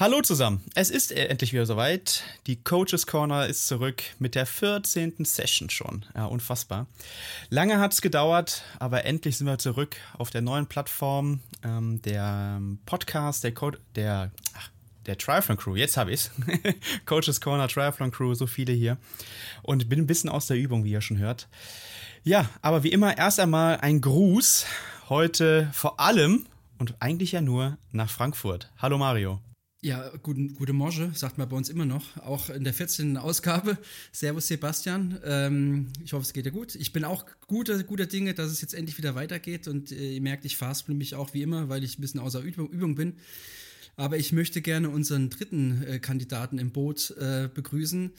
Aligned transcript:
Hallo 0.00 0.20
zusammen, 0.20 0.62
es 0.76 0.90
ist 0.90 1.10
endlich 1.10 1.52
wieder 1.52 1.66
soweit. 1.66 2.22
Die 2.46 2.62
Coaches 2.62 3.08
Corner 3.08 3.48
ist 3.48 3.66
zurück 3.66 4.04
mit 4.20 4.36
der 4.36 4.46
14. 4.46 5.24
Session 5.24 5.70
schon. 5.70 6.06
Ja, 6.14 6.26
unfassbar. 6.26 6.86
Lange 7.50 7.80
hat 7.80 7.94
es 7.94 8.00
gedauert, 8.00 8.62
aber 8.78 9.06
endlich 9.06 9.36
sind 9.36 9.48
wir 9.48 9.58
zurück 9.58 9.96
auf 10.16 10.30
der 10.30 10.40
neuen 10.40 10.68
Plattform. 10.68 11.40
Ähm, 11.64 12.00
der 12.02 12.60
Podcast, 12.86 13.42
der 13.42 13.52
Code, 13.52 13.80
der, 13.96 14.30
ach, 14.56 14.70
der 15.06 15.18
Triathlon 15.18 15.56
Crew, 15.56 15.74
jetzt 15.74 15.96
habe 15.96 16.12
ich's. 16.12 16.30
Coaches 17.04 17.40
Corner, 17.40 17.66
Triathlon 17.66 18.12
Crew, 18.12 18.34
so 18.34 18.46
viele 18.46 18.74
hier. 18.74 18.98
Und 19.64 19.88
bin 19.88 19.98
ein 19.98 20.06
bisschen 20.06 20.30
aus 20.30 20.46
der 20.46 20.58
Übung, 20.58 20.84
wie 20.84 20.92
ihr 20.92 21.00
schon 21.00 21.18
hört. 21.18 21.48
Ja, 22.22 22.48
aber 22.62 22.84
wie 22.84 22.92
immer 22.92 23.18
erst 23.18 23.40
einmal 23.40 23.78
ein 23.78 24.00
Gruß. 24.00 24.64
Heute 25.08 25.68
vor 25.72 25.98
allem 25.98 26.46
und 26.78 26.94
eigentlich 27.00 27.32
ja 27.32 27.40
nur 27.40 27.78
nach 27.90 28.10
Frankfurt. 28.10 28.70
Hallo 28.80 28.96
Mario. 28.96 29.40
Ja, 29.80 30.10
guten, 30.24 30.54
gute 30.54 30.72
Morge, 30.72 31.12
sagt 31.14 31.38
man 31.38 31.48
bei 31.48 31.56
uns 31.56 31.68
immer 31.68 31.84
noch. 31.84 32.16
Auch 32.16 32.50
in 32.50 32.64
der 32.64 32.74
14. 32.74 33.16
Ausgabe. 33.16 33.78
Servus 34.10 34.48
Sebastian. 34.48 35.20
Ähm, 35.24 35.92
ich 36.04 36.12
hoffe, 36.12 36.24
es 36.24 36.32
geht 36.32 36.46
dir 36.46 36.50
gut. 36.50 36.74
Ich 36.74 36.92
bin 36.92 37.04
auch 37.04 37.24
guter, 37.46 37.80
guter 37.84 38.06
Dinge, 38.06 38.34
dass 38.34 38.50
es 38.50 38.60
jetzt 38.60 38.74
endlich 38.74 38.98
wieder 38.98 39.14
weitergeht. 39.14 39.68
Und 39.68 39.92
äh, 39.92 40.14
ihr 40.14 40.20
merkt, 40.20 40.44
ich 40.44 40.56
fastble 40.56 40.96
mich 40.96 41.14
auch 41.14 41.32
wie 41.32 41.42
immer, 41.42 41.68
weil 41.68 41.84
ich 41.84 41.96
ein 41.96 42.00
bisschen 42.00 42.18
außer 42.18 42.40
Übung, 42.40 42.68
Übung 42.70 42.96
bin. 42.96 43.18
Aber 43.94 44.16
ich 44.16 44.32
möchte 44.32 44.62
gerne 44.62 44.90
unseren 44.90 45.30
dritten 45.30 45.84
äh, 45.84 46.00
Kandidaten 46.00 46.58
im 46.58 46.72
Boot 46.72 47.12
äh, 47.12 47.48
begrüßen. 47.52 48.10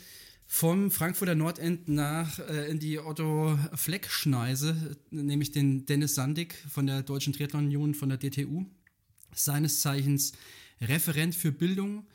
Vom 0.48 0.92
Frankfurter 0.92 1.36
Nordend 1.36 1.90
nach 1.90 2.40
äh, 2.40 2.72
in 2.72 2.80
die 2.80 3.00
Otto 3.00 3.60
Fleck-Schneise, 3.76 4.96
nämlich 5.12 5.52
den 5.52 5.86
Dennis 5.86 6.16
Sandig 6.16 6.56
von 6.70 6.88
der 6.88 7.04
Deutschen 7.04 7.34
Triathlon 7.34 7.66
Union 7.66 7.96
von 7.96 8.08
der 8.08 8.18
DTU. 8.18 8.66
Seines 9.36 9.82
Zeichens 9.82 10.32
Referent 10.82 11.36
für 11.36 11.52
Bildung, 11.52 12.08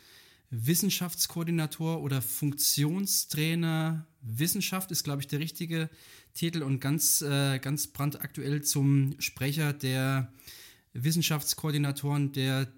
Wissenschaftskoordinator 0.51 2.01
oder 2.01 2.23
Funktionstrainer 2.23 4.07
Wissenschaft 4.21 4.91
ist, 4.91 5.05
glaube 5.05 5.21
ich, 5.21 5.27
der 5.27 5.41
richtige 5.41 5.91
Titel 6.33 6.63
und 6.63 6.81
ganz, 6.81 7.23
äh, 7.23 7.59
ganz 7.59 7.89
brandaktuell 7.89 8.63
zum 8.63 9.15
Sprecher 9.19 9.73
der 9.73 10.33
Wissenschaftskoordinatoren 10.93 12.33
der 12.33 12.73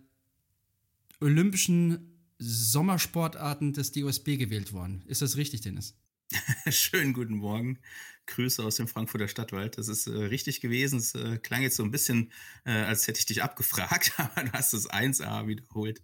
Olympischen 1.21 2.17
Sommersportarten 2.39 3.73
des 3.73 3.93
DOSB 3.93 4.37
gewählt 4.37 4.73
worden. 4.73 5.03
Ist 5.07 5.23
das 5.23 5.37
richtig, 5.37 5.63
Dennis? 5.63 5.95
Schönen 6.69 7.13
guten 7.13 7.37
Morgen. 7.37 7.79
Grüße 8.27 8.63
aus 8.63 8.77
dem 8.77 8.89
Frankfurter 8.89 9.29
Stadtwald. 9.29 9.79
Das 9.79 9.89
ist 9.89 10.07
äh, 10.07 10.11
richtig 10.11 10.61
gewesen. 10.61 10.99
Es 10.99 11.15
äh, 11.15 11.39
klang 11.39 11.63
jetzt 11.63 11.77
so 11.77 11.83
ein 11.83 11.91
bisschen, 11.91 12.33
äh, 12.65 12.73
als 12.73 13.07
hätte 13.07 13.19
ich 13.19 13.27
dich 13.27 13.43
abgefragt, 13.43 14.13
aber 14.19 14.45
du 14.45 14.53
hast 14.53 14.75
es 14.75 14.91
1a 14.91 15.47
wiederholt. 15.47 16.03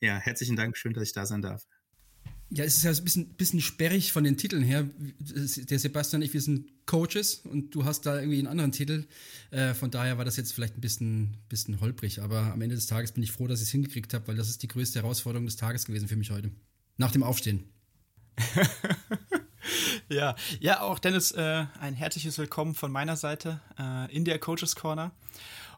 Ja, 0.00 0.18
herzlichen 0.18 0.56
Dank. 0.56 0.76
Schön, 0.76 0.92
dass 0.92 1.02
ich 1.02 1.12
da 1.12 1.26
sein 1.26 1.42
darf. 1.42 1.66
Ja, 2.50 2.64
es 2.64 2.76
ist 2.76 2.84
ja 2.84 2.92
ein 2.92 3.02
bisschen, 3.02 3.34
bisschen 3.34 3.60
sperrig 3.60 4.12
von 4.12 4.22
den 4.22 4.36
Titeln 4.36 4.62
her. 4.62 4.88
Der 5.18 5.78
Sebastian 5.78 6.22
und 6.22 6.26
ich, 6.26 6.34
wir 6.34 6.40
sind 6.40 6.70
Coaches 6.86 7.36
und 7.44 7.74
du 7.74 7.84
hast 7.84 8.02
da 8.02 8.18
irgendwie 8.20 8.38
einen 8.38 8.46
anderen 8.46 8.70
Titel. 8.70 9.06
Äh, 9.50 9.74
von 9.74 9.90
daher 9.90 10.18
war 10.18 10.24
das 10.24 10.36
jetzt 10.36 10.52
vielleicht 10.52 10.76
ein 10.76 10.80
bisschen, 10.80 11.38
bisschen 11.48 11.80
holprig. 11.80 12.20
Aber 12.20 12.52
am 12.52 12.62
Ende 12.62 12.76
des 12.76 12.86
Tages 12.86 13.12
bin 13.12 13.22
ich 13.22 13.32
froh, 13.32 13.48
dass 13.48 13.60
ich 13.60 13.66
es 13.66 13.72
hingekriegt 13.72 14.14
habe, 14.14 14.28
weil 14.28 14.36
das 14.36 14.48
ist 14.48 14.62
die 14.62 14.68
größte 14.68 15.00
Herausforderung 15.00 15.46
des 15.46 15.56
Tages 15.56 15.86
gewesen 15.86 16.06
für 16.06 16.16
mich 16.16 16.30
heute. 16.30 16.52
Nach 16.96 17.10
dem 17.10 17.24
Aufstehen. 17.24 17.64
ja, 20.08 20.34
ja, 20.60 20.80
auch 20.80 20.98
Dennis, 20.98 21.32
äh, 21.32 21.66
ein 21.80 21.94
herzliches 21.94 22.38
Willkommen 22.38 22.74
von 22.74 22.92
meiner 22.92 23.16
Seite 23.16 23.60
äh, 23.78 24.14
in 24.14 24.24
der 24.24 24.38
Coaches 24.38 24.76
Corner. 24.76 25.12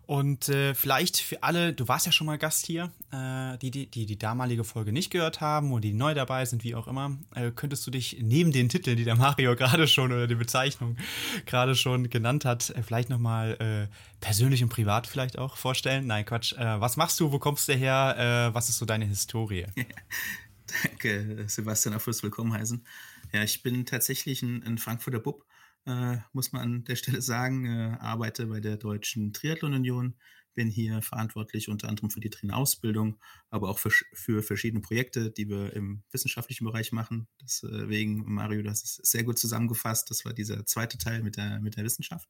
Und 0.06 0.48
äh, 0.48 0.72
vielleicht 0.74 1.16
für 1.16 1.42
alle, 1.42 1.72
du 1.72 1.88
warst 1.88 2.06
ja 2.06 2.12
schon 2.12 2.28
mal 2.28 2.38
Gast 2.38 2.64
hier, 2.64 2.92
äh, 3.10 3.58
die, 3.58 3.72
die, 3.72 3.90
die 3.90 4.06
die 4.06 4.16
damalige 4.16 4.62
Folge 4.62 4.92
nicht 4.92 5.10
gehört 5.10 5.40
haben 5.40 5.72
und 5.72 5.82
die 5.82 5.92
neu 5.92 6.14
dabei 6.14 6.44
sind, 6.44 6.62
wie 6.62 6.76
auch 6.76 6.86
immer, 6.86 7.18
äh, 7.34 7.50
könntest 7.50 7.84
du 7.88 7.90
dich 7.90 8.18
neben 8.20 8.52
den 8.52 8.68
Titeln, 8.68 8.96
die 8.96 9.02
der 9.02 9.16
Mario 9.16 9.56
gerade 9.56 9.88
schon 9.88 10.12
oder 10.12 10.28
die 10.28 10.36
Bezeichnung 10.36 10.96
gerade 11.44 11.74
schon 11.74 12.08
genannt 12.08 12.44
hat, 12.44 12.70
äh, 12.70 12.84
vielleicht 12.84 13.10
nochmal 13.10 13.56
äh, 13.58 13.92
persönlich 14.20 14.62
und 14.62 14.68
privat 14.68 15.08
vielleicht 15.08 15.38
auch 15.38 15.56
vorstellen? 15.56 16.06
Nein, 16.06 16.24
Quatsch. 16.24 16.52
Äh, 16.52 16.80
was 16.80 16.96
machst 16.96 17.18
du? 17.18 17.32
Wo 17.32 17.40
kommst 17.40 17.68
du 17.68 17.72
her? 17.72 18.50
Was 18.52 18.68
ist 18.68 18.78
so 18.78 18.86
deine 18.86 19.06
Historie? 19.06 19.66
Danke, 20.82 21.44
Sebastian, 21.48 21.94
auf 21.96 22.02
fürs 22.02 22.22
Willkommen 22.22 22.52
heißen. 22.52 22.84
Ja, 23.32 23.42
ich 23.42 23.62
bin 23.62 23.86
tatsächlich 23.86 24.42
ein, 24.42 24.62
ein 24.62 24.78
Frankfurter 24.78 25.20
Bub, 25.20 25.44
äh, 25.86 26.18
muss 26.32 26.52
man 26.52 26.62
an 26.62 26.84
der 26.84 26.96
Stelle 26.96 27.22
sagen. 27.22 27.66
Äh, 27.66 27.96
arbeite 28.00 28.46
bei 28.46 28.60
der 28.60 28.76
Deutschen 28.76 29.32
Triathlon 29.32 29.74
Union, 29.74 30.16
bin 30.54 30.68
hier 30.68 31.02
verantwortlich 31.02 31.68
unter 31.68 31.88
anderem 31.88 32.10
für 32.10 32.20
die 32.20 32.30
Trainerausbildung, 32.30 33.20
aber 33.50 33.68
auch 33.68 33.78
für, 33.78 33.90
für 34.12 34.42
verschiedene 34.42 34.80
Projekte, 34.80 35.30
die 35.30 35.48
wir 35.48 35.72
im 35.74 36.02
wissenschaftlichen 36.10 36.64
Bereich 36.64 36.92
machen. 36.92 37.28
Deswegen, 37.42 38.24
Mario, 38.32 38.62
das 38.62 38.82
ist 38.82 39.06
sehr 39.06 39.24
gut 39.24 39.38
zusammengefasst. 39.38 40.10
Das 40.10 40.24
war 40.24 40.32
dieser 40.32 40.64
zweite 40.64 40.98
Teil 40.98 41.22
mit 41.22 41.36
der, 41.36 41.60
mit 41.60 41.76
der 41.76 41.84
Wissenschaft. 41.84 42.28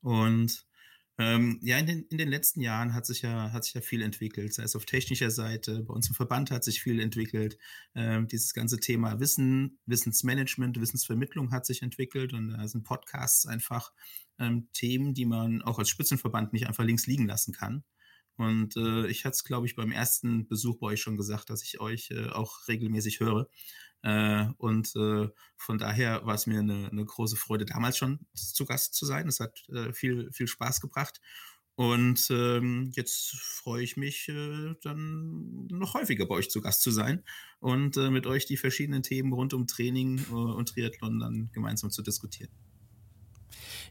Und 0.00 0.66
ähm, 1.18 1.58
ja, 1.62 1.78
in 1.78 1.86
den, 1.86 2.06
in 2.08 2.18
den 2.18 2.28
letzten 2.28 2.60
Jahren 2.60 2.94
hat 2.94 3.04
sich 3.06 3.22
ja, 3.22 3.52
hat 3.52 3.64
sich 3.64 3.74
ja 3.74 3.82
viel 3.82 4.02
entwickelt, 4.02 4.54
sei 4.54 4.62
es 4.62 4.74
auf 4.74 4.86
technischer 4.86 5.30
Seite, 5.30 5.82
bei 5.82 5.92
uns 5.92 6.08
im 6.08 6.14
Verband 6.14 6.50
hat 6.50 6.64
sich 6.64 6.80
viel 6.82 7.00
entwickelt. 7.00 7.58
Ähm, 7.94 8.28
dieses 8.28 8.54
ganze 8.54 8.78
Thema 8.78 9.20
Wissen, 9.20 9.78
Wissensmanagement, 9.86 10.80
Wissensvermittlung 10.80 11.52
hat 11.52 11.66
sich 11.66 11.82
entwickelt 11.82 12.32
und 12.32 12.48
da 12.48 12.66
sind 12.66 12.84
Podcasts 12.84 13.46
einfach 13.46 13.92
ähm, 14.38 14.68
Themen, 14.72 15.12
die 15.12 15.26
man 15.26 15.62
auch 15.62 15.78
als 15.78 15.90
Spitzenverband 15.90 16.52
nicht 16.54 16.66
einfach 16.66 16.84
links 16.84 17.06
liegen 17.06 17.26
lassen 17.26 17.52
kann. 17.52 17.84
Und 18.36 18.76
äh, 18.76 19.06
ich 19.08 19.24
hatte 19.24 19.34
es, 19.34 19.44
glaube 19.44 19.66
ich, 19.66 19.76
beim 19.76 19.92
ersten 19.92 20.48
Besuch 20.48 20.78
bei 20.78 20.88
euch 20.88 21.02
schon 21.02 21.18
gesagt, 21.18 21.50
dass 21.50 21.62
ich 21.62 21.80
euch 21.80 22.10
äh, 22.10 22.28
auch 22.30 22.66
regelmäßig 22.68 23.20
höre. 23.20 23.48
Äh, 24.02 24.46
und 24.58 24.94
äh, 24.96 25.28
von 25.56 25.78
daher 25.78 26.26
war 26.26 26.34
es 26.34 26.46
mir 26.46 26.58
eine, 26.58 26.88
eine, 26.90 27.04
große 27.04 27.36
Freude, 27.36 27.64
damals 27.64 27.96
schon 27.96 28.20
zu 28.34 28.64
Gast 28.64 28.94
zu 28.94 29.06
sein. 29.06 29.28
Es 29.28 29.40
hat 29.40 29.62
äh, 29.68 29.92
viel, 29.92 30.30
viel 30.32 30.48
Spaß 30.48 30.80
gebracht. 30.80 31.20
Und 31.74 32.28
ähm, 32.30 32.90
jetzt 32.94 33.34
freue 33.40 33.82
ich 33.82 33.96
mich, 33.96 34.28
äh, 34.28 34.74
dann 34.82 35.66
noch 35.68 35.94
häufiger 35.94 36.26
bei 36.26 36.34
euch 36.34 36.50
zu 36.50 36.60
Gast 36.60 36.82
zu 36.82 36.90
sein 36.90 37.24
und 37.60 37.96
äh, 37.96 38.10
mit 38.10 38.26
euch 38.26 38.44
die 38.44 38.58
verschiedenen 38.58 39.02
Themen 39.02 39.32
rund 39.32 39.54
um 39.54 39.66
Training 39.66 40.18
äh, 40.18 40.32
und 40.32 40.68
Triathlon 40.68 41.18
dann 41.18 41.50
gemeinsam 41.52 41.90
zu 41.90 42.02
diskutieren. 42.02 42.50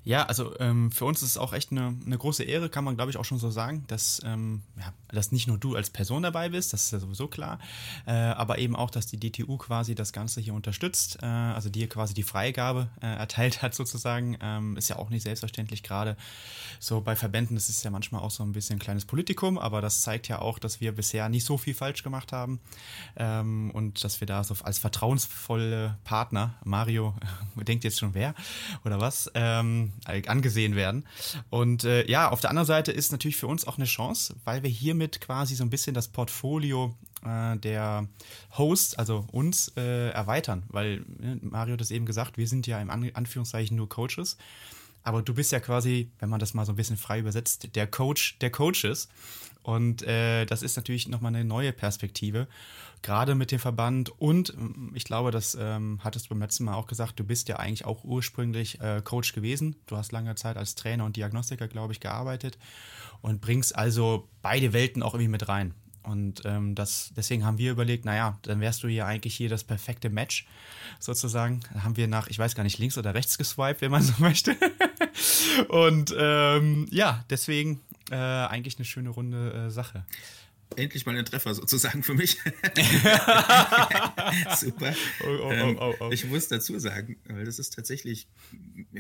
Ja, 0.04 0.24
also 0.24 0.58
ähm, 0.60 0.92
für 0.92 1.06
uns 1.06 1.22
ist 1.22 1.30
es 1.30 1.38
auch 1.38 1.54
echt 1.54 1.72
eine, 1.72 1.96
eine 2.04 2.18
große 2.18 2.44
Ehre, 2.44 2.70
kann 2.70 2.84
man 2.84 2.96
glaube 2.96 3.12
ich 3.12 3.18
auch 3.18 3.26
schon 3.26 3.38
so 3.38 3.52
sagen, 3.52 3.84
dass, 3.88 4.20
ähm, 4.26 4.64
ja, 4.76 4.94
dass 5.10 5.32
nicht 5.32 5.48
nur 5.48 5.60
du 5.60 5.76
als 5.76 5.92
Person 5.92 6.24
dabei 6.24 6.50
bist, 6.50 6.74
das 6.74 6.86
ist 6.86 6.92
ja 6.92 7.00
sowieso 7.00 7.28
klar, 7.28 7.60
äh, 8.08 8.12
aber 8.12 8.58
eben 8.58 8.76
auch, 8.76 8.90
dass 8.90 9.06
die 9.06 9.20
DTU 9.20 9.58
quasi 9.58 9.94
das 9.94 10.12
Ganze 10.12 10.42
hier 10.42 10.56
unterstützt, 10.56 11.20
äh, 11.22 11.28
also 11.28 11.70
dir 11.70 11.88
quasi 11.88 12.16
die 12.16 12.24
Freigabe 12.24 12.90
äh, 13.00 13.06
erteilt 13.06 13.62
hat 13.62 13.76
sozusagen, 13.76 14.38
ähm, 14.42 14.76
ist 14.76 14.90
ja 14.90 14.96
auch 14.96 15.12
nicht 15.12 15.22
selbstverständlich 15.22 15.84
gerade 15.84 16.18
so 16.80 17.02
bei 17.02 17.16
Verbänden, 17.16 17.56
das 17.56 17.70
ist 17.70 17.84
ja 17.84 17.92
manchmal 17.92 18.22
auch 18.22 18.32
so 18.32 18.42
ein 18.42 18.54
bisschen 18.54 18.78
ein 18.78 18.80
kleines 18.80 19.06
Politikum, 19.06 19.60
aber 19.60 19.82
das 19.82 20.02
zeigt 20.02 20.28
ja 20.28 20.40
auch, 20.40 20.58
dass 20.58 20.82
wir 20.82 20.94
bisher 20.94 21.30
nicht 21.30 21.46
so 21.46 21.60
viel 21.60 21.76
falsch 21.76 22.02
gemacht 22.02 22.32
haben 22.32 22.60
ähm, 23.18 23.70
und 23.70 24.04
dass 24.04 24.20
wir 24.20 24.26
da 24.26 24.44
so 24.44 24.56
als 24.64 24.80
vertrauensvolle 24.80 26.00
Partner, 26.06 26.56
Mario 26.64 27.14
denkt 27.56 27.84
jetzt 27.84 28.00
schon 28.00 28.16
wer 28.16 28.34
oder 28.84 29.00
was, 29.00 29.30
ähm, 29.36 29.91
angesehen 30.28 30.76
werden. 30.76 31.06
Und 31.50 31.84
äh, 31.84 32.10
ja, 32.10 32.30
auf 32.30 32.42
der 32.42 32.50
anderen 32.50 32.68
Seite 32.68 32.92
ist 32.92 33.12
natürlich 33.12 33.38
für 33.38 33.48
uns 33.48 33.66
auch 33.66 33.78
eine 33.78 33.86
Chance, 33.86 34.36
weil 34.44 34.64
wir 34.64 34.70
hiermit 34.70 35.22
quasi 35.22 35.56
so 35.56 35.64
ein 35.64 35.70
bisschen 35.70 35.94
das 35.94 36.08
Portfolio 36.08 36.96
äh, 37.26 37.58
der 37.58 38.08
Hosts, 38.58 38.96
also 38.96 39.26
uns, 39.32 39.72
äh, 39.78 40.10
erweitern. 40.10 40.64
Weil 40.70 41.06
äh, 41.22 41.36
Mario 41.42 41.74
hat 41.74 41.82
es 41.82 41.92
eben 41.92 42.06
gesagt, 42.06 42.38
wir 42.38 42.48
sind 42.48 42.68
ja 42.68 42.82
im 42.82 42.90
An 42.90 43.12
Anführungszeichen 43.14 43.78
nur 43.78 43.90
Coaches. 43.90 44.38
Aber 45.04 45.22
du 45.22 45.34
bist 45.34 45.52
ja 45.52 45.60
quasi, 45.60 46.12
wenn 46.20 46.30
man 46.30 46.40
das 46.40 46.54
mal 46.54 46.66
so 46.66 46.74
ein 46.74 46.76
bisschen 46.76 46.98
frei 46.98 47.20
übersetzt, 47.20 47.76
der 47.76 47.88
Coach 47.88 48.38
der 48.40 48.52
Coaches. 48.52 49.10
Und 49.64 50.04
äh, 50.04 50.46
das 50.46 50.64
ist 50.64 50.76
natürlich 50.76 51.08
nochmal 51.08 51.36
eine 51.36 51.46
neue 51.46 51.72
Perspektive, 51.72 52.48
gerade 53.02 53.36
mit 53.36 53.52
dem 53.52 53.60
Verband. 53.60 54.10
Und 54.20 54.56
mm, 54.56 54.96
ich 54.96 55.04
glaube, 55.04 55.32
das 55.32 55.58
ähm, 55.60 56.00
hattest 56.04 56.26
du 56.26 56.30
beim 56.30 56.42
letzten 56.42 56.66
Mal 56.66 56.76
auch 56.76 56.88
gesagt, 56.88 57.20
du 57.20 57.24
bist 57.24 57.50
ja 57.50 57.58
eigentlich 57.58 57.86
auch 57.86 58.04
ursprünglich 58.04 58.80
äh, 58.82 59.02
Coach 59.04 59.34
gewesen. 59.34 59.76
Du 59.88 59.98
hast 59.98 60.12
lange 60.12 60.36
Zeit 60.36 60.58
als 60.58 60.76
Trainer 60.76 61.06
und 61.06 61.16
Diagnostiker, 61.16 61.68
glaube 61.68 61.94
ich, 61.94 62.00
gearbeitet 62.00 62.58
und 63.22 63.42
bringst 63.42 63.76
also 63.76 64.28
beide 64.42 64.74
Welten 64.74 65.04
auch 65.04 65.14
irgendwie 65.14 65.32
mit 65.32 65.48
rein. 65.48 65.74
Und 66.04 66.42
ähm, 66.46 66.74
das, 66.74 67.12
deswegen 67.16 67.46
haben 67.46 67.60
wir 67.60 67.72
überlegt, 67.72 68.06
naja, 68.06 68.40
dann 68.42 68.60
wärst 68.60 68.82
du 68.82 68.88
ja 68.88 69.06
eigentlich 69.06 69.36
hier 69.36 69.50
das 69.50 69.64
perfekte 69.64 70.10
Match, 70.10 70.48
sozusagen. 71.00 71.62
Da 71.74 71.84
haben 71.84 71.96
wir 71.96 72.08
nach, 72.08 72.28
ich 72.28 72.40
weiß 72.40 72.56
gar 72.56 72.64
nicht, 72.64 72.80
links 72.80 72.98
oder 72.98 73.14
rechts 73.14 73.38
geswiped, 73.38 73.82
wenn 73.82 73.92
man 73.92 74.02
so 74.02 74.14
möchte. 74.18 74.56
Und 75.70 76.14
ähm, 76.18 76.88
ja, 76.90 77.24
deswegen 77.30 77.82
äh, 78.10 78.16
eigentlich 78.16 78.78
eine 78.78 78.86
schöne 78.86 79.10
runde 79.10 79.54
äh, 79.54 79.70
Sache. 79.70 80.06
Endlich 80.78 81.06
mal 81.06 81.18
ein 81.18 81.26
Treffer 81.26 81.54
sozusagen 81.54 82.02
für 82.02 82.14
mich. 82.14 82.38
Super. 84.58 84.96
Oh, 85.24 85.76
oh, 85.80 85.96
oh, 86.00 86.10
ich 86.12 86.26
muss 86.26 86.48
dazu 86.48 86.80
sagen, 86.80 87.20
weil 87.26 87.44
das 87.44 87.60
ist 87.60 87.74
tatsächlich, 87.74 88.28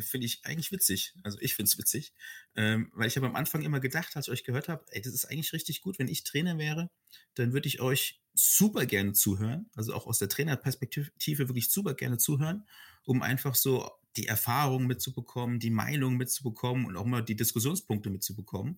finde 0.01 0.25
ich 0.25 0.41
eigentlich 0.43 0.71
witzig. 0.71 1.13
Also 1.23 1.37
ich 1.39 1.55
finde 1.55 1.69
es 1.69 1.77
witzig, 1.77 2.13
ähm, 2.55 2.91
weil 2.93 3.07
ich 3.07 3.15
habe 3.15 3.27
am 3.27 3.35
Anfang 3.35 3.61
immer 3.61 3.79
gedacht, 3.79 4.15
als 4.15 4.27
ich 4.27 4.33
euch 4.33 4.43
gehört 4.43 4.67
habe, 4.67 4.83
ey, 4.89 5.01
das 5.01 5.13
ist 5.13 5.25
eigentlich 5.25 5.53
richtig 5.53 5.81
gut, 5.81 5.97
wenn 5.97 6.09
ich 6.09 6.23
Trainer 6.23 6.57
wäre, 6.57 6.89
dann 7.35 7.53
würde 7.53 7.67
ich 7.67 7.79
euch 7.79 8.21
super 8.33 8.85
gerne 8.85 9.13
zuhören, 9.13 9.69
also 9.73 9.93
auch 9.93 10.07
aus 10.07 10.19
der 10.19 10.29
Trainerperspektive 10.29 11.47
wirklich 11.47 11.69
super 11.69 11.93
gerne 11.93 12.17
zuhören, 12.17 12.65
um 13.05 13.21
einfach 13.21 13.55
so 13.55 13.89
die 14.17 14.27
Erfahrung 14.27 14.87
mitzubekommen, 14.87 15.59
die 15.59 15.69
Meinung 15.69 16.17
mitzubekommen 16.17 16.85
und 16.85 16.97
auch 16.97 17.05
mal 17.05 17.21
die 17.21 17.35
Diskussionspunkte 17.35 18.09
mitzubekommen. 18.09 18.77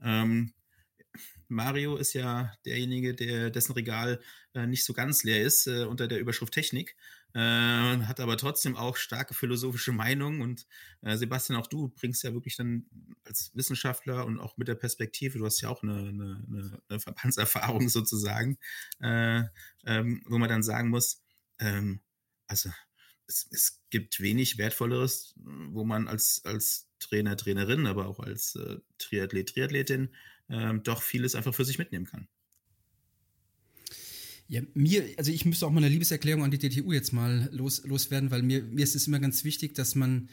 Ähm, 0.00 0.52
Mario 1.48 1.96
ist 1.96 2.12
ja 2.12 2.52
derjenige, 2.64 3.14
der 3.14 3.50
dessen 3.50 3.72
Regal 3.72 4.20
äh, 4.54 4.66
nicht 4.66 4.84
so 4.84 4.92
ganz 4.92 5.24
leer 5.24 5.42
ist 5.42 5.66
äh, 5.66 5.84
unter 5.84 6.06
der 6.06 6.20
Überschrift 6.20 6.52
Technik, 6.52 6.96
äh, 7.34 7.38
hat 7.40 8.20
aber 8.20 8.36
trotzdem 8.36 8.76
auch 8.76 8.96
starke 8.96 9.34
philosophische 9.34 9.92
Meinungen 9.92 10.40
und 10.40 10.66
äh, 11.02 11.16
Sebastian, 11.16 11.58
auch 11.58 11.66
du 11.66 11.88
bringst 11.88 12.22
ja 12.22 12.32
wirklich 12.32 12.56
dann 12.56 12.86
als 13.24 13.50
Wissenschaftler 13.54 14.26
und 14.26 14.38
auch 14.38 14.56
mit 14.56 14.68
der 14.68 14.74
Perspektive, 14.74 15.38
du 15.38 15.46
hast 15.46 15.60
ja 15.60 15.68
auch 15.68 15.82
eine, 15.82 16.08
eine, 16.08 16.82
eine 16.88 17.00
Verbandserfahrung 17.00 17.88
sozusagen, 17.88 18.58
äh, 19.00 19.42
ähm, 19.86 20.22
wo 20.26 20.38
man 20.38 20.48
dann 20.48 20.62
sagen 20.62 20.90
muss, 20.90 21.22
ähm, 21.58 22.00
also 22.46 22.70
es, 23.26 23.48
es, 23.52 23.82
gibt 23.90 24.20
wenig 24.20 24.58
Wertvolleres, 24.58 25.34
wo 25.36 25.84
man 25.84 26.08
als, 26.08 26.42
als 26.44 26.88
Trainer, 26.98 27.36
Trainerin, 27.36 27.86
aber 27.86 28.06
auch 28.06 28.20
als 28.20 28.54
äh, 28.56 28.76
Triathlet, 28.98 29.50
Triathletin 29.50 30.14
ähm, 30.50 30.82
doch 30.82 31.02
vieles 31.02 31.34
einfach 31.34 31.54
für 31.54 31.64
sich 31.64 31.78
mitnehmen 31.78 32.06
kann. 32.06 32.28
Ja, 34.48 34.62
mir, 34.72 35.04
also 35.18 35.30
ich 35.30 35.44
müsste 35.44 35.66
auch 35.66 35.70
mal 35.70 35.78
eine 35.78 35.90
Liebeserklärung 35.90 36.42
an 36.42 36.50
die 36.50 36.58
DTU 36.58 36.92
jetzt 36.92 37.12
mal 37.12 37.50
los, 37.52 37.84
loswerden, 37.84 38.30
weil 38.30 38.42
mir, 38.42 38.62
mir 38.62 38.82
ist 38.82 38.96
es 38.96 39.06
immer 39.06 39.20
ganz 39.20 39.44
wichtig, 39.44 39.74
dass 39.74 39.94
man 39.94 40.30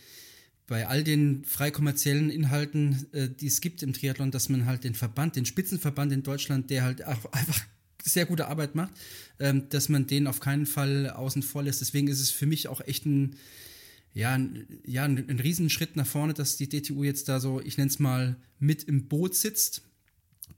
bei 0.67 0.88
all 0.88 1.03
den 1.03 1.44
frei 1.44 1.69
kommerziellen 1.69 2.29
Inhalten, 2.29 3.07
äh, 3.12 3.29
die 3.29 3.47
es 3.47 3.59
gibt 3.59 3.83
im 3.83 3.91
Triathlon, 3.91 4.31
dass 4.31 4.47
man 4.47 4.65
halt 4.65 4.85
den 4.85 4.95
Verband, 4.95 5.35
den 5.35 5.45
Spitzenverband 5.45 6.13
in 6.13 6.23
Deutschland, 6.23 6.69
der 6.69 6.83
halt 6.83 7.06
auch 7.06 7.25
einfach 7.33 7.59
sehr 8.03 8.25
gute 8.25 8.47
Arbeit 8.47 8.73
macht, 8.73 8.94
ähm, 9.39 9.67
dass 9.69 9.89
man 9.89 10.07
den 10.07 10.27
auf 10.27 10.39
keinen 10.39 10.65
Fall 10.65 11.09
außen 11.09 11.44
vor 11.44 11.63
lässt. 11.63 11.81
Deswegen 11.81 12.07
ist 12.07 12.21
es 12.21 12.31
für 12.31 12.45
mich 12.45 12.69
auch 12.69 12.79
echt 12.81 13.06
ein, 13.06 13.35
ja, 14.13 14.33
ein, 14.33 14.65
ja, 14.85 15.03
ein, 15.03 15.29
ein 15.29 15.39
Riesenschritt 15.39 15.97
nach 15.97 16.07
vorne, 16.07 16.33
dass 16.33 16.56
die 16.56 16.69
DTU 16.69 17.03
jetzt 17.03 17.27
da 17.27 17.41
so, 17.41 17.59
ich 17.59 17.77
nenne 17.77 17.89
es 17.89 18.00
mal, 18.00 18.38
mit 18.59 18.83
im 18.83 19.07
Boot 19.09 19.35
sitzt 19.35 19.81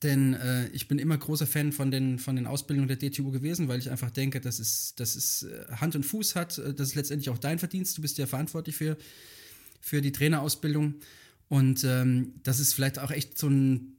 denn 0.03 0.33
äh, 0.33 0.67
ich 0.69 0.87
bin 0.87 0.99
immer 0.99 1.17
großer 1.17 1.47
Fan 1.47 1.71
von 1.71 1.89
den, 1.89 2.19
von 2.19 2.35
den 2.35 2.45
Ausbildungen 2.45 2.87
der 2.87 2.97
DTU 2.97 3.31
gewesen, 3.31 3.67
weil 3.67 3.79
ich 3.79 3.89
einfach 3.89 4.11
denke, 4.11 4.39
dass 4.39 4.59
es, 4.59 4.93
dass 4.95 5.15
es 5.15 5.43
äh, 5.43 5.71
Hand 5.71 5.95
und 5.95 6.03
Fuß 6.03 6.35
hat. 6.35 6.57
Äh, 6.59 6.73
das 6.73 6.89
ist 6.89 6.95
letztendlich 6.95 7.29
auch 7.29 7.37
dein 7.37 7.57
Verdienst. 7.57 7.97
Du 7.97 8.01
bist 8.01 8.17
ja 8.17 8.27
verantwortlich 8.27 8.75
für, 8.75 8.97
für 9.81 10.01
die 10.01 10.11
Trainerausbildung. 10.11 10.95
Und 11.49 11.83
ähm, 11.83 12.33
das 12.43 12.59
ist 12.59 12.73
vielleicht 12.73 12.99
auch 12.99 13.11
echt 13.11 13.37
so 13.37 13.47
ein 13.47 13.97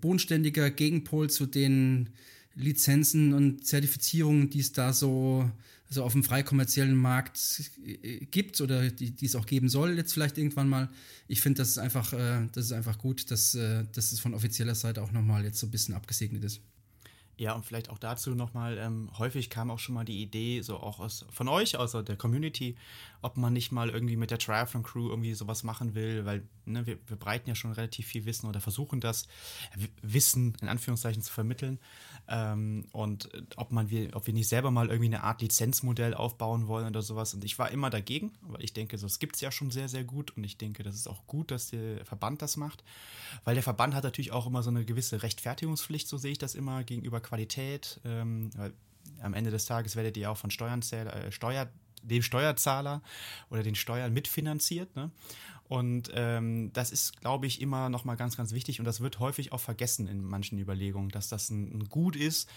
bodenständiger 0.00 0.70
Gegenpol 0.70 1.28
zu 1.28 1.46
den 1.46 2.10
Lizenzen 2.54 3.34
und 3.34 3.66
Zertifizierungen, 3.66 4.48
die 4.48 4.60
es 4.60 4.72
da 4.72 4.92
so 4.92 5.50
so 5.94 6.04
auf 6.04 6.12
dem 6.12 6.22
frei 6.22 6.42
kommerziellen 6.42 6.96
Markt 6.96 7.38
äh, 7.84 8.26
gibt 8.26 8.60
oder 8.60 8.90
die, 8.90 9.12
die 9.12 9.26
es 9.26 9.36
auch 9.36 9.46
geben 9.46 9.68
soll 9.68 9.96
jetzt 9.96 10.12
vielleicht 10.12 10.36
irgendwann 10.36 10.68
mal. 10.68 10.90
Ich 11.28 11.40
finde, 11.40 11.58
das 11.58 11.70
ist 11.70 11.78
einfach, 11.78 12.12
äh, 12.12 12.48
das 12.52 12.66
ist 12.66 12.72
einfach 12.72 12.98
gut, 12.98 13.30
dass, 13.30 13.54
äh, 13.54 13.84
dass 13.92 14.12
es 14.12 14.20
von 14.20 14.34
offizieller 14.34 14.74
Seite 14.74 15.02
auch 15.02 15.12
nochmal 15.12 15.44
jetzt 15.44 15.60
so 15.60 15.66
ein 15.66 15.70
bisschen 15.70 15.94
abgesegnet 15.94 16.44
ist. 16.44 16.60
Ja, 17.36 17.52
und 17.54 17.64
vielleicht 17.64 17.90
auch 17.90 17.98
dazu 17.98 18.34
nochmal, 18.34 18.78
ähm, 18.78 19.10
häufig 19.18 19.50
kam 19.50 19.70
auch 19.70 19.80
schon 19.80 19.94
mal 19.94 20.04
die 20.04 20.22
Idee, 20.22 20.60
so 20.62 20.76
auch 20.76 21.00
aus, 21.00 21.26
von 21.30 21.48
euch, 21.48 21.78
also 21.78 22.00
der 22.00 22.16
Community, 22.16 22.76
ob 23.24 23.38
man 23.38 23.54
nicht 23.54 23.72
mal 23.72 23.88
irgendwie 23.88 24.16
mit 24.16 24.30
der 24.30 24.38
Triathlon 24.38 24.82
Crew 24.82 25.08
irgendwie 25.08 25.32
sowas 25.32 25.62
machen 25.62 25.94
will, 25.94 26.26
weil 26.26 26.42
ne, 26.66 26.86
wir, 26.86 26.98
wir 27.06 27.16
breiten 27.16 27.48
ja 27.48 27.54
schon 27.54 27.72
relativ 27.72 28.06
viel 28.06 28.26
Wissen 28.26 28.46
oder 28.46 28.60
versuchen 28.60 29.00
das 29.00 29.26
Wissen 30.02 30.54
in 30.60 30.68
Anführungszeichen 30.68 31.22
zu 31.22 31.32
vermitteln. 31.32 31.78
Ähm, 32.28 32.86
und 32.92 33.30
ob 33.56 33.72
man 33.72 33.88
wir, 33.88 34.14
ob 34.14 34.26
wir 34.26 34.34
nicht 34.34 34.48
selber 34.48 34.70
mal 34.70 34.88
irgendwie 34.88 35.06
eine 35.06 35.24
Art 35.24 35.40
Lizenzmodell 35.40 36.12
aufbauen 36.12 36.66
wollen 36.66 36.86
oder 36.86 37.00
sowas. 37.00 37.32
Und 37.32 37.44
ich 37.44 37.58
war 37.58 37.70
immer 37.70 37.88
dagegen, 37.88 38.32
weil 38.42 38.62
ich 38.62 38.74
denke, 38.74 38.98
das 38.98 39.18
gibt 39.18 39.36
es 39.36 39.40
ja 39.40 39.50
schon 39.50 39.70
sehr, 39.70 39.88
sehr 39.88 40.04
gut. 40.04 40.36
Und 40.36 40.44
ich 40.44 40.58
denke, 40.58 40.82
das 40.82 40.94
ist 40.94 41.08
auch 41.08 41.26
gut, 41.26 41.50
dass 41.50 41.70
der 41.70 42.04
Verband 42.04 42.42
das 42.42 42.58
macht. 42.58 42.84
Weil 43.44 43.54
der 43.54 43.62
Verband 43.62 43.94
hat 43.94 44.04
natürlich 44.04 44.32
auch 44.32 44.46
immer 44.46 44.62
so 44.62 44.68
eine 44.68 44.84
gewisse 44.84 45.22
Rechtfertigungspflicht, 45.22 46.08
so 46.08 46.18
sehe 46.18 46.32
ich 46.32 46.38
das 46.38 46.54
immer, 46.54 46.84
gegenüber 46.84 47.20
Qualität. 47.20 48.00
Ähm, 48.04 48.50
am 49.22 49.32
Ende 49.32 49.50
des 49.50 49.64
Tages 49.64 49.96
werdet 49.96 50.16
ihr 50.18 50.30
auch 50.30 50.36
von 50.36 50.50
Steuern, 50.50 50.82
äh, 50.82 51.32
Steuer, 51.32 51.68
dem 52.04 52.22
Steuerzahler 52.22 53.02
oder 53.50 53.62
den 53.62 53.74
Steuern 53.74 54.12
mitfinanziert. 54.12 54.94
Ne? 54.96 55.10
Und 55.68 56.10
ähm, 56.14 56.72
das 56.74 56.90
ist, 56.90 57.20
glaube 57.20 57.46
ich, 57.46 57.62
immer 57.62 57.88
nochmal 57.88 58.16
ganz, 58.16 58.36
ganz 58.36 58.52
wichtig 58.52 58.80
und 58.80 58.84
das 58.84 59.00
wird 59.00 59.18
häufig 59.18 59.52
auch 59.52 59.60
vergessen 59.60 60.08
in 60.08 60.22
manchen 60.22 60.58
Überlegungen, 60.58 61.08
dass 61.08 61.28
das 61.28 61.48
ein, 61.48 61.78
ein 61.78 61.84
Gut 61.88 62.16
ist, 62.16 62.50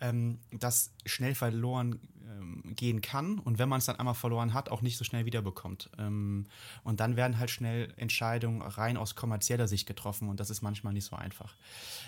ähm, 0.00 0.38
das 0.52 0.92
schnell 1.04 1.34
verloren 1.34 1.98
ähm, 2.24 2.74
gehen 2.76 3.00
kann 3.00 3.40
und 3.40 3.58
wenn 3.58 3.68
man 3.68 3.78
es 3.78 3.86
dann 3.86 3.96
einmal 3.96 4.14
verloren 4.14 4.54
hat, 4.54 4.68
auch 4.68 4.80
nicht 4.80 4.96
so 4.96 5.04
schnell 5.04 5.24
wiederbekommt. 5.24 5.90
Ähm, 5.98 6.46
und 6.84 7.00
dann 7.00 7.16
werden 7.16 7.38
halt 7.38 7.50
schnell 7.50 7.92
Entscheidungen 7.96 8.62
rein 8.62 8.96
aus 8.96 9.16
kommerzieller 9.16 9.66
Sicht 9.66 9.86
getroffen 9.88 10.28
und 10.28 10.38
das 10.38 10.48
ist 10.48 10.62
manchmal 10.62 10.92
nicht 10.92 11.04
so 11.04 11.16
einfach. 11.16 11.56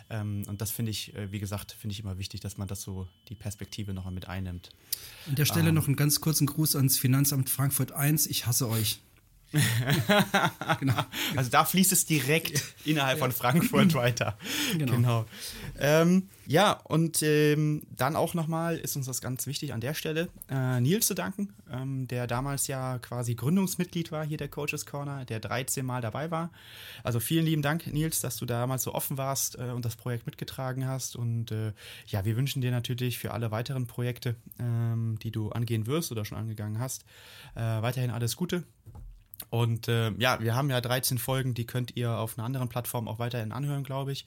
Ähm, 0.08 0.44
und 0.46 0.60
das 0.60 0.70
finde 0.70 0.92
ich, 0.92 1.16
äh, 1.16 1.32
wie 1.32 1.40
gesagt, 1.40 1.72
finde 1.72 1.94
ich 1.94 2.00
immer 2.00 2.16
wichtig, 2.16 2.40
dass 2.40 2.58
man 2.58 2.68
das 2.68 2.80
so 2.80 3.08
die 3.28 3.34
Perspektive 3.34 3.92
noch 3.92 4.08
mit 4.10 4.28
einnimmt. 4.28 4.70
An 5.26 5.34
der 5.34 5.46
Stelle 5.46 5.70
ähm, 5.70 5.74
noch 5.74 5.88
einen 5.88 5.96
ganz 5.96 6.20
kurzen 6.20 6.46
Gruß 6.46 6.76
ans 6.76 6.96
Finanzamt 6.96 7.50
Frankfurt 7.50 7.90
1. 7.90 8.28
Ich 8.28 8.46
hasse 8.46 8.68
euch. 8.68 9.00
genau. 10.80 11.04
Also 11.36 11.50
da 11.50 11.64
fließt 11.64 11.92
es 11.92 12.06
direkt 12.06 12.62
innerhalb 12.84 13.18
von 13.18 13.32
Frankfurt 13.32 13.94
weiter. 13.94 14.36
Genau. 14.76 14.92
genau. 14.92 15.26
Ähm, 15.78 16.28
ja, 16.46 16.72
und 16.72 17.22
ähm, 17.22 17.82
dann 17.96 18.16
auch 18.16 18.34
nochmal 18.34 18.76
ist 18.76 18.96
uns 18.96 19.06
das 19.06 19.20
ganz 19.20 19.46
wichtig 19.46 19.72
an 19.72 19.80
der 19.80 19.94
Stelle, 19.94 20.28
äh, 20.50 20.80
Nils 20.80 21.06
zu 21.06 21.14
danken, 21.14 21.54
ähm, 21.70 22.06
der 22.06 22.26
damals 22.26 22.66
ja 22.66 22.98
quasi 22.98 23.34
Gründungsmitglied 23.34 24.12
war 24.12 24.26
hier 24.26 24.36
der 24.36 24.48
Coaches 24.48 24.84
Corner, 24.84 25.24
der 25.24 25.40
13 25.40 25.86
Mal 25.86 26.02
dabei 26.02 26.30
war. 26.30 26.50
Also 27.02 27.18
vielen 27.18 27.46
lieben 27.46 27.62
Dank, 27.62 27.86
Nils, 27.92 28.20
dass 28.20 28.36
du 28.36 28.46
damals 28.46 28.82
so 28.82 28.94
offen 28.94 29.16
warst 29.16 29.58
äh, 29.58 29.70
und 29.70 29.84
das 29.84 29.96
Projekt 29.96 30.26
mitgetragen 30.26 30.86
hast. 30.86 31.16
Und 31.16 31.50
äh, 31.50 31.72
ja, 32.06 32.24
wir 32.24 32.36
wünschen 32.36 32.60
dir 32.60 32.70
natürlich 32.70 33.18
für 33.18 33.32
alle 33.32 33.50
weiteren 33.50 33.86
Projekte, 33.86 34.36
ähm, 34.58 35.18
die 35.22 35.30
du 35.30 35.50
angehen 35.50 35.86
wirst 35.86 36.12
oder 36.12 36.24
schon 36.24 36.36
angegangen 36.36 36.78
hast, 36.78 37.04
äh, 37.54 37.60
weiterhin 37.60 38.10
alles 38.10 38.36
Gute. 38.36 38.64
Und 39.50 39.88
äh, 39.88 40.10
ja, 40.18 40.40
wir 40.40 40.54
haben 40.54 40.70
ja 40.70 40.80
13 40.80 41.18
Folgen, 41.18 41.54
die 41.54 41.66
könnt 41.66 41.96
ihr 41.96 42.10
auf 42.10 42.38
einer 42.38 42.44
anderen 42.44 42.68
Plattform 42.68 43.08
auch 43.08 43.18
weiterhin 43.18 43.52
anhören, 43.52 43.84
glaube 43.84 44.12
ich. 44.12 44.26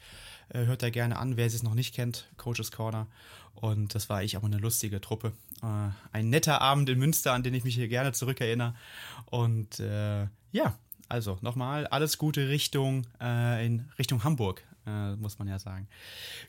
Äh, 0.49 0.65
hört 0.65 0.83
da 0.83 0.89
gerne 0.89 1.17
an, 1.17 1.37
wer 1.37 1.45
es 1.45 1.63
noch 1.63 1.73
nicht 1.73 1.93
kennt, 1.93 2.27
Coaches 2.37 2.71
Corner. 2.71 3.07
Und 3.55 3.95
das 3.95 4.09
war 4.09 4.19
eigentlich 4.19 4.37
auch 4.37 4.43
eine 4.43 4.57
lustige 4.57 5.01
Truppe. 5.01 5.33
Äh, 5.63 5.89
ein 6.11 6.29
netter 6.29 6.61
Abend 6.61 6.89
in 6.89 6.99
Münster, 6.99 7.33
an 7.33 7.43
den 7.43 7.53
ich 7.53 7.63
mich 7.63 7.75
hier 7.75 7.87
gerne 7.87 8.11
zurückerinnere. 8.13 8.75
Und 9.25 9.79
äh, 9.79 10.27
ja, 10.51 10.77
also 11.09 11.37
nochmal 11.41 11.87
alles 11.87 12.17
Gute 12.17 12.49
Richtung 12.49 13.07
äh, 13.21 13.65
in 13.65 13.89
Richtung 13.97 14.23
Hamburg, 14.23 14.63
äh, 14.85 15.15
muss 15.15 15.39
man 15.39 15.47
ja 15.47 15.57
sagen. 15.57 15.87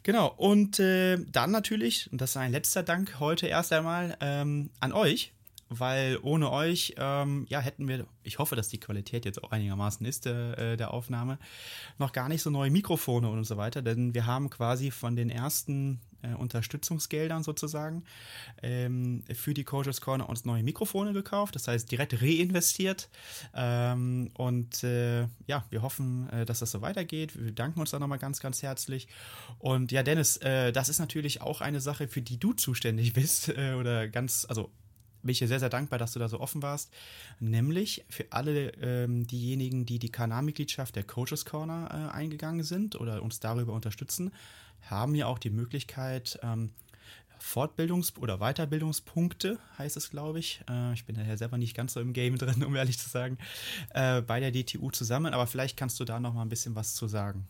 Genau, 0.02 0.28
und 0.36 0.78
dann 0.78 1.50
natürlich, 1.50 2.10
und 2.12 2.20
das 2.20 2.30
ist 2.30 2.36
ein 2.36 2.52
letzter 2.52 2.82
Dank 2.82 3.20
heute 3.20 3.46
erst 3.46 3.72
einmal 3.72 4.16
ähm, 4.20 4.70
an 4.80 4.92
euch, 4.92 5.32
weil 5.68 6.18
ohne 6.22 6.50
euch, 6.50 6.94
ähm, 6.96 7.46
ja, 7.48 7.60
hätten 7.60 7.88
wir, 7.88 8.06
ich 8.22 8.38
hoffe, 8.38 8.56
dass 8.56 8.68
die 8.68 8.80
Qualität 8.80 9.25
jetzt 9.25 9.42
auch 9.42 9.50
einigermaßen 9.50 10.04
ist, 10.06 10.26
äh, 10.26 10.76
der 10.76 10.92
Aufnahme, 10.92 11.38
noch 11.98 12.12
gar 12.12 12.28
nicht 12.28 12.42
so 12.42 12.50
neue 12.50 12.70
Mikrofone 12.70 13.28
und 13.28 13.44
so 13.44 13.56
weiter, 13.56 13.82
denn 13.82 14.14
wir 14.14 14.26
haben 14.26 14.50
quasi 14.50 14.90
von 14.90 15.16
den 15.16 15.30
ersten 15.30 16.00
äh, 16.22 16.34
Unterstützungsgeldern 16.34 17.42
sozusagen 17.42 18.04
ähm, 18.62 19.22
für 19.32 19.54
die 19.54 19.64
Coaches 19.64 20.00
Corner 20.00 20.28
uns 20.28 20.44
neue 20.44 20.62
Mikrofone 20.62 21.12
gekauft, 21.12 21.54
das 21.54 21.68
heißt 21.68 21.90
direkt 21.90 22.20
reinvestiert 22.20 23.08
ähm, 23.54 24.30
und 24.34 24.82
äh, 24.84 25.26
ja, 25.46 25.64
wir 25.70 25.82
hoffen, 25.82 26.28
äh, 26.30 26.44
dass 26.44 26.60
das 26.60 26.70
so 26.70 26.80
weitergeht. 26.80 27.38
Wir 27.38 27.52
danken 27.52 27.80
uns 27.80 27.90
da 27.90 27.98
nochmal 27.98 28.18
ganz, 28.18 28.40
ganz 28.40 28.62
herzlich 28.62 29.08
und 29.58 29.92
ja, 29.92 30.02
Dennis, 30.02 30.38
äh, 30.38 30.72
das 30.72 30.88
ist 30.88 30.98
natürlich 30.98 31.42
auch 31.42 31.60
eine 31.60 31.80
Sache, 31.80 32.08
für 32.08 32.22
die 32.22 32.38
du 32.38 32.52
zuständig 32.52 33.12
bist 33.18 33.48
äh, 33.48 33.75
oder 33.75 34.08
ganz, 34.08 34.46
also 34.48 34.70
bin 35.22 35.32
ich 35.32 35.38
dir 35.38 35.48
sehr, 35.48 35.60
sehr 35.60 35.68
dankbar, 35.68 35.98
dass 35.98 36.12
du 36.12 36.18
da 36.18 36.28
so 36.28 36.40
offen 36.40 36.62
warst. 36.62 36.92
Nämlich 37.40 38.04
für 38.08 38.26
alle 38.30 38.70
ähm, 38.80 39.26
diejenigen, 39.26 39.87
die 39.87 39.98
die 39.98 40.10
Kanalmitgliedschaft 40.10 40.96
der 40.96 41.04
Coaches 41.04 41.44
Corner 41.44 41.88
äh, 42.12 42.14
eingegangen 42.14 42.64
sind 42.64 43.00
oder 43.00 43.22
uns 43.22 43.40
darüber 43.40 43.72
unterstützen, 43.72 44.32
haben 44.82 45.14
ja 45.14 45.26
auch 45.26 45.38
die 45.38 45.50
Möglichkeit, 45.50 46.38
ähm, 46.42 46.70
Fortbildungs- 47.40 48.18
oder 48.18 48.38
Weiterbildungspunkte, 48.38 49.58
heißt 49.78 49.96
es, 49.96 50.10
glaube 50.10 50.38
ich. 50.38 50.60
Äh, 50.68 50.92
ich 50.94 51.04
bin 51.04 51.16
ja 51.16 51.37
selber 51.37 51.58
nicht 51.58 51.76
ganz 51.76 51.92
so 51.92 52.00
im 52.00 52.12
Game 52.12 52.38
drin, 52.38 52.64
um 52.64 52.75
ehrlich 52.75 52.98
zu 52.98 53.08
sagen, 53.08 53.38
äh, 53.90 54.22
bei 54.22 54.40
der 54.40 54.50
DTU 54.50 54.90
zusammen. 54.90 55.34
Aber 55.34 55.46
vielleicht 55.46 55.76
kannst 55.76 55.98
du 56.00 56.04
da 56.04 56.20
noch 56.20 56.34
mal 56.34 56.42
ein 56.42 56.48
bisschen 56.48 56.75
was 56.75 56.94
zu 56.94 57.06
sagen. 57.06 57.46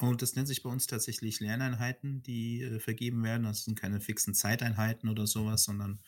Und 0.00 0.22
das 0.22 0.34
nennt 0.34 0.48
sich 0.48 0.62
bei 0.62 0.70
uns 0.70 0.86
tatsächlich 0.86 1.40
Lerneinheiten, 1.40 2.22
die 2.22 2.62
äh, 2.62 2.78
vergeben 2.78 3.22
werden. 3.22 3.44
Das 3.44 3.64
sind 3.64 3.78
keine 3.78 4.00
fixen 4.00 4.34
Zeiteinheiten 4.34 5.08
oder 5.08 5.26
sowas, 5.26 5.64
sondern 5.64 5.98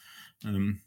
ähm, 0.44 0.82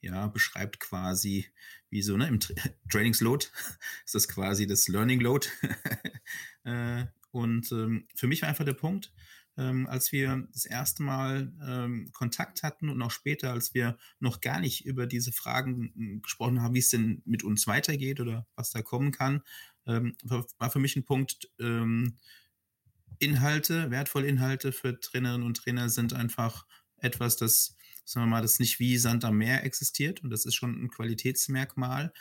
ja, 0.00 0.26
beschreibt 0.28 0.80
quasi, 0.80 1.46
wie 1.90 2.02
so, 2.02 2.16
ne, 2.16 2.28
im 2.28 2.40
Tra 2.40 2.54
Trainingsload 2.90 3.46
ist 4.04 4.14
das 4.14 4.28
quasi 4.28 4.66
das 4.66 4.88
Learning 4.88 5.20
Load. 5.20 5.48
äh, 6.64 7.06
und 7.30 7.70
ähm, 7.72 8.06
für 8.14 8.26
mich 8.26 8.42
war 8.42 8.48
einfach 8.48 8.64
der 8.64 8.74
Punkt, 8.74 9.12
ähm, 9.58 9.86
als 9.86 10.12
wir 10.12 10.46
das 10.52 10.64
erste 10.64 11.02
Mal 11.02 11.52
ähm, 11.66 12.10
Kontakt 12.12 12.62
hatten 12.62 12.88
und 12.88 13.00
auch 13.02 13.10
später, 13.10 13.52
als 13.52 13.74
wir 13.74 13.98
noch 14.20 14.40
gar 14.40 14.60
nicht 14.60 14.84
über 14.84 15.06
diese 15.06 15.32
Fragen 15.32 15.92
hm, 15.94 16.22
gesprochen 16.22 16.62
haben, 16.62 16.74
wie 16.74 16.80
es 16.80 16.90
denn 16.90 17.22
mit 17.24 17.42
uns 17.42 17.66
weitergeht 17.66 18.20
oder 18.20 18.46
was 18.54 18.70
da 18.70 18.82
kommen 18.82 19.12
kann, 19.12 19.42
ähm, 19.86 20.16
war 20.24 20.70
für 20.70 20.78
mich 20.78 20.96
ein 20.96 21.04
Punkt, 21.04 21.50
ähm, 21.58 22.16
Inhalte, 23.18 23.90
wertvolle 23.90 24.26
Inhalte 24.26 24.72
für 24.72 25.00
Trainerinnen 25.00 25.46
und 25.46 25.56
Trainer 25.56 25.88
sind 25.88 26.12
einfach 26.12 26.66
etwas, 26.98 27.36
das, 27.36 27.75
sagen 28.06 28.26
wir 28.26 28.30
mal, 28.30 28.42
das 28.42 28.58
nicht 28.58 28.78
wie 28.78 28.96
Sand 28.96 29.24
am 29.24 29.36
Meer 29.36 29.64
existiert 29.64 30.22
und 30.22 30.30
das 30.30 30.46
ist 30.46 30.54
schon 30.54 30.82
ein 30.82 30.90
Qualitätsmerkmal. 30.90 32.12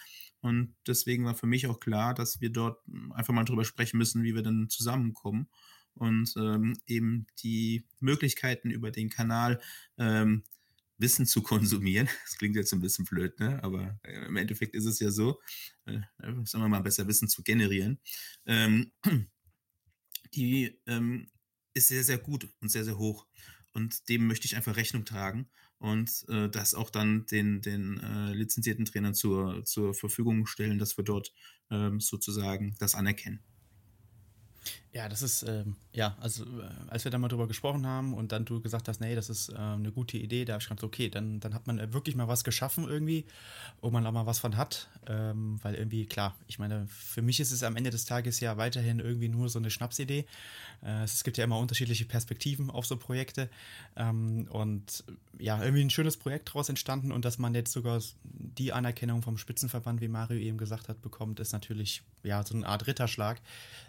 Und 0.42 0.75
deswegen 0.86 1.25
war 1.25 1.36
für 1.36 1.48
mich 1.48 1.68
auch 1.68 1.80
klar, 1.80 2.13
dass 2.13 2.42
wir 2.42 2.51
dort 2.51 2.84
einfach 3.12 3.34
mal 3.34 3.46
drüber 3.46 3.65
sprechen 3.65 3.98
müssen, 3.98 4.24
wie 4.24 4.36
wir 4.36 4.44
dann 4.44 4.70
zusammenkommen 4.70 5.48
und 5.94 6.34
ähm, 6.38 6.77
eben 6.88 7.25
die 7.42 7.88
Möglichkeiten 8.00 8.70
über 8.70 8.92
den 8.92 9.10
Kanal 9.10 9.62
ähm, 9.98 10.44
Wissen 10.98 11.25
zu 11.25 11.42
konsumieren. 11.42 12.08
Das 12.25 12.38
klingt 12.38 12.56
jetzt 12.56 12.74
ein 12.74 12.82
bisschen 12.82 13.06
blöd, 13.06 13.39
ne? 13.39 13.62
aber 13.63 14.00
äh, 14.04 14.25
im 14.25 14.36
Endeffekt 14.36 14.75
ist 14.75 14.86
es 14.86 15.00
ja 15.00 15.12
so, 15.12 15.42
äh, 15.86 16.00
sagen 16.20 16.63
wir 16.63 16.70
mal, 16.70 16.82
besser 16.82 17.08
Wissen 17.08 17.27
zu 17.27 17.44
generieren. 17.44 18.00
Ähm, 18.46 18.92
die 20.34 20.80
ähm, 20.86 21.27
ist 21.74 21.89
sehr, 21.89 22.04
sehr 22.04 22.18
gut 22.18 22.50
und 22.62 22.70
sehr, 22.70 22.84
sehr 22.84 22.98
hoch. 22.98 23.25
Und 23.75 24.10
dem 24.10 24.25
möchte 24.25 24.46
ich 24.46 24.55
einfach 24.55 24.77
Rechnung 24.77 25.05
tragen 25.05 25.48
und 25.79 26.25
äh, 26.29 26.50
das 26.50 26.74
auch 26.74 26.89
dann 26.89 27.25
den, 27.25 27.62
den 27.62 28.00
äh, 28.00 28.34
lizenzierten 28.34 28.86
Trainern 28.86 29.13
zur, 29.13 29.63
zur 29.65 29.94
Verfügung 29.94 30.48
stellen, 30.48 30.79
dass 30.79 30.98
wir 30.98 31.03
dort 31.03 31.34
ähm, 31.70 32.00
sozusagen 32.00 32.75
das 32.79 32.96
anerkennen. 32.96 33.41
Ja, 34.95 35.09
das 35.09 35.21
ist, 35.21 35.43
ähm, 35.43 35.75
ja, 35.91 36.15
also 36.21 36.45
äh, 36.45 36.69
als 36.87 37.03
wir 37.03 37.11
dann 37.11 37.19
mal 37.19 37.27
drüber 37.27 37.49
gesprochen 37.49 37.85
haben 37.85 38.13
und 38.13 38.31
dann 38.31 38.45
du 38.45 38.61
gesagt 38.61 38.87
hast, 38.87 39.01
nee, 39.01 39.13
das 39.13 39.29
ist 39.29 39.49
äh, 39.49 39.57
eine 39.57 39.91
gute 39.91 40.17
Idee, 40.17 40.45
da 40.45 40.53
habe 40.53 40.61
ich 40.61 40.69
gedacht, 40.69 40.85
okay, 40.85 41.09
dann, 41.09 41.41
dann 41.41 41.53
hat 41.53 41.67
man 41.67 41.91
wirklich 41.91 42.15
mal 42.15 42.29
was 42.29 42.45
geschaffen 42.45 42.87
irgendwie, 42.87 43.25
wo 43.81 43.89
man 43.89 44.07
auch 44.07 44.13
mal 44.13 44.25
was 44.25 44.39
von 44.39 44.55
hat, 44.55 44.87
ähm, 45.07 45.59
weil 45.63 45.75
irgendwie, 45.75 46.05
klar, 46.05 46.33
ich 46.47 46.59
meine, 46.59 46.87
für 46.87 47.21
mich 47.21 47.41
ist 47.41 47.51
es 47.51 47.61
am 47.63 47.75
Ende 47.75 47.89
des 47.89 48.05
Tages 48.05 48.39
ja 48.39 48.55
weiterhin 48.55 49.01
irgendwie 49.01 49.27
nur 49.27 49.49
so 49.49 49.59
eine 49.59 49.69
Schnapsidee. 49.69 50.25
Äh, 50.81 51.03
es 51.03 51.25
gibt 51.25 51.35
ja 51.35 51.43
immer 51.43 51.59
unterschiedliche 51.59 52.05
Perspektiven 52.05 52.69
auf 52.69 52.85
so 52.85 52.95
Projekte 52.95 53.49
ähm, 53.97 54.47
und 54.49 55.03
ja, 55.37 55.61
irgendwie 55.61 55.81
ein 55.83 55.89
schönes 55.89 56.15
Projekt 56.15 56.47
daraus 56.47 56.69
entstanden 56.69 57.11
und 57.11 57.25
dass 57.25 57.37
man 57.37 57.53
jetzt 57.53 57.73
sogar 57.73 58.01
die 58.23 58.71
Anerkennung 58.71 59.21
vom 59.21 59.37
Spitzenverband, 59.37 59.99
wie 59.99 60.07
Mario 60.07 60.39
eben 60.39 60.57
gesagt 60.57 60.87
hat, 60.87 61.01
bekommt, 61.01 61.41
ist 61.41 61.51
natürlich 61.51 62.01
ja 62.23 62.45
so 62.45 62.55
eine 62.55 62.65
Art 62.65 62.87
Ritterschlag. 62.87 63.41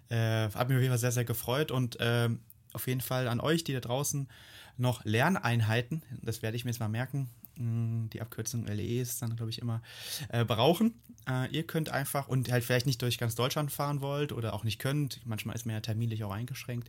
Äh, 0.08 0.50
hat 0.50 0.68
mich 0.68 0.78
Fall 0.96 1.00
sehr, 1.00 1.12
sehr 1.12 1.24
gefreut 1.24 1.70
und 1.70 2.00
äh, 2.00 2.28
auf 2.72 2.86
jeden 2.86 3.00
Fall 3.00 3.28
an 3.28 3.40
euch, 3.40 3.64
die 3.64 3.72
da 3.72 3.80
draußen 3.80 4.28
noch 4.76 5.04
Lerneinheiten, 5.04 6.02
das 6.22 6.42
werde 6.42 6.56
ich 6.56 6.64
mir 6.64 6.70
jetzt 6.70 6.80
mal 6.80 6.88
merken, 6.88 7.30
hm, 7.56 8.10
die 8.12 8.20
Abkürzung 8.20 8.66
LE 8.66 9.00
ist 9.00 9.22
dann, 9.22 9.36
glaube 9.36 9.50
ich, 9.50 9.60
immer 9.60 9.82
äh, 10.28 10.44
brauchen. 10.44 10.94
Äh, 11.28 11.50
ihr 11.50 11.66
könnt 11.66 11.88
einfach 11.88 12.28
und 12.28 12.50
halt 12.52 12.64
vielleicht 12.64 12.86
nicht 12.86 13.00
durch 13.00 13.18
ganz 13.18 13.34
Deutschland 13.34 13.72
fahren 13.72 14.00
wollt 14.00 14.32
oder 14.32 14.52
auch 14.52 14.64
nicht 14.64 14.78
könnt, 14.78 15.20
manchmal 15.24 15.56
ist 15.56 15.66
man 15.66 15.74
ja 15.74 15.80
terminlich 15.80 16.22
auch 16.24 16.32
eingeschränkt, 16.32 16.88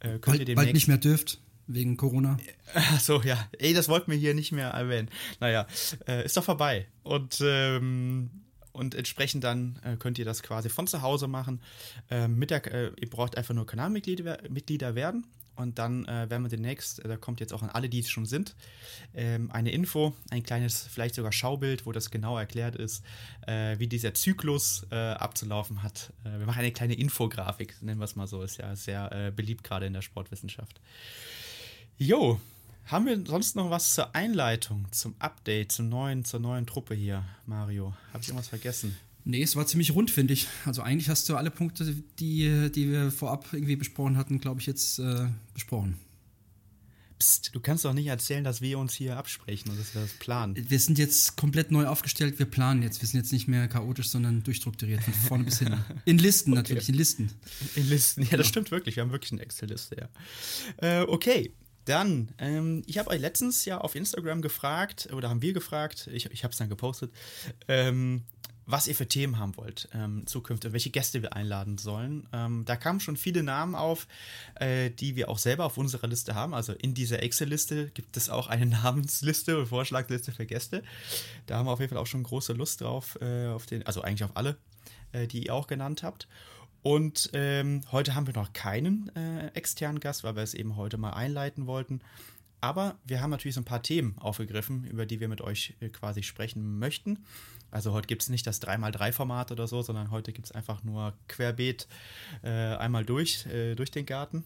äh, 0.00 0.08
könnt 0.08 0.24
bald, 0.24 0.40
ihr 0.40 0.44
demnächst, 0.46 0.66
bald 0.66 0.74
nicht 0.74 0.88
mehr 0.88 0.98
dürft. 0.98 1.40
Wegen 1.70 1.98
Corona. 1.98 2.38
Ach 2.74 2.98
so, 2.98 3.20
ja. 3.20 3.46
Ey, 3.58 3.74
das 3.74 3.90
wollten 3.90 4.10
wir 4.10 4.16
hier 4.16 4.32
nicht 4.32 4.52
mehr 4.52 4.68
erwähnen. 4.70 5.10
Naja, 5.38 5.66
äh, 6.06 6.24
ist 6.24 6.34
doch 6.34 6.44
vorbei. 6.44 6.86
Und 7.02 7.42
ähm, 7.44 8.30
und 8.78 8.94
entsprechend 8.94 9.44
dann 9.44 9.78
äh, 9.84 9.96
könnt 9.96 10.18
ihr 10.18 10.24
das 10.24 10.42
quasi 10.42 10.68
von 10.68 10.86
zu 10.86 11.02
Hause 11.02 11.28
machen. 11.28 11.60
Äh, 12.10 12.28
mit 12.28 12.50
der, 12.50 12.64
äh, 12.72 12.92
ihr 13.00 13.10
braucht 13.10 13.36
einfach 13.36 13.54
nur 13.54 13.66
Kanalmitglieder 13.66 14.38
Mitglieder 14.48 14.94
werden 14.94 15.26
und 15.58 15.78
dann 15.78 16.04
äh, 16.04 16.30
werden 16.30 16.44
wir 16.44 16.48
demnächst, 16.48 17.04
äh, 17.04 17.08
da 17.08 17.16
kommt 17.16 17.40
jetzt 17.40 17.52
auch 17.52 17.62
an 17.62 17.70
alle, 17.70 17.88
die 17.88 17.98
es 17.98 18.08
schon 18.08 18.26
sind, 18.26 18.54
ähm, 19.14 19.50
eine 19.50 19.72
Info, 19.72 20.14
ein 20.30 20.44
kleines, 20.44 20.86
vielleicht 20.86 21.16
sogar 21.16 21.32
Schaubild, 21.32 21.84
wo 21.84 21.92
das 21.92 22.10
genau 22.10 22.38
erklärt 22.38 22.76
ist, 22.76 23.04
äh, 23.46 23.78
wie 23.78 23.88
dieser 23.88 24.14
Zyklus 24.14 24.86
abzulaufen 24.90 25.82
hat. 25.82 26.12
wir 26.22 26.46
machen 26.46 26.60
eine 26.60 26.72
kleine 26.72 26.94
Infografik, 26.94 27.76
nennen 27.82 27.98
wir 27.98 28.04
es 28.04 28.16
mal 28.16 28.26
so, 28.26 28.42
ist 28.42 28.58
ja 28.58 28.74
sehr 28.76 29.32
beliebt 29.32 29.64
gerade 29.64 29.86
in 29.86 29.92
der 29.92 30.02
Sportwissenschaft. 30.02 30.80
Jo, 31.98 32.40
haben 32.88 33.06
wir 33.06 33.22
sonst 33.26 33.54
noch 33.54 33.70
was 33.70 33.94
zur 33.94 34.14
Einleitung, 34.14 34.86
zum 34.92 35.14
Update, 35.18 35.72
zum 35.72 35.88
neuen, 35.88 36.24
zur 36.24 36.40
neuen 36.40 36.66
Truppe 36.66 36.94
hier, 36.94 37.24
Mario? 37.46 37.94
Habe 38.12 38.22
ich 38.22 38.28
irgendwas 38.28 38.48
vergessen? 38.48 38.96
Nee, 39.24 39.42
es 39.42 39.56
war 39.56 39.66
ziemlich 39.66 39.94
rund, 39.94 40.10
finde 40.10 40.32
ich. 40.32 40.46
Also 40.64 40.80
eigentlich 40.80 41.10
hast 41.10 41.28
du 41.28 41.36
alle 41.36 41.50
Punkte, 41.50 41.94
die, 42.18 42.70
die 42.74 42.90
wir 42.90 43.10
vorab 43.10 43.46
irgendwie 43.52 43.76
besprochen 43.76 44.16
hatten, 44.16 44.40
glaube 44.40 44.60
ich, 44.60 44.66
jetzt 44.66 44.98
äh, 45.00 45.26
besprochen. 45.52 45.98
Psst, 47.18 47.54
du 47.54 47.60
kannst 47.60 47.84
doch 47.84 47.92
nicht 47.92 48.06
erzählen, 48.06 48.42
dass 48.44 48.62
wir 48.62 48.78
uns 48.78 48.94
hier 48.94 49.18
absprechen 49.18 49.70
und 49.70 49.78
dass 49.78 49.92
wir 49.94 50.00
das 50.00 50.12
planen. 50.12 50.56
Wir 50.56 50.78
sind 50.78 50.98
jetzt 50.98 51.36
komplett 51.36 51.70
neu 51.70 51.86
aufgestellt, 51.86 52.38
wir 52.38 52.46
planen 52.46 52.82
jetzt. 52.82 53.02
Wir 53.02 53.08
sind 53.08 53.18
jetzt 53.18 53.32
nicht 53.32 53.48
mehr 53.48 53.68
chaotisch, 53.68 54.08
sondern 54.08 54.44
durchstrukturiert, 54.44 55.02
von 55.02 55.12
vorne 55.12 55.44
bis 55.44 55.58
hin. 55.58 55.76
In 56.06 56.16
Listen 56.16 56.52
okay. 56.52 56.60
natürlich, 56.60 56.88
in 56.88 56.94
Listen. 56.94 57.30
In 57.74 57.88
Listen, 57.88 58.22
ja, 58.22 58.36
das 58.36 58.46
ja. 58.46 58.50
stimmt 58.50 58.70
wirklich. 58.70 58.96
Wir 58.96 59.02
haben 59.02 59.10
wirklich 59.10 59.32
eine 59.32 59.42
Excel-Liste, 59.42 60.08
ja. 60.80 61.00
Äh, 61.00 61.02
okay, 61.02 61.52
dann, 61.88 62.28
ähm, 62.38 62.82
ich 62.86 62.98
habe 62.98 63.10
euch 63.10 63.20
letztens 63.20 63.64
ja 63.64 63.78
auf 63.78 63.94
Instagram 63.94 64.42
gefragt, 64.42 65.08
oder 65.12 65.28
haben 65.30 65.42
wir 65.42 65.52
gefragt, 65.52 66.08
ich, 66.12 66.26
ich 66.26 66.44
habe 66.44 66.52
es 66.52 66.58
dann 66.58 66.68
gepostet, 66.68 67.12
ähm, 67.66 68.24
was 68.68 68.86
ihr 68.86 68.94
für 68.94 69.08
Themen 69.08 69.38
haben 69.38 69.56
wollt 69.56 69.88
ähm, 69.94 70.26
zukünftig, 70.26 70.72
welche 70.72 70.90
Gäste 70.90 71.22
wir 71.22 71.32
einladen 71.32 71.78
sollen. 71.78 72.28
Ähm, 72.34 72.64
da 72.66 72.76
kamen 72.76 73.00
schon 73.00 73.16
viele 73.16 73.42
Namen 73.42 73.74
auf, 73.74 74.06
äh, 74.56 74.90
die 74.90 75.16
wir 75.16 75.30
auch 75.30 75.38
selber 75.38 75.64
auf 75.64 75.78
unserer 75.78 76.06
Liste 76.06 76.34
haben. 76.34 76.52
Also 76.52 76.74
in 76.74 76.92
dieser 76.92 77.22
Excel-Liste 77.22 77.86
gibt 77.94 78.18
es 78.18 78.28
auch 78.28 78.46
eine 78.46 78.66
Namensliste 78.84 79.58
und 79.58 79.68
Vorschlagliste 79.68 80.32
für 80.32 80.44
Gäste. 80.44 80.82
Da 81.46 81.56
haben 81.56 81.66
wir 81.66 81.72
auf 81.72 81.80
jeden 81.80 81.94
Fall 81.94 81.98
auch 81.98 82.06
schon 82.06 82.22
große 82.22 82.52
Lust 82.52 82.82
drauf, 82.82 83.18
äh, 83.22 83.46
auf 83.46 83.64
den, 83.64 83.86
also 83.86 84.02
eigentlich 84.02 84.24
auf 84.24 84.36
alle, 84.36 84.58
äh, 85.12 85.26
die 85.26 85.46
ihr 85.46 85.54
auch 85.54 85.66
genannt 85.66 86.02
habt. 86.02 86.28
Und 86.82 87.30
ähm, 87.32 87.82
heute 87.90 88.14
haben 88.14 88.26
wir 88.26 88.34
noch 88.34 88.52
keinen 88.52 89.14
äh, 89.16 89.48
externen 89.48 90.00
Gast, 90.00 90.24
weil 90.24 90.36
wir 90.36 90.42
es 90.42 90.54
eben 90.54 90.76
heute 90.76 90.96
mal 90.96 91.12
einleiten 91.12 91.66
wollten. 91.66 92.00
Aber 92.60 92.96
wir 93.04 93.20
haben 93.20 93.30
natürlich 93.30 93.54
so 93.54 93.60
ein 93.60 93.64
paar 93.64 93.82
Themen 93.82 94.16
aufgegriffen, 94.18 94.84
über 94.84 95.06
die 95.06 95.20
wir 95.20 95.28
mit 95.28 95.40
euch 95.40 95.74
äh, 95.80 95.88
quasi 95.88 96.22
sprechen 96.22 96.78
möchten. 96.78 97.24
Also 97.70 97.92
heute 97.92 98.06
gibt 98.06 98.22
es 98.22 98.28
nicht 98.28 98.46
das 98.46 98.62
3x3-Format 98.62 99.52
oder 99.52 99.66
so, 99.66 99.82
sondern 99.82 100.10
heute 100.10 100.32
gibt 100.32 100.46
es 100.46 100.52
einfach 100.52 100.82
nur 100.82 101.12
querbeet 101.28 101.86
äh, 102.42 102.48
einmal 102.48 103.04
durch, 103.04 103.46
äh, 103.46 103.74
durch 103.74 103.90
den 103.90 104.06
Garten, 104.06 104.44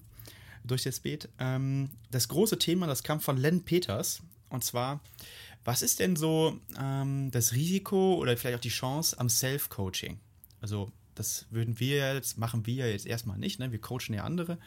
durch 0.65 0.83
das 0.83 1.01
Beet. 1.01 1.29
Ähm, 1.39 1.91
das 2.11 2.29
große 2.29 2.59
Thema, 2.59 2.87
das 2.87 3.03
kam 3.03 3.21
von 3.21 3.37
Len 3.37 3.65
Peters. 3.65 4.23
Und 4.51 4.65
zwar, 4.65 5.01
was 5.65 5.83
ist 5.83 6.01
denn 6.01 6.17
so 6.17 6.59
ähm, 6.79 7.31
das 7.31 7.53
Risiko 7.53 8.17
oder 8.17 8.37
vielleicht 8.37 8.57
auch 8.57 8.63
die 8.63 8.69
Chance 8.69 9.19
am 9.19 9.29
Self-Coaching? 9.29 10.19
Also 10.61 10.91
das 11.15 11.47
würden 11.51 11.79
wir 11.81 12.15
jetzt, 12.15 12.39
machen 12.39 12.67
wir 12.67 12.91
jetzt 12.91 13.07
erstmal 13.07 13.39
nicht, 13.39 13.59
ne? 13.59 13.73
wir 13.73 13.81
coachen 13.81 14.15
ja 14.15 14.25
andere. 14.25 14.59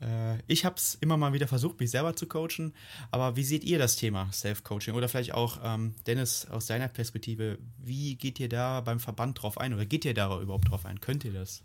Äh, 0.00 0.38
ich 0.46 0.64
habe 0.64 0.76
es 0.76 0.96
immer 1.00 1.16
mal 1.16 1.32
wieder 1.32 1.48
versucht, 1.48 1.80
mich 1.80 1.90
selber 1.90 2.16
zu 2.16 2.26
coachen, 2.26 2.74
aber 3.10 3.36
wie 3.36 3.44
seht 3.44 3.64
ihr 3.64 3.78
das 3.78 3.96
Thema 3.96 4.30
Self-Coaching? 4.32 4.94
Oder 4.94 5.08
vielleicht 5.08 5.34
auch, 5.34 5.60
ähm, 5.62 5.94
Dennis, 6.06 6.46
aus 6.46 6.66
deiner 6.66 6.88
Perspektive, 6.88 7.58
wie 7.78 8.16
geht 8.16 8.40
ihr 8.40 8.48
da 8.48 8.80
beim 8.80 9.00
Verband 9.00 9.42
drauf 9.42 9.58
ein 9.58 9.74
oder 9.74 9.86
geht 9.86 10.04
ihr 10.04 10.14
da 10.14 10.40
überhaupt 10.40 10.70
drauf 10.70 10.86
ein? 10.86 11.00
Könnt 11.00 11.24
ihr 11.24 11.32
das? 11.32 11.62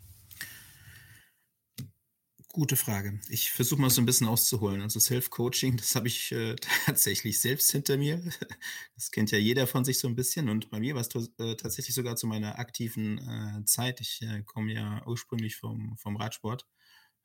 Gute 2.56 2.78
Frage. 2.78 3.20
Ich 3.28 3.52
versuche 3.52 3.82
mal 3.82 3.90
so 3.90 4.02
ein 4.02 4.06
bisschen 4.06 4.28
auszuholen. 4.28 4.82
Also 4.82 4.98
Self-Coaching, 4.98 5.76
das 5.76 5.94
habe 5.94 6.08
ich 6.08 6.32
äh, 6.32 6.56
tatsächlich 6.86 7.42
selbst 7.42 7.70
hinter 7.70 7.98
mir. 7.98 8.24
Das 8.96 9.12
kennt 9.12 9.32
ja 9.32 9.38
jeder 9.38 9.68
von 9.68 9.84
sich 9.84 10.00
so 10.00 10.08
ein 10.08 10.16
bisschen. 10.16 10.48
Und 10.48 10.70
bei 10.70 10.80
mir 10.80 10.96
war 10.96 11.02
es 11.02 11.10
äh, 11.14 11.56
tatsächlich 11.58 11.94
sogar 11.94 12.16
zu 12.16 12.28
meiner 12.28 12.58
aktiven 12.58 13.18
äh, 13.18 13.66
Zeit. 13.66 14.00
Ich 14.00 14.22
äh, 14.22 14.42
komme 14.44 14.72
ja 14.72 15.06
ursprünglich 15.06 15.58
vom, 15.58 15.98
vom 15.98 16.16
Radsport, 16.16 16.66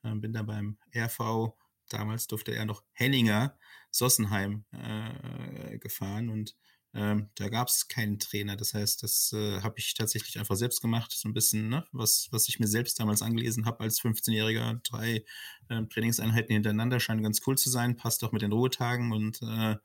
äh, 0.03 0.17
bin 0.17 0.33
da 0.33 0.43
beim 0.43 0.79
RV, 0.93 1.55
damals 1.91 2.27
durfte 2.27 2.53
er 2.53 2.65
noch 2.65 2.83
Henninger, 2.91 3.57
Sossenheim 3.93 4.65
äh, 4.73 5.79
gefahren 5.79 6.29
und 6.29 6.57
ähm, 6.92 7.30
da 7.37 7.49
gab 7.49 7.68
es 7.68 7.87
keinen 7.87 8.18
Trainer. 8.18 8.56
Das 8.56 8.75
heißt, 8.75 9.02
das 9.02 9.32
äh, 9.32 9.61
habe 9.61 9.78
ich 9.78 9.94
tatsächlich 9.94 10.38
einfach 10.38 10.56
selbst 10.56 10.80
gemacht. 10.80 11.12
So 11.12 11.28
ein 11.28 11.35
bisschen, 11.35 11.68
ne, 11.68 11.85
was, 11.92 12.28
was 12.32 12.49
ich 12.49 12.59
mir 12.59 12.66
selbst 12.66 12.99
damals 12.99 13.23
angelesen 13.23 13.64
habe 13.64 13.80
als 13.85 14.00
15-Jähriger. 14.00 14.80
Drei 14.82 15.25
äh, 15.68 15.82
Trainingseinheiten 15.87 16.52
hintereinander 16.52 16.99
scheinen 16.99 17.23
ganz 17.23 17.40
cool 17.47 17.56
zu 17.56 17.70
sein. 17.70 17.97
Passt 17.97 18.25
auch 18.25 18.32
mit 18.32 18.42
den 18.42 18.52
Ruhetagen 18.52 19.12
und 19.12 19.40
äh, 19.42 19.76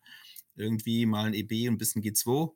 irgendwie 0.55 1.05
mal 1.05 1.25
ein 1.27 1.33
EB 1.33 1.67
und 1.67 1.75
ein 1.75 1.77
bisschen 1.77 2.01
G2. 2.01 2.53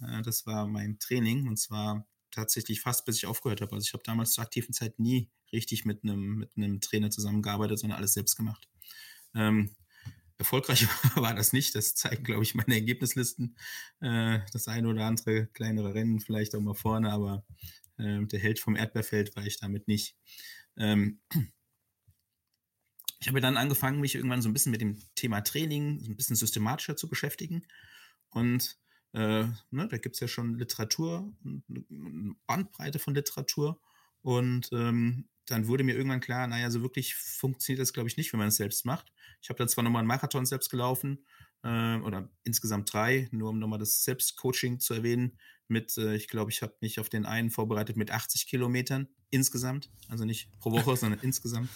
Äh, 0.00 0.22
das 0.22 0.46
war 0.46 0.66
mein 0.66 0.98
Training 0.98 1.46
und 1.46 1.58
zwar 1.58 2.06
tatsächlich 2.30 2.80
fast 2.80 3.04
bis 3.04 3.18
ich 3.18 3.26
aufgehört 3.26 3.60
habe. 3.60 3.74
Also 3.74 3.86
ich 3.86 3.92
habe 3.92 4.04
damals 4.04 4.32
zur 4.32 4.44
aktiven 4.44 4.72
Zeit 4.72 4.98
nie 4.98 5.28
richtig 5.52 5.84
mit 5.84 6.04
einem 6.04 6.46
mit 6.54 6.84
Trainer 6.84 7.10
zusammengearbeitet, 7.10 7.80
sondern 7.80 7.98
alles 7.98 8.14
selbst 8.14 8.36
gemacht. 8.36 8.68
Ähm, 9.34 9.74
Erfolgreich 10.40 10.86
war 11.16 11.34
das 11.34 11.52
nicht. 11.52 11.74
Das 11.74 11.94
zeigen, 11.94 12.24
glaube 12.24 12.42
ich, 12.42 12.54
meine 12.54 12.74
Ergebnislisten. 12.74 13.56
Äh, 14.00 14.40
das 14.52 14.66
eine 14.66 14.88
oder 14.88 15.04
andere 15.04 15.46
kleinere 15.46 15.94
Rennen 15.94 16.20
vielleicht 16.20 16.54
auch 16.54 16.60
mal 16.60 16.74
vorne, 16.74 17.12
aber 17.12 17.44
äh, 17.98 18.24
der 18.26 18.40
Held 18.40 18.58
vom 18.58 18.76
Erdbeerfeld 18.76 19.36
war 19.36 19.46
ich 19.46 19.58
damit 19.58 19.86
nicht. 19.86 20.16
Ähm, 20.76 21.20
ich 23.20 23.28
habe 23.28 23.40
dann 23.40 23.58
angefangen, 23.58 24.00
mich 24.00 24.14
irgendwann 24.14 24.42
so 24.42 24.48
ein 24.48 24.54
bisschen 24.54 24.72
mit 24.72 24.80
dem 24.80 24.98
Thema 25.14 25.42
Training 25.42 26.02
ein 26.06 26.16
bisschen 26.16 26.36
systematischer 26.36 26.96
zu 26.96 27.08
beschäftigen. 27.08 27.66
Und 28.30 28.78
äh, 29.12 29.44
ne, 29.70 29.88
da 29.88 29.98
gibt 29.98 30.16
es 30.16 30.20
ja 30.20 30.28
schon 30.28 30.58
Literatur, 30.58 31.32
eine 31.44 32.34
Bandbreite 32.46 32.98
von 32.98 33.14
Literatur. 33.14 33.80
Und 34.22 34.70
ähm, 34.72 35.28
dann 35.50 35.66
wurde 35.66 35.84
mir 35.84 35.96
irgendwann 35.96 36.20
klar, 36.20 36.46
naja, 36.46 36.70
so 36.70 36.82
wirklich 36.82 37.14
funktioniert 37.14 37.80
das, 37.80 37.92
glaube 37.92 38.08
ich, 38.08 38.16
nicht, 38.16 38.32
wenn 38.32 38.38
man 38.38 38.48
es 38.48 38.56
selbst 38.56 38.84
macht. 38.84 39.12
Ich 39.42 39.48
habe 39.48 39.58
da 39.58 39.66
zwar 39.66 39.84
nochmal 39.84 40.00
einen 40.00 40.08
Marathon 40.08 40.46
selbst 40.46 40.70
gelaufen, 40.70 41.24
äh, 41.62 41.96
oder 41.98 42.30
insgesamt 42.44 42.92
drei, 42.92 43.28
nur 43.32 43.50
um 43.50 43.58
nochmal 43.58 43.78
das 43.78 44.04
Selbstcoaching 44.04 44.80
zu 44.80 44.94
erwähnen, 44.94 45.38
mit, 45.68 45.96
äh, 45.98 46.16
ich 46.16 46.28
glaube, 46.28 46.50
ich 46.50 46.62
habe 46.62 46.74
mich 46.80 46.98
auf 46.98 47.08
den 47.08 47.26
einen 47.26 47.50
vorbereitet 47.50 47.96
mit 47.96 48.10
80 48.10 48.46
Kilometern 48.46 49.08
insgesamt, 49.30 49.90
also 50.08 50.24
nicht 50.24 50.50
pro 50.58 50.72
Woche, 50.72 50.96
sondern 50.96 51.20
insgesamt. 51.20 51.68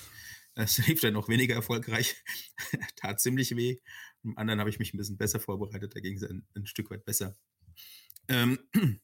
Das 0.54 0.78
lief 0.86 1.00
dann 1.00 1.14
noch 1.14 1.28
weniger 1.28 1.54
erfolgreich, 1.54 2.16
tat 2.96 3.20
ziemlich 3.20 3.56
weh. 3.56 3.78
Im 4.22 4.38
anderen 4.38 4.60
habe 4.60 4.70
ich 4.70 4.78
mich 4.78 4.94
ein 4.94 4.98
bisschen 4.98 5.18
besser 5.18 5.40
vorbereitet, 5.40 5.94
da 5.94 6.00
ging 6.00 6.16
es 6.16 6.22
ein, 6.22 6.46
ein, 6.54 6.66
Stück 6.66 6.90
weit 6.90 7.04
besser. 7.04 7.36
Ähm, 8.28 8.58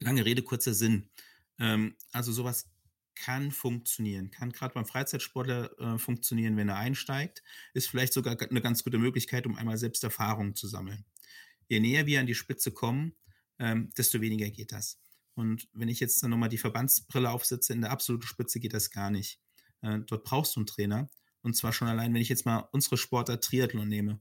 lange 0.00 0.24
Rede, 0.24 0.42
kurzer 0.42 0.74
Sinn. 0.74 1.10
Ähm, 1.58 1.96
also 2.12 2.32
sowas 2.32 2.70
kann 3.14 3.50
funktionieren, 3.50 4.30
kann 4.30 4.52
gerade 4.52 4.74
beim 4.74 4.86
Freizeitsportler 4.86 5.78
äh, 5.78 5.98
funktionieren, 5.98 6.56
wenn 6.56 6.68
er 6.68 6.76
einsteigt, 6.76 7.42
ist 7.74 7.88
vielleicht 7.88 8.12
sogar 8.12 8.40
eine 8.40 8.60
ganz 8.60 8.84
gute 8.84 8.98
Möglichkeit, 8.98 9.46
um 9.46 9.56
einmal 9.56 9.76
selbst 9.76 10.04
Erfahrungen 10.04 10.54
zu 10.54 10.68
sammeln. 10.68 11.04
Je 11.68 11.80
näher 11.80 12.06
wir 12.06 12.20
an 12.20 12.26
die 12.26 12.34
Spitze 12.34 12.72
kommen, 12.72 13.14
ähm, 13.58 13.90
desto 13.96 14.20
weniger 14.20 14.50
geht 14.50 14.72
das. 14.72 15.00
Und 15.34 15.68
wenn 15.72 15.88
ich 15.88 16.00
jetzt 16.00 16.22
dann 16.22 16.30
nochmal 16.30 16.48
die 16.48 16.58
Verbandsbrille 16.58 17.30
aufsetze, 17.30 17.72
in 17.72 17.82
der 17.82 17.90
absoluten 17.90 18.26
Spitze 18.26 18.60
geht 18.60 18.74
das 18.74 18.90
gar 18.90 19.10
nicht. 19.10 19.40
Äh, 19.82 20.00
dort 20.06 20.24
brauchst 20.24 20.56
du 20.56 20.60
einen 20.60 20.66
Trainer. 20.66 21.10
Und 21.42 21.56
zwar 21.56 21.72
schon 21.72 21.88
allein, 21.88 22.12
wenn 22.12 22.20
ich 22.20 22.28
jetzt 22.28 22.44
mal 22.44 22.68
unsere 22.72 22.96
Sportart 22.96 23.44
Triathlon 23.44 23.88
nehme 23.88 24.20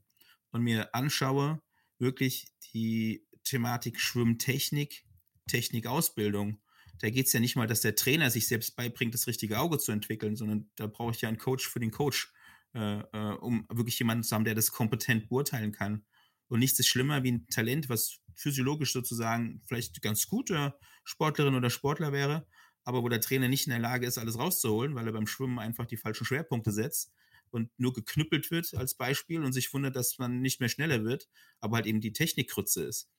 und 0.52 0.62
mir 0.62 0.94
anschaue, 0.96 1.62
wirklich 1.98 2.48
die 2.74 3.26
Thematik 3.44 4.00
Schwimmtechnik, 4.00 5.06
Technikausbildung. 5.48 6.62
Da 7.00 7.10
geht 7.10 7.28
es 7.28 7.34
ja 7.34 7.40
nicht 7.40 7.56
mal, 7.56 7.68
dass 7.68 7.82
der 7.82 7.96
Trainer 7.96 8.30
sich 8.30 8.48
selbst 8.48 8.76
beibringt, 8.76 9.14
das 9.14 9.28
richtige 9.28 9.60
Auge 9.60 9.80
zu 9.80 9.92
entwickeln, 9.92 10.36
sondern 10.36 10.70
da 10.76 10.88
brauche 10.88 11.12
ich 11.12 11.22
ja 11.22 11.30
einen 11.30 11.38
Coach 11.38 11.68
für 11.68 11.80
den 11.80 11.92
Coach, 11.92 12.32
äh, 12.74 13.00
äh, 13.00 13.36
um 13.40 13.66
wirklich 13.70 13.98
jemanden 14.00 14.24
zu 14.24 14.36
haben, 14.36 14.44
der 14.44 14.56
das 14.56 14.72
kompetent 14.72 15.30
beurteilen 15.30 15.72
kann. 15.72 16.06
Und 16.48 16.60
nichts 16.60 16.80
ist 16.80 16.88
schlimmer 16.88 17.24
wie 17.24 17.32
ein 17.32 17.48
Talent, 17.48 17.90
was 17.90 18.20
physiologisch 18.36 18.94
sozusagen 18.94 19.62
vielleicht 19.66 20.02
ganz 20.02 20.28
gute 20.28 20.74
Sportlerin 21.04 21.56
oder 21.56 21.70
Sportler 21.70 22.12
wäre, 22.12 22.48
aber 22.84 23.04
wo 23.04 23.10
der 23.10 23.22
Trainer 23.22 23.48
nicht 23.48 23.68
in 23.68 23.72
der 23.72 23.80
Lage 23.80 24.08
ist, 24.08 24.18
alles 24.18 24.38
rauszuholen, 24.38 24.96
weil 24.96 25.06
er 25.06 25.14
beim 25.14 25.28
Schwimmen 25.28 25.60
einfach 25.60 25.86
die 25.86 25.98
falschen 25.98 26.26
Schwerpunkte 26.26 26.72
setzt 26.72 27.14
und 27.52 27.70
nur 27.78 27.94
geknüppelt 27.94 28.52
wird 28.52 28.74
als 28.74 28.96
Beispiel 28.96 29.44
und 29.44 29.54
sich 29.54 29.74
wundert, 29.74 29.96
dass 29.96 30.18
man 30.18 30.42
nicht 30.42 30.60
mehr 30.60 30.70
schneller 30.70 31.04
wird, 31.04 31.28
aber 31.60 31.78
halt 31.78 31.86
eben 31.86 32.02
die 32.02 32.14
Technikkrütze 32.14 32.84
ist. 32.84 33.10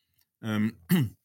Ähm, 0.42 0.78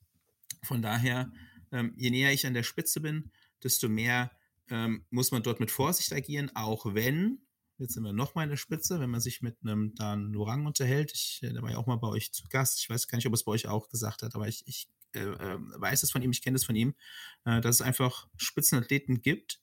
von 0.64 0.82
daher, 0.82 1.32
ähm, 1.76 1.94
je 1.98 2.10
näher 2.10 2.32
ich 2.32 2.48
an 2.48 2.54
der 2.54 2.64
Spitze 2.64 3.02
bin, 3.02 3.32
desto 3.64 3.90
mehr 3.90 4.32
ähm, 4.70 5.06
muss 5.10 5.32
man 5.32 5.44
dort 5.44 5.60
mit 5.60 5.72
Vorsicht 5.72 6.14
agieren, 6.14 6.50
auch 6.56 6.94
wenn, 6.94 7.40
jetzt 7.78 7.94
sind 7.94 8.04
wir 8.04 8.14
nochmal 8.14 8.46
in 8.46 8.50
der 8.50 8.58
Spitze, 8.58 9.00
wenn 9.00 9.10
man 9.10 9.20
sich 9.20 9.42
mit 9.42 9.58
einem 9.62 9.94
Dan 9.96 10.32
Lorang 10.32 10.66
unterhält, 10.66 11.12
ich, 11.14 11.42
äh, 11.44 11.52
der 11.52 11.62
war 11.62 11.72
ja 11.72 11.78
auch 11.78 11.86
mal 11.86 11.98
bei 11.98 12.08
euch 12.08 12.32
zu 12.32 12.48
Gast, 12.48 12.80
ich 12.80 12.90
weiß 12.90 13.08
gar 13.08 13.18
nicht, 13.18 13.28
ob 13.28 13.34
es 13.34 13.44
bei 13.44 13.52
euch 13.52 13.68
auch 13.68 13.90
gesagt 13.90 14.22
hat, 14.22 14.36
aber 14.36 14.48
ich, 14.48 14.64
ich 14.66 14.88
äh, 15.14 15.20
äh, 15.20 15.58
weiß 15.60 16.04
es 16.04 16.12
von 16.12 16.22
ihm, 16.22 16.32
ich 16.32 16.42
kenne 16.42 16.56
es 16.56 16.66
von 16.66 16.76
ihm, 16.76 16.96
äh, 17.44 17.60
dass 17.62 17.76
es 17.76 17.82
einfach 17.82 18.28
Spitzenathleten 18.38 19.22
gibt, 19.22 19.60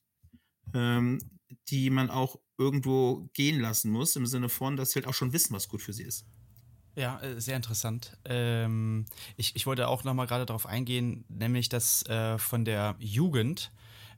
ähm, 0.73 1.19
die 1.69 1.89
man 1.89 2.09
auch 2.09 2.39
irgendwo 2.57 3.29
gehen 3.33 3.59
lassen 3.59 3.91
muss, 3.91 4.15
im 4.15 4.27
Sinne 4.27 4.49
von, 4.49 4.77
dass 4.77 4.91
sie 4.91 4.99
halt 4.99 5.07
auch 5.07 5.13
schon 5.13 5.33
wissen, 5.33 5.53
was 5.53 5.67
gut 5.67 5.81
für 5.81 5.93
sie 5.93 6.03
ist. 6.03 6.25
Ja, 6.95 7.19
äh, 7.21 7.39
sehr 7.41 7.55
interessant. 7.55 8.17
Ähm, 8.25 9.05
ich, 9.35 9.55
ich 9.55 9.65
wollte 9.65 9.87
auch 9.87 10.03
nochmal 10.03 10.27
gerade 10.27 10.45
darauf 10.45 10.65
eingehen, 10.65 11.25
nämlich 11.27 11.69
dass 11.69 12.05
äh, 12.07 12.37
von 12.37 12.65
der 12.65 12.95
Jugend 12.99 13.71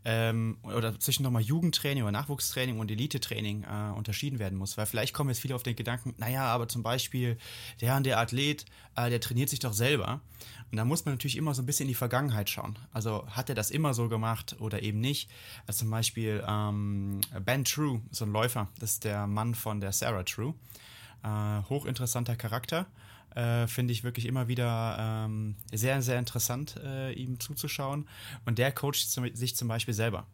ähm, 0.03 0.57
oder 0.61 0.99
zwischen 0.99 1.23
nochmal 1.23 1.41
Jugendtraining 1.41 2.03
oder 2.03 2.11
Nachwuchstraining 2.11 2.79
und 2.79 2.91
Elite-Training 2.91 3.63
äh, 3.63 3.97
unterschieden 3.97 4.37
werden 4.39 4.57
muss. 4.57 4.77
Weil 4.77 4.85
vielleicht 4.85 5.13
kommen 5.13 5.29
jetzt 5.29 5.39
viele 5.39 5.55
auf 5.55 5.63
den 5.63 5.75
Gedanken, 5.75 6.13
naja, 6.17 6.43
aber 6.45 6.67
zum 6.67 6.83
Beispiel 6.83 7.37
der 7.81 7.95
und 7.95 8.05
der 8.05 8.19
Athlet, 8.19 8.65
äh, 8.95 9.09
der 9.09 9.19
trainiert 9.19 9.49
sich 9.49 9.59
doch 9.59 9.73
selber. 9.73 10.21
Und 10.69 10.77
da 10.77 10.85
muss 10.85 11.05
man 11.05 11.15
natürlich 11.15 11.37
immer 11.37 11.55
so 11.55 11.63
ein 11.63 11.65
bisschen 11.65 11.85
in 11.85 11.89
die 11.89 11.95
Vergangenheit 11.95 12.49
schauen. 12.49 12.77
Also 12.91 13.25
hat 13.29 13.49
er 13.49 13.55
das 13.55 13.71
immer 13.71 13.93
so 13.93 14.07
gemacht 14.07 14.57
oder 14.59 14.83
eben 14.83 14.99
nicht? 14.99 15.29
Also 15.65 15.79
zum 15.79 15.89
Beispiel 15.89 16.43
ähm, 16.47 17.21
Ben 17.43 17.65
True, 17.65 18.01
so 18.11 18.25
ein 18.25 18.31
Läufer, 18.31 18.67
das 18.79 18.93
ist 18.93 19.05
der 19.05 19.25
Mann 19.27 19.55
von 19.55 19.79
der 19.79 19.91
Sarah 19.91 20.23
True. 20.23 20.53
Äh, 21.25 21.63
hochinteressanter 21.69 22.35
Charakter. 22.35 22.85
Äh, 23.33 23.65
Finde 23.65 23.93
ich 23.93 24.03
wirklich 24.03 24.27
immer 24.27 24.47
wieder 24.47 25.25
ähm, 25.25 25.55
sehr, 25.73 26.01
sehr 26.03 26.19
interessant, 26.19 26.75
äh, 26.83 27.13
ihm 27.13 27.39
zuzuschauen. 27.39 28.07
Und 28.45 28.59
der 28.59 28.71
coacht 28.71 29.09
sich 29.33 29.55
zum 29.55 29.67
Beispiel 29.67 29.95
selber. 29.95 30.27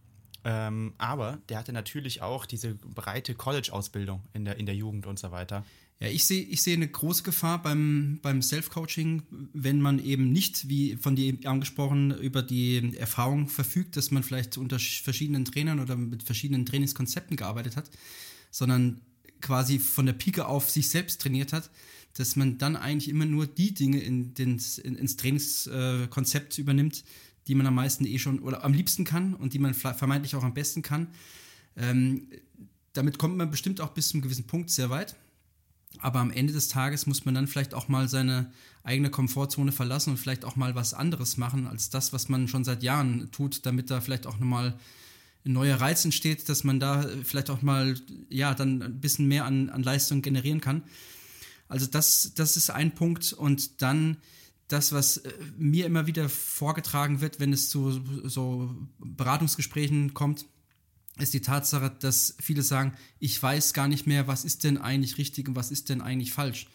Ähm, 0.43 0.93
aber 0.97 1.39
der 1.47 1.59
hatte 1.59 1.71
natürlich 1.71 2.21
auch 2.21 2.45
diese 2.45 2.75
breite 2.75 3.35
College-Ausbildung 3.35 4.21
in 4.33 4.43
der, 4.43 4.57
in 4.57 4.65
der 4.65 4.75
Jugend 4.75 5.07
und 5.07 5.17
so 5.17 5.31
weiter. 5.31 5.63
Ja, 6.01 6.07
ich 6.07 6.25
sehe 6.25 6.41
ich 6.41 6.61
sehe 6.61 6.75
eine 6.75 6.87
große 6.87 7.23
Gefahr 7.23 7.61
beim, 7.61 8.19
beim 8.21 8.41
Self-Coaching, 8.41 9.23
wenn 9.53 9.79
man 9.79 9.99
eben 9.99 10.31
nicht, 10.31 10.67
wie 10.67 10.97
von 10.97 11.15
dir 11.15 11.37
angesprochen, 11.45 12.11
über 12.17 12.41
die 12.41 12.97
Erfahrung 12.97 13.47
verfügt, 13.47 13.95
dass 13.95 14.11
man 14.11 14.23
vielleicht 14.23 14.57
unter 14.57 14.79
verschiedenen 14.79 15.45
Trainern 15.45 15.79
oder 15.79 15.95
mit 15.95 16.23
verschiedenen 16.23 16.65
Trainingskonzepten 16.65 17.37
gearbeitet 17.37 17.77
hat, 17.77 17.89
sondern 18.49 18.99
quasi 19.41 19.79
von 19.79 20.05
der 20.05 20.13
Pike 20.13 20.45
auf 20.45 20.69
sich 20.69 20.89
selbst 20.89 21.21
trainiert 21.21 21.53
hat, 21.53 21.69
dass 22.17 22.35
man 22.35 22.57
dann 22.57 22.75
eigentlich 22.75 23.09
immer 23.09 23.25
nur 23.25 23.47
die 23.47 23.73
Dinge 23.73 23.99
in 23.99 24.33
den, 24.33 24.61
in, 24.83 24.95
ins 24.95 25.17
Trainingskonzept 25.17 26.57
äh, 26.57 26.61
übernimmt, 26.61 27.03
die 27.47 27.55
man 27.55 27.65
am 27.65 27.75
meisten 27.75 28.05
eh 28.05 28.19
schon 28.19 28.39
oder 28.39 28.63
am 28.63 28.73
liebsten 28.73 29.03
kann 29.03 29.33
und 29.33 29.53
die 29.53 29.59
man 29.59 29.73
vermeintlich 29.73 30.35
auch 30.35 30.43
am 30.43 30.53
besten 30.53 30.81
kann. 30.81 31.07
Ähm, 31.75 32.27
damit 32.93 33.17
kommt 33.17 33.37
man 33.37 33.49
bestimmt 33.49 33.81
auch 33.81 33.91
bis 33.91 34.09
zu 34.09 34.15
einem 34.15 34.23
gewissen 34.23 34.45
Punkt 34.45 34.69
sehr 34.69 34.89
weit. 34.89 35.15
Aber 35.99 36.19
am 36.19 36.31
Ende 36.31 36.53
des 36.53 36.69
Tages 36.69 37.05
muss 37.05 37.25
man 37.25 37.35
dann 37.35 37.47
vielleicht 37.47 37.73
auch 37.73 37.87
mal 37.87 38.07
seine 38.07 38.51
eigene 38.83 39.09
Komfortzone 39.09 39.71
verlassen 39.71 40.11
und 40.11 40.17
vielleicht 40.17 40.45
auch 40.45 40.55
mal 40.55 40.73
was 40.73 40.93
anderes 40.93 41.37
machen 41.37 41.67
als 41.67 41.89
das, 41.89 42.13
was 42.13 42.29
man 42.29 42.47
schon 42.47 42.63
seit 42.63 42.83
Jahren 42.83 43.29
tut, 43.31 43.65
damit 43.65 43.91
da 43.91 44.01
vielleicht 44.01 44.25
auch 44.25 44.39
nochmal 44.39 44.77
ein 45.45 45.53
neuer 45.53 45.79
Reiz 45.79 46.05
entsteht, 46.05 46.47
dass 46.49 46.63
man 46.63 46.79
da 46.79 47.07
vielleicht 47.23 47.49
auch 47.49 47.61
mal, 47.61 47.95
ja, 48.29 48.53
dann 48.53 48.81
ein 48.81 48.99
bisschen 48.99 49.27
mehr 49.27 49.45
an, 49.45 49.69
an 49.69 49.83
Leistung 49.83 50.21
generieren 50.21 50.61
kann. 50.61 50.83
Also 51.67 51.85
das, 51.85 52.33
das 52.35 52.57
ist 52.57 52.69
ein 52.69 52.93
Punkt. 52.93 53.33
Und 53.33 53.81
dann 53.81 54.17
das, 54.67 54.91
was 54.91 55.17
äh, 55.17 55.31
mir 55.57 55.85
immer 55.85 56.07
wieder 56.07 56.29
vorgetragen 56.29 57.21
wird, 57.21 57.39
wenn 57.39 57.53
es 57.53 57.69
zu 57.69 58.01
so 58.23 58.75
Beratungsgesprächen 58.99 60.13
kommt, 60.13 60.45
ist 61.17 61.33
die 61.33 61.41
Tatsache, 61.41 61.91
dass 61.99 62.35
viele 62.39 62.63
sagen, 62.63 62.93
ich 63.19 63.41
weiß 63.41 63.73
gar 63.73 63.87
nicht 63.87 64.07
mehr, 64.07 64.27
was 64.27 64.45
ist 64.45 64.63
denn 64.63 64.77
eigentlich 64.77 65.17
richtig 65.17 65.47
und 65.47 65.55
was 65.55 65.71
ist 65.71 65.89
denn 65.89 66.01
eigentlich 66.01 66.31
falsch. 66.31 66.67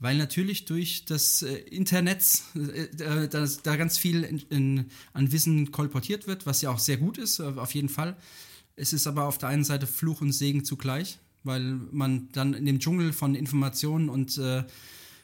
Weil 0.00 0.16
natürlich 0.16 0.64
durch 0.64 1.04
das 1.04 1.42
äh, 1.42 1.54
Internet 1.54 2.24
äh, 2.56 2.84
äh 3.04 3.48
da 3.62 3.76
ganz 3.76 3.98
viel 3.98 4.24
in, 4.24 4.38
in, 4.48 4.86
an 5.12 5.30
Wissen 5.30 5.72
kolportiert 5.72 6.26
wird, 6.26 6.46
was 6.46 6.62
ja 6.62 6.70
auch 6.70 6.78
sehr 6.78 6.96
gut 6.96 7.18
ist, 7.18 7.38
äh, 7.38 7.44
auf 7.44 7.74
jeden 7.74 7.90
Fall. 7.90 8.16
Es 8.76 8.94
ist 8.94 9.06
aber 9.06 9.26
auf 9.26 9.36
der 9.36 9.50
einen 9.50 9.62
Seite 9.62 9.86
Fluch 9.86 10.22
und 10.22 10.32
Segen 10.32 10.64
zugleich, 10.64 11.18
weil 11.44 11.78
man 11.92 12.30
dann 12.32 12.54
in 12.54 12.64
dem 12.64 12.78
Dschungel 12.78 13.12
von 13.12 13.34
Informationen 13.34 14.08
und, 14.08 14.38
äh, 14.38 14.64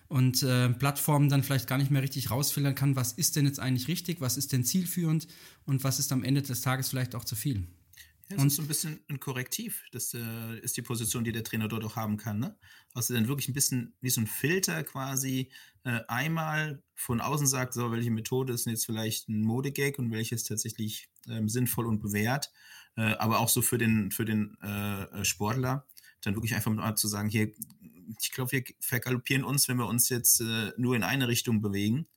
und 0.08 0.42
äh, 0.42 0.68
Plattformen 0.68 1.30
dann 1.30 1.42
vielleicht 1.42 1.66
gar 1.68 1.78
nicht 1.78 1.90
mehr 1.90 2.02
richtig 2.02 2.30
rausfiltern 2.30 2.74
kann, 2.74 2.96
was 2.96 3.12
ist 3.12 3.34
denn 3.36 3.46
jetzt 3.46 3.60
eigentlich 3.60 3.88
richtig, 3.88 4.20
was 4.20 4.36
ist 4.36 4.52
denn 4.52 4.62
zielführend 4.62 5.26
und 5.64 5.84
was 5.84 5.98
ist 5.98 6.12
am 6.12 6.22
Ende 6.22 6.42
des 6.42 6.60
Tages 6.60 6.90
vielleicht 6.90 7.14
auch 7.14 7.24
zu 7.24 7.34
viel. 7.34 7.64
Ja, 8.28 8.36
das 8.36 8.42
und 8.42 8.46
ist 8.48 8.56
so 8.56 8.62
ein 8.62 8.68
bisschen 8.68 9.00
ein 9.08 9.20
Korrektiv. 9.20 9.84
Das 9.92 10.12
äh, 10.12 10.58
ist 10.60 10.76
die 10.76 10.82
Position, 10.82 11.22
die 11.22 11.32
der 11.32 11.44
Trainer 11.44 11.68
dort 11.68 11.84
auch 11.84 11.94
haben 11.94 12.16
kann. 12.16 12.40
Ne? 12.40 12.56
Also 12.92 13.14
dann 13.14 13.28
wirklich 13.28 13.48
ein 13.48 13.54
bisschen 13.54 13.94
wie 14.00 14.10
so 14.10 14.20
ein 14.20 14.26
Filter 14.26 14.82
quasi 14.82 15.50
äh, 15.84 16.00
einmal 16.08 16.82
von 16.94 17.20
außen 17.20 17.46
sagt, 17.46 17.74
so, 17.74 17.92
welche 17.92 18.10
Methode 18.10 18.52
ist 18.52 18.66
denn 18.66 18.72
jetzt 18.72 18.86
vielleicht 18.86 19.28
ein 19.28 19.42
Modegag 19.42 19.98
und 20.00 20.10
welche 20.10 20.34
ist 20.34 20.48
tatsächlich 20.48 21.08
ähm, 21.28 21.48
sinnvoll 21.48 21.86
und 21.86 22.00
bewährt. 22.00 22.50
Äh, 22.96 23.14
aber 23.14 23.38
auch 23.38 23.48
so 23.48 23.62
für 23.62 23.78
den, 23.78 24.10
für 24.10 24.24
den 24.24 24.58
äh, 24.60 25.24
Sportler, 25.24 25.86
dann 26.22 26.34
wirklich 26.34 26.54
einfach 26.54 26.72
mal 26.72 26.96
zu 26.96 27.06
sagen, 27.06 27.28
hier, 27.28 27.52
ich 28.20 28.32
glaube, 28.32 28.52
wir 28.52 28.64
vergaloppieren 28.80 29.44
uns, 29.44 29.68
wenn 29.68 29.76
wir 29.76 29.86
uns 29.86 30.08
jetzt 30.08 30.40
äh, 30.40 30.72
nur 30.76 30.96
in 30.96 31.04
eine 31.04 31.28
Richtung 31.28 31.60
bewegen. 31.60 32.08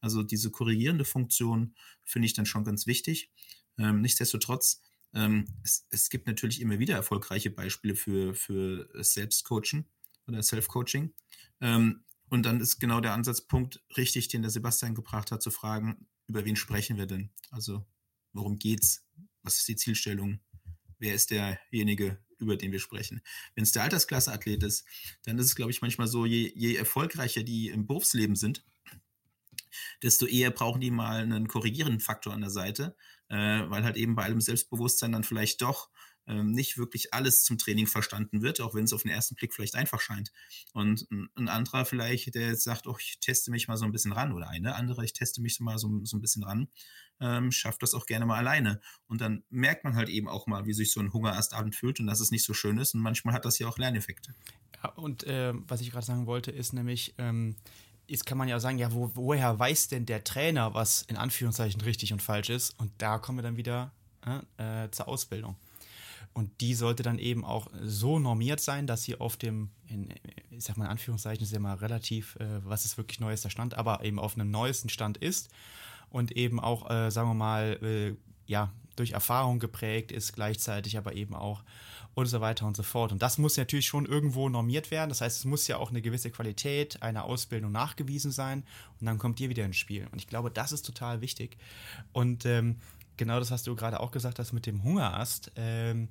Also 0.00 0.22
diese 0.22 0.50
korrigierende 0.50 1.04
Funktion 1.04 1.74
finde 2.04 2.26
ich 2.26 2.32
dann 2.32 2.46
schon 2.46 2.64
ganz 2.64 2.86
wichtig. 2.86 3.30
Ähm, 3.78 4.00
nichtsdestotrotz, 4.00 4.80
es, 5.12 5.86
es, 5.90 6.10
gibt 6.10 6.26
natürlich 6.26 6.60
immer 6.60 6.78
wieder 6.78 6.94
erfolgreiche 6.94 7.50
Beispiele 7.50 7.96
für, 7.96 8.34
für 8.34 8.88
Selbstcoaching 8.94 9.86
oder 10.26 10.42
Self-Coaching. 10.42 11.14
Ähm, 11.60 12.04
und 12.28 12.44
dann 12.44 12.60
ist 12.60 12.78
genau 12.78 13.00
der 13.00 13.14
Ansatzpunkt 13.14 13.82
richtig, 13.96 14.28
den 14.28 14.42
der 14.42 14.50
Sebastian 14.50 14.94
gebracht 14.94 15.32
hat, 15.32 15.42
zu 15.42 15.50
fragen, 15.50 16.06
über 16.26 16.44
wen 16.44 16.56
sprechen 16.56 16.98
wir 16.98 17.06
denn? 17.06 17.30
Also, 17.50 17.86
worum 18.32 18.58
geht's? 18.58 19.06
Was 19.42 19.58
ist 19.58 19.68
die 19.68 19.76
Zielstellung? 19.76 20.40
Wer 20.98 21.14
ist 21.14 21.30
derjenige, 21.30 22.18
über 22.38 22.56
den 22.56 22.72
wir 22.72 22.80
sprechen. 22.80 23.22
Wenn 23.54 23.64
es 23.64 23.72
der 23.72 23.82
Altersklasse-Athlet 23.84 24.62
ist, 24.62 24.84
dann 25.24 25.38
ist 25.38 25.46
es, 25.46 25.56
glaube 25.56 25.70
ich, 25.70 25.80
manchmal 25.80 26.06
so, 26.06 26.26
je, 26.26 26.52
je 26.54 26.74
erfolgreicher 26.74 27.42
die 27.42 27.68
im 27.68 27.86
Berufsleben 27.86 28.36
sind, 28.36 28.64
desto 30.02 30.26
eher 30.26 30.50
brauchen 30.50 30.80
die 30.80 30.90
mal 30.90 31.22
einen 31.22 31.48
korrigierenden 31.48 32.00
Faktor 32.00 32.32
an 32.32 32.40
der 32.40 32.50
Seite, 32.50 32.96
äh, 33.28 33.68
weil 33.68 33.84
halt 33.84 33.96
eben 33.96 34.14
bei 34.14 34.24
allem 34.24 34.40
Selbstbewusstsein 34.40 35.12
dann 35.12 35.24
vielleicht 35.24 35.62
doch 35.62 35.90
ähm, 36.28 36.52
nicht 36.52 36.76
wirklich 36.76 37.14
alles 37.14 37.42
zum 37.42 37.58
Training 37.58 37.86
verstanden 37.86 38.42
wird, 38.42 38.60
auch 38.60 38.74
wenn 38.74 38.84
es 38.84 38.92
auf 38.92 39.02
den 39.02 39.10
ersten 39.10 39.34
Blick 39.34 39.54
vielleicht 39.54 39.74
einfach 39.74 40.00
scheint. 40.00 40.30
Und 40.74 41.10
ein, 41.10 41.28
ein 41.36 41.48
anderer 41.48 41.84
vielleicht, 41.84 42.34
der 42.34 42.48
jetzt 42.48 42.64
sagt, 42.64 42.86
oh, 42.86 42.96
ich 43.00 43.18
teste 43.20 43.50
mich 43.50 43.66
mal 43.66 43.78
so 43.78 43.86
ein 43.86 43.92
bisschen 43.92 44.12
ran, 44.12 44.32
oder 44.32 44.48
eine 44.48 44.74
andere, 44.74 45.04
ich 45.04 45.14
teste 45.14 45.40
mich 45.40 45.58
mal 45.60 45.78
so, 45.78 46.04
so 46.04 46.16
ein 46.16 46.20
bisschen 46.20 46.44
ran, 46.44 46.68
ähm, 47.20 47.50
schafft 47.50 47.82
das 47.82 47.94
auch 47.94 48.06
gerne 48.06 48.26
mal 48.26 48.36
alleine. 48.36 48.80
Und 49.06 49.20
dann 49.20 49.42
merkt 49.48 49.84
man 49.84 49.96
halt 49.96 50.10
eben 50.10 50.28
auch 50.28 50.46
mal, 50.46 50.66
wie 50.66 50.74
sich 50.74 50.92
so 50.92 51.00
ein 51.00 51.12
Hungerast 51.12 51.54
anfühlt 51.54 51.98
und 51.98 52.06
dass 52.06 52.20
es 52.20 52.30
nicht 52.30 52.44
so 52.44 52.52
schön 52.52 52.78
ist. 52.78 52.94
Und 52.94 53.00
manchmal 53.00 53.34
hat 53.34 53.46
das 53.46 53.58
ja 53.58 53.66
auch 53.66 53.78
Lerneffekte. 53.78 54.34
Ja, 54.82 54.90
und 54.90 55.24
äh, 55.24 55.54
was 55.66 55.80
ich 55.80 55.90
gerade 55.90 56.06
sagen 56.06 56.26
wollte, 56.26 56.50
ist 56.50 56.72
nämlich, 56.72 57.14
ähm, 57.18 57.56
jetzt 58.08 58.26
kann 58.26 58.38
man 58.38 58.48
ja 58.48 58.58
sagen, 58.58 58.78
ja, 58.78 58.92
wo, 58.92 59.10
woher 59.14 59.58
weiß 59.58 59.88
denn 59.88 60.06
der 60.06 60.24
Trainer, 60.24 60.74
was 60.74 61.02
in 61.02 61.16
Anführungszeichen 61.16 61.80
richtig 61.82 62.12
und 62.12 62.22
falsch 62.22 62.50
ist? 62.50 62.78
Und 62.78 62.90
da 62.98 63.18
kommen 63.18 63.38
wir 63.38 63.42
dann 63.42 63.56
wieder 63.56 63.92
äh, 64.56 64.88
zur 64.90 65.08
Ausbildung. 65.08 65.56
Und 66.32 66.60
die 66.60 66.74
sollte 66.74 67.02
dann 67.02 67.18
eben 67.18 67.44
auch 67.44 67.68
so 67.82 68.18
normiert 68.18 68.60
sein, 68.60 68.86
dass 68.86 69.02
sie 69.02 69.20
auf 69.20 69.36
dem, 69.36 69.70
in, 69.86 70.08
ich 70.50 70.64
sag 70.64 70.76
mal 70.76 70.84
in 70.84 70.90
Anführungszeichen, 70.90 71.42
ist 71.42 71.52
ja 71.52 71.58
mal 71.58 71.74
relativ, 71.74 72.36
äh, 72.36 72.64
was 72.64 72.84
ist 72.84 72.96
wirklich 72.96 73.20
neuester 73.20 73.50
Stand, 73.50 73.74
aber 73.74 74.04
eben 74.04 74.18
auf 74.18 74.34
einem 74.34 74.50
neuesten 74.50 74.88
Stand 74.88 75.18
ist 75.18 75.50
und 76.10 76.32
eben 76.32 76.60
auch, 76.60 76.90
äh, 76.90 77.10
sagen 77.10 77.28
wir 77.28 77.34
mal, 77.34 77.78
äh, 77.82 78.16
ja, 78.46 78.72
durch 78.96 79.12
Erfahrung 79.12 79.58
geprägt 79.58 80.12
ist, 80.12 80.32
gleichzeitig 80.32 80.96
aber 80.96 81.14
eben 81.14 81.34
auch 81.34 81.62
und 82.18 82.26
so 82.26 82.40
weiter 82.40 82.66
und 82.66 82.76
so 82.76 82.82
fort. 82.82 83.12
Und 83.12 83.22
das 83.22 83.38
muss 83.38 83.56
natürlich 83.56 83.86
schon 83.86 84.04
irgendwo 84.04 84.48
normiert 84.48 84.90
werden. 84.90 85.08
Das 85.08 85.20
heißt, 85.20 85.38
es 85.38 85.44
muss 85.44 85.68
ja 85.68 85.76
auch 85.76 85.90
eine 85.90 86.02
gewisse 86.02 86.32
Qualität 86.32 87.00
einer 87.00 87.24
Ausbildung 87.24 87.70
nachgewiesen 87.70 88.32
sein 88.32 88.64
und 88.98 89.06
dann 89.06 89.18
kommt 89.18 89.38
ihr 89.38 89.48
wieder 89.48 89.64
ins 89.64 89.76
Spiel. 89.76 90.08
Und 90.10 90.18
ich 90.18 90.26
glaube, 90.26 90.50
das 90.50 90.72
ist 90.72 90.82
total 90.82 91.20
wichtig. 91.20 91.56
Und 92.12 92.44
ähm, 92.44 92.80
genau 93.16 93.38
das, 93.38 93.52
was 93.52 93.62
du 93.62 93.76
gerade 93.76 94.00
auch 94.00 94.10
gesagt 94.10 94.40
hast 94.40 94.52
mit 94.52 94.66
dem 94.66 94.82
Hungerast, 94.82 95.52
ähm, 95.54 96.08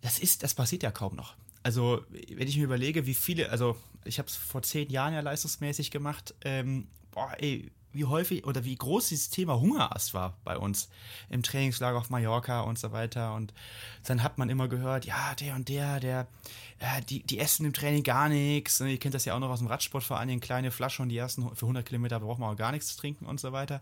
das 0.00 0.18
ist, 0.18 0.42
das 0.42 0.54
passiert 0.54 0.82
ja 0.82 0.90
kaum 0.90 1.14
noch. 1.14 1.34
Also, 1.62 2.02
wenn 2.10 2.48
ich 2.48 2.56
mir 2.56 2.64
überlege, 2.64 3.04
wie 3.04 3.14
viele, 3.14 3.50
also 3.50 3.76
ich 4.06 4.18
habe 4.18 4.28
es 4.28 4.36
vor 4.36 4.62
zehn 4.62 4.88
Jahren 4.88 5.12
ja 5.12 5.20
leistungsmäßig 5.20 5.90
gemacht, 5.90 6.34
ähm, 6.44 6.88
boah, 7.10 7.34
ey, 7.38 7.70
wie 7.94 8.04
häufig 8.04 8.44
oder 8.44 8.64
wie 8.64 8.76
groß 8.76 9.08
dieses 9.08 9.30
Thema 9.30 9.58
Hungerast 9.60 10.14
war 10.14 10.36
bei 10.44 10.56
uns 10.56 10.88
im 11.30 11.42
Trainingslager 11.42 11.98
auf 11.98 12.10
Mallorca 12.10 12.60
und 12.60 12.78
so 12.78 12.92
weiter. 12.92 13.34
Und 13.34 13.52
dann 14.04 14.22
hat 14.22 14.38
man 14.38 14.50
immer 14.50 14.68
gehört, 14.68 15.04
ja, 15.04 15.34
der 15.34 15.54
und 15.54 15.68
der, 15.68 16.00
der, 16.00 16.26
ja, 16.80 17.00
die, 17.00 17.22
die 17.22 17.38
essen 17.38 17.64
im 17.66 17.72
Training 17.72 18.02
gar 18.02 18.28
nichts. 18.28 18.80
Ihr 18.80 18.98
kennt 18.98 19.14
das 19.14 19.24
ja 19.24 19.34
auch 19.34 19.40
noch 19.40 19.50
aus 19.50 19.60
dem 19.60 19.68
Radsportverein, 19.68 20.28
in 20.28 20.40
kleine 20.40 20.70
Flaschen 20.70 21.04
und 21.04 21.08
die 21.08 21.16
ersten 21.16 21.42
für 21.54 21.66
100 21.66 21.86
Kilometer 21.86 22.20
braucht 22.20 22.38
man 22.38 22.52
auch 22.52 22.56
gar 22.56 22.72
nichts 22.72 22.88
zu 22.88 22.98
trinken 22.98 23.26
und 23.26 23.40
so 23.40 23.52
weiter. 23.52 23.80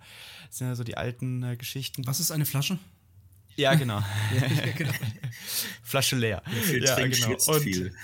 Das 0.49 0.59
sind 0.59 0.69
ja 0.69 0.75
so 0.75 0.85
die 0.85 0.97
alten 0.97 1.43
äh, 1.43 1.57
Geschichten. 1.57 2.07
Was 2.07 2.21
ist 2.21 2.31
eine 2.31 2.45
Flasche? 2.45 2.79
Ja, 3.57 3.75
genau. 3.75 3.99
ja, 4.35 4.73
genau. 4.77 4.93
Flasche 5.83 6.17
leer. 6.17 6.43
Ja, 6.71 6.99
ja 6.99 7.07
genau. 7.07 7.37
Und 7.47 7.61
viel. 7.61 7.95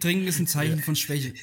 Trinken 0.00 0.26
ist 0.26 0.38
ein 0.38 0.46
Zeichen 0.46 0.80
von 0.80 0.96
Schwäche. 0.96 1.34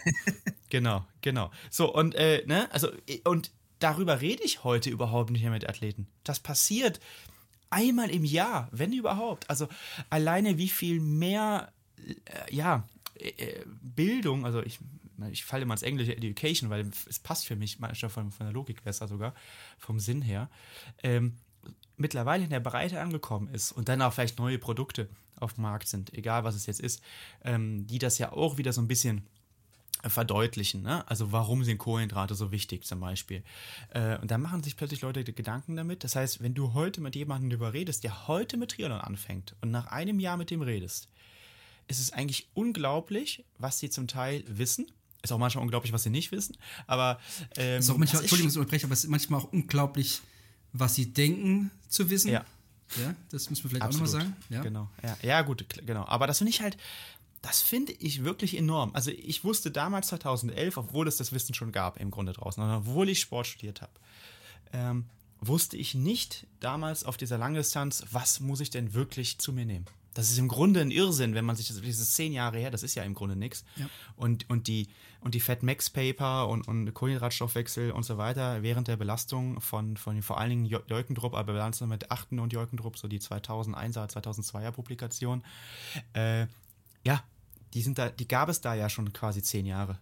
Genau, 0.70 1.06
genau. 1.22 1.52
So, 1.70 1.94
und, 1.94 2.16
äh, 2.16 2.44
ne, 2.48 2.72
also, 2.72 2.90
und 3.24 3.52
darüber 3.80 4.22
rede 4.22 4.44
ich 4.44 4.64
heute 4.64 4.90
überhaupt 4.90 5.30
nicht 5.30 5.44
mehr 5.44 5.52
mit 5.52 5.70
Athleten. 5.70 6.08
Das 6.24 6.40
passiert 6.40 7.00
einmal 7.70 8.10
im 8.10 8.26
Jahr, 8.26 8.68
wenn 8.72 8.92
überhaupt. 8.92 9.50
Also, 9.50 9.68
alleine 10.10 10.58
wie 10.58 10.70
viel 10.70 11.00
mehr, 11.00 11.72
äh, 11.98 12.54
ja, 12.54 12.88
äh, 13.16 13.64
Bildung, 13.82 14.46
also 14.46 14.62
ich, 14.64 14.80
ich 15.32 15.46
falle 15.46 15.64
immer 15.64 15.74
ins 15.74 15.84
englische 15.84 16.16
Education, 16.16 16.70
weil 16.70 16.90
es 17.08 17.20
passt 17.20 17.46
für 17.46 17.56
mich 17.56 17.80
manchmal 17.80 18.10
von, 18.10 18.32
von 18.32 18.46
der 18.46 18.54
Logik 18.54 18.84
besser 18.84 19.08
sogar, 19.08 19.34
vom 19.78 20.00
Sinn 20.00 20.22
her, 20.22 20.50
ähm, 21.04 21.38
mittlerweile 21.98 22.44
in 22.44 22.50
der 22.50 22.60
Breite 22.60 23.00
angekommen 23.00 23.48
ist 23.54 23.72
und 23.72 23.88
dann 23.88 24.02
auch 24.02 24.14
vielleicht 24.14 24.40
neue 24.40 24.60
Produkte 24.60 25.10
auf 25.40 25.54
dem 25.54 25.64
Markt 25.64 25.88
sind, 25.88 26.14
egal 26.14 26.44
was 26.44 26.56
es 26.56 26.66
jetzt 26.66 26.80
ist, 26.80 27.02
ähm, 27.44 27.88
die 27.88 28.00
das 28.00 28.18
ja 28.18 28.32
auch 28.32 28.58
wieder 28.58 28.74
so 28.74 28.82
ein 28.82 28.88
bisschen 28.88 29.24
verdeutlichen. 30.10 30.84
Ne? 30.84 31.08
Also 31.10 31.32
warum 31.32 31.64
sind 31.64 31.78
Kohlenhydrate 31.78 32.36
so 32.36 32.52
wichtig 32.52 32.86
zum 32.86 33.00
Beispiel? 33.00 33.44
Äh, 33.90 34.18
und 34.20 34.32
da 34.32 34.38
machen 34.38 34.64
sich 34.64 34.78
plötzlich 34.78 35.02
Leute 35.02 35.24
Gedanken 35.24 35.76
damit. 35.76 36.04
Das 36.04 36.16
heißt, 36.16 36.42
wenn 36.42 36.54
du 36.54 36.74
heute 36.74 37.02
mit 37.02 37.16
jemandem 37.16 37.50
darüber 37.50 37.74
redest, 37.74 38.04
der 38.04 38.28
heute 38.28 38.58
mit 38.58 38.72
Triathlon 38.72 39.02
anfängt 39.02 39.56
und 39.62 39.72
nach 39.72 39.88
einem 39.88 40.20
Jahr 40.20 40.38
mit 40.38 40.52
dem 40.52 40.62
redest, 40.62 41.08
ist 41.88 42.00
es 42.00 42.12
eigentlich 42.12 42.50
unglaublich, 42.54 43.46
was 43.58 43.80
sie 43.80 43.90
zum 43.90 44.08
Teil 44.08 44.44
wissen. 44.48 44.88
Ist 45.22 45.32
auch 45.32 45.38
manchmal 45.38 45.64
unglaublich, 45.64 45.92
was 45.92 46.04
sie 46.04 46.10
nicht 46.10 46.32
wissen. 46.32 46.58
Aber 46.88 47.20
ähm, 47.58 47.80
ist 47.80 47.90
auch 47.90 47.98
manchmal, 47.98 48.22
Entschuldigung, 48.22 48.52
ich 48.52 48.58
unterbreche, 48.58 48.86
aber 48.86 48.94
es 48.94 49.04
ist 49.04 49.10
manchmal 49.10 49.42
auch 49.42 49.52
unglaublich, 49.52 50.22
was 50.74 50.96
sie 50.96 51.14
denken 51.14 51.72
zu 51.90 52.10
wissen. 52.10 52.32
Ja. 52.32 52.46
Ja, 52.98 53.16
das 53.32 53.50
müssen 53.50 53.64
wir 53.64 53.70
vielleicht 53.70 53.84
Absolut. 53.84 54.10
auch 54.10 54.14
nochmal 54.14 54.28
sagen. 54.28 54.44
Ja. 54.50 54.62
Genau. 54.62 54.90
Ja, 55.04 55.18
ja, 55.22 55.42
gut, 55.42 55.66
genau. 55.86 56.06
Aber 56.06 56.28
das 56.28 56.38
finde 56.38 56.52
ich 56.52 56.62
halt, 56.62 56.78
das 57.42 57.62
finde 57.62 57.92
ich 57.94 58.24
wirklich 58.24 58.58
enorm. 58.58 58.92
Also 58.94 59.12
ich 59.12 59.44
wusste 59.44 59.72
damals 59.72 60.08
2011, 60.08 60.78
obwohl 60.78 61.08
es 61.08 61.18
das 61.18 61.32
Wissen 61.32 61.54
schon 61.54 61.72
gab 61.72 62.00
im 62.00 62.12
Grunde 62.12 62.34
draußen, 62.34 62.62
obwohl 62.64 63.10
ich 63.10 63.20
Sport 63.20 63.48
studiert 63.48 63.82
habe, 63.82 63.92
ähm, 64.74 65.06
wusste 65.40 65.78
ich 65.78 65.94
nicht 65.96 66.48
damals 66.60 67.04
auf 67.04 67.18
dieser 67.18 67.38
Langdistanz, 67.38 68.04
was 68.12 68.40
muss 68.40 68.62
ich 68.62 68.70
denn 68.70 68.94
wirklich 68.94 69.38
zu 69.38 69.54
mir 69.54 69.66
nehmen. 69.66 69.86
Das 70.16 70.32
ist 70.32 70.38
im 70.40 70.48
Grunde 70.48 70.80
ein 70.80 70.92
Irrsinn, 70.92 71.36
wenn 71.36 71.46
man 71.46 71.58
sich 71.58 71.68
das, 71.68 71.82
dieses 71.82 72.14
zehn 72.14 72.32
Jahre 72.32 72.58
her, 72.58 72.72
das 72.72 72.84
ist 72.84 72.96
ja 72.96 73.04
im 73.04 73.14
Grunde 73.14 73.36
nichts. 73.36 73.66
Ja. 73.76 73.88
Und, 74.16 74.50
und 74.50 74.68
die, 74.68 74.88
und 75.20 75.36
die 75.36 75.42
Fat 75.42 75.62
Max 75.62 75.90
Paper 75.90 76.48
und, 76.48 76.68
und 76.68 76.94
Kohlenhydratstoffwechsel 76.94 77.92
und 77.92 78.04
so 78.04 78.18
weiter 78.18 78.64
während 78.64 78.88
der 78.88 78.96
Belastung 78.96 79.60
von, 79.60 79.98
von 79.98 80.22
vor 80.22 80.40
allen 80.40 80.50
Dingen 80.50 80.66
Jolkendrupp, 80.66 81.34
aber 81.34 81.52
Belastung 81.52 81.90
mit 81.90 82.12
Achten 82.12 82.40
und 82.40 82.54
Jolkendrupp, 82.54 82.98
so 82.98 83.10
die 83.10 83.20
2001er, 83.20 84.10
2002er 84.10 84.72
Publikation, 84.72 85.44
äh, 86.14 86.48
ja, 87.04 87.22
die 87.74 87.82
sind 87.82 87.98
da, 87.98 88.10
die 88.10 88.28
gab 88.28 88.48
es 88.48 88.62
da 88.62 88.74
ja 88.74 88.90
schon 88.90 89.12
quasi 89.12 89.44
zehn 89.44 89.66
Jahre. 89.66 90.00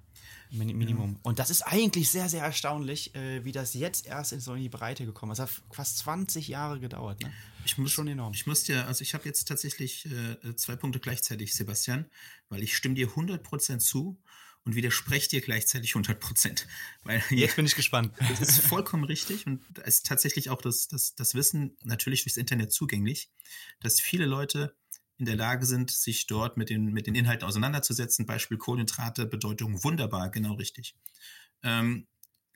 Minimum. 0.53 1.13
Ja. 1.13 1.19
Und 1.23 1.39
das 1.39 1.49
ist 1.49 1.63
eigentlich 1.63 2.09
sehr, 2.09 2.29
sehr 2.29 2.43
erstaunlich, 2.43 3.15
äh, 3.15 3.43
wie 3.43 3.51
das 3.51 3.73
jetzt 3.73 4.05
erst 4.05 4.33
in 4.33 4.39
so 4.39 4.55
die 4.55 4.69
Breite 4.69 5.05
gekommen 5.05 5.31
ist. 5.31 5.39
Das 5.39 5.49
hat 5.49 5.63
fast 5.71 5.97
20 5.99 6.47
Jahre 6.47 6.79
gedauert. 6.79 7.21
Ne? 7.21 7.33
Ich 7.65 7.77
muss 7.77 7.91
schon 7.91 8.07
enorm. 8.07 8.33
Ich 8.33 8.45
muss 8.45 8.63
dir, 8.63 8.87
also 8.87 9.01
ich 9.01 9.13
habe 9.13 9.25
jetzt 9.25 9.47
tatsächlich 9.47 10.05
äh, 10.05 10.55
zwei 10.55 10.75
Punkte 10.75 10.99
gleichzeitig, 10.99 11.53
Sebastian, 11.53 12.05
weil 12.49 12.63
ich 12.63 12.75
stimme 12.75 12.95
dir 12.95 13.09
100% 13.09 13.79
zu 13.79 14.21
und 14.63 14.75
widerspreche 14.75 15.29
dir 15.29 15.41
gleichzeitig 15.41 15.93
100%. 15.93 16.65
Weil, 17.03 17.23
jetzt 17.31 17.55
bin 17.55 17.65
ich 17.65 17.75
gespannt. 17.75 18.13
Das 18.19 18.41
ist 18.41 18.59
vollkommen 18.67 19.03
richtig 19.03 19.47
und 19.47 19.63
da 19.73 19.81
ist 19.83 20.05
tatsächlich 20.05 20.49
auch 20.49 20.61
das, 20.61 20.87
das, 20.87 21.15
das 21.15 21.35
Wissen 21.35 21.77
natürlich 21.83 22.23
durchs 22.23 22.37
Internet 22.37 22.71
zugänglich, 22.71 23.29
dass 23.81 23.99
viele 23.99 24.25
Leute 24.25 24.75
in 25.23 25.25
der 25.25 25.37
Lage 25.37 25.65
sind, 25.65 25.89
sich 25.89 26.27
dort 26.27 26.57
mit 26.57 26.69
den, 26.69 26.91
mit 26.91 27.07
den 27.07 27.15
Inhalten 27.15 27.47
auseinanderzusetzen. 27.47 28.25
Beispiel 28.25 28.57
Kohlenhydrate, 28.57 29.25
Bedeutung 29.25 29.81
wunderbar, 29.85 30.29
genau 30.29 30.55
richtig. 30.55 30.95
Ähm, 31.63 32.07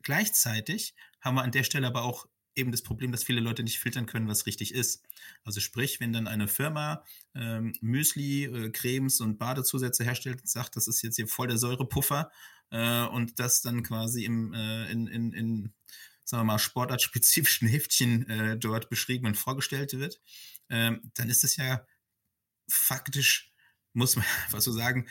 gleichzeitig 0.03 0.93
haben 1.21 1.35
wir 1.35 1.43
an 1.43 1.51
der 1.51 1.63
Stelle 1.63 1.87
aber 1.87 2.03
auch 2.03 2.27
eben 2.55 2.71
das 2.71 2.81
Problem, 2.81 3.13
dass 3.13 3.23
viele 3.23 3.39
Leute 3.39 3.63
nicht 3.63 3.79
filtern 3.79 4.05
können, 4.05 4.27
was 4.27 4.47
richtig 4.47 4.73
ist. 4.73 5.01
Also 5.45 5.61
sprich, 5.61 6.01
wenn 6.01 6.11
dann 6.11 6.27
eine 6.27 6.49
Firma 6.49 7.05
ähm, 7.35 7.73
Müsli, 7.79 8.45
äh, 8.45 8.69
Cremes 8.71 9.21
und 9.21 9.37
Badezusätze 9.37 10.03
herstellt 10.03 10.41
und 10.41 10.49
sagt, 10.49 10.75
das 10.75 10.89
ist 10.89 11.01
jetzt 11.03 11.15
hier 11.15 11.27
voll 11.27 11.47
der 11.47 11.57
Säurepuffer 11.57 12.31
äh, 12.71 13.05
und 13.05 13.39
das 13.39 13.61
dann 13.61 13.81
quasi 13.81 14.25
im, 14.25 14.53
äh, 14.53 14.91
in, 14.91 15.07
in, 15.07 15.31
in, 15.31 15.73
sagen 16.25 16.41
wir 16.41 16.53
mal, 16.53 16.59
sportartspezifischen 16.59 17.69
Heftchen 17.69 18.29
äh, 18.29 18.57
dort 18.57 18.89
beschrieben 18.89 19.27
und 19.27 19.37
vorgestellt 19.37 19.93
wird, 19.93 20.19
ähm, 20.69 21.11
dann 21.13 21.29
ist 21.29 21.45
es 21.45 21.55
ja 21.55 21.85
faktisch, 22.67 23.51
muss 23.93 24.15
man 24.15 24.25
einfach 24.45 24.61
so 24.61 24.71
sagen, 24.71 25.07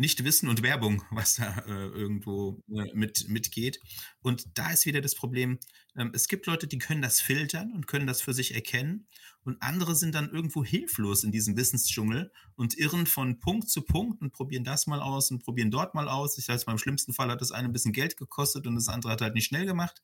nicht 0.00 0.24
Wissen 0.24 0.48
und 0.48 0.62
Werbung, 0.62 1.02
was 1.10 1.34
da 1.34 1.58
äh, 1.66 1.88
irgendwo 1.88 2.62
äh, 2.68 2.94
mit, 2.94 3.28
mitgeht. 3.28 3.78
Und 4.22 4.46
da 4.56 4.70
ist 4.70 4.86
wieder 4.86 5.02
das 5.02 5.14
Problem, 5.14 5.58
ähm, 5.94 6.10
es 6.14 6.26
gibt 6.26 6.46
Leute, 6.46 6.66
die 6.66 6.78
können 6.78 7.02
das 7.02 7.20
filtern 7.20 7.70
und 7.74 7.86
können 7.86 8.06
das 8.06 8.22
für 8.22 8.32
sich 8.32 8.54
erkennen. 8.54 9.08
Und 9.44 9.60
andere 9.60 9.94
sind 9.94 10.14
dann 10.14 10.30
irgendwo 10.30 10.64
hilflos 10.64 11.22
in 11.22 11.32
diesem 11.32 11.54
Wissensdschungel 11.54 12.32
und 12.56 12.78
irren 12.78 13.06
von 13.06 13.40
Punkt 13.40 13.68
zu 13.68 13.82
Punkt 13.82 14.22
und 14.22 14.32
probieren 14.32 14.64
das 14.64 14.86
mal 14.86 15.00
aus 15.00 15.30
und 15.30 15.44
probieren 15.44 15.70
dort 15.70 15.94
mal 15.94 16.08
aus. 16.08 16.38
Ich 16.38 16.48
weiß, 16.48 16.64
beim 16.64 16.78
schlimmsten 16.78 17.12
Fall 17.12 17.30
hat 17.30 17.42
das 17.42 17.52
eine 17.52 17.68
ein 17.68 17.72
bisschen 17.72 17.92
Geld 17.92 18.16
gekostet 18.16 18.66
und 18.66 18.76
das 18.76 18.88
andere 18.88 19.12
hat 19.12 19.20
halt 19.20 19.34
nicht 19.34 19.46
schnell 19.46 19.66
gemacht. 19.66 20.02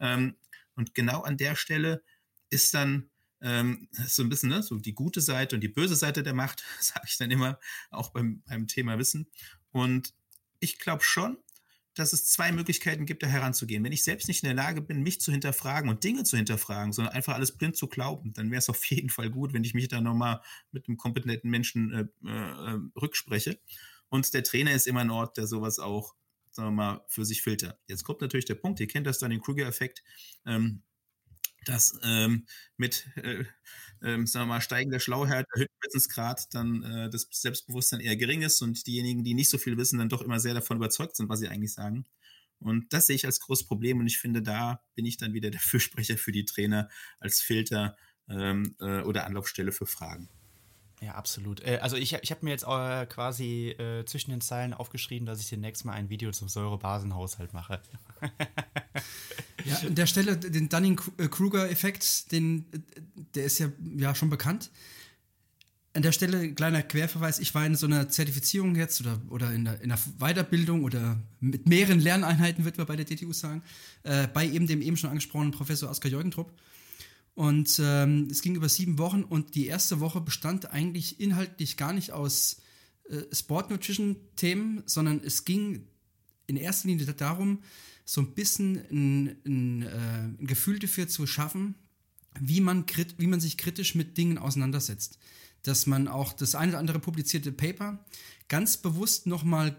Ähm, 0.00 0.36
und 0.74 0.94
genau 0.94 1.22
an 1.22 1.38
der 1.38 1.56
Stelle 1.56 2.02
ist 2.50 2.74
dann 2.74 3.08
ähm, 3.42 3.88
so 4.06 4.22
ein 4.22 4.28
bisschen 4.28 4.50
ne, 4.50 4.62
so 4.62 4.76
die 4.76 4.94
gute 4.94 5.20
Seite 5.20 5.56
und 5.56 5.60
die 5.62 5.68
böse 5.68 5.96
Seite 5.96 6.22
der 6.22 6.34
Macht, 6.34 6.64
sage 6.80 7.06
ich 7.06 7.16
dann 7.18 7.30
immer, 7.30 7.58
auch 7.90 8.10
beim, 8.10 8.42
beim 8.46 8.66
Thema 8.66 8.98
Wissen. 8.98 9.30
Und 9.72 10.14
ich 10.58 10.78
glaube 10.78 11.02
schon, 11.02 11.38
dass 11.94 12.12
es 12.12 12.26
zwei 12.26 12.52
Möglichkeiten 12.52 13.04
gibt, 13.04 13.22
da 13.22 13.26
heranzugehen. 13.26 13.82
Wenn 13.82 13.92
ich 13.92 14.04
selbst 14.04 14.28
nicht 14.28 14.42
in 14.42 14.46
der 14.48 14.56
Lage 14.56 14.80
bin, 14.80 15.02
mich 15.02 15.20
zu 15.20 15.32
hinterfragen 15.32 15.90
und 15.90 16.04
Dinge 16.04 16.24
zu 16.24 16.36
hinterfragen, 16.36 16.92
sondern 16.92 17.14
einfach 17.14 17.34
alles 17.34 17.56
blind 17.56 17.76
zu 17.76 17.88
glauben, 17.88 18.32
dann 18.32 18.50
wäre 18.50 18.58
es 18.58 18.68
auf 18.68 18.84
jeden 18.90 19.10
Fall 19.10 19.30
gut, 19.30 19.52
wenn 19.52 19.64
ich 19.64 19.74
mich 19.74 19.88
da 19.88 20.00
nochmal 20.00 20.40
mit 20.72 20.88
einem 20.88 20.96
kompetenten 20.96 21.50
Menschen 21.50 21.92
äh, 21.92 22.28
äh, 22.28 22.78
rückspreche. 23.00 23.60
Und 24.08 24.32
der 24.34 24.42
Trainer 24.42 24.72
ist 24.72 24.86
immer 24.86 25.00
ein 25.00 25.10
Ort, 25.10 25.36
der 25.36 25.46
sowas 25.46 25.78
auch, 25.78 26.14
sagen 26.50 26.68
wir 26.68 26.72
mal, 26.72 27.04
für 27.08 27.24
sich 27.24 27.42
filtert. 27.42 27.78
Jetzt 27.86 28.04
kommt 28.04 28.20
natürlich 28.20 28.46
der 28.46 28.56
Punkt, 28.56 28.80
ihr 28.80 28.88
kennt 28.88 29.06
das 29.06 29.18
dann, 29.18 29.30
den 29.30 29.40
Kruger-Effekt. 29.40 30.02
Ähm, 30.46 30.82
dass 31.64 31.98
ähm, 32.02 32.46
mit, 32.76 33.06
äh, 33.16 33.44
ähm, 34.02 34.26
sagen 34.26 34.46
wir 34.46 34.54
mal, 34.54 34.60
steigender 34.60 35.00
Schlauheit, 35.00 35.46
erhöhtem 35.52 35.76
Wissensgrad 35.84 36.54
dann 36.54 36.82
äh, 36.82 37.10
das 37.10 37.28
Selbstbewusstsein 37.30 38.00
eher 38.00 38.16
gering 38.16 38.42
ist 38.42 38.62
und 38.62 38.86
diejenigen, 38.86 39.24
die 39.24 39.34
nicht 39.34 39.50
so 39.50 39.58
viel 39.58 39.76
wissen, 39.76 39.98
dann 39.98 40.08
doch 40.08 40.22
immer 40.22 40.40
sehr 40.40 40.54
davon 40.54 40.76
überzeugt 40.78 41.16
sind, 41.16 41.28
was 41.28 41.40
sie 41.40 41.48
eigentlich 41.48 41.74
sagen. 41.74 42.06
Und 42.58 42.92
das 42.92 43.06
sehe 43.06 43.16
ich 43.16 43.26
als 43.26 43.40
großes 43.40 43.66
Problem 43.66 44.00
und 44.00 44.06
ich 44.06 44.18
finde, 44.18 44.42
da 44.42 44.82
bin 44.94 45.06
ich 45.06 45.16
dann 45.16 45.32
wieder 45.34 45.50
der 45.50 45.60
Fürsprecher 45.60 46.16
für 46.18 46.32
die 46.32 46.44
Trainer 46.44 46.88
als 47.18 47.40
Filter 47.40 47.96
ähm, 48.28 48.76
äh, 48.80 49.00
oder 49.02 49.26
Anlaufstelle 49.26 49.72
für 49.72 49.86
Fragen. 49.86 50.28
Ja, 51.02 51.14
absolut. 51.14 51.64
Äh, 51.64 51.78
also 51.80 51.96
ich, 51.96 52.12
ich 52.12 52.30
habe 52.30 52.44
mir 52.44 52.50
jetzt 52.50 52.64
äh, 52.64 53.06
quasi 53.06 53.70
äh, 53.70 54.04
zwischen 54.04 54.30
den 54.32 54.42
Zeilen 54.42 54.74
aufgeschrieben, 54.74 55.26
dass 55.26 55.40
ich 55.40 55.48
demnächst 55.48 55.84
mal 55.84 55.94
ein 55.94 56.10
Video 56.10 56.30
zum 56.30 56.48
Säurebasenhaushalt 56.48 57.54
mache. 57.54 57.80
ja, 59.64 59.76
an 59.78 59.94
der 59.94 60.06
Stelle 60.06 60.36
den 60.36 60.68
Dunning-Kruger-Effekt, 60.68 62.32
den, 62.32 62.66
der 63.34 63.44
ist 63.44 63.58
ja, 63.58 63.68
ja 63.96 64.14
schon 64.14 64.28
bekannt. 64.28 64.70
An 65.94 66.02
der 66.02 66.12
Stelle 66.12 66.52
kleiner 66.52 66.82
Querverweis, 66.82 67.38
ich 67.38 67.54
war 67.54 67.64
in 67.64 67.74
so 67.74 67.86
einer 67.86 68.10
Zertifizierung 68.10 68.76
jetzt 68.76 69.00
oder, 69.00 69.20
oder 69.30 69.52
in, 69.52 69.64
der, 69.64 69.80
in 69.80 69.90
einer 69.90 70.00
Weiterbildung 70.18 70.84
oder 70.84 71.18
mit 71.40 71.66
mehreren 71.66 71.98
Lerneinheiten, 71.98 72.64
wird 72.64 72.76
man 72.76 72.86
bei 72.86 72.96
der 72.96 73.06
DTU 73.06 73.32
sagen, 73.32 73.62
äh, 74.02 74.28
bei 74.28 74.46
eben 74.46 74.66
dem 74.66 74.82
eben 74.82 74.98
schon 74.98 75.10
angesprochenen 75.10 75.50
Professor 75.52 75.90
Oskar 75.90 76.10
Jorgentrupp. 76.12 76.52
Und 77.34 77.80
ähm, 77.82 78.28
es 78.30 78.42
ging 78.42 78.54
über 78.54 78.68
sieben 78.68 78.98
Wochen 78.98 79.22
und 79.22 79.54
die 79.54 79.66
erste 79.66 80.00
Woche 80.00 80.20
bestand 80.20 80.72
eigentlich 80.72 81.20
inhaltlich 81.20 81.76
gar 81.76 81.92
nicht 81.92 82.12
aus 82.12 82.60
äh, 83.08 83.22
Sport 83.32 83.70
Nutrition 83.70 84.16
Themen, 84.36 84.82
sondern 84.86 85.20
es 85.24 85.44
ging 85.44 85.86
in 86.46 86.56
erster 86.56 86.88
Linie 86.88 87.06
darum, 87.06 87.62
so 88.04 88.20
ein 88.20 88.34
bisschen 88.34 88.76
ein, 88.90 89.36
ein, 89.46 89.82
äh, 89.82 90.40
ein 90.40 90.46
Gefühl 90.46 90.78
dafür 90.78 91.08
zu 91.08 91.26
schaffen, 91.26 91.76
wie 92.38 92.60
man, 92.60 92.84
wie 93.18 93.26
man 93.26 93.40
sich 93.40 93.56
kritisch 93.56 93.94
mit 93.94 94.18
Dingen 94.18 94.38
auseinandersetzt. 94.38 95.18
Dass 95.62 95.86
man 95.86 96.08
auch 96.08 96.32
das 96.32 96.54
eine 96.54 96.72
oder 96.72 96.78
andere 96.78 96.98
publizierte 96.98 97.52
Paper 97.52 98.04
ganz 98.48 98.78
bewusst 98.78 99.26
nochmal 99.26 99.76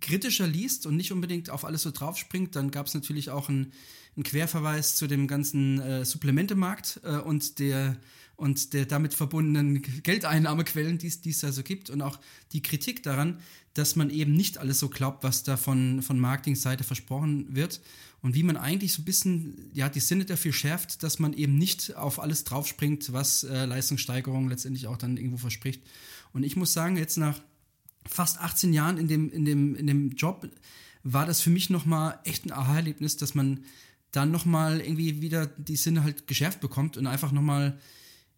kritischer 0.00 0.46
liest 0.46 0.86
und 0.86 0.96
nicht 0.96 1.12
unbedingt 1.12 1.50
auf 1.50 1.64
alles 1.64 1.82
so 1.82 1.90
draufspringt. 1.90 2.56
Dann 2.56 2.70
gab 2.70 2.86
es 2.86 2.94
natürlich 2.94 3.30
auch 3.30 3.48
ein 3.48 3.72
ein 4.16 4.22
Querverweis 4.22 4.96
zu 4.96 5.06
dem 5.06 5.26
ganzen 5.26 5.80
äh, 5.80 6.04
Supplementemarkt 6.04 7.00
äh, 7.04 7.16
und 7.18 7.58
der 7.58 7.96
und 8.40 8.72
der 8.72 8.86
damit 8.86 9.12
verbundenen 9.12 9.82
Geldeinnahmequellen, 9.82 10.96
die 10.96 11.08
es 11.08 11.40
da 11.40 11.52
so 11.52 11.62
gibt 11.62 11.90
und 11.90 12.00
auch 12.00 12.18
die 12.52 12.62
Kritik 12.62 13.02
daran, 13.02 13.38
dass 13.74 13.96
man 13.96 14.08
eben 14.08 14.32
nicht 14.32 14.56
alles 14.56 14.78
so 14.78 14.88
glaubt, 14.88 15.22
was 15.24 15.42
da 15.42 15.58
von, 15.58 16.00
von 16.00 16.18
Marketingseite 16.18 16.82
versprochen 16.82 17.54
wird 17.54 17.82
und 18.22 18.34
wie 18.34 18.42
man 18.42 18.56
eigentlich 18.56 18.94
so 18.94 19.02
ein 19.02 19.04
bisschen 19.04 19.70
ja, 19.74 19.90
die 19.90 20.00
Sinne 20.00 20.24
dafür 20.24 20.54
schärft, 20.54 21.02
dass 21.02 21.18
man 21.18 21.34
eben 21.34 21.56
nicht 21.56 21.96
auf 21.96 22.18
alles 22.18 22.44
draufspringt, 22.44 23.12
was 23.12 23.44
äh, 23.44 23.66
Leistungssteigerung 23.66 24.48
letztendlich 24.48 24.86
auch 24.86 24.96
dann 24.96 25.18
irgendwo 25.18 25.36
verspricht. 25.36 25.82
Und 26.32 26.42
ich 26.42 26.56
muss 26.56 26.72
sagen, 26.72 26.96
jetzt 26.96 27.18
nach 27.18 27.40
fast 28.06 28.40
18 28.40 28.72
Jahren 28.72 28.96
in 28.96 29.06
dem, 29.06 29.30
in 29.30 29.44
dem, 29.44 29.74
in 29.74 29.86
dem 29.86 30.10
Job 30.12 30.48
war 31.02 31.26
das 31.26 31.42
für 31.42 31.50
mich 31.50 31.68
nochmal 31.68 32.18
echt 32.24 32.46
ein 32.46 32.52
Aha-Erlebnis, 32.52 33.18
dass 33.18 33.34
man 33.34 33.64
dann 34.12 34.30
nochmal 34.30 34.80
irgendwie 34.80 35.20
wieder 35.20 35.46
die 35.46 35.76
Sinne 35.76 36.02
halt 36.04 36.26
geschärft 36.26 36.60
bekommt 36.60 36.96
und 36.96 37.06
einfach 37.06 37.32
nochmal, 37.32 37.78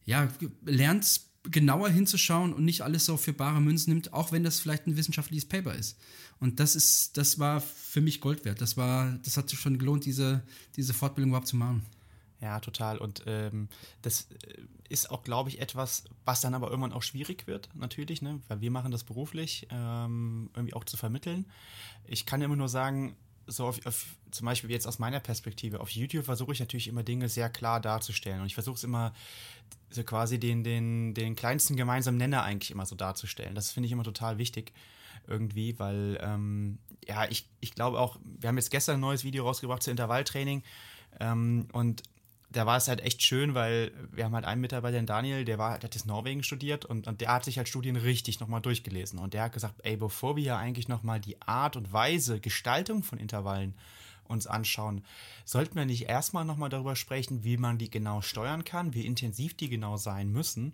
ja, 0.04 0.28
lernt 0.64 1.22
genauer 1.44 1.88
hinzuschauen 1.88 2.52
und 2.52 2.64
nicht 2.64 2.82
alles 2.82 3.04
so 3.04 3.16
für 3.16 3.32
bare 3.32 3.60
Münzen 3.60 3.92
nimmt, 3.92 4.12
auch 4.12 4.32
wenn 4.32 4.44
das 4.44 4.60
vielleicht 4.60 4.86
ein 4.86 4.96
wissenschaftliches 4.96 5.46
Paper 5.48 5.74
ist. 5.74 5.98
Und 6.38 6.60
das 6.60 6.76
ist, 6.76 7.16
das 7.16 7.38
war 7.38 7.60
für 7.60 8.00
mich 8.00 8.20
Gold 8.20 8.44
wert. 8.44 8.60
Das 8.60 8.76
war, 8.76 9.12
das 9.24 9.36
hat 9.36 9.48
sich 9.48 9.58
schon 9.58 9.78
gelohnt, 9.78 10.04
diese, 10.04 10.42
diese 10.76 10.94
Fortbildung 10.94 11.30
überhaupt 11.30 11.48
zu 11.48 11.56
machen. 11.56 11.82
Ja, 12.40 12.58
total. 12.58 12.98
Und 12.98 13.22
ähm, 13.26 13.68
das 14.02 14.26
äh, 14.30 14.62
ist 14.88 15.10
auch, 15.10 15.22
glaube 15.22 15.48
ich, 15.48 15.60
etwas, 15.60 16.04
was 16.24 16.40
dann 16.40 16.54
aber 16.54 16.68
irgendwann 16.68 16.92
auch 16.92 17.02
schwierig 17.02 17.46
wird, 17.46 17.68
natürlich, 17.74 18.20
ne? 18.20 18.40
weil 18.48 18.60
wir 18.60 18.70
machen 18.72 18.90
das 18.90 19.04
beruflich, 19.04 19.68
ähm, 19.70 20.50
irgendwie 20.54 20.74
auch 20.74 20.84
zu 20.84 20.96
vermitteln. 20.96 21.46
Ich 22.04 22.26
kann 22.26 22.42
immer 22.42 22.56
nur 22.56 22.68
sagen, 22.68 23.14
so 23.46 23.66
auf, 23.66 23.84
auf, 23.86 24.06
zum 24.30 24.46
Beispiel 24.46 24.70
jetzt 24.70 24.86
aus 24.86 24.98
meiner 24.98 25.20
Perspektive, 25.20 25.80
auf 25.80 25.90
YouTube 25.90 26.24
versuche 26.24 26.52
ich 26.52 26.60
natürlich 26.60 26.88
immer 26.88 27.02
Dinge 27.02 27.28
sehr 27.28 27.50
klar 27.50 27.80
darzustellen. 27.80 28.40
Und 28.40 28.46
ich 28.46 28.54
versuche 28.54 28.76
es 28.76 28.84
immer 28.84 29.12
so 29.90 30.02
quasi 30.04 30.38
den, 30.38 30.64
den, 30.64 31.14
den 31.14 31.36
kleinsten 31.36 31.76
gemeinsamen 31.76 32.18
Nenner 32.18 32.42
eigentlich 32.42 32.70
immer 32.70 32.86
so 32.86 32.94
darzustellen. 32.96 33.54
Das 33.54 33.72
finde 33.72 33.86
ich 33.86 33.92
immer 33.92 34.04
total 34.04 34.38
wichtig 34.38 34.72
irgendwie, 35.26 35.78
weil 35.78 36.18
ähm, 36.20 36.78
ja, 37.06 37.28
ich, 37.28 37.48
ich 37.60 37.74
glaube 37.74 37.98
auch, 38.00 38.18
wir 38.24 38.48
haben 38.48 38.56
jetzt 38.56 38.70
gestern 38.70 38.94
ein 38.96 39.00
neues 39.00 39.24
Video 39.24 39.44
rausgebracht 39.44 39.82
zu 39.82 39.90
Intervalltraining 39.90 40.62
ähm, 41.20 41.68
und 41.72 42.02
da 42.52 42.66
war 42.66 42.76
es 42.76 42.88
halt 42.88 43.00
echt 43.00 43.22
schön, 43.22 43.54
weil 43.54 43.92
wir 44.10 44.24
haben 44.24 44.34
halt 44.34 44.44
einen 44.44 44.60
Mitarbeiter, 44.60 44.96
den 44.96 45.06
Daniel, 45.06 45.44
der 45.44 45.58
war, 45.58 45.78
der 45.78 45.88
hat 45.88 45.94
das 45.94 46.04
Norwegen 46.04 46.42
studiert 46.42 46.84
und, 46.84 47.06
und 47.06 47.20
der 47.20 47.32
hat 47.32 47.44
sich 47.44 47.58
halt 47.58 47.68
Studien 47.68 47.96
richtig 47.96 48.40
nochmal 48.40 48.60
durchgelesen. 48.60 49.18
Und 49.18 49.34
der 49.34 49.44
hat 49.44 49.52
gesagt, 49.52 49.76
ey, 49.82 49.96
bevor 49.96 50.36
wir 50.36 50.42
ja 50.42 50.58
eigentlich 50.58 50.88
nochmal 50.88 51.20
die 51.20 51.40
Art 51.42 51.76
und 51.76 51.92
Weise, 51.92 52.40
Gestaltung 52.40 53.02
von 53.02 53.18
Intervallen 53.18 53.74
uns 54.28 54.46
anschauen, 54.46 55.04
sollten 55.44 55.76
wir 55.76 55.84
nicht 55.84 56.08
erstmal 56.08 56.44
nochmal 56.44 56.70
darüber 56.70 56.96
sprechen, 56.96 57.44
wie 57.44 57.56
man 57.56 57.78
die 57.78 57.90
genau 57.90 58.22
steuern 58.22 58.64
kann, 58.64 58.94
wie 58.94 59.06
intensiv 59.06 59.54
die 59.54 59.68
genau 59.68 59.96
sein 59.96 60.30
müssen. 60.30 60.72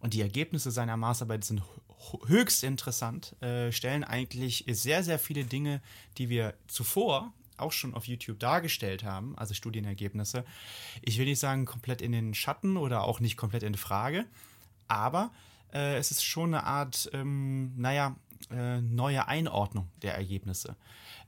Und 0.00 0.14
die 0.14 0.20
Ergebnisse 0.20 0.70
seiner 0.70 0.96
Maßarbeit 0.96 1.44
sind 1.44 1.62
höchst 2.26 2.64
interessant, 2.64 3.40
äh, 3.40 3.70
stellen 3.70 4.04
eigentlich 4.04 4.64
sehr, 4.68 5.04
sehr 5.04 5.18
viele 5.18 5.44
Dinge, 5.44 5.80
die 6.18 6.28
wir 6.28 6.54
zuvor 6.66 7.32
auch 7.62 7.72
schon 7.72 7.94
auf 7.94 8.06
YouTube 8.06 8.38
dargestellt 8.38 9.04
haben, 9.04 9.36
also 9.38 9.54
Studienergebnisse. 9.54 10.44
Ich 11.00 11.18
will 11.18 11.24
nicht 11.26 11.38
sagen 11.38 11.64
komplett 11.64 12.02
in 12.02 12.12
den 12.12 12.34
Schatten 12.34 12.76
oder 12.76 13.04
auch 13.04 13.20
nicht 13.20 13.36
komplett 13.36 13.62
in 13.62 13.74
Frage, 13.74 14.26
aber 14.88 15.30
äh, 15.72 15.96
es 15.96 16.10
ist 16.10 16.22
schon 16.22 16.54
eine 16.54 16.64
Art, 16.64 17.10
ähm, 17.12 17.72
naja, 17.76 18.16
äh, 18.50 18.80
neue 18.80 19.26
Einordnung 19.28 19.88
der 20.02 20.14
Ergebnisse. 20.14 20.76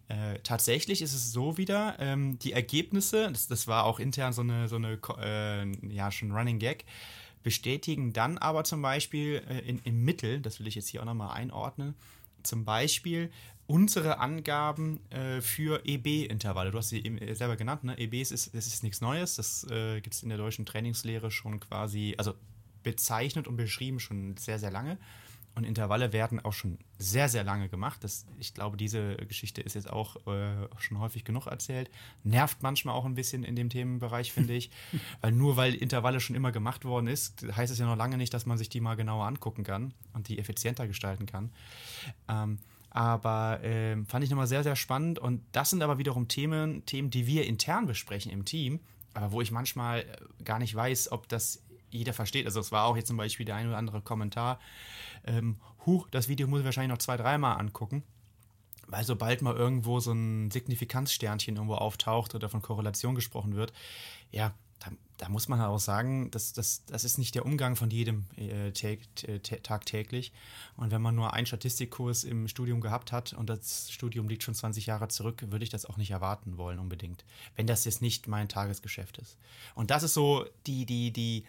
Äh, 0.09 0.41
tatsächlich 0.43 1.01
ist 1.01 1.15
es 1.15 1.33
so 1.33 1.57
wieder, 1.57 1.97
ähm, 1.99 2.39
die 2.39 2.53
Ergebnisse, 2.53 3.31
das, 3.31 3.47
das, 3.49 3.67
war 3.67 3.85
auch 3.85 3.99
intern 3.99 4.35
so 4.35 4.43
eine, 4.43 4.69
so 4.69 4.77
eine 4.77 4.99
äh, 5.19 5.95
ja, 5.95 6.11
schon 6.11 6.33
Running 6.33 6.59
Gag, 6.59 6.85
bestätigen 7.43 8.13
dann 8.13 8.37
aber 8.37 8.65
zum 8.65 8.83
Beispiel 8.83 9.43
äh, 9.49 9.61
in, 9.61 9.79
im 9.81 10.05
Mittel, 10.05 10.41
das 10.41 10.61
will 10.61 10.67
ich 10.67 10.75
jetzt 10.75 10.89
hier 10.89 11.01
auch 11.01 11.07
nochmal 11.07 11.35
einordnen, 11.35 11.95
zum 12.43 12.67
Beispiel 12.67 13.31
unsere 13.67 14.19
Angaben 14.19 15.01
äh, 15.11 15.41
für 15.41 15.83
EB-Intervalle. 15.85 16.71
Du 16.71 16.79
hast 16.79 16.91
sie 16.91 17.05
eben 17.05 17.19
äh, 17.19 17.35
selber 17.35 17.57
genannt, 17.57 17.85
ne? 17.85 17.99
EBs 17.99 18.31
ist, 18.31 18.55
das 18.55 18.67
ist 18.67 18.83
nichts 18.83 19.01
Neues. 19.01 19.37
Das 19.37 19.65
äh, 19.71 20.01
gibt 20.01 20.15
es 20.15 20.23
in 20.23 20.29
der 20.29 20.39
deutschen 20.39 20.67
Trainingslehre 20.67 21.31
schon 21.31 21.61
quasi, 21.61 22.15
also 22.19 22.35
bezeichnet 22.83 23.49
und 23.49 23.57
beschrieben 23.57 24.01
schon 24.01 24.37
sehr, 24.37 24.59
sehr 24.59 24.71
lange. 24.71 24.99
Und 25.57 25.63
Intervalle 25.63 26.13
werden 26.13 26.41
auch 26.41 26.53
schon 26.53 26.79
sehr, 26.99 27.29
sehr 27.29 27.45
lange 27.45 27.69
gemacht. 27.69 28.03
Das, 28.03 28.27
ich 28.41 28.55
glaube, 28.55 28.77
diese 28.77 29.15
Geschichte 29.17 29.61
ist 29.61 29.75
jetzt 29.75 29.89
auch 29.89 30.17
äh, 30.27 30.69
schon 30.79 30.99
häufig 30.99 31.25
genug 31.25 31.47
erzählt. 31.47 31.91
Nervt 32.25 32.63
manchmal 32.63 32.95
auch 32.97 33.05
ein 33.05 33.15
bisschen 33.15 33.45
in 33.45 33.55
dem 33.55 33.69
Themenbereich, 33.69 34.33
finde 34.33 34.55
ich. 34.55 34.71
weil 35.21 35.31
nur 35.31 35.57
weil 35.57 35.75
Intervalle 35.75 36.19
schon 36.19 36.35
immer 36.35 36.51
gemacht 36.51 36.85
worden 36.85 37.07
ist, 37.07 37.47
heißt 37.57 37.73
es 37.73 37.79
ja 37.79 37.87
noch 37.87 37.97
lange 37.97 38.17
nicht, 38.17 38.35
dass 38.35 38.47
man 38.47 38.59
sich 38.59 38.69
die 38.69 38.81
mal 38.81 38.97
genauer 38.97 39.27
angucken 39.27 39.63
kann 39.63 39.95
und 40.13 40.27
die 40.29 40.41
effizienter 40.41 40.89
gestalten 40.89 41.27
kann. 41.27 41.53
Ähm, 42.29 42.59
aber 42.95 43.61
äh, 43.65 43.97
fand 44.07 44.25
ich 44.25 44.31
nochmal 44.31 44.47
sehr, 44.47 44.63
sehr 44.63 44.77
spannend. 44.77 45.19
Und 45.19 45.43
das 45.51 45.71
sind 45.71 45.83
aber 45.83 45.99
wiederum 45.99 46.29
Themen, 46.29 46.87
Themen, 46.87 47.11
die 47.11 47.27
wir 47.27 47.45
intern 47.45 47.87
besprechen 47.87 48.31
im 48.31 48.45
Team, 48.45 48.79
aber 49.15 49.33
wo 49.33 49.41
ich 49.41 49.51
manchmal 49.51 50.03
äh, 50.03 50.45
gar 50.45 50.61
nicht 50.61 50.75
weiß, 50.75 51.11
ob 51.11 51.29
das 51.29 51.65
jeder 51.91 52.13
versteht. 52.13 52.47
Also 52.47 52.61
es 52.61 52.71
war 52.71 52.85
auch 52.85 52.97
jetzt 52.97 53.09
zum 53.09 53.17
Beispiel 53.17 53.45
der 53.45 53.57
ein 53.57 53.67
oder 53.67 53.79
andere 53.79 54.01
Kommentar, 54.01 54.61
ähm, 55.27 55.57
huch, 55.85 56.07
das 56.11 56.29
Video 56.29 56.47
muss 56.47 56.61
ich 56.61 56.65
wahrscheinlich 56.65 56.93
noch 56.93 56.99
zwei, 56.99 57.17
dreimal 57.17 57.59
angucken. 57.59 58.05
Weil 58.87 59.03
sobald 59.03 59.43
mal 59.43 59.57
irgendwo 59.57 59.99
so 59.99 60.13
ein 60.13 60.53
Signifikanzsternchen 60.53 61.57
irgendwo 61.57 61.75
auftaucht 61.75 62.37
oder 62.37 62.49
von 62.49 62.63
Korrelation 62.63 63.17
gesprochen 63.17 63.57
wird, 63.57 63.73
ja, 64.31 64.55
da, 64.85 64.93
da, 65.19 65.29
muss 65.29 65.49
man 65.49 65.61
auch 65.61 65.79
sagen, 65.79 66.31
das, 66.31 66.53
das, 66.53 66.85
das 66.87 67.05
ist 67.05 67.19
nicht 67.19 67.35
der 67.35 67.47
Umgang 67.47 67.77
von 67.77 67.91
jedem 67.91 68.27
äh, 68.37 68.73
tagtäglich. 68.73 70.33
Und 70.77 70.91
wenn 70.91 71.03
man 71.03 71.15
nur 71.15 71.33
einen 71.33 71.47
Statistikkurs 71.47 72.25
im 72.25 72.49
Studium 72.49 72.81
gehabt 72.81 73.13
hat 73.13 73.33
und 73.33 73.49
das 73.49 73.91
Studium 73.91 74.29
liegt 74.29 74.43
schon 74.43 74.55
20 74.55 74.87
Jahre 74.87 75.09
zurück, 75.09 75.45
würde 75.49 75.65
ich 75.65 75.71
das 75.71 75.87
auch 75.87 75.97
nicht 75.97 76.11
erwarten 76.11 76.59
wollen 76.59 76.79
unbedingt, 76.79 77.25
wenn 77.57 77.67
das 77.67 77.85
jetzt 77.85 78.03
nicht 78.03 78.29
mein 78.29 78.49
Tagesgeschäft 78.49 79.19
ist. 79.19 79.39
Und 79.75 79.91
das 79.91 80.03
ist 80.03 80.15
so 80.15 80.45
die, 80.67 80.87
die, 80.87 81.13
die, 81.13 81.45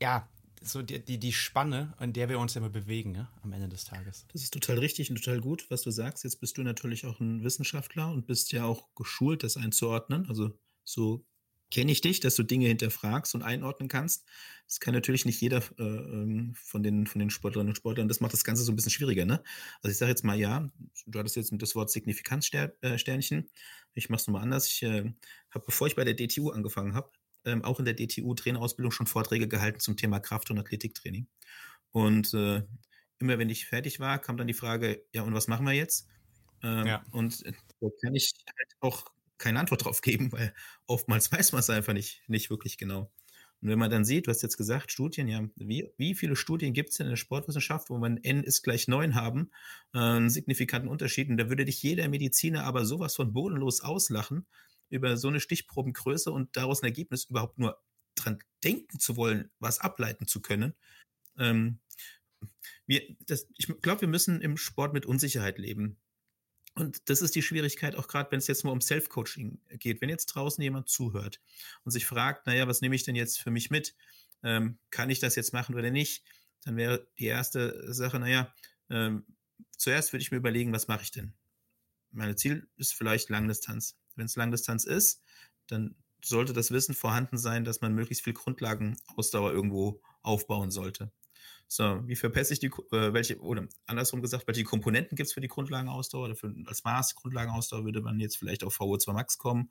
ja, 0.00 0.26
so 0.62 0.82
die, 0.82 0.98
die, 0.98 1.18
die 1.18 1.32
Spanne, 1.32 1.94
an 1.98 2.12
der 2.12 2.28
wir 2.28 2.38
uns 2.38 2.56
immer 2.56 2.70
bewegen, 2.70 3.12
ne, 3.12 3.28
am 3.42 3.52
Ende 3.52 3.68
des 3.68 3.84
Tages. 3.84 4.26
Das 4.32 4.42
ist 4.42 4.52
total 4.52 4.78
richtig 4.78 5.10
und 5.10 5.16
total 5.16 5.40
gut, 5.40 5.66
was 5.70 5.82
du 5.82 5.90
sagst. 5.90 6.24
Jetzt 6.24 6.40
bist 6.40 6.56
du 6.56 6.62
natürlich 6.62 7.06
auch 7.06 7.20
ein 7.20 7.42
Wissenschaftler 7.42 8.10
und 8.10 8.26
bist 8.26 8.52
ja 8.52 8.64
auch 8.64 8.88
geschult, 8.94 9.42
das 9.42 9.56
einzuordnen. 9.56 10.26
Also 10.28 10.52
so 10.82 11.24
kenne 11.70 11.92
ich 11.92 12.00
dich, 12.00 12.20
dass 12.20 12.34
du 12.34 12.42
Dinge 12.42 12.68
hinterfragst 12.68 13.34
und 13.34 13.42
einordnen 13.42 13.88
kannst. 13.88 14.24
Das 14.66 14.80
kann 14.80 14.94
natürlich 14.94 15.24
nicht 15.24 15.40
jeder 15.40 15.62
äh, 15.78 15.82
ähm, 15.82 16.54
von, 16.54 16.82
den, 16.82 17.06
von 17.06 17.18
den 17.18 17.30
Sportlerinnen 17.30 17.70
und 17.70 17.76
Sportlern. 17.76 18.08
Das 18.08 18.20
macht 18.20 18.32
das 18.32 18.44
Ganze 18.44 18.62
so 18.62 18.72
ein 18.72 18.76
bisschen 18.76 18.92
schwieriger. 18.92 19.24
Ne? 19.24 19.42
Also 19.82 19.92
ich 19.92 19.98
sage 19.98 20.10
jetzt 20.10 20.24
mal, 20.24 20.38
ja, 20.38 20.70
du 21.06 21.18
hattest 21.18 21.36
jetzt 21.36 21.52
das 21.56 21.74
Wort 21.74 21.90
Signifikanzsternchen. 21.90 23.38
Äh, 23.38 23.48
ich 23.94 24.08
mache 24.08 24.20
es 24.20 24.26
nochmal 24.26 24.42
anders. 24.42 24.66
Ich 24.66 24.82
äh, 24.82 25.12
habe, 25.50 25.64
bevor 25.66 25.86
ich 25.86 25.96
bei 25.96 26.04
der 26.04 26.14
DTU 26.14 26.50
angefangen 26.50 26.94
habe, 26.94 27.10
ähm, 27.44 27.62
auch 27.64 27.78
in 27.78 27.84
der 27.84 27.94
DTU-Trainerausbildung 27.94 28.90
schon 28.90 29.06
Vorträge 29.06 29.48
gehalten 29.48 29.80
zum 29.80 29.96
Thema 29.96 30.20
Kraft- 30.20 30.50
und 30.50 30.58
Athletiktraining. 30.58 31.26
Und 31.90 32.32
äh, 32.34 32.62
immer 33.18 33.38
wenn 33.38 33.50
ich 33.50 33.66
fertig 33.66 34.00
war, 34.00 34.18
kam 34.18 34.36
dann 34.36 34.46
die 34.46 34.54
Frage, 34.54 35.04
ja, 35.12 35.22
und 35.22 35.34
was 35.34 35.46
machen 35.46 35.66
wir 35.66 35.72
jetzt? 35.72 36.08
Ähm, 36.62 36.86
ja. 36.86 37.04
Und 37.10 37.44
da 37.44 37.88
kann 38.02 38.14
ich 38.14 38.32
halt 38.46 38.72
auch 38.80 39.04
keine 39.44 39.60
Antwort 39.60 39.84
drauf 39.84 40.00
geben, 40.00 40.32
weil 40.32 40.54
oftmals 40.86 41.30
weiß 41.32 41.52
man 41.52 41.60
es 41.60 41.70
einfach 41.70 41.92
nicht, 41.92 42.22
nicht 42.28 42.50
wirklich 42.50 42.78
genau. 42.78 43.12
Und 43.60 43.70
wenn 43.70 43.78
man 43.78 43.90
dann 43.90 44.04
sieht, 44.04 44.26
du 44.26 44.30
hast 44.30 44.42
jetzt 44.42 44.58
gesagt, 44.58 44.92
Studien, 44.92 45.26
ja, 45.26 45.48
wie, 45.56 45.90
wie 45.96 46.14
viele 46.14 46.36
Studien 46.36 46.74
gibt 46.74 46.90
es 46.90 46.96
denn 46.96 47.06
in 47.06 47.12
der 47.12 47.16
Sportwissenschaft, 47.16 47.88
wo 47.88 47.96
man 47.98 48.18
N 48.18 48.42
ist 48.42 48.62
gleich 48.62 48.88
9 48.88 49.14
haben, 49.14 49.50
äh, 49.94 49.98
einen 49.98 50.28
signifikanten 50.28 50.88
Unterschied. 50.90 51.30
Und 51.30 51.38
da 51.38 51.48
würde 51.48 51.64
dich 51.64 51.82
jeder 51.82 52.08
Mediziner 52.08 52.64
aber 52.64 52.84
sowas 52.84 53.14
von 53.16 53.32
bodenlos 53.32 53.80
auslachen 53.80 54.46
über 54.90 55.16
so 55.16 55.28
eine 55.28 55.40
Stichprobengröße 55.40 56.30
und 56.30 56.56
daraus 56.56 56.82
ein 56.82 56.86
Ergebnis 56.86 57.24
überhaupt 57.24 57.58
nur 57.58 57.80
dran 58.14 58.38
denken 58.62 59.00
zu 59.00 59.16
wollen, 59.16 59.50
was 59.60 59.80
ableiten 59.80 60.26
zu 60.26 60.40
können. 60.42 60.74
Ähm, 61.38 61.78
wir, 62.86 63.02
das, 63.26 63.46
ich 63.56 63.66
glaube, 63.80 64.02
wir 64.02 64.08
müssen 64.08 64.40
im 64.42 64.56
Sport 64.56 64.92
mit 64.92 65.06
Unsicherheit 65.06 65.58
leben. 65.58 65.96
Und 66.74 67.08
das 67.08 67.22
ist 67.22 67.36
die 67.36 67.42
Schwierigkeit, 67.42 67.94
auch 67.94 68.08
gerade 68.08 68.30
wenn 68.32 68.38
es 68.38 68.48
jetzt 68.48 68.64
nur 68.64 68.72
um 68.72 68.80
Self-Coaching 68.80 69.60
geht. 69.78 70.00
Wenn 70.00 70.08
jetzt 70.08 70.26
draußen 70.26 70.62
jemand 70.62 70.88
zuhört 70.88 71.40
und 71.84 71.92
sich 71.92 72.04
fragt, 72.04 72.46
naja, 72.46 72.66
was 72.66 72.80
nehme 72.80 72.96
ich 72.96 73.04
denn 73.04 73.14
jetzt 73.14 73.40
für 73.40 73.50
mich 73.50 73.70
mit? 73.70 73.94
Ähm, 74.42 74.78
kann 74.90 75.08
ich 75.08 75.20
das 75.20 75.36
jetzt 75.36 75.52
machen 75.52 75.76
oder 75.76 75.90
nicht? 75.90 76.24
Dann 76.64 76.76
wäre 76.76 77.06
die 77.18 77.26
erste 77.26 77.92
Sache, 77.92 78.18
naja, 78.18 78.52
ähm, 78.90 79.24
zuerst 79.76 80.12
würde 80.12 80.22
ich 80.22 80.32
mir 80.32 80.38
überlegen, 80.38 80.72
was 80.72 80.88
mache 80.88 81.02
ich 81.04 81.12
denn? 81.12 81.32
Mein 82.10 82.36
Ziel 82.36 82.68
ist 82.76 82.94
vielleicht 82.94 83.28
Langdistanz. 83.28 83.96
Wenn 84.16 84.26
es 84.26 84.36
Langdistanz 84.36 84.84
ist, 84.84 85.22
dann 85.68 85.94
sollte 86.22 86.52
das 86.52 86.70
Wissen 86.70 86.94
vorhanden 86.94 87.38
sein, 87.38 87.64
dass 87.64 87.80
man 87.80 87.94
möglichst 87.94 88.24
viel 88.24 88.32
Grundlagenausdauer 88.32 89.52
irgendwo 89.52 90.00
aufbauen 90.22 90.70
sollte. 90.70 91.12
So, 91.68 92.06
wie 92.06 92.16
verpesse 92.16 92.52
ich 92.52 92.60
die, 92.60 92.66
äh, 92.66 93.12
welche, 93.12 93.40
oder 93.40 93.66
andersrum 93.86 94.22
gesagt, 94.22 94.46
welche 94.46 94.64
Komponenten 94.64 95.16
gibt 95.16 95.28
es 95.28 95.32
für 95.32 95.40
die 95.40 95.48
Grundlagenausdauer? 95.48 96.26
Oder 96.26 96.36
für, 96.36 96.54
als 96.66 96.84
Maß 96.84 97.14
Grundlagenausdauer 97.14 97.84
würde 97.84 98.00
man 98.00 98.20
jetzt 98.20 98.36
vielleicht 98.36 98.64
auf 98.64 98.78
VO2 98.78 99.12
Max 99.12 99.38
kommen. 99.38 99.70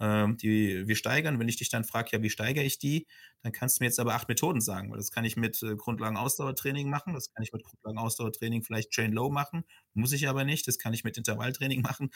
Ähm, 0.00 0.36
die 0.36 0.88
wir 0.88 0.96
steigern. 0.96 1.38
Wenn 1.38 1.48
ich 1.48 1.56
dich 1.56 1.68
dann 1.68 1.84
frage, 1.84 2.08
ja, 2.12 2.20
wie 2.22 2.30
steigere 2.30 2.64
ich 2.64 2.80
die, 2.80 3.06
dann 3.42 3.52
kannst 3.52 3.78
du 3.78 3.84
mir 3.84 3.86
jetzt 3.86 4.00
aber 4.00 4.14
acht 4.14 4.28
Methoden 4.28 4.60
sagen, 4.60 4.90
weil 4.90 4.98
das 4.98 5.12
kann 5.12 5.24
ich 5.24 5.36
mit 5.36 5.62
äh, 5.62 5.76
Grundlagenausdauertraining 5.76 6.90
machen, 6.90 7.14
das 7.14 7.32
kann 7.32 7.44
ich 7.44 7.52
mit 7.52 7.62
Grundlagenausdauertraining 7.62 8.64
vielleicht 8.64 8.90
Chain 8.90 9.12
Low 9.12 9.30
machen, 9.30 9.64
muss 9.92 10.10
ich 10.10 10.28
aber 10.28 10.44
nicht, 10.44 10.66
das 10.66 10.78
kann 10.78 10.94
ich 10.94 11.04
mit 11.04 11.16
Intervalltraining 11.16 11.80
machen 11.82 12.10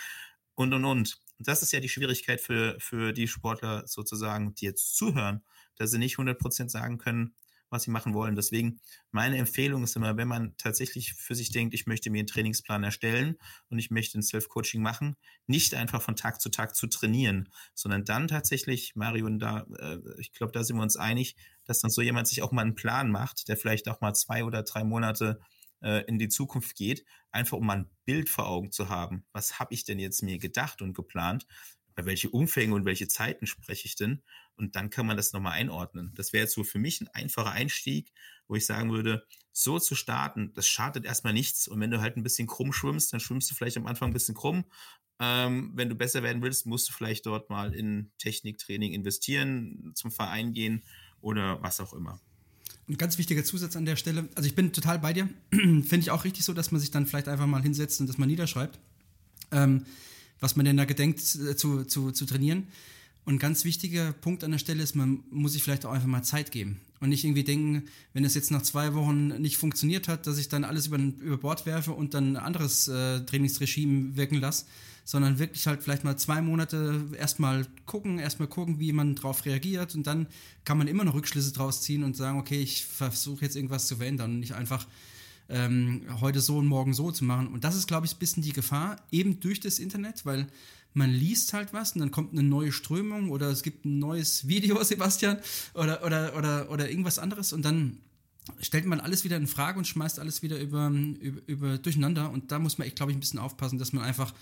und 0.56 0.74
und 0.74 0.84
und. 0.84 1.22
Das 1.38 1.62
ist 1.62 1.72
ja 1.72 1.78
die 1.78 1.88
Schwierigkeit 1.88 2.40
für, 2.40 2.76
für 2.80 3.12
die 3.12 3.28
Sportler 3.28 3.86
sozusagen, 3.86 4.56
die 4.56 4.64
jetzt 4.64 4.96
zuhören, 4.96 5.44
dass 5.76 5.92
sie 5.92 5.98
nicht 5.98 6.16
100% 6.16 6.68
sagen 6.70 6.98
können, 6.98 7.36
was 7.70 7.84
sie 7.84 7.90
machen 7.90 8.14
wollen. 8.14 8.36
Deswegen 8.36 8.80
meine 9.10 9.38
Empfehlung 9.38 9.84
ist 9.84 9.96
immer, 9.96 10.16
wenn 10.16 10.28
man 10.28 10.54
tatsächlich 10.56 11.14
für 11.14 11.34
sich 11.34 11.50
denkt, 11.50 11.74
ich 11.74 11.86
möchte 11.86 12.10
mir 12.10 12.18
einen 12.18 12.26
Trainingsplan 12.26 12.84
erstellen 12.84 13.36
und 13.68 13.78
ich 13.78 13.90
möchte 13.90 14.18
ein 14.18 14.22
Self-Coaching 14.22 14.82
machen, 14.82 15.16
nicht 15.46 15.74
einfach 15.74 16.02
von 16.02 16.16
Tag 16.16 16.40
zu 16.40 16.48
Tag 16.48 16.74
zu 16.74 16.86
trainieren, 16.86 17.48
sondern 17.74 18.04
dann 18.04 18.28
tatsächlich, 18.28 18.94
Mario, 18.94 19.26
und 19.26 19.38
da, 19.38 19.66
äh, 19.78 19.98
ich 20.18 20.32
glaube, 20.32 20.52
da 20.52 20.64
sind 20.64 20.76
wir 20.76 20.82
uns 20.82 20.96
einig, 20.96 21.36
dass 21.64 21.80
dann 21.80 21.90
so 21.90 22.02
jemand 22.02 22.28
sich 22.28 22.42
auch 22.42 22.52
mal 22.52 22.62
einen 22.62 22.74
Plan 22.74 23.10
macht, 23.10 23.48
der 23.48 23.56
vielleicht 23.56 23.88
auch 23.88 24.00
mal 24.00 24.14
zwei 24.14 24.44
oder 24.44 24.62
drei 24.62 24.84
Monate 24.84 25.40
äh, 25.82 26.04
in 26.06 26.18
die 26.18 26.28
Zukunft 26.28 26.76
geht, 26.76 27.04
einfach 27.30 27.58
um 27.58 27.66
mal 27.66 27.78
ein 27.78 27.90
Bild 28.04 28.28
vor 28.28 28.48
Augen 28.48 28.72
zu 28.72 28.88
haben. 28.88 29.24
Was 29.32 29.58
habe 29.58 29.74
ich 29.74 29.84
denn 29.84 29.98
jetzt 29.98 30.22
mir 30.22 30.38
gedacht 30.38 30.82
und 30.82 30.94
geplant? 30.94 31.46
Bei 31.94 32.04
welche 32.04 32.30
Umfänge 32.30 32.74
und 32.74 32.84
welche 32.84 33.08
Zeiten 33.08 33.46
spreche 33.46 33.86
ich 33.86 33.96
denn? 33.96 34.22
Und 34.58 34.76
dann 34.76 34.90
kann 34.90 35.06
man 35.06 35.16
das 35.16 35.32
nochmal 35.32 35.52
einordnen. 35.52 36.12
Das 36.16 36.32
wäre 36.32 36.42
jetzt 36.44 36.54
so 36.54 36.64
für 36.64 36.78
mich 36.78 37.00
ein 37.00 37.08
einfacher 37.08 37.52
Einstieg, 37.52 38.12
wo 38.48 38.56
ich 38.56 38.66
sagen 38.66 38.90
würde, 38.90 39.24
so 39.52 39.78
zu 39.78 39.94
starten, 39.94 40.52
das 40.54 40.68
schadet 40.68 41.04
erstmal 41.04 41.32
nichts. 41.32 41.68
Und 41.68 41.80
wenn 41.80 41.90
du 41.90 42.00
halt 42.00 42.16
ein 42.16 42.22
bisschen 42.22 42.46
krumm 42.46 42.72
schwimmst, 42.72 43.12
dann 43.12 43.20
schwimmst 43.20 43.50
du 43.50 43.54
vielleicht 43.54 43.76
am 43.76 43.86
Anfang 43.86 44.10
ein 44.10 44.12
bisschen 44.12 44.34
krumm. 44.34 44.64
Ähm, 45.20 45.72
wenn 45.74 45.88
du 45.88 45.94
besser 45.94 46.22
werden 46.22 46.42
willst, 46.42 46.66
musst 46.66 46.88
du 46.88 46.92
vielleicht 46.92 47.26
dort 47.26 47.50
mal 47.50 47.74
in 47.74 48.12
Techniktraining 48.18 48.92
investieren, 48.92 49.92
zum 49.94 50.10
Verein 50.10 50.52
gehen 50.52 50.84
oder 51.20 51.60
was 51.62 51.80
auch 51.80 51.92
immer. 51.92 52.20
Ein 52.88 52.96
ganz 52.96 53.18
wichtiger 53.18 53.44
Zusatz 53.44 53.76
an 53.76 53.84
der 53.84 53.96
Stelle, 53.96 54.28
also 54.34 54.46
ich 54.46 54.54
bin 54.54 54.72
total 54.72 54.98
bei 54.98 55.12
dir, 55.12 55.28
finde 55.50 55.98
ich 55.98 56.10
auch 56.10 56.24
richtig 56.24 56.44
so, 56.44 56.54
dass 56.54 56.70
man 56.70 56.80
sich 56.80 56.90
dann 56.90 57.06
vielleicht 57.06 57.28
einfach 57.28 57.46
mal 57.46 57.62
hinsetzt 57.62 58.00
und 58.00 58.06
das 58.06 58.16
mal 58.16 58.26
niederschreibt, 58.26 58.78
ähm, 59.50 59.84
was 60.40 60.56
man 60.56 60.64
denn 60.64 60.76
da 60.76 60.84
gedenkt 60.84 61.20
äh, 61.20 61.56
zu, 61.56 61.84
zu, 61.84 62.12
zu 62.12 62.24
trainieren. 62.24 62.68
Und 63.24 63.34
ein 63.34 63.38
ganz 63.38 63.64
wichtiger 63.64 64.12
Punkt 64.12 64.42
an 64.42 64.52
der 64.52 64.58
Stelle 64.58 64.82
ist, 64.82 64.96
man 64.96 65.22
muss 65.30 65.52
sich 65.52 65.62
vielleicht 65.62 65.84
auch 65.84 65.92
einfach 65.92 66.06
mal 66.06 66.22
Zeit 66.22 66.50
geben. 66.50 66.80
Und 67.00 67.10
nicht 67.10 67.24
irgendwie 67.24 67.44
denken, 67.44 67.84
wenn 68.12 68.24
es 68.24 68.34
jetzt 68.34 68.50
nach 68.50 68.62
zwei 68.62 68.94
Wochen 68.94 69.28
nicht 69.40 69.56
funktioniert 69.56 70.08
hat, 70.08 70.26
dass 70.26 70.38
ich 70.38 70.48
dann 70.48 70.64
alles 70.64 70.86
über, 70.88 70.98
über 70.98 71.36
Bord 71.36 71.66
werfe 71.66 71.92
und 71.92 72.14
dann 72.14 72.32
ein 72.32 72.36
anderes 72.36 72.88
äh, 72.88 73.20
Trainingsregime 73.20 74.16
wirken 74.16 74.36
lasse, 74.36 74.64
sondern 75.04 75.38
wirklich 75.38 75.66
halt 75.66 75.82
vielleicht 75.82 76.04
mal 76.04 76.18
zwei 76.18 76.42
Monate 76.42 77.02
erstmal 77.16 77.66
gucken, 77.86 78.18
erstmal 78.18 78.48
gucken, 78.48 78.80
wie 78.80 78.92
man 78.92 79.14
darauf 79.14 79.44
reagiert 79.46 79.94
und 79.94 80.06
dann 80.06 80.26
kann 80.64 80.76
man 80.76 80.88
immer 80.88 81.04
noch 81.04 81.14
Rückschlüsse 81.14 81.52
draus 81.52 81.82
ziehen 81.82 82.02
und 82.02 82.16
sagen, 82.16 82.38
okay, 82.38 82.60
ich 82.60 82.84
versuche 82.84 83.44
jetzt 83.44 83.56
irgendwas 83.56 83.86
zu 83.86 83.96
verändern 83.96 84.32
und 84.32 84.40
nicht 84.40 84.52
einfach 84.52 84.86
ähm, 85.48 86.02
heute 86.20 86.40
so 86.40 86.58
und 86.58 86.66
morgen 86.66 86.92
so 86.94 87.10
zu 87.10 87.24
machen. 87.24 87.48
Und 87.48 87.64
das 87.64 87.74
ist, 87.74 87.86
glaube 87.86 88.06
ich, 88.06 88.14
ein 88.14 88.18
bisschen 88.18 88.42
die 88.42 88.52
Gefahr, 88.52 88.96
eben 89.10 89.40
durch 89.40 89.60
das 89.60 89.78
Internet, 89.78 90.26
weil 90.26 90.46
man 90.98 91.10
liest 91.10 91.54
halt 91.54 91.72
was 91.72 91.92
und 91.92 92.00
dann 92.00 92.10
kommt 92.10 92.32
eine 92.32 92.42
neue 92.42 92.72
Strömung 92.72 93.30
oder 93.30 93.48
es 93.48 93.62
gibt 93.62 93.86
ein 93.86 93.98
neues 93.98 94.48
Video, 94.48 94.82
Sebastian, 94.82 95.38
oder, 95.74 96.04
oder, 96.04 96.36
oder, 96.36 96.70
oder 96.70 96.90
irgendwas 96.90 97.18
anderes 97.18 97.52
und 97.52 97.64
dann 97.64 97.98
stellt 98.60 98.86
man 98.86 99.00
alles 99.00 99.24
wieder 99.24 99.36
in 99.36 99.46
Frage 99.46 99.78
und 99.78 99.86
schmeißt 99.86 100.18
alles 100.18 100.42
wieder 100.42 100.58
über, 100.58 100.88
über, 100.88 101.40
über 101.46 101.78
durcheinander 101.78 102.30
und 102.30 102.50
da 102.52 102.58
muss 102.58 102.78
man, 102.78 102.86
ich 102.86 102.94
glaube 102.94 103.12
ich, 103.12 103.16
ein 103.16 103.20
bisschen 103.20 103.38
aufpassen, 103.38 103.78
dass 103.78 103.92
man 103.92 104.04
einfach 104.04 104.34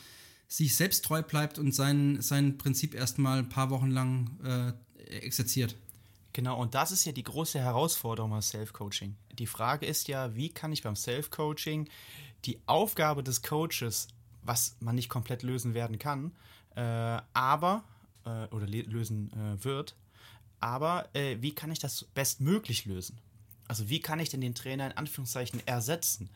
sich 0.48 0.76
selbst 0.76 1.04
treu 1.04 1.22
bleibt 1.22 1.58
und 1.58 1.72
sein, 1.72 2.20
sein 2.22 2.56
Prinzip 2.56 2.94
erstmal 2.94 3.38
ein 3.40 3.48
paar 3.48 3.70
Wochen 3.70 3.90
lang 3.90 4.30
äh, 4.44 4.72
exerziert. 5.10 5.76
Genau, 6.32 6.60
und 6.60 6.74
das 6.74 6.92
ist 6.92 7.04
ja 7.04 7.12
die 7.12 7.22
große 7.22 7.58
Herausforderung 7.58 8.30
beim 8.30 8.42
Self-Coaching. 8.42 9.16
Die 9.32 9.46
Frage 9.46 9.86
ist 9.86 10.06
ja, 10.06 10.36
wie 10.36 10.50
kann 10.50 10.70
ich 10.70 10.82
beim 10.82 10.94
Self-Coaching 10.94 11.88
die 12.44 12.60
Aufgabe 12.66 13.24
des 13.24 13.42
Coaches 13.42 14.08
was 14.46 14.76
man 14.80 14.94
nicht 14.94 15.08
komplett 15.08 15.42
lösen 15.42 15.74
werden 15.74 15.98
kann, 15.98 16.32
äh, 16.74 16.80
aber, 17.32 17.84
äh, 18.24 18.46
oder 18.54 18.66
lösen 18.66 19.32
äh, 19.32 19.64
wird, 19.64 19.96
aber 20.60 21.08
äh, 21.14 21.36
wie 21.40 21.54
kann 21.54 21.70
ich 21.70 21.78
das 21.78 22.04
bestmöglich 22.04 22.86
lösen? 22.86 23.18
Also 23.68 23.88
wie 23.88 24.00
kann 24.00 24.20
ich 24.20 24.28
denn 24.28 24.40
den 24.40 24.54
Trainer 24.54 24.86
in 24.86 24.96
Anführungszeichen 24.96 25.66
ersetzen? 25.66 26.30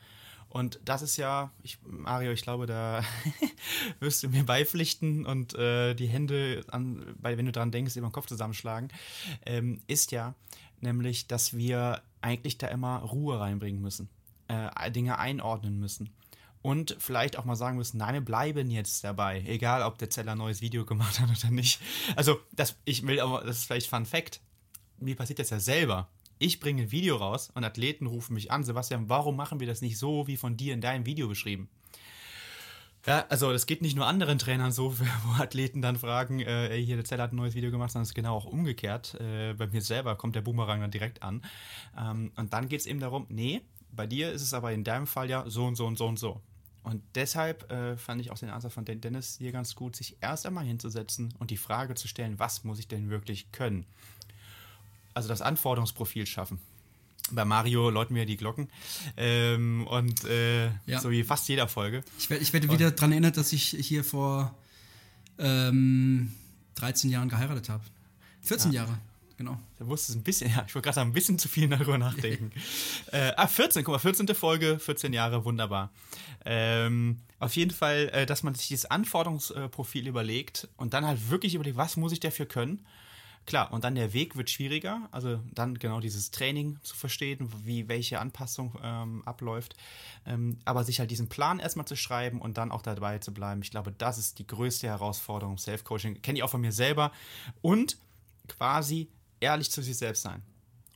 Und 0.49 0.81
das 0.85 1.01
ist 1.01 1.17
ja, 1.17 1.53
ich, 1.63 1.79
Mario, 1.85 2.33
ich 2.33 2.43
glaube, 2.43 2.67
da 2.67 3.05
wirst 4.01 4.25
du 4.25 4.29
mir 4.29 4.45
beipflichten 4.45 5.25
und 5.25 5.55
äh, 5.55 5.95
die 5.95 6.09
Hände, 6.09 6.65
an, 6.73 7.15
weil 7.21 7.39
wenn 7.39 7.47
du 7.47 7.53
daran 7.53 7.71
denkst, 7.71 7.97
über 7.97 8.09
den 8.09 8.13
Kopf 8.13 8.27
zusammenschlagen, 8.27 8.89
ähm, 9.47 9.81
ist 9.87 10.11
ja 10.11 10.35
nämlich, 10.81 11.29
dass 11.29 11.57
wir 11.57 12.03
eigentlich 12.21 12.59
da 12.59 12.67
immer 12.67 12.99
Ruhe 12.99 13.39
reinbringen 13.39 13.81
müssen, 13.81 14.09
äh, 14.49 14.91
Dinge 14.91 15.19
einordnen 15.19 15.79
müssen 15.79 16.11
und 16.63 16.97
vielleicht 16.99 17.39
auch 17.39 17.45
mal 17.45 17.57
sagen 17.57 17.77
müssen, 17.77 17.99
nein, 17.99 18.15
wir 18.15 18.21
bleiben 18.21 18.71
jetzt 18.71 19.03
dabei, 19.05 19.43
egal 19.47 19.83
ob 19.83 19.99
der 19.99 20.11
Zeller 20.11 20.33
ein 20.33 20.39
neues 20.39 20.61
Video 20.61 20.85
gemacht 20.85 21.21
hat 21.21 21.29
oder 21.31 21.51
nicht. 21.51 21.81
Also, 22.17 22.39
das, 22.53 22.77
ich 22.85 23.07
will 23.07 23.21
aber, 23.21 23.43
das 23.45 23.59
ist 23.59 23.65
vielleicht 23.65 23.89
Fun 23.89 24.07
Fact. 24.07 24.41
Mir 24.99 25.17
passiert 25.17 25.39
das 25.39 25.51
ja 25.51 25.61
selber. 25.61 26.09
Ich 26.39 26.61
bringe 26.61 26.83
ein 26.83 26.91
Video 26.91 27.17
raus 27.17 27.51
und 27.55 27.65
Athleten 27.65 28.07
rufen 28.07 28.35
mich 28.35 28.51
an, 28.51 28.65
Sebastian, 28.65 29.09
warum 29.09 29.37
machen 29.37 29.61
wir 29.61 29.67
das 29.67 29.83
nicht 29.83 29.99
so 29.99 30.27
wie 30.27 30.37
von 30.37 30.57
dir 30.57 30.73
in 30.75 30.81
deinem 30.81 31.07
Video 31.07 31.29
beschrieben? 31.29 31.69
Ja, 33.07 33.25
also 33.31 33.51
das 33.51 33.65
geht 33.65 33.81
nicht 33.81 33.97
nur 33.97 34.07
anderen 34.07 34.39
Trainern 34.39 34.73
so, 34.73 34.99
wo 35.25 35.43
Athleten 35.43 35.81
dann 35.81 35.99
fragen, 35.99 36.41
äh, 36.41 36.77
hier 36.77 36.97
der 36.97 37.05
Zeller 37.05 37.25
hat 37.25 37.33
ein 37.33 37.37
neues 37.37 37.55
Video 37.55 37.71
gemacht, 37.71 37.93
sondern 37.93 38.03
es 38.03 38.11
ist 38.11 38.15
genau 38.15 38.37
auch 38.37 38.45
umgekehrt. 38.45 39.15
Äh, 39.21 39.55
bei 39.55 39.67
mir 39.67 39.81
selber 39.81 40.17
kommt 40.17 40.37
der 40.37 40.43
Boomerang 40.43 40.81
dann 40.81 40.91
direkt 40.91 41.23
an. 41.23 41.43
Ähm, 41.99 42.33
und 42.37 42.53
dann 42.53 42.69
geht 42.69 42.81
es 42.81 42.87
eben 42.87 43.01
darum, 43.01 43.27
nee, 43.29 43.63
bei 43.91 44.07
dir 44.07 44.33
ist 44.33 44.43
es 44.43 44.55
aber 44.55 44.73
in 44.73 44.85
deinem 44.85 45.07
Fall 45.07 45.31
ja 45.31 45.45
so 45.49 45.67
und 45.67 45.77
so 45.77 45.87
und 45.87 45.97
so 45.97 46.07
und 46.07 46.19
so. 46.19 46.41
Und 46.83 47.03
deshalb 47.15 47.71
äh, 47.71 47.97
fand 47.97 48.21
ich 48.21 48.31
auch 48.31 48.39
den 48.39 48.49
Ansatz 48.49 48.73
von 48.73 48.85
Dennis 48.85 49.37
hier 49.39 49.53
ganz 49.53 49.75
gut, 49.75 49.97
sich 49.97 50.17
erst 50.21 50.47
einmal 50.47 50.65
hinzusetzen 50.65 51.35
und 51.39 51.51
die 51.51 51.59
Frage 51.59 51.95
zu 51.95 52.09
stellen, 52.09 52.39
was 52.39 52.65
muss 52.65 52.79
ich 52.79 52.89
denn 52.89 53.11
wirklich 53.11 53.53
können? 53.53 53.85
Also 55.13 55.29
das 55.29 55.43
Anforderungsprofil 55.43 56.27
schaffen. 56.27 56.59
Bei 57.33 57.45
Mario 57.45 57.91
läuten 57.91 58.17
wir 58.17 58.27
die 58.27 58.37
Glocken. 58.37 58.69
Ähm, 59.17 59.87
und 59.87 60.25
äh, 60.25 60.71
ja. 60.87 61.01
so 61.01 61.11
wie 61.11 61.23
fast 61.23 61.49
jeder 61.49 61.69
Folge. 61.69 62.03
Ich, 62.19 62.31
werd, 62.31 62.43
ich 62.43 62.53
werde 62.53 62.71
wieder 62.71 62.91
daran 62.91 63.13
erinnert, 63.13 63.37
dass 63.37 63.53
ich 63.53 63.69
hier 63.69 64.03
vor 64.03 64.55
ähm, 65.39 66.33
13 66.77 67.11
Jahren 67.11 67.29
geheiratet 67.29 67.69
habe. 67.69 67.85
14 68.43 68.73
ja. 68.73 68.83
Jahre, 68.83 68.99
genau. 69.41 69.59
Da 69.79 69.87
wusste 69.87 70.13
es 70.13 70.19
ein 70.19 70.23
bisschen, 70.23 70.51
ja, 70.55 70.65
ich 70.67 70.75
wollte 70.75 70.91
gerade 70.91 71.01
ein 71.01 71.13
bisschen 71.13 71.39
zu 71.39 71.49
viel 71.49 71.69
darüber 71.69 71.99
nachdenken. 71.99 72.53
äh, 73.13 73.33
ah, 73.37 73.47
14, 73.47 73.83
guck 73.85 73.93
mal, 73.93 73.99
14. 73.99 74.29
Folge, 74.35 74.79
14 74.79 75.13
Jahre, 75.13 75.45
wunderbar. 75.45 75.91
Ähm, 76.45 77.21
auf 77.39 77.57
jeden 77.57 77.71
Fall, 77.71 78.11
äh, 78.13 78.27
dass 78.27 78.43
man 78.43 78.55
sich 78.55 78.69
dieses 78.69 78.87
Anforderungsprofil 78.87 80.07
überlegt 80.07 80.69
und 80.77 80.95
dann 80.95 81.05
halt 81.05 81.31
wirklich 81.31 81.55
überlegt, 81.55 81.77
was 81.77 81.97
muss 81.97 82.13
ich 82.13 82.21
dafür 82.21 82.47
können 82.47 82.87
Klar, 83.47 83.73
und 83.73 83.85
dann 83.85 83.95
der 83.95 84.13
Weg 84.13 84.37
wird 84.37 84.51
schwieriger, 84.51 85.09
also 85.11 85.41
dann 85.53 85.79
genau 85.79 85.99
dieses 85.99 86.31
Training 86.31 86.79
zu 86.83 86.95
verstehen, 86.95 87.51
wie 87.65 87.89
welche 87.89 88.21
Anpassung 88.21 88.79
ähm, 88.83 89.23
abläuft. 89.25 89.75
Ähm, 90.27 90.59
aber 90.65 90.85
sich 90.85 91.01
halt 91.01 91.11
diesen 91.11 91.29
Plan 91.29 91.59
erstmal 91.59 91.87
zu 91.87 91.97
schreiben 91.97 92.41
und 92.41 92.59
dann 92.59 92.71
auch 92.71 92.83
dabei 92.83 93.19
zu 93.19 93.33
bleiben, 93.33 93.63
ich 93.63 93.71
glaube, 93.71 93.93
das 93.93 94.19
ist 94.19 94.39
die 94.39 94.47
größte 94.47 94.87
Herausforderung. 94.87 95.59
Self-Coaching 95.59 96.23
kenne 96.23 96.39
ich 96.39 96.43
auch 96.45 96.51
von 96.51 96.61
mir 96.61 96.73
selber. 96.73 97.13
Und 97.63 97.97
quasi 98.47 99.09
ehrlich 99.41 99.71
zu 99.71 99.83
sich 99.83 99.97
selbst 99.97 100.23
sein 100.23 100.43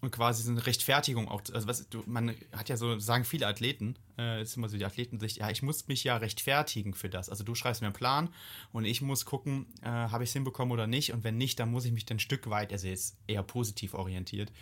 und 0.01 0.11
quasi 0.11 0.43
so 0.43 0.51
eine 0.51 0.65
Rechtfertigung 0.65 1.29
auch. 1.29 1.43
Also 1.53 1.67
was 1.67 1.89
du, 1.89 2.03
man 2.07 2.35
hat 2.53 2.69
ja 2.69 2.77
so, 2.77 2.99
sagen 2.99 3.25
viele 3.25 3.47
Athleten, 3.47 3.97
äh, 4.19 4.43
ist 4.43 4.57
immer 4.57 4.69
so 4.69 4.77
die 4.77 4.85
Athletensicht, 4.85 5.39
ja, 5.39 5.51
ich 5.51 5.63
muss 5.63 5.89
mich 5.89 6.05
ja 6.05 6.17
rechtfertigen 6.17 6.95
für 6.95 7.09
das. 7.09 7.29
Also 7.29 7.45
du 7.45 7.55
schreibst 7.55 7.81
mir 7.81 7.89
einen 7.89 7.95
Plan 7.95 8.29
und 8.73 8.85
ich 8.85 9.01
muss 9.03 9.25
gucken, 9.25 9.67
äh, 9.83 9.87
habe 9.87 10.25
ich 10.25 10.31
es 10.31 10.35
hinbekommen 10.35 10.73
oder 10.73 10.87
nicht. 10.87 11.13
Und 11.13 11.25
wenn 11.25 11.37
nicht, 11.37 11.59
dann 11.61 11.71
muss 11.71 11.85
ich 11.85 11.93
mich 11.93 12.11
ein 12.11 12.19
Stück 12.19 12.51
weit, 12.51 12.73
also 12.73 12.87
jetzt 12.87 13.17
eher 13.27 13.43
positiv 13.43 13.95
orientiert, 13.95 14.53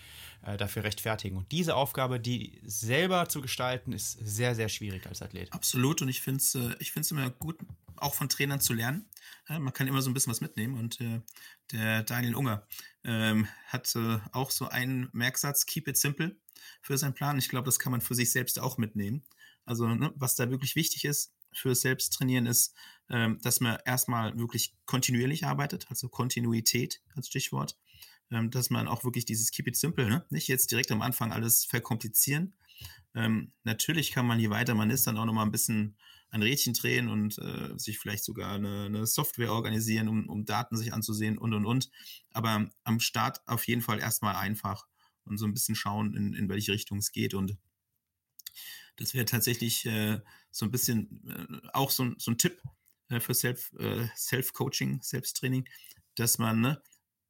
äh, 0.43 0.57
dafür 0.57 0.85
rechtfertigen. 0.85 1.37
Und 1.37 1.53
diese 1.53 1.75
Aufgabe, 1.75 2.21
die 2.21 2.61
selber 2.65 3.29
zu 3.29 3.41
gestalten, 3.41 3.93
ist 3.93 4.13
sehr, 4.13 4.55
sehr 4.55 4.69
schwierig 4.69 5.07
als 5.07 5.23
Athlet. 5.23 5.53
Absolut. 5.53 6.03
Und 6.03 6.09
ich 6.09 6.21
finde 6.21 6.39
es 6.39 6.55
äh, 6.55 6.75
ich 6.79 6.95
immer 7.11 7.31
gut, 7.31 7.59
auch 7.97 8.15
von 8.15 8.29
Trainern 8.29 8.61
zu 8.61 8.73
lernen. 8.75 9.07
Ja, 9.49 9.59
man 9.59 9.73
kann 9.73 9.87
immer 9.87 10.03
so 10.03 10.11
ein 10.11 10.15
bisschen 10.15 10.31
was 10.31 10.41
mitnehmen. 10.41 10.79
Und 10.79 11.01
äh, 11.01 11.21
der 11.73 12.03
Daniel 12.03 12.35
Unger 12.35 12.67
ähm, 13.05 13.49
hat 13.67 13.95
äh, 13.97 14.19
auch 14.33 14.51
so 14.51 14.69
einen 14.69 15.09
Merksatz, 15.13 15.67
keep 15.67 15.89
it 15.89 15.97
simple, 15.97 16.37
für 16.81 16.99
seinen 16.99 17.15
Plan. 17.15 17.39
Ich 17.39 17.49
glaube, 17.49 17.67
das 17.67 17.79
kann 17.79 17.93
man 17.93 18.01
für 18.01 18.15
sich 18.15 18.31
selbst 18.31 18.59
auch 18.59 18.79
mitnehmen. 18.79 19.23
Also, 19.65 19.87
ne, 19.87 20.13
was 20.17 20.35
da 20.35 20.51
wirklich 20.51 20.77
wichtig 20.77 21.05
ist 21.05 21.33
für 21.53 21.75
Selbsttrainieren 21.75 22.47
ist, 22.47 22.75
ähm, 23.09 23.39
dass 23.43 23.61
man 23.61 23.79
erstmal 23.85 24.37
wirklich 24.39 24.75
kontinuierlich 24.87 25.45
arbeitet, 25.45 25.87
also 25.89 26.09
Kontinuität 26.09 27.03
als 27.15 27.29
Stichwort. 27.29 27.77
Ähm, 28.31 28.51
dass 28.51 28.71
man 28.71 28.89
auch 28.89 29.05
wirklich 29.05 29.27
dieses 29.27 29.51
Keep 29.51 29.69
it 29.69 29.77
simple, 29.77 30.09
ne? 30.09 30.25
nicht 30.31 30.49
jetzt 30.49 30.71
direkt 30.71 30.91
am 30.91 31.03
Anfang 31.03 31.33
alles 31.33 31.67
verkomplizieren. 31.67 32.55
Ähm, 33.15 33.53
natürlich 33.63 34.11
kann 34.11 34.27
man, 34.27 34.41
je 34.41 34.49
weiter 34.49 34.75
man 34.75 34.91
ist, 34.91 35.07
dann 35.07 35.19
auch 35.19 35.27
nochmal 35.27 35.45
ein 35.45 35.53
bisschen 35.53 35.97
ein 36.31 36.43
Rädchen 36.43 36.73
drehen 36.73 37.09
und 37.09 37.39
äh, 37.39 37.79
sich 37.79 37.99
vielleicht 37.99 38.25
sogar 38.25 38.55
eine, 38.55 38.87
eine, 38.87 39.07
Software 39.07 39.53
organisieren, 39.53 40.09
um, 40.09 40.29
um 40.31 40.47
Daten 40.47 40.79
sich 40.79 40.95
anzusehen 40.95 41.37
und 41.37 41.53
und 41.53 41.67
und. 41.67 41.91
Aber 42.33 42.71
am 42.85 43.01
Start 43.01 43.43
auf 43.47 43.67
jeden 43.67 43.83
Fall 43.83 44.01
erstmal 44.01 44.35
einfach 44.37 44.87
und 45.25 45.37
so 45.37 45.45
ein 45.45 45.53
bisschen 45.53 45.75
schauen, 45.75 46.17
in, 46.17 46.33
in 46.33 46.49
welche 46.49 46.73
Richtung 46.73 46.99
es 46.99 47.13
geht. 47.13 47.35
Und 47.35 47.59
das 48.97 49.15
wäre 49.15 49.25
tatsächlich 49.25 49.87
äh, 49.87 50.21
so 50.51 50.67
ein 50.67 50.71
bisschen 50.71 51.63
äh, 51.65 51.69
auch 51.73 51.91
so, 51.91 52.13
so 52.19 52.31
ein 52.31 52.39
Tipp 52.39 52.63
äh, 53.09 53.21
für 53.21 53.35
Self, 53.35 53.73
äh, 53.79 54.07
Self-Coaching, 54.17 55.01
Selbsttraining, 55.03 55.69
dass 56.15 56.39
man 56.39 56.61
ne, 56.61 56.83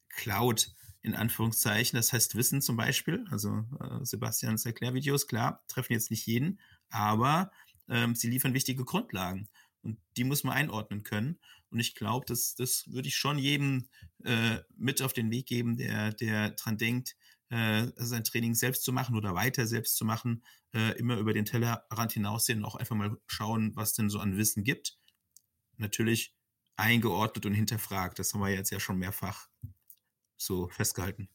Cloud 0.09 0.75
in 1.03 1.15
Anführungszeichen, 1.15 1.97
das 1.97 2.13
heißt 2.13 2.37
Wissen 2.37 2.63
zum 2.63 2.77
Beispiel, 2.77 3.25
also 3.31 3.65
äh, 3.81 4.05
Sebastians 4.05 4.65
Erklärvideos, 4.65 5.27
klar, 5.27 5.65
treffen 5.67 5.95
jetzt 5.95 6.11
nicht 6.11 6.27
jeden, 6.27 6.61
aber 6.91 7.51
ähm, 7.89 8.15
sie 8.15 8.31
liefern 8.31 8.55
wichtige 8.55 8.85
Grundlagen 8.85 9.49
und 9.83 9.99
die 10.17 10.25
muss 10.25 10.45
man 10.45 10.55
einordnen 10.55 11.03
können. 11.03 11.39
Und 11.71 11.81
ich 11.81 11.95
glaube, 11.95 12.27
das, 12.27 12.55
das 12.55 12.87
würde 12.93 13.09
ich 13.09 13.17
schon 13.17 13.39
jedem 13.39 13.89
äh, 14.25 14.59
mit 14.77 15.03
auf 15.03 15.13
den 15.13 15.31
Weg 15.31 15.47
geben, 15.47 15.77
der, 15.77 16.13
der 16.13 16.51
dran 16.51 16.79
denkt, 16.79 17.17
äh, 17.53 17.93
sein 17.97 18.25
Training 18.25 18.55
selbst 18.55 18.83
zu 18.83 18.93
machen 18.93 19.15
oder 19.15 19.35
weiter 19.35 19.67
selbst 19.67 19.97
zu 19.97 20.07
machen, 20.07 20.43
äh, 20.75 20.99
immer 20.99 21.19
über 21.19 21.35
den 21.35 21.45
Tellerrand 21.45 22.13
hinaussehen 22.13 22.61
und 22.61 22.65
auch 22.65 22.77
einfach 22.77 22.97
mal 22.97 23.19
schauen, 23.27 23.77
was 23.77 23.93
denn 23.93 24.09
so 24.09 24.21
an 24.21 24.39
Wissen 24.39 24.65
gibt. 24.65 24.97
Natürlich 25.77 26.35
eingeordnet 26.77 27.45
und 27.45 27.53
hinterfragt. 27.53 28.19
Das 28.19 28.33
haben 28.33 28.41
wir 28.41 28.49
jetzt 28.49 28.71
ja 28.71 28.81
schon 28.81 28.99
mehrfach 28.99 29.49
so 30.39 30.69
festgehalten. 30.69 31.29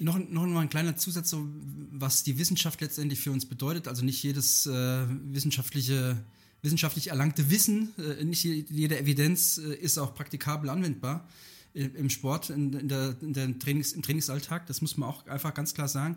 Noch, 0.00 0.18
noch 0.18 0.44
mal 0.46 0.62
ein 0.62 0.68
kleiner 0.70 0.96
Zusatz, 0.96 1.30
so, 1.30 1.46
was 1.92 2.24
die 2.24 2.36
Wissenschaft 2.36 2.80
letztendlich 2.80 3.20
für 3.20 3.30
uns 3.30 3.48
bedeutet. 3.48 3.86
Also 3.86 4.04
nicht 4.04 4.20
jedes 4.20 4.66
äh, 4.66 5.06
wissenschaftliche, 5.08 6.26
wissenschaftlich 6.62 7.08
erlangte 7.08 7.48
Wissen, 7.48 7.94
äh, 7.96 8.24
nicht 8.24 8.42
jede 8.42 8.98
Evidenz 8.98 9.58
äh, 9.58 9.72
ist 9.72 9.98
auch 9.98 10.16
praktikabel 10.16 10.68
anwendbar 10.68 11.28
im 11.74 12.10
Sport, 12.10 12.50
in, 12.50 12.72
in, 12.72 12.88
der, 12.88 13.16
in 13.20 13.32
der 13.32 13.58
Trainings, 13.58 13.92
im 13.92 14.02
Trainingsalltag. 14.02 14.66
Das 14.66 14.80
muss 14.80 14.96
man 14.96 15.08
auch 15.08 15.26
einfach 15.26 15.54
ganz 15.54 15.74
klar 15.74 15.88
sagen. 15.88 16.16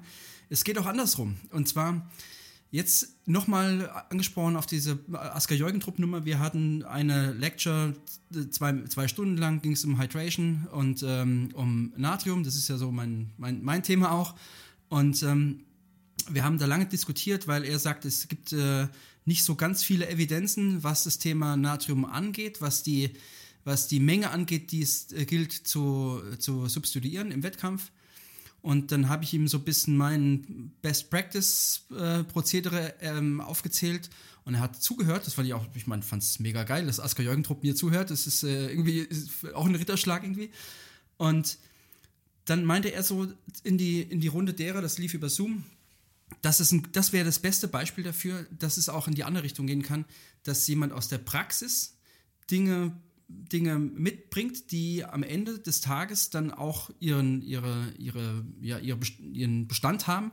Es 0.49 0.63
geht 0.63 0.77
auch 0.77 0.85
andersrum. 0.85 1.37
Und 1.51 1.67
zwar 1.67 2.09
Jetzt 2.71 3.17
nochmal 3.25 3.89
angesprochen 4.09 4.55
auf 4.55 4.65
diese 4.65 4.97
Asker 5.11 5.55
Jürgen-Trupp-Nummer. 5.55 6.23
Wir 6.23 6.39
hatten 6.39 6.83
eine 6.83 7.33
Lecture, 7.33 7.93
zwei, 8.49 8.85
zwei 8.85 9.09
Stunden 9.09 9.35
lang 9.35 9.61
ging 9.61 9.73
es 9.73 9.83
um 9.83 10.01
Hydration 10.01 10.69
und 10.71 11.03
ähm, 11.05 11.49
um 11.53 11.91
Natrium. 11.97 12.45
Das 12.45 12.55
ist 12.55 12.69
ja 12.69 12.77
so 12.77 12.89
mein, 12.89 13.31
mein, 13.35 13.61
mein 13.61 13.83
Thema 13.83 14.13
auch. 14.13 14.35
Und 14.87 15.21
ähm, 15.23 15.65
wir 16.29 16.45
haben 16.45 16.59
da 16.59 16.65
lange 16.65 16.85
diskutiert, 16.85 17.45
weil 17.45 17.65
er 17.65 17.77
sagt, 17.77 18.05
es 18.05 18.29
gibt 18.29 18.53
äh, 18.53 18.87
nicht 19.25 19.43
so 19.43 19.55
ganz 19.55 19.83
viele 19.83 20.07
Evidenzen, 20.07 20.81
was 20.81 21.03
das 21.03 21.17
Thema 21.17 21.57
Natrium 21.57 22.05
angeht, 22.05 22.61
was 22.61 22.83
die, 22.83 23.09
was 23.63 23.87
die 23.87 23.99
Menge 23.99 24.31
angeht, 24.31 24.71
die 24.71 24.81
es 24.81 25.11
äh, 25.11 25.25
gilt 25.25 25.51
zu, 25.51 26.21
zu 26.39 26.67
substituieren 26.67 27.31
im 27.31 27.43
Wettkampf. 27.43 27.91
Und 28.61 28.91
dann 28.91 29.09
habe 29.09 29.23
ich 29.23 29.33
ihm 29.33 29.47
so 29.47 29.57
ein 29.57 29.63
bisschen 29.63 29.97
mein 29.97 30.71
Best 30.81 31.09
Practice 31.09 31.85
äh, 31.97 32.23
Prozedere 32.23 32.93
ähm, 33.01 33.41
aufgezählt 33.41 34.09
und 34.43 34.53
er 34.53 34.59
hat 34.59 34.81
zugehört. 34.81 35.25
Das 35.25 35.33
fand 35.33 35.47
ich 35.47 35.53
auch, 35.53 35.65
ich 35.73 35.87
meine, 35.87 36.03
fand 36.03 36.21
es 36.21 36.39
mega 36.39 36.63
geil, 36.63 36.85
dass 36.85 36.99
Asker 36.99 37.23
Jürgentrupp 37.23 37.63
mir 37.63 37.75
zuhört. 37.75 38.11
Das 38.11 38.27
ist 38.27 38.43
äh, 38.43 38.69
irgendwie 38.69 38.99
ist 38.99 39.53
auch 39.53 39.65
ein 39.65 39.75
Ritterschlag 39.75 40.23
irgendwie. 40.23 40.51
Und 41.17 41.57
dann 42.45 42.65
meinte 42.65 42.91
er 42.91 43.03
so 43.03 43.31
in 43.63 43.77
die, 43.77 44.01
in 44.01 44.19
die 44.19 44.27
Runde 44.27 44.53
derer, 44.53 44.81
das 44.81 44.97
lief 44.97 45.13
über 45.13 45.29
Zoom, 45.29 45.63
das, 46.41 46.75
das 46.91 47.13
wäre 47.13 47.25
das 47.25 47.39
beste 47.39 47.67
Beispiel 47.67 48.03
dafür, 48.03 48.45
dass 48.51 48.77
es 48.77 48.89
auch 48.89 49.07
in 49.07 49.13
die 49.13 49.23
andere 49.23 49.43
Richtung 49.43 49.67
gehen 49.67 49.83
kann, 49.83 50.05
dass 50.43 50.67
jemand 50.67 50.93
aus 50.93 51.07
der 51.07 51.17
Praxis 51.17 51.97
Dinge 52.49 52.95
Dinge 53.51 53.79
mitbringt, 53.79 54.71
die 54.71 55.03
am 55.05 55.23
Ende 55.23 55.59
des 55.59 55.81
Tages 55.81 56.29
dann 56.29 56.51
auch 56.51 56.89
ihren, 56.99 57.41
ihre, 57.41 57.93
ihre, 57.97 58.45
ja, 58.61 58.77
ihren 58.77 59.67
Bestand 59.67 60.07
haben 60.07 60.31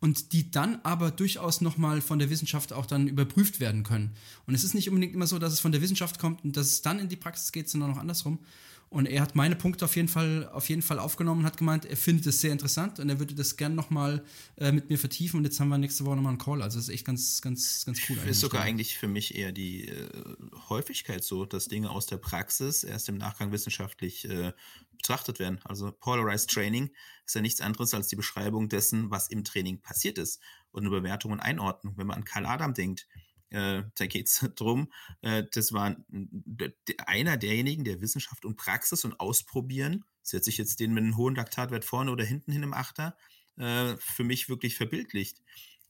und 0.00 0.32
die 0.32 0.50
dann 0.50 0.80
aber 0.82 1.10
durchaus 1.10 1.60
nochmal 1.60 2.00
von 2.00 2.18
der 2.18 2.28
Wissenschaft 2.28 2.72
auch 2.72 2.86
dann 2.86 3.08
überprüft 3.08 3.60
werden 3.60 3.84
können. 3.84 4.10
Und 4.46 4.54
es 4.54 4.62
ist 4.62 4.74
nicht 4.74 4.88
unbedingt 4.88 5.14
immer 5.14 5.26
so, 5.26 5.38
dass 5.38 5.52
es 5.52 5.60
von 5.60 5.72
der 5.72 5.80
Wissenschaft 5.80 6.18
kommt 6.18 6.44
und 6.44 6.56
dass 6.56 6.66
es 6.66 6.82
dann 6.82 6.98
in 6.98 7.08
die 7.08 7.16
Praxis 7.16 7.52
geht, 7.52 7.70
sondern 7.70 7.92
auch 7.92 7.96
andersrum. 7.96 8.38
Und 8.94 9.06
er 9.06 9.22
hat 9.22 9.34
meine 9.34 9.56
Punkte 9.56 9.84
auf 9.86 9.96
jeden 9.96 10.06
Fall, 10.06 10.48
auf 10.52 10.68
jeden 10.68 10.80
Fall 10.80 11.00
aufgenommen 11.00 11.40
und 11.40 11.46
hat 11.46 11.56
gemeint, 11.56 11.84
er 11.84 11.96
findet 11.96 12.26
es 12.26 12.40
sehr 12.40 12.52
interessant 12.52 13.00
und 13.00 13.08
er 13.08 13.18
würde 13.18 13.34
das 13.34 13.56
gern 13.56 13.74
nochmal 13.74 14.24
äh, 14.56 14.70
mit 14.70 14.88
mir 14.88 14.98
vertiefen. 14.98 15.38
Und 15.38 15.44
jetzt 15.44 15.58
haben 15.58 15.68
wir 15.68 15.78
nächste 15.78 16.04
Woche 16.04 16.14
nochmal 16.14 16.30
einen 16.30 16.38
Call. 16.38 16.62
Also 16.62 16.78
das 16.78 16.86
ist 16.86 16.94
echt 16.94 17.04
ganz, 17.04 17.42
ganz, 17.42 17.84
ganz 17.84 17.98
cool. 18.08 18.18
Ist 18.24 18.38
sogar 18.38 18.62
eigentlich 18.62 18.96
für 18.96 19.08
mich 19.08 19.34
eher 19.34 19.50
die 19.50 19.88
äh, 19.88 20.08
Häufigkeit 20.68 21.24
so, 21.24 21.44
dass 21.44 21.66
Dinge 21.66 21.90
aus 21.90 22.06
der 22.06 22.18
Praxis 22.18 22.84
erst 22.84 23.08
im 23.08 23.18
Nachgang 23.18 23.50
wissenschaftlich 23.50 24.28
äh, 24.28 24.52
betrachtet 24.96 25.40
werden. 25.40 25.58
Also 25.64 25.90
Polarized 25.90 26.50
Training 26.50 26.90
ist 27.26 27.34
ja 27.34 27.40
nichts 27.40 27.60
anderes 27.60 27.94
als 27.94 28.06
die 28.06 28.16
Beschreibung 28.16 28.68
dessen, 28.68 29.10
was 29.10 29.28
im 29.28 29.42
Training 29.42 29.80
passiert 29.80 30.18
ist 30.18 30.40
und 30.70 30.84
eine 30.84 30.90
Bewertung 30.90 31.32
und 31.32 31.40
Einordnung. 31.40 31.94
Wenn 31.96 32.06
man 32.06 32.18
an 32.18 32.24
Karl 32.24 32.46
Adam 32.46 32.74
denkt, 32.74 33.08
äh, 33.50 33.82
da 33.94 34.06
geht 34.06 34.28
es 34.28 34.40
darum, 34.56 34.92
äh, 35.22 35.44
das 35.52 35.72
war 35.72 35.96
einer 37.06 37.36
derjenigen, 37.36 37.84
der 37.84 38.00
Wissenschaft 38.00 38.44
und 38.44 38.56
Praxis 38.56 39.04
und 39.04 39.20
Ausprobieren, 39.20 40.04
setze 40.22 40.50
ich 40.50 40.58
jetzt 40.58 40.80
den 40.80 40.92
mit 40.94 41.04
einem 41.04 41.16
hohen 41.16 41.34
Laktatwert 41.34 41.84
vorne 41.84 42.10
oder 42.10 42.24
hinten 42.24 42.52
hin 42.52 42.62
im 42.62 42.74
Achter, 42.74 43.16
äh, 43.56 43.96
für 43.98 44.24
mich 44.24 44.48
wirklich 44.48 44.76
verbildlicht. 44.76 45.42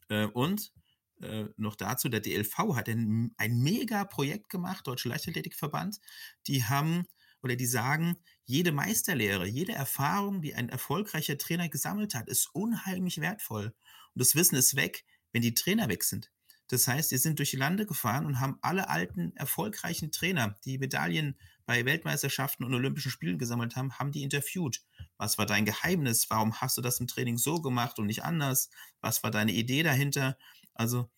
Äh, 0.09 0.27
und 0.27 0.73
äh, 1.21 1.47
noch 1.57 1.77
dazu, 1.77 2.09
der 2.09 2.21
DLV 2.21 2.75
hat 2.75 2.89
ein, 2.89 3.35
ein 3.37 3.61
mega 3.61 4.05
Projekt 4.05 4.49
gemacht, 4.51 4.87
Deutsche 4.87 5.09
Leichtathletikverband. 5.09 6.01
Die 6.47 6.65
haben 6.65 7.07
oder 7.43 7.57
die 7.57 7.67
sagen, 7.67 8.17
jede 8.45 8.73
Meisterlehre, 8.73 9.47
jede 9.47 9.73
Erfahrung, 9.73 10.41
die 10.41 10.55
ein 10.55 10.71
erfolgreicher 10.71 11.37
Trainer 11.37 11.69
gesammelt 11.69 12.15
hat, 12.15 12.29
ist 12.29 12.49
unheimlich 12.55 13.21
wertvoll. 13.21 13.67
Und 13.67 14.21
das 14.21 14.35
Wissen 14.35 14.57
ist 14.57 14.77
weg, 14.77 15.05
wenn 15.33 15.43
die 15.43 15.55
Trainer 15.55 15.89
weg 15.89 16.05
sind. 16.05 16.31
Das 16.69 16.89
heißt, 16.89 17.11
die 17.11 17.19
sind 17.19 17.39
durch 17.39 17.51
die 17.51 17.57
Lande 17.57 17.87
gefahren 17.87 18.27
und 18.27 18.41
haben 18.41 18.59
alle 18.63 18.89
alten, 18.89 19.37
erfolgreichen 19.37 20.11
Trainer, 20.11 20.55
die 20.65 20.79
Medaillen 20.79 21.37
bei 21.67 21.85
Weltmeisterschaften 21.85 22.65
und 22.65 22.75
Olympischen 22.75 23.11
Spielen 23.11 23.39
gesammelt 23.39 23.77
haben, 23.77 23.99
haben 23.99 24.13
die 24.13 24.23
interviewt. 24.23 24.83
Was 25.17 25.39
war 25.39 25.47
dein 25.47 25.65
Geheimnis? 25.65 26.29
Warum 26.31 26.61
hast 26.61 26.77
du 26.77 26.83
das 26.83 27.01
im 27.01 27.07
Training 27.07 27.39
so 27.39 27.61
gemacht 27.61 27.99
und 27.99 28.07
nicht 28.07 28.25
anders? 28.25 28.71
Was 29.01 29.23
war 29.23 29.31
deine 29.31 29.53
Idee 29.53 29.83
dahinter? 29.83 30.39
Also, 30.75 31.11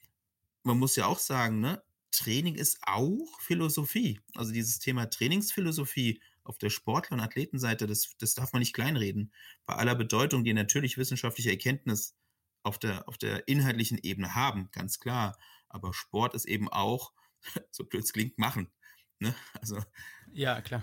man 0.63 0.79
muss 0.79 0.97
ja 0.97 1.07
auch 1.07 1.19
sagen, 1.19 1.61
ne? 1.61 1.83
Training 2.13 2.55
ist 2.55 2.79
auch 2.83 3.41
Philosophie. 3.41 4.21
Also 4.35 4.53
dieses 4.53 4.79
Thema 4.79 5.11
Trainingsphilosophie 5.11 6.21
auf 6.45 6.59
der 6.59 6.71
Sportler- 6.71 7.17
und 7.17 7.21
Athletenseite, 7.21 7.87
das, 7.87 8.17
das 8.19 8.35
darf 8.35 8.53
man 8.53 8.61
nicht 8.61 8.75
kleinreden. 8.75 9.33
Bei 9.67 9.75
aller 9.75 9.95
Bedeutung, 9.95 10.45
die 10.45 10.55
natürlich 10.55 10.97
wissenschaftliche 10.97 11.51
Erkenntnis 11.51 12.17
auf 12.67 12.79
der, 12.79 13.09
auf 13.09 13.17
der 13.17 13.49
inhaltlichen 13.49 13.99
Ebene 14.03 14.35
haben, 14.35 14.69
ganz 14.73 14.99
klar. 14.99 15.39
Aber 15.69 15.95
Sport 15.95 16.35
ist 16.35 16.47
eben 16.47 16.69
auch, 16.69 17.13
so 17.71 17.85
blöd 17.85 18.05
es 18.05 18.13
klingt, 18.13 18.39
machen. 18.39 18.69
Ne? 19.19 19.35
Also, 19.61 19.81
ja, 20.33 20.61
klar. 20.61 20.83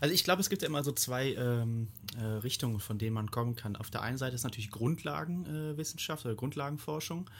Also 0.00 0.12
ich 0.12 0.24
glaube, 0.24 0.40
es 0.40 0.50
gibt 0.50 0.62
ja 0.62 0.68
immer 0.68 0.82
so 0.82 0.90
zwei 0.90 1.34
ähm, 1.34 1.88
äh, 2.18 2.24
Richtungen, 2.24 2.80
von 2.80 2.98
denen 2.98 3.14
man 3.14 3.30
kommen 3.30 3.54
kann. 3.54 3.76
Auf 3.76 3.90
der 3.90 4.02
einen 4.02 4.18
Seite 4.18 4.34
ist 4.34 4.42
natürlich 4.42 4.72
Grundlagenwissenschaft 4.72 6.24
äh, 6.24 6.28
oder 6.28 6.36
Grundlagenforschung. 6.36 7.30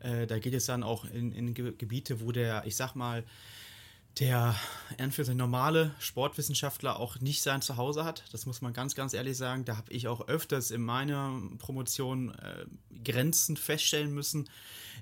Äh, 0.00 0.26
da 0.26 0.38
geht 0.38 0.52
es 0.52 0.66
dann 0.66 0.82
auch 0.82 1.06
in, 1.06 1.32
in 1.32 1.54
Gebiete, 1.54 2.20
wo 2.20 2.32
der, 2.32 2.66
ich 2.66 2.76
sag 2.76 2.94
mal, 2.94 3.24
der 4.18 4.54
für 5.10 5.34
normale 5.34 5.94
Sportwissenschaftler 5.98 6.98
auch 6.98 7.20
nicht 7.20 7.42
sein 7.42 7.62
Zuhause 7.62 8.04
hat. 8.04 8.24
Das 8.32 8.44
muss 8.44 8.60
man 8.60 8.72
ganz, 8.72 8.94
ganz 8.94 9.14
ehrlich 9.14 9.36
sagen. 9.36 9.64
Da 9.64 9.76
habe 9.76 9.92
ich 9.92 10.08
auch 10.08 10.28
öfters 10.28 10.70
in 10.70 10.82
meiner 10.82 11.40
Promotion 11.58 12.34
äh, 12.34 12.66
Grenzen 13.04 13.56
feststellen 13.56 14.12
müssen, 14.12 14.48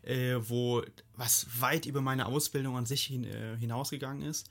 äh, 0.02 0.36
wo 0.40 0.82
was 1.14 1.46
weit 1.60 1.86
über 1.86 2.00
meine 2.00 2.26
Ausbildung 2.26 2.76
an 2.76 2.86
sich 2.86 3.04
hin, 3.04 3.24
äh, 3.24 3.56
hinausgegangen 3.58 4.22
ist. 4.22 4.50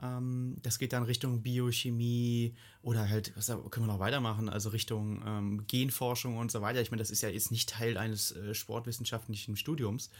Ähm, 0.00 0.56
das 0.62 0.78
geht 0.78 0.92
dann 0.92 1.02
Richtung 1.02 1.42
Biochemie 1.42 2.54
oder 2.82 3.08
halt, 3.08 3.32
was 3.36 3.46
können 3.46 3.86
wir 3.86 3.92
noch 3.92 3.98
weitermachen, 3.98 4.48
also 4.48 4.70
Richtung 4.70 5.22
ähm, 5.26 5.64
Genforschung 5.66 6.36
und 6.36 6.50
so 6.50 6.62
weiter. 6.62 6.80
Ich 6.80 6.90
meine, 6.90 7.02
das 7.02 7.10
ist 7.10 7.22
ja 7.22 7.28
jetzt 7.28 7.50
nicht 7.50 7.68
Teil 7.68 7.96
eines 7.96 8.32
äh, 8.32 8.54
sportwissenschaftlichen 8.54 9.56
Studiums. 9.56 10.10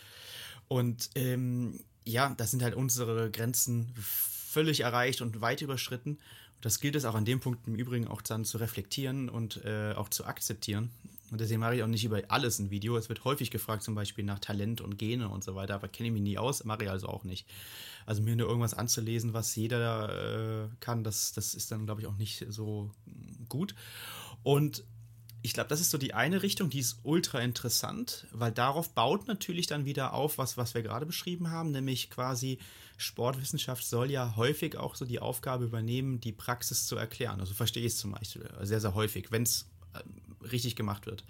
Und 0.68 1.10
ähm, 1.14 1.80
ja, 2.06 2.34
da 2.36 2.46
sind 2.46 2.62
halt 2.62 2.74
unsere 2.74 3.30
Grenzen 3.30 3.92
völlig 4.00 4.80
erreicht 4.80 5.20
und 5.20 5.40
weit 5.40 5.60
überschritten. 5.60 6.18
Das 6.62 6.80
gilt 6.80 6.96
es 6.96 7.04
auch 7.04 7.14
an 7.14 7.24
dem 7.24 7.40
Punkt 7.40 7.66
im 7.66 7.74
Übrigen 7.74 8.08
auch 8.08 8.22
dann 8.22 8.44
zu 8.44 8.58
reflektieren 8.58 9.28
und 9.28 9.64
äh, 9.64 9.92
auch 9.94 10.08
zu 10.08 10.24
akzeptieren. 10.24 10.90
Und 11.30 11.40
deswegen 11.40 11.60
mache 11.60 11.74
ich 11.74 11.82
auch 11.82 11.88
nicht 11.88 12.04
über 12.04 12.22
alles 12.28 12.60
ein 12.60 12.70
Video. 12.70 12.96
Es 12.96 13.08
wird 13.08 13.24
häufig 13.24 13.50
gefragt, 13.50 13.82
zum 13.82 13.96
Beispiel 13.96 14.24
nach 14.24 14.38
Talent 14.38 14.80
und 14.80 14.96
Gene 14.96 15.28
und 15.28 15.42
so 15.42 15.56
weiter, 15.56 15.74
aber 15.74 15.88
kenne 15.88 16.08
ich 16.08 16.12
mich 16.12 16.22
nie 16.22 16.38
aus, 16.38 16.64
mache 16.64 16.84
ich 16.84 16.90
also 16.90 17.08
auch 17.08 17.24
nicht. 17.24 17.46
Also 18.06 18.22
mir 18.22 18.36
nur 18.36 18.46
irgendwas 18.46 18.74
anzulesen, 18.74 19.32
was 19.32 19.54
jeder 19.56 20.64
äh, 20.64 20.68
kann, 20.78 21.02
das, 21.02 21.32
das 21.32 21.54
ist 21.54 21.72
dann, 21.72 21.84
glaube 21.84 22.00
ich, 22.00 22.06
auch 22.06 22.16
nicht 22.16 22.46
so 22.48 22.90
gut. 23.48 23.74
Und 24.44 24.84
ich 25.46 25.54
glaube, 25.54 25.68
das 25.68 25.80
ist 25.80 25.92
so 25.92 25.98
die 25.98 26.12
eine 26.12 26.42
Richtung, 26.42 26.70
die 26.70 26.80
ist 26.80 26.98
ultra 27.04 27.38
interessant, 27.38 28.26
weil 28.32 28.50
darauf 28.50 28.90
baut 28.90 29.28
natürlich 29.28 29.68
dann 29.68 29.84
wieder 29.84 30.12
auf, 30.12 30.38
was, 30.38 30.56
was 30.56 30.74
wir 30.74 30.82
gerade 30.82 31.06
beschrieben 31.06 31.50
haben, 31.52 31.70
nämlich 31.70 32.10
quasi 32.10 32.58
Sportwissenschaft 32.96 33.86
soll 33.86 34.10
ja 34.10 34.34
häufig 34.34 34.76
auch 34.76 34.96
so 34.96 35.04
die 35.04 35.20
Aufgabe 35.20 35.64
übernehmen, 35.64 36.20
die 36.20 36.32
Praxis 36.32 36.86
zu 36.86 36.96
erklären. 36.96 37.38
Also 37.38 37.54
verstehe 37.54 37.86
ich 37.86 37.92
es 37.92 37.98
zum 37.98 38.10
Beispiel 38.10 38.50
sehr, 38.62 38.80
sehr 38.80 38.94
häufig, 38.94 39.30
wenn 39.30 39.44
es 39.44 39.68
äh, 39.94 40.46
richtig 40.46 40.74
gemacht 40.74 41.06
wird. 41.06 41.22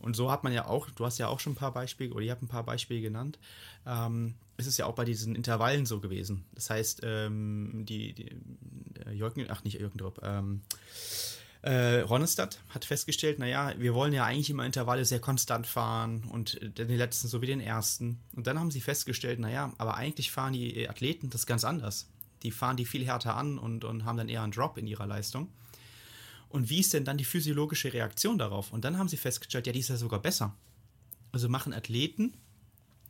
Und 0.00 0.16
so 0.16 0.28
hat 0.32 0.42
man 0.42 0.52
ja 0.52 0.66
auch, 0.66 0.90
du 0.90 1.06
hast 1.06 1.18
ja 1.18 1.28
auch 1.28 1.38
schon 1.38 1.52
ein 1.52 1.56
paar 1.56 1.72
Beispiele, 1.72 2.12
oder 2.12 2.24
ihr 2.24 2.32
habt 2.32 2.42
ein 2.42 2.48
paar 2.48 2.64
Beispiele 2.64 3.00
genannt, 3.00 3.38
ähm, 3.86 4.34
ist 4.56 4.66
es 4.66 4.76
ja 4.76 4.86
auch 4.86 4.96
bei 4.96 5.04
diesen 5.04 5.36
Intervallen 5.36 5.86
so 5.86 6.00
gewesen. 6.00 6.44
Das 6.56 6.68
heißt, 6.68 7.02
ähm, 7.04 7.84
die, 7.86 8.12
die 8.12 8.28
äh, 9.06 9.12
Jürgen, 9.12 9.46
ach 9.50 9.62
nicht 9.62 9.78
Jürgen 9.78 9.98
Drop, 9.98 10.20
ähm, 10.24 10.62
äh, 11.62 12.00
Ronestadt 12.00 12.60
hat 12.70 12.84
festgestellt, 12.84 13.38
naja, 13.38 13.72
wir 13.78 13.94
wollen 13.94 14.12
ja 14.12 14.24
eigentlich 14.24 14.50
immer 14.50 14.66
Intervalle 14.66 15.04
sehr 15.04 15.20
konstant 15.20 15.66
fahren 15.66 16.24
und 16.30 16.60
den 16.78 16.96
letzten 16.96 17.28
so 17.28 17.40
wie 17.40 17.46
den 17.46 17.60
ersten. 17.60 18.20
Und 18.34 18.46
dann 18.46 18.58
haben 18.58 18.70
sie 18.70 18.80
festgestellt, 18.80 19.38
naja, 19.38 19.72
aber 19.78 19.96
eigentlich 19.96 20.30
fahren 20.30 20.52
die 20.52 20.88
Athleten 20.88 21.30
das 21.30 21.46
ganz 21.46 21.64
anders. 21.64 22.08
Die 22.42 22.50
fahren 22.50 22.76
die 22.76 22.84
viel 22.84 23.06
härter 23.06 23.36
an 23.36 23.58
und, 23.58 23.84
und 23.84 24.04
haben 24.04 24.16
dann 24.16 24.28
eher 24.28 24.42
einen 24.42 24.52
Drop 24.52 24.76
in 24.76 24.86
ihrer 24.86 25.06
Leistung. 25.06 25.48
Und 26.48 26.68
wie 26.68 26.80
ist 26.80 26.92
denn 26.92 27.04
dann 27.04 27.16
die 27.16 27.24
physiologische 27.24 27.92
Reaktion 27.92 28.38
darauf? 28.38 28.72
Und 28.72 28.84
dann 28.84 28.98
haben 28.98 29.08
sie 29.08 29.16
festgestellt, 29.16 29.66
ja, 29.66 29.72
die 29.72 29.78
ist 29.80 29.88
ja 29.88 29.96
sogar 29.96 30.20
besser. 30.20 30.54
Also 31.30 31.48
machen 31.48 31.72
Athleten 31.72 32.34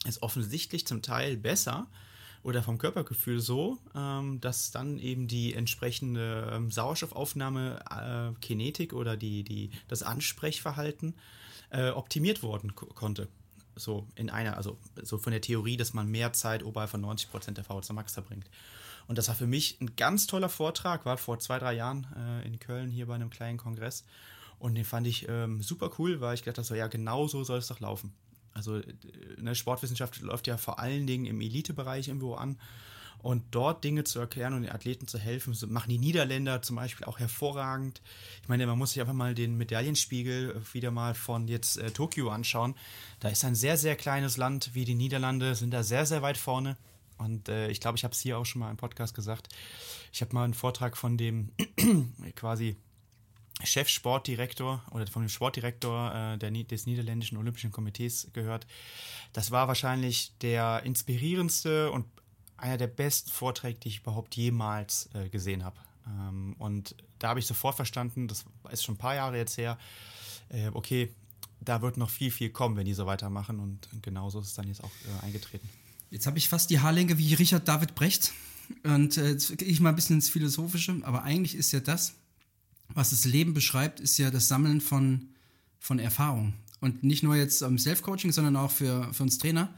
es 0.04 0.22
offensichtlich 0.22 0.86
zum 0.86 1.02
Teil 1.02 1.36
besser, 1.36 1.86
oder 2.42 2.62
vom 2.62 2.78
Körpergefühl 2.78 3.40
so, 3.40 3.78
ähm, 3.94 4.40
dass 4.40 4.70
dann 4.70 4.98
eben 4.98 5.28
die 5.28 5.54
entsprechende 5.54 6.50
ähm, 6.52 6.70
Sauerstoffaufnahme, 6.70 7.80
äh, 7.90 8.40
Kinetik 8.40 8.92
oder 8.92 9.16
die, 9.16 9.44
die, 9.44 9.70
das 9.88 10.02
Ansprechverhalten 10.02 11.14
äh, 11.70 11.90
optimiert 11.90 12.42
worden 12.42 12.74
konnte. 12.74 13.28
So 13.76 14.06
in 14.16 14.28
einer, 14.28 14.56
also 14.56 14.78
so 15.02 15.18
von 15.18 15.30
der 15.30 15.40
Theorie, 15.40 15.76
dass 15.76 15.94
man 15.94 16.08
mehr 16.08 16.32
Zeit 16.32 16.62
oberhalb 16.62 16.90
von 16.90 17.02
90% 17.04 17.52
der 17.52 17.64
VO2 17.64 17.92
Max 17.92 18.14
verbringt. 18.14 18.50
Und 19.06 19.18
das 19.18 19.28
war 19.28 19.34
für 19.34 19.46
mich 19.46 19.80
ein 19.80 19.96
ganz 19.96 20.26
toller 20.26 20.48
Vortrag, 20.48 21.06
war 21.06 21.18
vor 21.18 21.38
zwei, 21.38 21.58
drei 21.58 21.74
Jahren 21.74 22.06
äh, 22.16 22.46
in 22.46 22.58
Köln 22.58 22.90
hier 22.90 23.06
bei 23.06 23.14
einem 23.14 23.30
kleinen 23.30 23.58
Kongress. 23.58 24.04
Und 24.58 24.74
den 24.74 24.84
fand 24.84 25.06
ich 25.06 25.28
ähm, 25.28 25.60
super 25.60 25.90
cool, 25.98 26.20
weil 26.20 26.34
ich 26.34 26.42
gedacht 26.42 26.58
habe, 26.58 26.66
so, 26.66 26.74
ja, 26.74 26.86
genau 26.86 27.26
so 27.26 27.42
soll 27.42 27.58
es 27.58 27.66
doch 27.66 27.80
laufen. 27.80 28.14
Also 28.54 28.80
ne, 29.38 29.54
Sportwissenschaft 29.54 30.20
läuft 30.20 30.46
ja 30.46 30.56
vor 30.56 30.78
allen 30.78 31.06
Dingen 31.06 31.26
im 31.26 31.40
Elitebereich 31.40 32.08
irgendwo 32.08 32.34
an. 32.34 32.58
Und 33.22 33.44
dort 33.52 33.84
Dinge 33.84 34.02
zu 34.02 34.18
erklären 34.18 34.52
und 34.52 34.62
den 34.62 34.72
Athleten 34.72 35.06
zu 35.06 35.16
helfen, 35.16 35.56
machen 35.68 35.90
die 35.90 35.98
Niederländer 35.98 36.60
zum 36.60 36.74
Beispiel 36.74 37.06
auch 37.06 37.20
hervorragend. 37.20 38.02
Ich 38.42 38.48
meine, 38.48 38.66
man 38.66 38.76
muss 38.76 38.92
sich 38.92 39.00
einfach 39.00 39.14
mal 39.14 39.36
den 39.36 39.56
Medaillenspiegel 39.56 40.60
wieder 40.72 40.90
mal 40.90 41.14
von 41.14 41.46
jetzt 41.46 41.78
äh, 41.78 41.92
Tokio 41.92 42.30
anschauen. 42.30 42.74
Da 43.20 43.28
ist 43.28 43.44
ein 43.44 43.54
sehr, 43.54 43.76
sehr 43.76 43.94
kleines 43.94 44.38
Land 44.38 44.70
wie 44.74 44.84
die 44.84 44.96
Niederlande, 44.96 45.54
sind 45.54 45.70
da 45.70 45.84
sehr, 45.84 46.04
sehr 46.04 46.22
weit 46.22 46.36
vorne. 46.36 46.76
Und 47.16 47.48
äh, 47.48 47.68
ich 47.68 47.80
glaube, 47.80 47.96
ich 47.96 48.02
habe 48.02 48.12
es 48.12 48.20
hier 48.20 48.38
auch 48.38 48.44
schon 48.44 48.58
mal 48.58 48.72
im 48.72 48.76
Podcast 48.76 49.14
gesagt. 49.14 49.48
Ich 50.12 50.20
habe 50.20 50.34
mal 50.34 50.42
einen 50.42 50.54
Vortrag 50.54 50.96
von 50.96 51.16
dem 51.16 51.52
quasi 52.34 52.76
Chefsportdirektor 53.64 54.82
oder 54.90 55.06
von 55.06 55.22
dem 55.22 55.28
Sportdirektor 55.28 56.14
äh, 56.14 56.38
der, 56.38 56.50
des 56.50 56.86
Niederländischen 56.86 57.38
Olympischen 57.38 57.70
Komitees 57.70 58.28
gehört. 58.32 58.66
Das 59.32 59.50
war 59.50 59.68
wahrscheinlich 59.68 60.32
der 60.40 60.82
inspirierendste 60.84 61.90
und 61.90 62.06
einer 62.56 62.76
der 62.76 62.86
besten 62.86 63.30
Vorträge, 63.30 63.80
die 63.80 63.88
ich 63.88 64.00
überhaupt 64.00 64.36
jemals 64.36 65.10
äh, 65.14 65.28
gesehen 65.28 65.64
habe. 65.64 65.76
Ähm, 66.06 66.54
und 66.58 66.94
da 67.18 67.28
habe 67.28 67.40
ich 67.40 67.46
sofort 67.46 67.76
verstanden, 67.76 68.28
das 68.28 68.44
ist 68.70 68.84
schon 68.84 68.94
ein 68.94 68.98
paar 68.98 69.14
Jahre 69.14 69.36
jetzt 69.36 69.56
her, 69.56 69.78
äh, 70.48 70.68
okay, 70.72 71.12
da 71.60 71.82
wird 71.82 71.96
noch 71.96 72.10
viel, 72.10 72.30
viel 72.30 72.50
kommen, 72.50 72.76
wenn 72.76 72.84
die 72.84 72.94
so 72.94 73.06
weitermachen. 73.06 73.60
Und 73.60 73.88
genauso 74.02 74.40
ist 74.40 74.48
es 74.48 74.54
dann 74.54 74.68
jetzt 74.68 74.82
auch 74.82 74.90
äh, 74.90 75.24
eingetreten. 75.24 75.68
Jetzt 76.10 76.26
habe 76.26 76.38
ich 76.38 76.48
fast 76.48 76.70
die 76.70 76.80
Haarlänge 76.80 77.18
wie 77.18 77.34
Richard 77.34 77.66
David 77.66 77.94
Brecht. 77.94 78.32
Und 78.84 79.16
äh, 79.16 79.30
jetzt 79.30 79.56
gehe 79.58 79.68
ich 79.68 79.80
mal 79.80 79.90
ein 79.90 79.96
bisschen 79.96 80.16
ins 80.16 80.28
Philosophische, 80.28 81.00
aber 81.02 81.22
eigentlich 81.22 81.54
ist 81.54 81.72
ja 81.72 81.80
das, 81.80 82.14
was 82.94 83.10
das 83.10 83.24
Leben 83.24 83.54
beschreibt, 83.54 84.00
ist 84.00 84.18
ja 84.18 84.30
das 84.30 84.48
Sammeln 84.48 84.80
von, 84.80 85.28
von 85.78 85.98
Erfahrung. 85.98 86.54
Und 86.80 87.04
nicht 87.04 87.22
nur 87.22 87.36
jetzt 87.36 87.62
am 87.62 87.78
Self-Coaching, 87.78 88.32
sondern 88.32 88.56
auch 88.56 88.70
für, 88.70 89.12
für 89.12 89.22
uns 89.22 89.38
Trainer. 89.38 89.72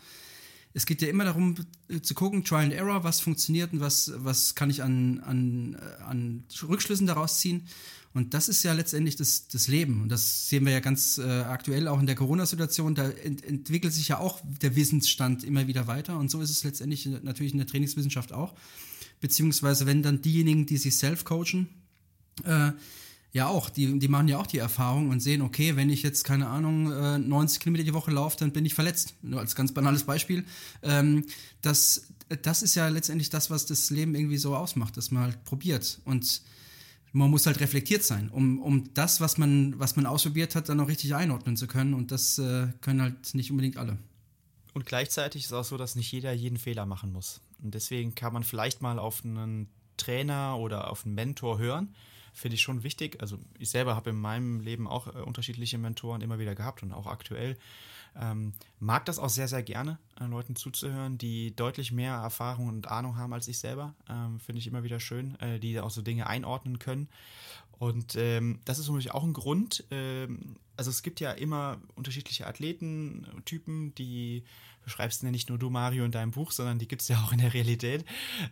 Es 0.72 0.86
geht 0.86 1.02
ja 1.02 1.08
immer 1.08 1.24
darum 1.24 1.54
zu 2.02 2.14
gucken, 2.14 2.44
Trial 2.44 2.64
and 2.64 2.72
Error, 2.72 3.04
was 3.04 3.20
funktioniert 3.20 3.72
und 3.72 3.80
was, 3.80 4.12
was 4.16 4.54
kann 4.54 4.70
ich 4.70 4.82
an, 4.82 5.20
an, 5.20 5.76
an 6.06 6.44
Rückschlüssen 6.62 7.06
daraus 7.06 7.38
ziehen. 7.38 7.68
Und 8.14 8.32
das 8.32 8.48
ist 8.48 8.62
ja 8.62 8.72
letztendlich 8.72 9.16
das, 9.16 9.48
das 9.48 9.66
Leben. 9.66 10.02
Und 10.02 10.08
das 10.08 10.48
sehen 10.48 10.64
wir 10.64 10.72
ja 10.72 10.80
ganz 10.80 11.18
äh, 11.18 11.22
aktuell 11.22 11.88
auch 11.88 11.98
in 11.98 12.06
der 12.06 12.14
Corona-Situation. 12.14 12.94
Da 12.94 13.10
ent 13.10 13.44
entwickelt 13.44 13.92
sich 13.92 14.08
ja 14.08 14.18
auch 14.18 14.40
der 14.62 14.76
Wissensstand 14.76 15.42
immer 15.42 15.66
wieder 15.66 15.88
weiter. 15.88 16.16
Und 16.18 16.30
so 16.30 16.40
ist 16.40 16.50
es 16.50 16.62
letztendlich 16.62 17.06
natürlich 17.06 17.52
in 17.52 17.58
der 17.58 17.66
Trainingswissenschaft 17.66 18.32
auch. 18.32 18.54
Beziehungsweise 19.20 19.86
wenn 19.86 20.02
dann 20.02 20.22
diejenigen, 20.22 20.64
die 20.64 20.76
sich 20.76 20.96
self-coachen, 20.96 21.68
äh, 22.44 22.70
ja 23.34 23.48
auch, 23.48 23.68
die, 23.68 23.98
die 23.98 24.08
machen 24.08 24.28
ja 24.28 24.38
auch 24.38 24.46
die 24.46 24.58
Erfahrung 24.58 25.10
und 25.10 25.18
sehen, 25.18 25.42
okay, 25.42 25.74
wenn 25.74 25.90
ich 25.90 26.02
jetzt, 26.02 26.22
keine 26.22 26.46
Ahnung, 26.46 26.84
90 26.84 27.58
äh, 27.58 27.62
Kilometer 27.62 27.84
die 27.84 27.92
Woche 27.92 28.12
laufe, 28.12 28.36
dann 28.38 28.52
bin 28.52 28.64
ich 28.64 28.74
verletzt. 28.74 29.14
Nur 29.22 29.40
als 29.40 29.56
ganz 29.56 29.74
banales 29.74 30.04
Beispiel. 30.04 30.44
Ähm, 30.82 31.26
das, 31.60 32.06
das 32.42 32.62
ist 32.62 32.76
ja 32.76 32.86
letztendlich 32.86 33.30
das, 33.30 33.50
was 33.50 33.66
das 33.66 33.90
Leben 33.90 34.14
irgendwie 34.14 34.36
so 34.36 34.54
ausmacht, 34.54 34.96
dass 34.96 35.10
man 35.10 35.24
halt 35.24 35.44
probiert. 35.44 36.00
Und 36.04 36.42
man 37.12 37.28
muss 37.28 37.46
halt 37.46 37.58
reflektiert 37.58 38.04
sein, 38.04 38.30
um, 38.30 38.62
um 38.62 38.94
das, 38.94 39.20
was 39.20 39.36
man, 39.36 39.76
was 39.80 39.96
man 39.96 40.06
ausprobiert 40.06 40.54
hat, 40.54 40.68
dann 40.68 40.78
auch 40.78 40.88
richtig 40.88 41.16
einordnen 41.16 41.56
zu 41.56 41.66
können. 41.66 41.94
Und 41.94 42.12
das 42.12 42.38
äh, 42.38 42.68
können 42.82 43.02
halt 43.02 43.34
nicht 43.34 43.50
unbedingt 43.50 43.78
alle. 43.78 43.98
Und 44.74 44.86
gleichzeitig 44.86 45.44
ist 45.44 45.52
auch 45.52 45.64
so, 45.64 45.76
dass 45.76 45.96
nicht 45.96 46.12
jeder 46.12 46.32
jeden 46.32 46.56
Fehler 46.56 46.86
machen 46.86 47.12
muss. 47.12 47.40
Und 47.60 47.74
deswegen 47.74 48.14
kann 48.14 48.32
man 48.32 48.44
vielleicht 48.44 48.80
mal 48.80 49.00
auf 49.00 49.24
einen 49.24 49.66
Trainer 49.96 50.56
oder 50.56 50.88
auf 50.92 51.04
einen 51.04 51.16
Mentor 51.16 51.58
hören 51.58 51.96
finde 52.34 52.56
ich 52.56 52.62
schon 52.62 52.82
wichtig. 52.82 53.20
Also 53.20 53.38
ich 53.58 53.70
selber 53.70 53.94
habe 53.94 54.10
in 54.10 54.16
meinem 54.16 54.60
Leben 54.60 54.86
auch 54.86 55.06
äh, 55.06 55.20
unterschiedliche 55.20 55.78
Mentoren 55.78 56.20
immer 56.20 56.38
wieder 56.38 56.54
gehabt 56.54 56.82
und 56.82 56.92
auch 56.92 57.06
aktuell. 57.06 57.56
Ähm, 58.16 58.52
mag 58.78 59.04
das 59.06 59.18
auch 59.18 59.28
sehr, 59.28 59.48
sehr 59.48 59.62
gerne, 59.62 59.98
äh, 60.20 60.26
Leuten 60.26 60.54
zuzuhören, 60.54 61.18
die 61.18 61.54
deutlich 61.56 61.90
mehr 61.90 62.14
Erfahrung 62.14 62.68
und 62.68 62.88
Ahnung 62.88 63.16
haben 63.16 63.32
als 63.32 63.48
ich 63.48 63.58
selber. 63.58 63.94
Ähm, 64.08 64.38
Finde 64.40 64.60
ich 64.60 64.66
immer 64.66 64.84
wieder 64.84 65.00
schön, 65.00 65.38
äh, 65.40 65.58
die 65.58 65.80
auch 65.80 65.90
so 65.90 66.02
Dinge 66.02 66.26
einordnen 66.26 66.78
können. 66.78 67.08
Und 67.78 68.14
ähm, 68.16 68.60
das 68.64 68.78
ist 68.78 68.86
natürlich 68.86 69.12
auch 69.12 69.24
ein 69.24 69.32
Grund. 69.32 69.84
Ähm, 69.90 70.56
also 70.76 70.90
es 70.90 71.02
gibt 71.02 71.20
ja 71.20 71.32
immer 71.32 71.80
unterschiedliche 71.94 72.46
Athletentypen, 72.46 73.94
die 73.94 74.44
beschreibst 74.84 75.22
ja 75.22 75.30
nicht 75.30 75.48
nur 75.48 75.58
du, 75.58 75.70
Mario, 75.70 76.04
in 76.04 76.12
deinem 76.12 76.30
Buch, 76.30 76.52
sondern 76.52 76.78
die 76.78 76.88
gibt 76.88 77.02
es 77.02 77.08
ja 77.08 77.18
auch 77.24 77.32
in 77.32 77.38
der 77.38 77.54
Realität. 77.54 78.04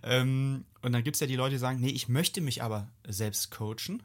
Ähm, 0.02 0.64
und 0.82 0.92
dann 0.92 1.04
gibt 1.04 1.16
es 1.16 1.20
ja 1.20 1.26
die 1.26 1.36
Leute, 1.36 1.54
die 1.54 1.58
sagen, 1.58 1.80
nee, 1.80 1.90
ich 1.90 2.08
möchte 2.08 2.40
mich 2.40 2.62
aber 2.62 2.88
selbst 3.06 3.50
coachen 3.50 4.02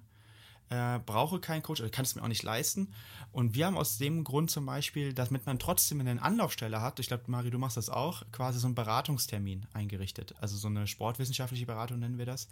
äh, 0.70 1.00
brauche 1.00 1.40
keinen 1.40 1.64
Coach 1.64 1.82
oder 1.82 1.90
kann 1.90 2.04
es 2.04 2.16
mir 2.16 2.24
auch 2.24 2.28
nicht 2.28 2.44
leisten. 2.44 2.94
Und 3.32 3.56
wir 3.56 3.66
haben 3.66 3.78
aus 3.78 3.98
dem 3.98 4.24
Grund 4.24 4.52
zum 4.52 4.66
Beispiel, 4.66 5.14
damit 5.14 5.46
man 5.46 5.60
trotzdem 5.60 6.00
eine 6.02 6.22
Anlaufstelle 6.22 6.82
hat, 6.82 7.00
ich 7.00 7.08
glaube, 7.08 7.24
Marie, 7.28 7.52
du 7.52 7.60
machst 7.60 7.78
das 7.78 7.90
auch, 7.90 8.24
quasi 8.32 8.60
so 8.60 8.68
einen 8.68 8.76
Beratungstermin 8.76 9.66
eingerichtet. 9.74 10.36
Also 10.40 10.58
so 10.58 10.68
eine 10.68 10.88
sportwissenschaftliche 10.88 11.66
Beratung 11.66 12.00
nennen 12.00 12.18
wir 12.18 12.26
das, 12.26 12.48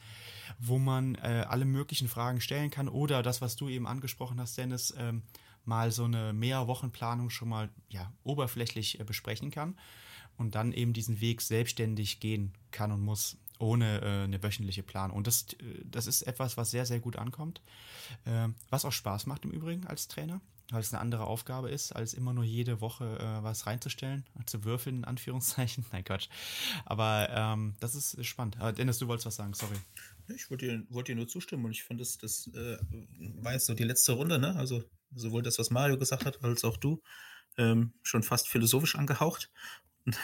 wo 0.60 0.78
man 0.78 1.16
äh, 1.16 1.46
alle 1.48 1.66
möglichen 1.66 2.08
Fragen 2.08 2.42
stellen 2.42 2.72
kann 2.72 2.88
oder 2.88 3.24
das, 3.24 3.42
was 3.42 3.56
du 3.56 3.68
eben 3.68 3.88
angesprochen 3.88 4.40
hast, 4.40 4.58
Dennis, 4.58 4.94
ähm, 4.98 5.24
mal 5.66 5.92
so 5.92 6.06
eine 6.06 6.34
Mehrwochenplanung 6.34 7.30
schon 7.30 7.50
mal 7.50 7.70
ja, 7.90 8.12
oberflächlich 8.24 9.00
äh, 9.00 9.04
besprechen 9.04 9.52
kann 9.52 9.76
und 10.38 10.56
dann 10.56 10.72
eben 10.72 10.94
diesen 10.94 11.22
Weg 11.22 11.42
selbstständig 11.42 12.20
gehen 12.20 12.54
kann 12.72 12.92
und 12.92 13.02
muss 13.02 13.38
ohne 13.60 14.02
äh, 14.02 14.24
eine 14.24 14.42
wöchentliche 14.44 14.84
Planung. 14.84 15.18
Und 15.18 15.28
das, 15.28 15.46
äh, 15.54 15.84
das 15.86 16.08
ist 16.08 16.24
etwas, 16.24 16.58
was 16.58 16.72
sehr, 16.72 16.86
sehr 16.86 17.00
gut 17.00 17.16
ankommt. 17.18 17.62
Äh, 18.26 18.50
was 18.70 18.86
auch 18.86 18.92
Spaß 18.92 19.26
macht 19.28 19.46
im 19.46 19.52
Übrigen 19.52 19.88
als 19.88 20.08
Trainer, 20.08 20.42
weil 20.70 20.82
es 20.82 20.94
eine 20.94 21.02
andere 21.02 21.26
Aufgabe 21.26 21.70
ist, 21.70 21.94
als 21.94 22.14
immer 22.14 22.34
nur 22.34 22.44
jede 22.44 22.82
Woche 22.82 23.18
äh, 23.18 23.44
was 23.44 23.66
reinzustellen, 23.66 24.26
zu 24.46 24.64
würfeln, 24.64 24.98
in 24.98 25.06
Anführungszeichen. 25.06 25.86
Nein, 25.92 26.04
Quatsch. 26.04 26.28
Aber 26.86 27.30
ähm, 27.32 27.76
das 27.80 27.96
ist 27.96 28.24
spannend. 28.26 28.60
Aber 28.60 28.74
Dennis, 28.74 28.98
du 28.98 29.08
wolltest 29.08 29.28
was 29.28 29.36
sagen, 29.36 29.54
sorry. 29.54 29.76
Ich 30.28 30.50
wollte 30.50 30.66
dir, 30.66 30.84
wollte 30.90 31.12
dir 31.12 31.18
nur 31.18 31.28
zustimmen 31.28 31.66
und 31.66 31.72
ich 31.72 31.84
fand, 31.84 32.02
das, 32.02 32.18
das 32.18 32.48
äh, 32.48 32.78
war 33.42 33.54
jetzt 33.54 33.68
so 33.68 33.74
die 33.74 33.84
letzte 33.84 34.14
Runde, 34.14 34.40
ne? 34.40 34.56
Also 34.56 34.84
sowohl 35.16 35.42
das, 35.42 35.60
was 35.60 35.72
Mario 35.72 35.98
gesagt 35.98 36.26
hat, 36.26 36.44
als 36.44 36.64
auch 36.64 36.78
du, 36.78 37.02
ähm, 37.58 37.94
schon 38.04 38.24
fast 38.24 38.48
philosophisch 38.48 38.96
angehaucht. 38.96 39.52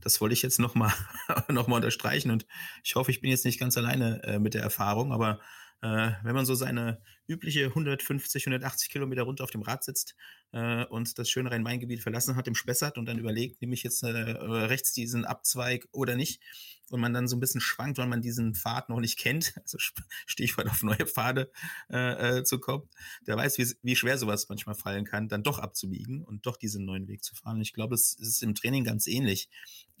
Das 0.00 0.20
wollte 0.20 0.32
ich 0.32 0.42
jetzt 0.42 0.60
nochmal 0.60 0.92
noch 1.48 1.66
mal 1.66 1.76
unterstreichen 1.76 2.30
und 2.30 2.46
ich 2.84 2.94
hoffe, 2.94 3.10
ich 3.10 3.20
bin 3.20 3.30
jetzt 3.30 3.44
nicht 3.44 3.58
ganz 3.58 3.76
alleine 3.76 4.22
äh, 4.22 4.38
mit 4.38 4.54
der 4.54 4.62
Erfahrung, 4.62 5.12
aber 5.12 5.40
äh, 5.84 6.12
wenn 6.22 6.34
man 6.34 6.46
so 6.46 6.54
seine 6.54 6.98
übliche 7.28 7.66
150, 7.66 8.46
180 8.46 8.88
Kilometer 8.88 9.22
runter 9.22 9.44
auf 9.44 9.50
dem 9.50 9.60
Rad 9.60 9.84
sitzt 9.84 10.16
äh, 10.52 10.84
und 10.86 11.18
das 11.18 11.28
schöne 11.28 11.50
Rhein-Main-Gebiet 11.50 12.02
verlassen 12.02 12.36
hat 12.36 12.48
im 12.48 12.54
Spessart 12.54 12.96
und 12.96 13.04
dann 13.04 13.18
überlegt, 13.18 13.60
nehme 13.60 13.74
ich 13.74 13.82
jetzt 13.82 14.02
äh, 14.02 14.08
rechts 14.08 14.94
diesen 14.94 15.26
Abzweig 15.26 15.86
oder 15.92 16.16
nicht 16.16 16.40
und 16.88 17.00
man 17.00 17.12
dann 17.12 17.28
so 17.28 17.36
ein 17.36 17.40
bisschen 17.40 17.60
schwankt, 17.60 17.98
weil 17.98 18.06
man 18.06 18.22
diesen 18.22 18.54
Pfad 18.54 18.88
noch 18.88 18.98
nicht 18.98 19.18
kennt, 19.18 19.52
also 19.62 19.76
Stichwort 20.24 20.70
auf 20.70 20.82
neue 20.82 21.06
Pfade 21.06 21.50
äh, 21.90 22.38
äh, 22.38 22.44
zu 22.44 22.58
kommen, 22.60 22.88
der 23.26 23.36
weiß, 23.36 23.58
wie, 23.58 23.70
wie 23.82 23.96
schwer 23.96 24.16
sowas 24.16 24.48
manchmal 24.48 24.74
fallen 24.74 25.04
kann, 25.04 25.28
dann 25.28 25.42
doch 25.42 25.58
abzubiegen 25.58 26.24
und 26.24 26.46
doch 26.46 26.56
diesen 26.56 26.86
neuen 26.86 27.08
Weg 27.08 27.22
zu 27.22 27.34
fahren. 27.34 27.56
Und 27.56 27.62
ich 27.62 27.74
glaube, 27.74 27.94
es 27.94 28.14
ist 28.14 28.42
im 28.42 28.54
Training 28.54 28.84
ganz 28.84 29.06
ähnlich. 29.06 29.50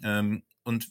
Ähm, 0.02 0.44
und 0.62 0.88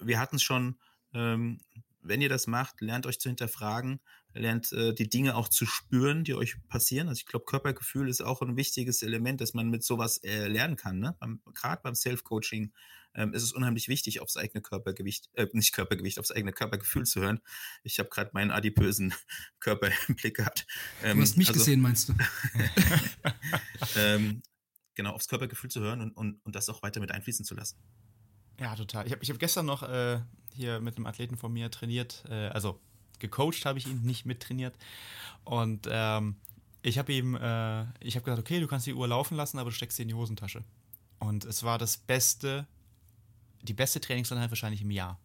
wir 0.00 0.18
hatten 0.18 0.36
es 0.36 0.42
schon, 0.42 0.80
ähm, 1.12 1.60
wenn 2.04 2.20
ihr 2.20 2.28
das 2.28 2.46
macht, 2.46 2.80
lernt 2.80 3.06
euch 3.06 3.18
zu 3.18 3.28
hinterfragen, 3.28 4.00
lernt 4.34 4.72
äh, 4.72 4.92
die 4.92 5.08
Dinge 5.08 5.36
auch 5.36 5.48
zu 5.48 5.64
spüren, 5.66 6.24
die 6.24 6.34
euch 6.34 6.56
passieren. 6.68 7.08
Also 7.08 7.20
ich 7.20 7.26
glaube, 7.26 7.44
Körpergefühl 7.46 8.08
ist 8.08 8.20
auch 8.20 8.42
ein 8.42 8.56
wichtiges 8.56 9.02
Element, 9.02 9.40
dass 9.40 9.54
man 9.54 9.70
mit 9.70 9.84
sowas 9.84 10.18
äh, 10.18 10.48
lernen 10.48 10.76
kann. 10.76 10.98
Ne? 10.98 11.16
Gerade 11.54 11.80
beim 11.82 11.94
Self-Coaching 11.94 12.72
ähm, 13.14 13.32
ist 13.32 13.42
es 13.42 13.52
unheimlich 13.52 13.88
wichtig, 13.88 14.20
aufs 14.20 14.36
eigene 14.36 14.60
Körpergewicht, 14.60 15.30
äh, 15.34 15.46
nicht 15.52 15.72
Körpergewicht, 15.72 16.18
aufs 16.18 16.32
eigene 16.32 16.52
Körpergefühl 16.52 17.04
zu 17.04 17.20
hören. 17.20 17.40
Ich 17.82 17.98
habe 17.98 18.08
gerade 18.08 18.30
meinen 18.34 18.50
adipösen 18.50 19.14
Körper 19.60 19.90
im 20.08 20.16
Blick 20.16 20.36
gehabt. 20.36 20.66
Ähm, 21.02 21.18
du 21.18 21.22
hast 21.22 21.36
mich 21.36 21.48
also, 21.48 21.60
gesehen, 21.60 21.80
meinst 21.80 22.08
du? 22.08 22.14
ähm, 23.96 24.42
genau, 24.94 25.12
aufs 25.12 25.28
Körpergefühl 25.28 25.70
zu 25.70 25.80
hören 25.80 26.00
und, 26.00 26.12
und, 26.16 26.44
und 26.44 26.54
das 26.54 26.68
auch 26.68 26.82
weiter 26.82 27.00
mit 27.00 27.12
einfließen 27.12 27.44
zu 27.44 27.54
lassen. 27.54 27.78
Ja, 28.58 28.74
total. 28.76 29.06
Ich 29.06 29.12
habe 29.12 29.22
ich 29.22 29.30
hab 29.30 29.38
gestern 29.38 29.66
noch 29.66 29.82
äh, 29.82 30.20
hier 30.52 30.80
mit 30.80 30.96
einem 30.96 31.06
Athleten 31.06 31.36
von 31.36 31.52
mir 31.52 31.70
trainiert, 31.70 32.24
äh, 32.28 32.48
also 32.48 32.80
gecoacht 33.28 33.64
habe 33.64 33.78
ich 33.78 33.86
ihn, 33.86 34.02
nicht 34.02 34.26
mittrainiert. 34.26 34.74
Und 35.44 35.88
ähm, 35.90 36.36
ich 36.82 36.98
habe 36.98 37.12
ihm, 37.12 37.34
äh, 37.34 37.82
ich 38.00 38.16
habe 38.16 38.24
gesagt, 38.24 38.38
okay, 38.38 38.60
du 38.60 38.66
kannst 38.66 38.86
die 38.86 38.94
Uhr 38.94 39.08
laufen 39.08 39.36
lassen, 39.36 39.58
aber 39.58 39.70
du 39.70 39.76
steckst 39.76 39.96
sie 39.96 40.02
in 40.02 40.08
die 40.08 40.14
Hosentasche. 40.14 40.64
Und 41.18 41.44
es 41.44 41.62
war 41.62 41.78
das 41.78 41.96
beste, 41.96 42.66
die 43.62 43.74
beste 43.74 44.00
Trainingseinheit 44.00 44.50
wahrscheinlich 44.50 44.82
im 44.82 44.90
Jahr. 44.90 45.18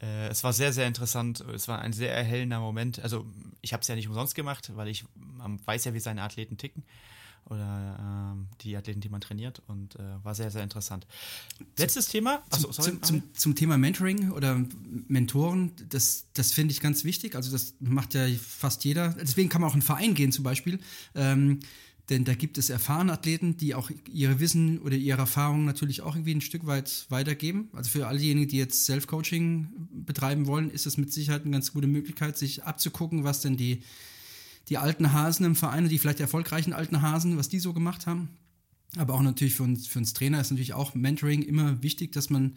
Äh, 0.00 0.28
es 0.28 0.44
war 0.44 0.52
sehr, 0.52 0.72
sehr 0.72 0.86
interessant. 0.86 1.40
Es 1.40 1.68
war 1.68 1.80
ein 1.80 1.92
sehr 1.92 2.14
erhellender 2.14 2.60
Moment. 2.60 3.00
Also 3.00 3.26
ich 3.60 3.72
habe 3.72 3.80
es 3.82 3.88
ja 3.88 3.94
nicht 3.94 4.08
umsonst 4.08 4.34
gemacht, 4.34 4.70
weil 4.76 4.88
ich 4.88 5.04
man 5.14 5.64
weiß 5.66 5.84
ja, 5.84 5.94
wie 5.94 6.00
seine 6.00 6.22
Athleten 6.22 6.56
ticken 6.56 6.84
oder 7.48 8.32
ähm, 8.34 8.48
die 8.60 8.76
Athleten, 8.76 9.00
die 9.00 9.08
man 9.08 9.20
trainiert 9.20 9.62
und 9.66 9.96
äh, 9.96 10.24
war 10.24 10.34
sehr, 10.34 10.50
sehr 10.50 10.62
interessant. 10.62 11.06
Letztes 11.76 12.08
Thema. 12.08 12.42
Achso, 12.50 12.72
sorry, 12.72 12.92
zum, 12.92 13.02
zum, 13.02 13.22
zum, 13.34 13.54
Thema 13.54 13.78
Mentoring 13.78 14.30
oder 14.32 14.62
Mentoren, 15.08 15.72
das, 15.88 16.26
das 16.34 16.52
finde 16.52 16.72
ich 16.72 16.80
ganz 16.80 17.04
wichtig. 17.04 17.36
Also 17.36 17.52
das 17.52 17.74
macht 17.80 18.14
ja 18.14 18.26
fast 18.40 18.84
jeder. 18.84 19.14
Deswegen 19.20 19.48
kann 19.48 19.60
man 19.60 19.70
auch 19.70 19.74
in 19.74 19.80
einen 19.80 19.86
Verein 19.86 20.14
gehen 20.14 20.32
zum 20.32 20.44
Beispiel. 20.44 20.80
Ähm, 21.14 21.60
denn 22.08 22.24
da 22.24 22.34
gibt 22.34 22.56
es 22.56 22.70
erfahrene 22.70 23.12
Athleten, 23.12 23.56
die 23.56 23.74
auch 23.74 23.90
ihre 24.08 24.38
Wissen 24.38 24.78
oder 24.80 24.94
ihre 24.94 25.18
Erfahrungen 25.18 25.64
natürlich 25.64 26.02
auch 26.02 26.14
irgendwie 26.14 26.34
ein 26.34 26.40
Stück 26.40 26.66
weit 26.66 27.06
weitergeben. 27.08 27.68
Also 27.72 27.90
für 27.90 28.06
all 28.06 28.18
diejenigen, 28.18 28.48
die 28.48 28.58
jetzt 28.58 28.84
Self-Coaching 28.84 29.88
betreiben 30.04 30.46
wollen, 30.46 30.70
ist 30.70 30.86
es 30.86 30.98
mit 30.98 31.12
Sicherheit 31.12 31.42
eine 31.42 31.50
ganz 31.50 31.72
gute 31.72 31.88
Möglichkeit, 31.88 32.38
sich 32.38 32.62
abzugucken, 32.62 33.24
was 33.24 33.40
denn 33.40 33.56
die 33.56 33.82
die 34.68 34.78
alten 34.78 35.12
Hasen 35.12 35.46
im 35.46 35.56
Verein, 35.56 35.88
die 35.88 35.98
vielleicht 35.98 36.20
erfolgreichen 36.20 36.72
alten 36.72 37.02
Hasen, 37.02 37.36
was 37.36 37.48
die 37.48 37.60
so 37.60 37.72
gemacht 37.72 38.06
haben. 38.06 38.28
Aber 38.96 39.14
auch 39.14 39.22
natürlich 39.22 39.54
für 39.54 39.62
uns, 39.62 39.86
für 39.86 39.98
uns 39.98 40.12
Trainer 40.12 40.40
ist 40.40 40.50
natürlich 40.50 40.74
auch 40.74 40.94
Mentoring 40.94 41.42
immer 41.42 41.82
wichtig, 41.82 42.12
dass 42.12 42.30
man 42.30 42.56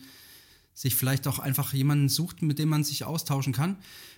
sich 0.74 0.96
vielleicht 0.96 1.28
auch 1.28 1.40
einfach 1.40 1.74
jemanden 1.74 2.08
sucht, 2.08 2.42
mit 2.42 2.58
dem 2.58 2.70
man 2.70 2.86
sich 2.86 3.04
austauschen 3.04 3.52
kann. 3.52 3.76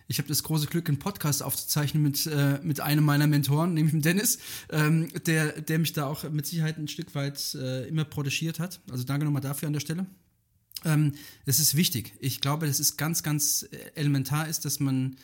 Ich 0.07 0.19
habe 0.19 0.27
das 0.27 0.43
große 0.43 0.67
Glück, 0.67 0.89
einen 0.89 0.99
Podcast 0.99 1.41
aufzuzeichnen 1.41 2.03
mit, 2.03 2.27
äh, 2.27 2.59
mit 2.61 2.81
einem 2.81 3.03
meiner 3.03 3.25
Mentoren, 3.25 3.73
nämlich 3.73 3.93
mit 3.93 4.05
Dennis, 4.05 4.37
ähm, 4.69 5.07
der, 5.25 5.61
der 5.61 5.79
mich 5.79 5.93
da 5.93 6.05
auch 6.05 6.29
mit 6.29 6.45
Sicherheit 6.45 6.77
ein 6.77 6.87
Stück 6.87 7.15
weit 7.15 7.55
äh, 7.55 7.87
immer 7.87 8.05
protegiert 8.05 8.59
hat. 8.59 8.79
Also 8.91 9.03
danke 9.03 9.25
nochmal 9.25 9.41
dafür 9.41 9.67
an 9.67 9.73
der 9.73 9.79
Stelle. 9.79 10.05
Ähm, 10.85 11.13
ist 11.45 11.75
wichtig. 11.75 12.13
Ich 12.19 12.41
glaube, 12.41 12.67
dass 12.67 12.79
es 12.79 12.97
ganz, 12.97 13.23
ganz 13.23 13.67
elementar 13.95 14.47
ist, 14.47 14.65
dass 14.65 14.79
man 14.79 15.15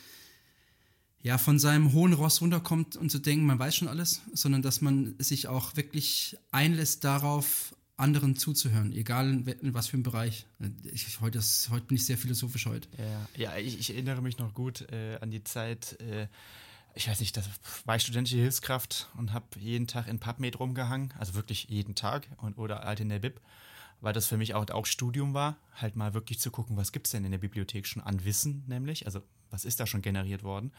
ja, 1.22 1.38
von 1.38 1.58
seinem 1.58 1.92
hohen 1.92 2.12
Ross 2.12 2.40
runterkommt 2.40 2.96
und 2.96 3.10
zu 3.10 3.18
denken, 3.18 3.46
man 3.46 3.58
weiß 3.58 3.74
schon 3.74 3.88
alles, 3.88 4.22
sondern 4.32 4.62
dass 4.62 4.80
man 4.80 5.14
sich 5.18 5.48
auch 5.48 5.76
wirklich 5.76 6.36
einlässt 6.52 7.04
darauf, 7.04 7.74
anderen 7.98 8.36
zuzuhören, 8.36 8.92
egal 8.92 9.28
in, 9.28 9.74
was 9.74 9.88
für 9.88 9.94
einem 9.94 10.04
Bereich. 10.04 10.46
Ich, 10.84 11.20
heute, 11.20 11.38
ist, 11.38 11.68
heute 11.70 11.86
bin 11.86 11.96
ich 11.96 12.06
sehr 12.06 12.16
philosophisch 12.16 12.66
heute. 12.66 12.88
Ja, 12.96 13.28
ja 13.36 13.56
ich, 13.58 13.78
ich 13.78 13.90
erinnere 13.90 14.22
mich 14.22 14.38
noch 14.38 14.54
gut 14.54 14.82
äh, 14.92 15.18
an 15.20 15.30
die 15.30 15.42
Zeit, 15.42 16.00
äh, 16.00 16.28
ich 16.94 17.08
weiß 17.08 17.20
nicht, 17.20 17.36
das 17.36 17.48
war 17.84 17.96
ich 17.96 18.02
studentische 18.02 18.38
Hilfskraft 18.38 19.08
und 19.16 19.32
habe 19.32 19.46
jeden 19.58 19.88
Tag 19.88 20.06
in 20.06 20.20
PubMed 20.20 20.58
rumgehangen, 20.58 21.12
also 21.18 21.34
wirklich 21.34 21.68
jeden 21.68 21.96
Tag 21.96 22.28
und, 22.38 22.56
oder 22.56 22.80
halt 22.80 23.00
in 23.00 23.08
der 23.08 23.18
Bib, 23.18 23.40
weil 24.00 24.12
das 24.12 24.26
für 24.26 24.36
mich 24.36 24.54
auch, 24.54 24.68
auch 24.70 24.86
Studium 24.86 25.34
war, 25.34 25.56
halt 25.74 25.96
mal 25.96 26.14
wirklich 26.14 26.38
zu 26.38 26.52
gucken, 26.52 26.76
was 26.76 26.92
gibt 26.92 27.08
es 27.08 27.12
denn 27.12 27.24
in 27.24 27.32
der 27.32 27.38
Bibliothek 27.38 27.86
schon 27.86 28.02
an 28.02 28.24
Wissen, 28.24 28.64
nämlich, 28.68 29.06
also 29.06 29.22
was 29.50 29.64
ist 29.64 29.80
da 29.80 29.86
schon 29.86 30.02
generiert 30.02 30.44
worden. 30.44 30.72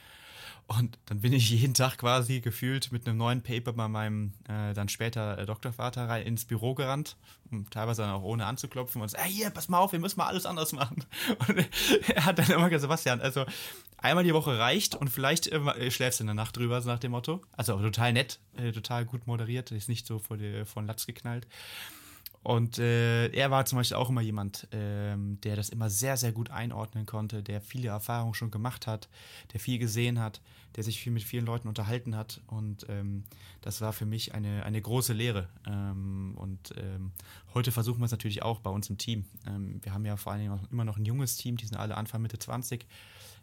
Und 0.68 1.00
dann 1.08 1.22
bin 1.22 1.34
ich 1.34 1.50
jeden 1.50 1.74
Tag 1.74 1.98
quasi 1.98 2.42
gefühlt 2.42 2.92
mit 2.92 3.08
einem 3.08 3.18
neuen 3.18 3.42
Paper 3.42 3.74
bei 3.74 3.88
meinem 3.88 4.34
äh, 4.48 4.74
dann 4.74 4.88
später 4.88 5.38
äh, 5.38 5.46
Doktorvater 5.46 6.08
rein 6.08 6.26
ins 6.26 6.46
Büro 6.46 6.76
gerannt, 6.76 7.18
um 7.52 7.70
teilweise 7.70 8.04
dann 8.04 8.12
auch 8.12 8.22
ohne 8.22 8.46
anzuklopfen 8.46 9.02
und 9.02 9.10
so, 9.10 9.18
hey, 9.18 9.32
hier, 9.32 9.50
pass 9.50 9.68
mal 9.68 9.80
auf, 9.80 9.92
wir 9.92 10.00
müssen 10.00 10.20
mal 10.20 10.28
alles 10.28 10.46
anders 10.46 10.72
machen. 10.72 11.04
Und 11.48 11.66
er 12.08 12.26
hat 12.26 12.38
dann 12.38 12.50
immer 12.52 12.70
gesagt, 12.70 12.82
Sebastian, 12.82 13.22
also 13.22 13.46
einmal 13.98 14.24
die 14.24 14.34
Woche 14.34 14.58
reicht 14.58 14.96
und 14.96 15.10
vielleicht 15.10 15.48
äh, 15.48 15.92
schläfst 15.92 16.20
du 16.20 16.24
in 16.24 16.28
der 16.28 16.34
Nacht 16.36 16.56
drüber, 16.56 16.82
so 16.82 16.90
nach 16.90 17.00
dem 17.00 17.12
Motto. 17.12 17.42
Also 17.52 17.80
total 17.80 18.14
nett, 18.14 18.40
äh, 18.56 18.72
total 18.72 19.06
gut 19.06 19.28
moderiert, 19.28 19.72
ist 19.72 19.90
nicht 19.90 20.06
so 20.06 20.20
vor 20.20 20.38
die, 20.38 20.66
von 20.66 20.86
Latz 20.88 21.06
geknallt. 21.06 21.48
Und 22.42 22.80
äh, 22.80 23.28
er 23.28 23.52
war 23.52 23.66
zum 23.66 23.78
Beispiel 23.78 23.98
auch 23.98 24.10
immer 24.10 24.22
jemand, 24.22 24.68
ähm, 24.72 25.40
der 25.42 25.58
das 25.58 25.70
immer 25.70 25.90
sehr, 25.90 26.16
sehr 26.16 26.32
gut 26.32 26.50
einordnen 26.52 27.06
konnte, 27.06 27.44
der 27.44 27.60
viele 27.60 27.90
Erfahrungen 27.90 28.34
schon 28.34 28.50
gemacht 28.50 28.88
hat, 28.88 29.10
der 29.52 29.60
viel 29.60 29.78
gesehen 29.78 30.20
hat, 30.20 30.42
der 30.76 30.84
sich 30.84 31.02
viel 31.02 31.12
mit 31.12 31.24
vielen 31.24 31.46
Leuten 31.46 31.68
unterhalten 31.68 32.16
hat. 32.16 32.42
Und 32.48 32.86
ähm, 32.88 33.24
das 33.62 33.82
war 33.82 33.92
für 33.92 34.06
mich 34.06 34.34
eine, 34.34 34.64
eine 34.64 34.82
große 34.82 35.12
Lehre. 35.12 35.50
Ähm, 35.68 36.34
und 36.38 36.74
ähm, 36.78 37.12
heute 37.54 37.74
versuchen 37.74 38.00
wir 38.00 38.06
es 38.06 38.12
natürlich 38.12 38.42
auch 38.42 38.60
bei 38.60 38.70
uns 38.70 38.90
im 38.90 38.98
Team. 38.98 39.26
Ähm, 39.46 39.82
wir 39.84 39.94
haben 39.94 40.06
ja 40.06 40.16
vor 40.16 40.32
allen 40.32 40.42
Dingen 40.42 40.60
immer 40.72 40.86
noch 40.86 40.98
ein 40.98 41.06
junges 41.06 41.36
Team, 41.36 41.58
die 41.58 41.66
sind 41.66 41.78
alle 41.78 41.98
Anfang, 41.98 42.22
Mitte 42.22 42.40
20. 42.40 42.86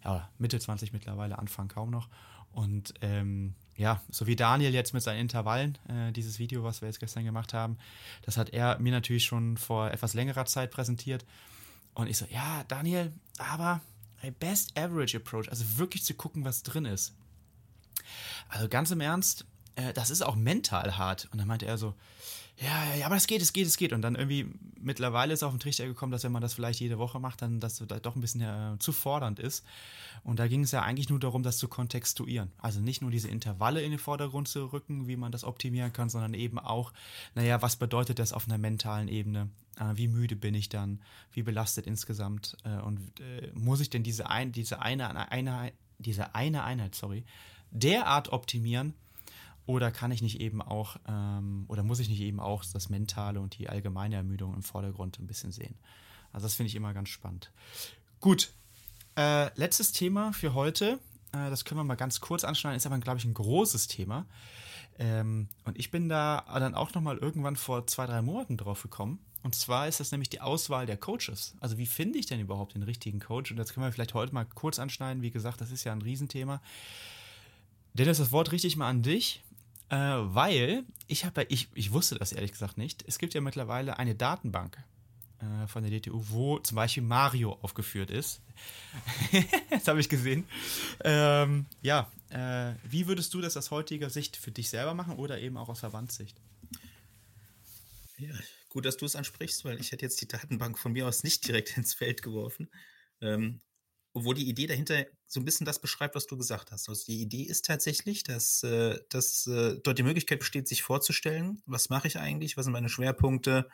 Ja, 0.05 0.29
Mitte 0.39 0.59
20 0.59 0.95
mittlerweile, 0.95 1.39
Anfang 1.39 1.69
kaum 1.69 1.91
noch. 1.91 2.09
Und 2.53 2.95
ähm, 3.03 3.55
ja, 3.77 4.03
so 4.11 4.27
wie 4.27 4.37
Daniel 4.37 4.73
jetzt 4.73 4.95
mit 4.95 5.03
seinen 5.03 5.21
Intervallen, 5.21 5.79
äh, 5.89 6.13
dieses 6.13 6.39
Video, 6.39 6.65
was 6.65 6.81
wir 6.81 6.89
jetzt 6.89 7.01
gestern 7.01 7.25
gemacht 7.25 7.53
haben, 7.53 7.77
das 8.23 8.37
hat 8.37 8.51
er 8.51 8.79
mir 8.79 8.93
natürlich 8.93 9.25
schon 9.25 9.57
vor 9.57 9.91
etwas 9.91 10.15
längerer 10.15 10.47
Zeit 10.47 10.71
präsentiert. 10.71 11.25
Und 11.95 12.09
ich 12.09 12.19
so, 12.19 12.27
ja, 12.31 12.65
Daniel, 12.69 13.13
aber 13.39 13.81
Best 14.39 14.77
Average 14.79 15.19
Approach, 15.19 15.49
also 15.49 15.79
wirklich 15.79 16.05
zu 16.05 16.15
gucken, 16.15 16.45
was 16.45 16.63
drin 16.63 16.85
ist. 16.85 17.15
Also 18.49 18.69
ganz 18.69 18.91
im 18.91 19.01
Ernst, 19.01 19.45
äh, 19.77 19.93
das 19.93 20.11
ist 20.11 20.23
auch 20.23 20.37
mental 20.37 20.97
hart. 20.97 21.29
Und 21.31 21.39
dann 21.39 21.49
meinte 21.49 21.67
er 21.67 21.79
so, 21.79 21.95
ja, 22.59 22.95
ja, 22.95 23.07
aber 23.07 23.17
es 23.17 23.27
geht, 23.27 23.43
es 23.43 23.53
geht, 23.53 23.67
es 23.67 23.77
geht. 23.77 23.93
Und 23.93 24.01
dann 24.01 24.15
irgendwie 24.15 24.47
mittlerweile 24.81 25.35
ist 25.35 25.43
auf 25.43 25.53
den 25.53 25.61
Trichter 25.61 25.87
gekommen, 25.87 26.11
dass 26.11 26.25
wenn 26.25 26.33
man 26.33 26.41
das 26.41 26.55
vielleicht 26.55 26.81
jede 26.81 26.99
Woche 26.99 27.21
macht, 27.21 27.43
dann 27.43 27.61
das 27.61 27.83
da 27.87 27.99
doch 28.01 28.17
ein 28.17 28.21
bisschen 28.21 28.41
äh, 28.41 28.79
zu 28.79 28.93
fordernd 28.93 29.39
ist. 29.39 29.65
Und 30.25 30.39
da 30.39 30.49
ging 30.49 30.63
es 30.63 30.71
ja 30.71 30.81
eigentlich 30.83 31.11
nur 31.11 31.21
darum, 31.21 31.43
das 31.43 31.59
zu 31.59 31.69
kontextuieren. 31.69 32.51
Also 32.57 32.81
nicht 32.81 33.03
nur 33.03 33.11
diese 33.11 33.29
Intervalle 33.29 33.83
in 33.83 33.91
den 33.91 33.99
Vordergrund 33.99 34.49
zu 34.49 34.73
rücken, 34.73 35.07
wie 35.07 35.17
man 35.17 35.33
das 35.33 35.45
optimieren 35.45 35.93
kann, 35.93 36.09
sondern 36.09 36.33
eben 36.33 36.59
auch, 36.59 36.93
naja, 37.35 37.61
was 37.61 37.77
bedeutet 37.77 38.19
das 38.19 38.33
auf 38.33 38.47
einer 38.49 38.59
mentalen 38.59 39.09
Ebene? 39.09 39.51
Äh, 39.79 39.93
wie 39.97 40.09
müde 40.09 40.35
bin 40.35 40.55
ich 40.55 40.71
dann? 40.71 41.03
Wie 41.33 41.43
belastet 41.43 41.87
insgesamt? 41.87 42.57
Äh, 42.65 42.81
und 42.81 43.21
äh, 43.21 43.51
muss 43.53 43.81
ich 43.81 43.91
denn 43.91 44.03
diese, 44.03 44.31
ein, 44.31 44.53
diese, 44.53 44.81
eine, 44.81 45.31
eine, 45.31 45.73
diese 45.99 46.35
eine 46.35 46.65
Einheit, 46.65 46.95
sorry, 46.95 47.25
derart 47.71 48.31
optimieren, 48.31 48.95
oder 49.67 49.91
kann 49.91 50.13
ich 50.13 50.23
nicht 50.23 50.41
eben 50.41 50.63
auch, 50.63 50.97
ähm, 51.09 51.65
oder 51.69 51.83
muss 51.83 51.99
ich 51.99 52.09
nicht 52.09 52.21
eben 52.21 52.41
auch 52.41 52.65
das 52.65 52.89
Mentale 52.89 53.41
und 53.41 53.59
die 53.59 53.69
allgemeine 53.69 54.17
Ermüdung 54.17 54.55
im 54.55 54.63
Vordergrund 54.63 55.19
ein 55.19 55.27
bisschen 55.27 55.53
sehen? 55.53 55.75
Also 56.33 56.47
das 56.47 56.55
finde 56.55 56.69
ich 56.69 56.77
immer 56.77 56.95
ganz 56.95 57.09
spannend. 57.09 57.51
Gut, 58.21 58.53
äh, 59.17 59.53
letztes 59.59 59.93
Thema 59.93 60.33
für 60.33 60.55
heute. 60.55 60.99
Äh, 61.33 61.51
das 61.51 61.65
können 61.65 61.81
wir 61.81 61.85
mal 61.85 61.97
ganz 61.97 62.21
kurz 62.21 62.45
anschneiden, 62.45 62.77
ist 62.77 62.87
aber, 62.87 62.99
glaube 62.99 63.19
ich, 63.19 63.25
ein 63.25 63.35
großes 63.35 63.89
Thema. 63.89 64.27
Ähm, 64.99 65.49
und 65.65 65.79
ich 65.79 65.91
bin 65.91 66.09
da 66.09 66.45
dann 66.55 66.75
auch 66.75 66.95
nochmal 66.95 67.19
irgendwann 67.19 67.57
vor 67.57 67.87
zwei, 67.87 68.07
drei 68.07 68.23
Monaten 68.23 68.57
drauf 68.57 68.83
gekommen. 68.83 69.19
Und 69.43 69.55
zwar 69.55 69.87
ist 69.87 70.01
das 70.01 70.11
nämlich 70.11 70.29
die 70.29 70.41
Auswahl 70.41 70.87
der 70.87 70.97
Coaches. 70.97 71.55
Also 71.61 71.79
wie 71.79 71.87
finde 71.87 72.19
ich 72.19 72.27
denn 72.27 72.41
überhaupt 72.41 72.75
den 72.75 72.83
richtigen 72.83 73.21
Coach? 73.21 73.51
Und 73.51 73.59
das 73.59 73.73
können 73.73 73.87
wir 73.87 73.93
vielleicht 73.93 74.15
heute 74.15 74.35
mal 74.35 74.45
kurz 74.45 74.79
anschneiden. 74.79 75.23
Wie 75.23 75.31
gesagt, 75.31 75.61
das 75.61 75.71
ist 75.71 75.85
ja 75.85 75.93
ein 75.93 76.03
Riesenthema. 76.03 76.61
Dennis, 77.95 78.19
das 78.19 78.33
Wort 78.33 78.53
richte 78.53 78.67
ich 78.67 78.77
mal 78.77 78.89
an 78.89 79.03
dich. 79.03 79.43
Äh, 79.89 79.97
weil 79.97 80.85
ich 81.07 81.25
habe, 81.25 81.45
ich, 81.49 81.69
ich 81.75 81.93
wusste 81.93 82.17
das 82.17 82.33
ehrlich 82.33 82.53
gesagt 82.53 82.77
nicht. 82.77 83.05
Es 83.07 83.19
gibt 83.19 83.35
ja 83.35 83.41
mittlerweile 83.41 83.99
eine 83.99 84.15
Datenbank 84.15 84.79
äh, 85.39 85.67
von 85.69 85.85
der 85.85 86.01
DTU, 86.01 86.23
wo 86.29 86.59
zum 86.59 86.77
Beispiel 86.77 87.03
Mario 87.03 87.59
aufgeführt 87.63 88.11
ist. 88.11 88.41
das 89.71 89.87
habe 89.87 90.01
ich 90.01 90.09
gesehen. 90.09 90.45
Ähm, 91.05 91.67
ja, 91.83 92.11
äh, 92.31 92.73
wie 92.85 93.07
würdest 93.07 93.33
du 93.35 93.41
das 93.41 93.57
aus 93.57 93.71
heutiger 93.71 94.11
Sicht 94.11 94.37
für 94.37 94.51
dich 94.51 94.71
selber 94.71 94.95
machen 94.95 95.17
oder 95.17 95.39
eben 95.39 95.57
auch 95.57 95.69
aus 95.69 95.81
Verbandssicht? 95.81 96.37
Ja, 98.19 98.35
gut, 98.71 98.87
dass 98.87 98.97
du 98.97 99.05
es 99.05 99.15
ansprichst, 99.15 99.65
weil 99.65 99.79
ich 99.79 99.93
hätte 99.93 100.05
jetzt 100.05 100.21
die 100.21 100.29
Datenbank 100.29 100.79
von 100.79 100.93
mir 100.93 101.07
aus 101.07 101.23
nicht 101.23 101.47
direkt 101.47 101.77
ins 101.77 101.95
Feld 101.95 102.23
geworfen. 102.23 102.69
Ähm, 103.21 103.61
obwohl 104.17 104.35
die 104.35 104.49
Idee 104.49 104.67
dahinter 104.67 105.05
so 105.27 105.41
ein 105.41 105.45
bisschen 105.45 105.67
das 105.67 105.79
beschreibt, 105.79 106.15
was 106.15 106.27
du 106.27 106.39
gesagt 106.39 106.73
hast. 106.73 106.89
Also 106.89 107.05
die 107.05 107.21
Idee 107.21 107.43
ist 107.43 107.67
tatsächlich, 107.67 108.25
dass, 108.25 108.63
äh, 108.63 108.99
dass 109.11 109.47
äh, 109.47 109.79
dort 109.83 109.99
die 109.99 110.03
Möglichkeit 110.03 110.39
besteht, 110.39 110.67
sich 110.69 110.83
vorzustellen, 110.83 111.61
was 111.67 111.91
mache 111.91 112.09
ich 112.09 112.19
eigentlich, 112.19 112.57
was 112.57 112.65
sind 112.65 112.73
meine 112.73 112.89
Schwerpunkte 112.89 113.69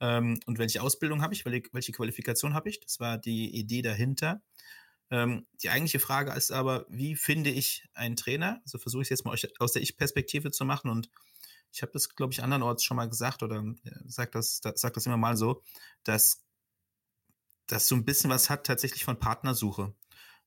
ähm, 0.00 0.38
und 0.44 0.58
welche 0.58 0.82
Ausbildung 0.82 1.22
habe 1.22 1.32
ich, 1.32 1.46
welche, 1.46 1.92
Qualifikation 1.92 2.52
habe 2.52 2.68
ich. 2.68 2.80
Das 2.80 3.00
war 3.00 3.16
die 3.16 3.56
Idee 3.58 3.80
dahinter. 3.80 4.42
Ähm, 5.10 5.46
die 5.62 5.70
eigentliche 5.70 5.98
Frage 5.98 6.30
ist 6.32 6.50
aber, 6.50 6.84
wie 6.90 7.16
finde 7.16 7.48
ich 7.48 7.88
einen 7.94 8.16
Trainer? 8.16 8.60
Also 8.64 8.76
versuche 8.76 9.00
ich 9.00 9.06
es 9.06 9.10
jetzt 9.10 9.24
mal 9.24 9.34
aus 9.58 9.72
der 9.72 9.80
Ich-Perspektive 9.80 10.50
zu 10.50 10.66
machen 10.66 10.90
und 10.90 11.08
ich 11.72 11.80
habe 11.80 11.92
das, 11.92 12.14
glaube 12.14 12.34
ich, 12.34 12.42
andernorts 12.42 12.84
schon 12.84 12.98
mal 12.98 13.08
gesagt 13.08 13.42
oder 13.42 13.64
äh, 13.84 13.90
sage 14.04 14.32
das, 14.34 14.60
sag 14.62 14.92
das 14.92 15.06
immer 15.06 15.16
mal 15.16 15.38
so, 15.38 15.62
dass 16.04 16.45
das 17.66 17.88
so 17.88 17.94
ein 17.94 18.04
bisschen 18.04 18.30
was 18.30 18.50
hat 18.50 18.66
tatsächlich 18.66 19.04
von 19.04 19.18
Partnersuche. 19.18 19.94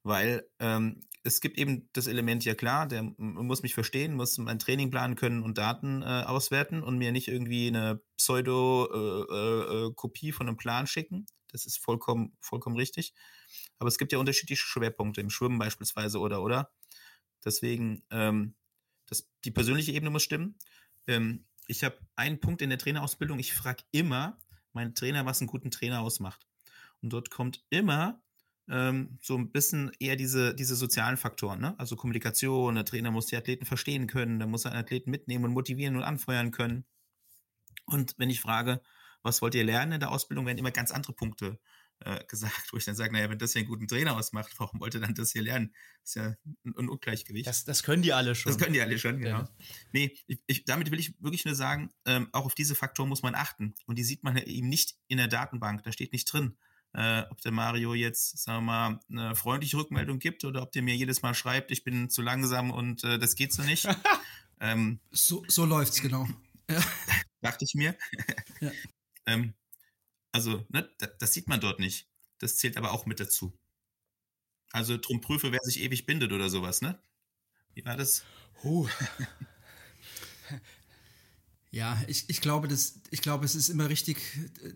Weil 0.04 0.48
ähm, 0.60 1.02
es 1.24 1.42
gibt 1.42 1.58
eben 1.58 1.90
das 1.94 2.06
Element, 2.08 2.46
ja 2.46 2.56
klar, 2.56 2.88
der 2.88 3.04
muss 3.18 3.62
mich 3.62 3.74
verstehen, 3.74 4.16
muss 4.16 4.38
mein 4.38 4.60
Training 4.60 4.90
planen 4.90 5.16
können 5.16 5.44
und 5.44 5.58
Daten 5.58 6.02
äh, 6.02 6.24
auswerten 6.26 6.82
und 6.82 6.98
mir 6.98 7.12
nicht 7.12 7.28
irgendwie 7.28 7.68
eine 7.68 8.02
Pseudo-Kopie 8.18 10.28
äh, 10.28 10.30
äh, 10.30 10.34
von 10.34 10.48
einem 10.48 10.56
Plan 10.58 10.88
schicken. 10.88 11.26
Das 11.52 11.66
ist 11.66 11.80
vollkommen, 11.80 12.38
vollkommen 12.40 12.78
richtig. 12.78 13.14
Aber 13.80 13.90
es 13.90 13.98
gibt 13.98 14.14
ja 14.14 14.20
unterschiedliche 14.20 14.64
Schwerpunkte 14.64 15.22
im 15.22 15.30
Schwimmen 15.30 15.60
beispielsweise 15.60 16.20
oder 16.20 16.42
oder. 16.42 16.72
Deswegen, 17.44 18.04
ähm, 18.12 18.56
das, 19.08 19.30
die 19.44 19.52
persönliche 19.52 19.92
Ebene 19.92 20.12
muss 20.12 20.24
stimmen. 20.24 20.58
Ähm, 21.08 21.46
ich 21.68 21.84
habe 21.84 22.00
einen 22.16 22.40
Punkt 22.40 22.62
in 22.62 22.70
der 22.70 22.80
Trainerausbildung, 22.80 23.40
ich 23.40 23.54
frage 23.54 23.84
immer 23.92 24.40
meinen 24.74 24.96
Trainer, 24.96 25.26
was 25.26 25.42
einen 25.42 25.48
guten 25.48 25.72
Trainer 25.72 26.02
ausmacht. 26.02 26.49
Und 27.02 27.14
dort 27.14 27.30
kommt 27.30 27.64
immer 27.70 28.22
ähm, 28.70 29.18
so 29.22 29.36
ein 29.36 29.52
bisschen 29.52 29.92
eher 30.00 30.16
diese, 30.16 30.54
diese 30.54 30.76
sozialen 30.76 31.18
Faktoren, 31.18 31.60
ne? 31.60 31.76
Also 31.80 31.96
Kommunikation, 31.96 32.76
der 32.76 32.86
Trainer 32.86 33.12
muss 33.12 33.26
die 33.26 33.36
Athleten 33.36 33.66
verstehen 33.66 34.08
können, 34.08 34.38
der 34.38 34.48
muss 34.48 34.62
seinen 34.62 34.76
Athleten 34.76 35.10
mitnehmen 35.10 35.46
und 35.46 35.54
motivieren 35.54 35.96
und 35.96 36.04
anfeuern 36.04 36.52
können. 36.52 36.86
Und 37.86 38.16
wenn 38.18 38.30
ich 38.30 38.42
frage, 38.42 38.82
was 39.24 39.42
wollt 39.42 39.56
ihr 39.56 39.64
lernen 39.64 39.94
in 39.94 40.00
der 40.00 40.12
Ausbildung, 40.12 40.46
werden 40.46 40.60
immer 40.60 40.72
ganz 40.72 40.92
andere 40.92 41.14
Punkte 41.14 41.60
äh, 42.02 42.24
gesagt, 42.28 42.72
wo 42.72 42.78
ich 42.78 42.86
dann 42.86 42.96
sage, 42.96 43.12
naja, 43.12 43.30
wenn 43.30 43.40
das 43.40 43.54
hier 43.54 43.62
einen 43.62 43.70
guten 43.70 43.88
Trainer 43.88 44.16
ausmacht, 44.16 44.52
warum 44.60 44.80
wollt 44.80 44.94
ihr 44.94 45.02
dann 45.02 45.16
das 45.16 45.32
hier 45.32 45.42
lernen? 45.42 45.74
Das 46.02 46.10
ist 46.12 46.16
ja 46.16 46.36
ein, 46.64 46.76
ein 46.78 46.90
Ungleichgewicht. 46.90 47.48
Das, 47.48 47.64
das, 47.64 47.82
können 47.82 48.04
die 48.04 48.14
alle 48.14 48.36
schon. 48.36 48.52
Das 48.52 48.62
können 48.62 48.74
die 48.74 48.82
alle 48.82 49.00
schon, 49.00 49.20
genau. 49.20 49.40
Ja. 49.40 49.50
Nee, 49.94 50.16
ich, 50.28 50.42
ich, 50.46 50.66
damit 50.66 50.92
will 50.92 51.00
ich 51.00 51.20
wirklich 51.20 51.46
nur 51.46 51.56
sagen, 51.56 51.90
ähm, 52.06 52.30
auch 52.34 52.46
auf 52.46 52.54
diese 52.54 52.76
Faktoren 52.76 53.10
muss 53.10 53.24
man 53.24 53.34
achten. 53.34 53.74
Und 53.88 53.98
die 53.98 54.04
sieht 54.04 54.24
man 54.24 54.38
eben 54.38 54.70
nicht 54.70 54.96
in 55.08 55.18
der 55.18 55.28
Datenbank, 55.28 55.84
da 55.84 55.92
steht 55.92 56.14
nicht 56.14 56.32
drin 56.32 56.56
äh, 56.94 57.24
ob 57.30 57.42
der 57.42 57.52
Mario 57.52 57.94
jetzt, 57.94 58.38
sagen 58.40 58.66
wir 58.66 58.72
mal, 58.72 59.00
eine 59.10 59.36
freundliche 59.36 59.78
Rückmeldung 59.78 60.20
gibt 60.20 60.44
oder 60.44 60.64
ob 60.64 60.72
der 60.72 60.82
mir 60.82 60.96
jedes 60.96 61.22
Mal 61.22 61.34
schreibt, 61.34 61.72
ich 61.72 61.84
bin 61.84 62.10
zu 62.10 62.22
langsam 62.22 62.72
und 62.72 63.04
äh, 63.04 63.20
das 63.20 63.36
geht 63.36 63.54
so 63.54 63.64
nicht. 63.64 63.88
ähm, 64.60 65.00
so, 65.12 65.44
so 65.48 65.66
läuft's, 65.66 66.02
genau. 66.02 66.28
Ja. 66.70 66.82
Dachte 67.42 67.66
ich 67.66 67.74
mir. 67.76 67.96
ja. 68.60 68.72
ähm, 69.26 69.54
also, 70.32 70.66
ne, 70.70 70.90
das, 70.98 71.10
das 71.20 71.34
sieht 71.34 71.48
man 71.48 71.60
dort 71.60 71.80
nicht. 71.80 72.08
Das 72.40 72.58
zählt 72.58 72.78
aber 72.78 72.92
auch 72.92 73.06
mit 73.06 73.20
dazu. 73.20 73.54
Also 74.72 74.98
drum 74.98 75.22
prüfe, 75.22 75.52
wer 75.52 75.60
sich 75.64 75.82
ewig 75.82 76.06
bindet 76.06 76.32
oder 76.32 76.50
sowas, 76.50 76.82
ne? 76.82 77.02
Wie 77.74 77.86
war 77.86 77.98
das? 77.98 78.24
Huh. 78.64 78.88
Ja, 81.72 82.02
ich, 82.08 82.26
ich, 82.28 82.42
glaube, 82.42 82.68
das, 82.68 82.96
ich 83.12 83.22
glaube, 83.22 83.46
es 83.46 83.54
ist 83.54 83.70
immer 83.70 83.90
richtig, 83.90 84.18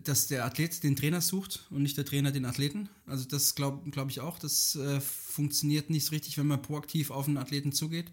dass 0.04 0.28
der 0.28 0.44
Athlet 0.44 0.84
den 0.84 0.94
Trainer 0.94 1.20
sucht 1.20 1.66
und 1.70 1.82
nicht 1.82 1.96
der 1.96 2.04
Trainer 2.04 2.30
den 2.30 2.44
Athleten. 2.44 2.88
Also 3.06 3.24
das 3.24 3.56
glaube 3.56 3.90
glaub 3.90 4.10
ich 4.10 4.20
auch. 4.20 4.38
Das 4.38 4.76
äh, 4.76 5.00
funktioniert 5.00 5.90
nicht 5.90 6.06
so 6.06 6.10
richtig, 6.10 6.38
wenn 6.38 6.46
man 6.46 6.62
proaktiv 6.62 7.10
auf 7.10 7.26
einen 7.26 7.38
Athleten 7.38 7.72
zugeht. 7.72 8.12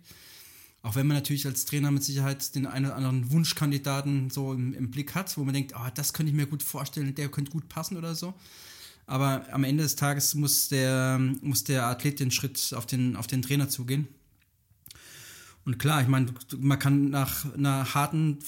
Auch 0.81 0.95
wenn 0.95 1.05
man 1.05 1.15
natürlich 1.15 1.45
als 1.45 1.65
Trainer 1.65 1.91
mit 1.91 2.03
Sicherheit 2.03 2.55
den 2.55 2.65
einen 2.65 2.87
oder 2.87 2.95
anderen 2.95 3.31
Wunschkandidaten 3.31 4.31
so 4.31 4.51
im, 4.51 4.73
im 4.73 4.89
Blick 4.89 5.13
hat, 5.13 5.37
wo 5.37 5.43
man 5.43 5.53
denkt, 5.53 5.73
oh, 5.75 5.89
das 5.93 6.13
könnte 6.13 6.31
ich 6.31 6.35
mir 6.35 6.47
gut 6.47 6.63
vorstellen, 6.63 7.13
der 7.13 7.29
könnte 7.29 7.51
gut 7.51 7.69
passen 7.69 7.97
oder 7.97 8.15
so. 8.15 8.33
Aber 9.05 9.45
am 9.51 9.63
Ende 9.63 9.83
des 9.83 9.95
Tages 9.95 10.33
muss 10.33 10.69
der, 10.69 11.19
muss 11.41 11.63
der 11.65 11.85
Athlet 11.85 12.19
den 12.19 12.31
Schritt 12.31 12.73
auf 12.75 12.87
den, 12.87 13.15
auf 13.15 13.27
den 13.27 13.43
Trainer 13.43 13.69
zugehen. 13.69 14.07
Und 15.65 15.77
klar, 15.77 16.01
ich 16.01 16.07
meine, 16.07 16.33
man 16.57 16.79
kann 16.79 17.11
nach 17.11 17.53
einer 17.53 17.93
harten 17.93 18.39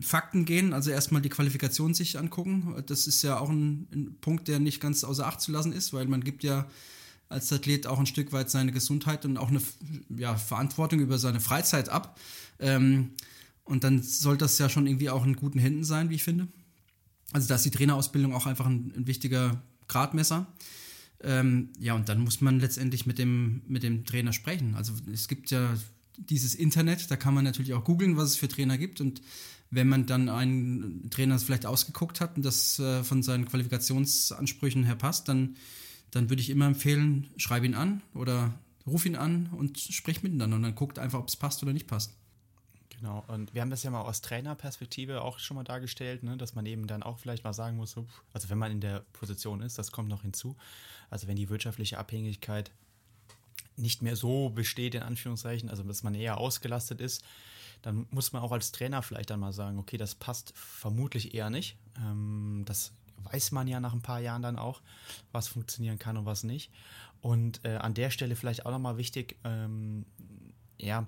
Fakten 0.00 0.44
gehen, 0.44 0.72
also 0.72 0.90
erstmal 0.90 1.22
die 1.22 1.28
Qualifikation 1.28 1.94
sich 1.94 2.18
angucken. 2.18 2.82
Das 2.86 3.06
ist 3.06 3.22
ja 3.22 3.38
auch 3.38 3.50
ein, 3.50 3.88
ein, 3.92 4.16
Punkt, 4.20 4.48
der 4.48 4.58
nicht 4.58 4.80
ganz 4.80 5.04
außer 5.04 5.26
Acht 5.26 5.40
zu 5.40 5.52
lassen 5.52 5.72
ist, 5.72 5.92
weil 5.92 6.06
man 6.06 6.24
gibt 6.24 6.44
ja 6.44 6.66
als 7.28 7.52
Athlet 7.52 7.86
auch 7.86 7.98
ein 7.98 8.06
Stück 8.06 8.32
weit 8.32 8.50
seine 8.50 8.72
Gesundheit 8.72 9.24
und 9.24 9.36
auch 9.36 9.48
eine 9.48 9.60
ja, 10.16 10.36
Verantwortung 10.36 11.00
über 11.00 11.18
seine 11.18 11.40
Freizeit 11.40 11.88
ab. 11.88 12.18
Ähm, 12.58 13.10
und 13.64 13.84
dann 13.84 14.02
soll 14.02 14.36
das 14.36 14.58
ja 14.58 14.68
schon 14.68 14.86
irgendwie 14.86 15.10
auch 15.10 15.24
in 15.24 15.36
guten 15.36 15.58
Händen 15.58 15.84
sein, 15.84 16.08
wie 16.08 16.14
ich 16.14 16.22
finde. 16.22 16.48
Also 17.32 17.48
da 17.48 17.56
ist 17.56 17.64
die 17.64 17.70
Trainerausbildung 17.70 18.32
auch 18.32 18.46
einfach 18.46 18.66
ein, 18.66 18.92
ein 18.96 19.06
wichtiger 19.06 19.60
Gradmesser. 19.88 20.46
Ähm, 21.20 21.70
ja, 21.78 21.94
und 21.94 22.08
dann 22.08 22.20
muss 22.20 22.40
man 22.40 22.60
letztendlich 22.60 23.06
mit 23.06 23.18
dem, 23.18 23.62
mit 23.66 23.82
dem 23.82 24.04
Trainer 24.04 24.32
sprechen. 24.32 24.74
Also 24.74 24.92
es 25.12 25.28
gibt 25.28 25.50
ja 25.50 25.74
dieses 26.18 26.54
Internet, 26.54 27.10
da 27.10 27.16
kann 27.16 27.34
man 27.34 27.44
natürlich 27.44 27.74
auch 27.74 27.84
googeln, 27.84 28.16
was 28.16 28.30
es 28.30 28.36
für 28.36 28.48
Trainer 28.48 28.78
gibt. 28.78 29.00
Und 29.00 29.20
wenn 29.70 29.88
man 29.88 30.06
dann 30.06 30.28
einen 30.28 31.10
Trainer 31.10 31.38
vielleicht 31.38 31.66
ausgeguckt 31.66 32.20
hat 32.20 32.36
und 32.36 32.44
das 32.44 32.78
äh, 32.78 33.02
von 33.04 33.22
seinen 33.22 33.46
Qualifikationsansprüchen 33.46 34.84
her 34.84 34.96
passt, 34.96 35.28
dann, 35.28 35.56
dann 36.10 36.30
würde 36.30 36.42
ich 36.42 36.50
immer 36.50 36.66
empfehlen, 36.66 37.28
schreib 37.36 37.64
ihn 37.64 37.74
an 37.74 38.02
oder 38.14 38.54
ruf 38.86 39.04
ihn 39.06 39.16
an 39.16 39.50
und 39.56 39.78
sprich 39.78 40.22
miteinander. 40.22 40.56
Und 40.56 40.62
dann 40.62 40.74
guckt 40.74 40.98
einfach, 40.98 41.18
ob 41.18 41.28
es 41.28 41.36
passt 41.36 41.62
oder 41.62 41.72
nicht 41.72 41.86
passt. 41.86 42.12
Genau, 42.98 43.24
und 43.28 43.52
wir 43.52 43.60
haben 43.60 43.70
das 43.70 43.82
ja 43.82 43.90
mal 43.90 44.02
aus 44.02 44.22
Trainerperspektive 44.22 45.20
auch 45.20 45.38
schon 45.38 45.56
mal 45.56 45.64
dargestellt, 45.64 46.22
ne, 46.22 46.36
dass 46.38 46.54
man 46.54 46.64
eben 46.64 46.86
dann 46.86 47.02
auch 47.02 47.18
vielleicht 47.18 47.44
mal 47.44 47.52
sagen 47.52 47.76
muss, 47.76 47.94
also 48.32 48.48
wenn 48.48 48.58
man 48.58 48.72
in 48.72 48.80
der 48.80 49.00
Position 49.12 49.60
ist, 49.60 49.76
das 49.78 49.92
kommt 49.92 50.08
noch 50.08 50.22
hinzu, 50.22 50.56
also 51.10 51.26
wenn 51.26 51.36
die 51.36 51.50
wirtschaftliche 51.50 51.98
Abhängigkeit 51.98 52.70
nicht 53.76 54.02
mehr 54.02 54.16
so 54.16 54.50
besteht, 54.50 54.94
in 54.94 55.02
Anführungszeichen, 55.02 55.68
also 55.68 55.82
dass 55.82 56.02
man 56.02 56.14
eher 56.14 56.38
ausgelastet 56.38 57.00
ist, 57.00 57.22
dann 57.82 58.06
muss 58.10 58.32
man 58.32 58.42
auch 58.42 58.52
als 58.52 58.72
Trainer 58.72 59.02
vielleicht 59.02 59.30
dann 59.30 59.40
mal 59.40 59.52
sagen, 59.52 59.78
okay, 59.78 59.96
das 59.96 60.14
passt 60.14 60.52
vermutlich 60.56 61.34
eher 61.34 61.50
nicht. 61.50 61.76
Ähm, 61.98 62.62
das 62.66 62.92
weiß 63.30 63.52
man 63.52 63.68
ja 63.68 63.80
nach 63.80 63.92
ein 63.92 64.02
paar 64.02 64.20
Jahren 64.20 64.42
dann 64.42 64.58
auch, 64.58 64.80
was 65.32 65.48
funktionieren 65.48 65.98
kann 65.98 66.16
und 66.16 66.26
was 66.26 66.42
nicht. 66.42 66.70
Und 67.20 67.64
äh, 67.64 67.76
an 67.76 67.94
der 67.94 68.10
Stelle 68.10 68.36
vielleicht 68.36 68.66
auch 68.66 68.70
nochmal 68.70 68.96
wichtig, 68.98 69.36
ähm, 69.44 70.06
ja, 70.78 71.06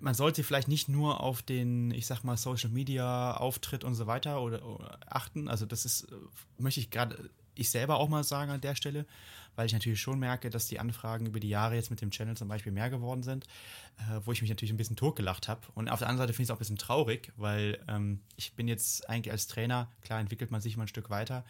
man 0.00 0.14
sollte 0.14 0.44
vielleicht 0.44 0.68
nicht 0.68 0.88
nur 0.88 1.20
auf 1.20 1.42
den, 1.42 1.90
ich 1.90 2.06
sag 2.06 2.22
mal, 2.22 2.36
Social 2.36 2.70
Media 2.70 3.36
Auftritt 3.36 3.84
und 3.84 3.94
so 3.94 4.06
weiter 4.06 4.40
oder, 4.42 4.64
oder 4.64 4.98
achten. 5.06 5.48
Also 5.48 5.66
das 5.66 5.84
ist, 5.84 6.04
äh, 6.04 6.16
möchte 6.58 6.80
ich 6.80 6.90
gerade 6.90 7.30
ich 7.58 7.70
selber 7.70 7.98
auch 7.98 8.08
mal 8.08 8.24
sagen 8.24 8.50
an 8.50 8.60
der 8.60 8.74
Stelle, 8.74 9.06
weil 9.56 9.66
ich 9.66 9.72
natürlich 9.72 10.00
schon 10.00 10.18
merke, 10.18 10.50
dass 10.50 10.68
die 10.68 10.78
Anfragen 10.78 11.26
über 11.26 11.40
die 11.40 11.48
Jahre 11.48 11.74
jetzt 11.74 11.90
mit 11.90 12.00
dem 12.00 12.10
Channel 12.10 12.36
zum 12.36 12.48
Beispiel 12.48 12.72
mehr 12.72 12.90
geworden 12.90 13.22
sind, 13.22 13.46
äh, 13.98 14.20
wo 14.24 14.32
ich 14.32 14.40
mich 14.40 14.50
natürlich 14.50 14.72
ein 14.72 14.76
bisschen 14.76 14.96
totgelacht 14.96 15.48
habe. 15.48 15.62
Und 15.74 15.88
auf 15.88 15.98
der 15.98 16.08
anderen 16.08 16.26
Seite 16.26 16.32
finde 16.32 16.44
ich 16.44 16.46
es 16.48 16.50
auch 16.50 16.56
ein 16.56 16.60
bisschen 16.60 16.78
traurig, 16.78 17.32
weil 17.36 17.78
ähm, 17.88 18.20
ich 18.36 18.54
bin 18.54 18.68
jetzt 18.68 19.08
eigentlich 19.08 19.32
als 19.32 19.48
Trainer, 19.48 19.90
klar 20.02 20.20
entwickelt 20.20 20.50
man 20.50 20.60
sich 20.60 20.76
mal 20.76 20.84
ein 20.84 20.88
Stück 20.88 21.10
weiter, 21.10 21.44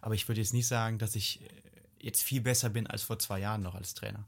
aber 0.00 0.14
ich 0.14 0.28
würde 0.28 0.40
jetzt 0.40 0.54
nicht 0.54 0.68
sagen, 0.68 0.98
dass 0.98 1.16
ich 1.16 1.42
äh, 1.42 1.48
jetzt 2.00 2.22
viel 2.22 2.40
besser 2.40 2.70
bin 2.70 2.86
als 2.86 3.02
vor 3.02 3.18
zwei 3.18 3.40
Jahren 3.40 3.62
noch 3.62 3.74
als 3.74 3.94
Trainer. 3.94 4.24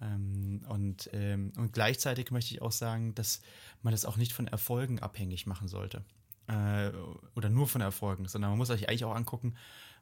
Ähm, 0.00 0.62
und, 0.68 1.08
ähm, 1.12 1.52
und 1.56 1.72
gleichzeitig 1.72 2.30
möchte 2.30 2.54
ich 2.54 2.62
auch 2.62 2.72
sagen, 2.72 3.14
dass 3.14 3.40
man 3.82 3.92
das 3.92 4.04
auch 4.04 4.16
nicht 4.16 4.32
von 4.32 4.46
Erfolgen 4.46 4.98
abhängig 4.98 5.46
machen 5.46 5.68
sollte. 5.68 6.04
Äh, 6.48 6.90
oder 7.34 7.48
nur 7.48 7.66
von 7.66 7.80
Erfolgen, 7.80 8.28
sondern 8.28 8.50
man 8.50 8.58
muss 8.58 8.68
sich 8.68 8.88
eigentlich 8.88 9.04
auch 9.04 9.14
angucken, 9.14 9.54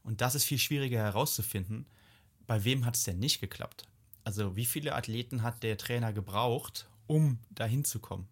und 0.04 0.20
das 0.20 0.34
ist 0.34 0.44
viel 0.44 0.58
schwieriger 0.58 0.98
herauszufinden, 0.98 1.86
bei 2.46 2.64
wem 2.64 2.84
hat 2.84 2.96
es 2.96 3.04
denn 3.04 3.18
nicht 3.18 3.40
geklappt? 3.40 3.88
Also 4.22 4.56
wie 4.56 4.66
viele 4.66 4.94
Athleten 4.94 5.42
hat 5.42 5.62
der 5.62 5.76
Trainer 5.76 6.12
gebraucht, 6.12 6.86
um 7.06 7.38
dahin 7.50 7.84
zu 7.84 7.98
kommen? 7.98 8.28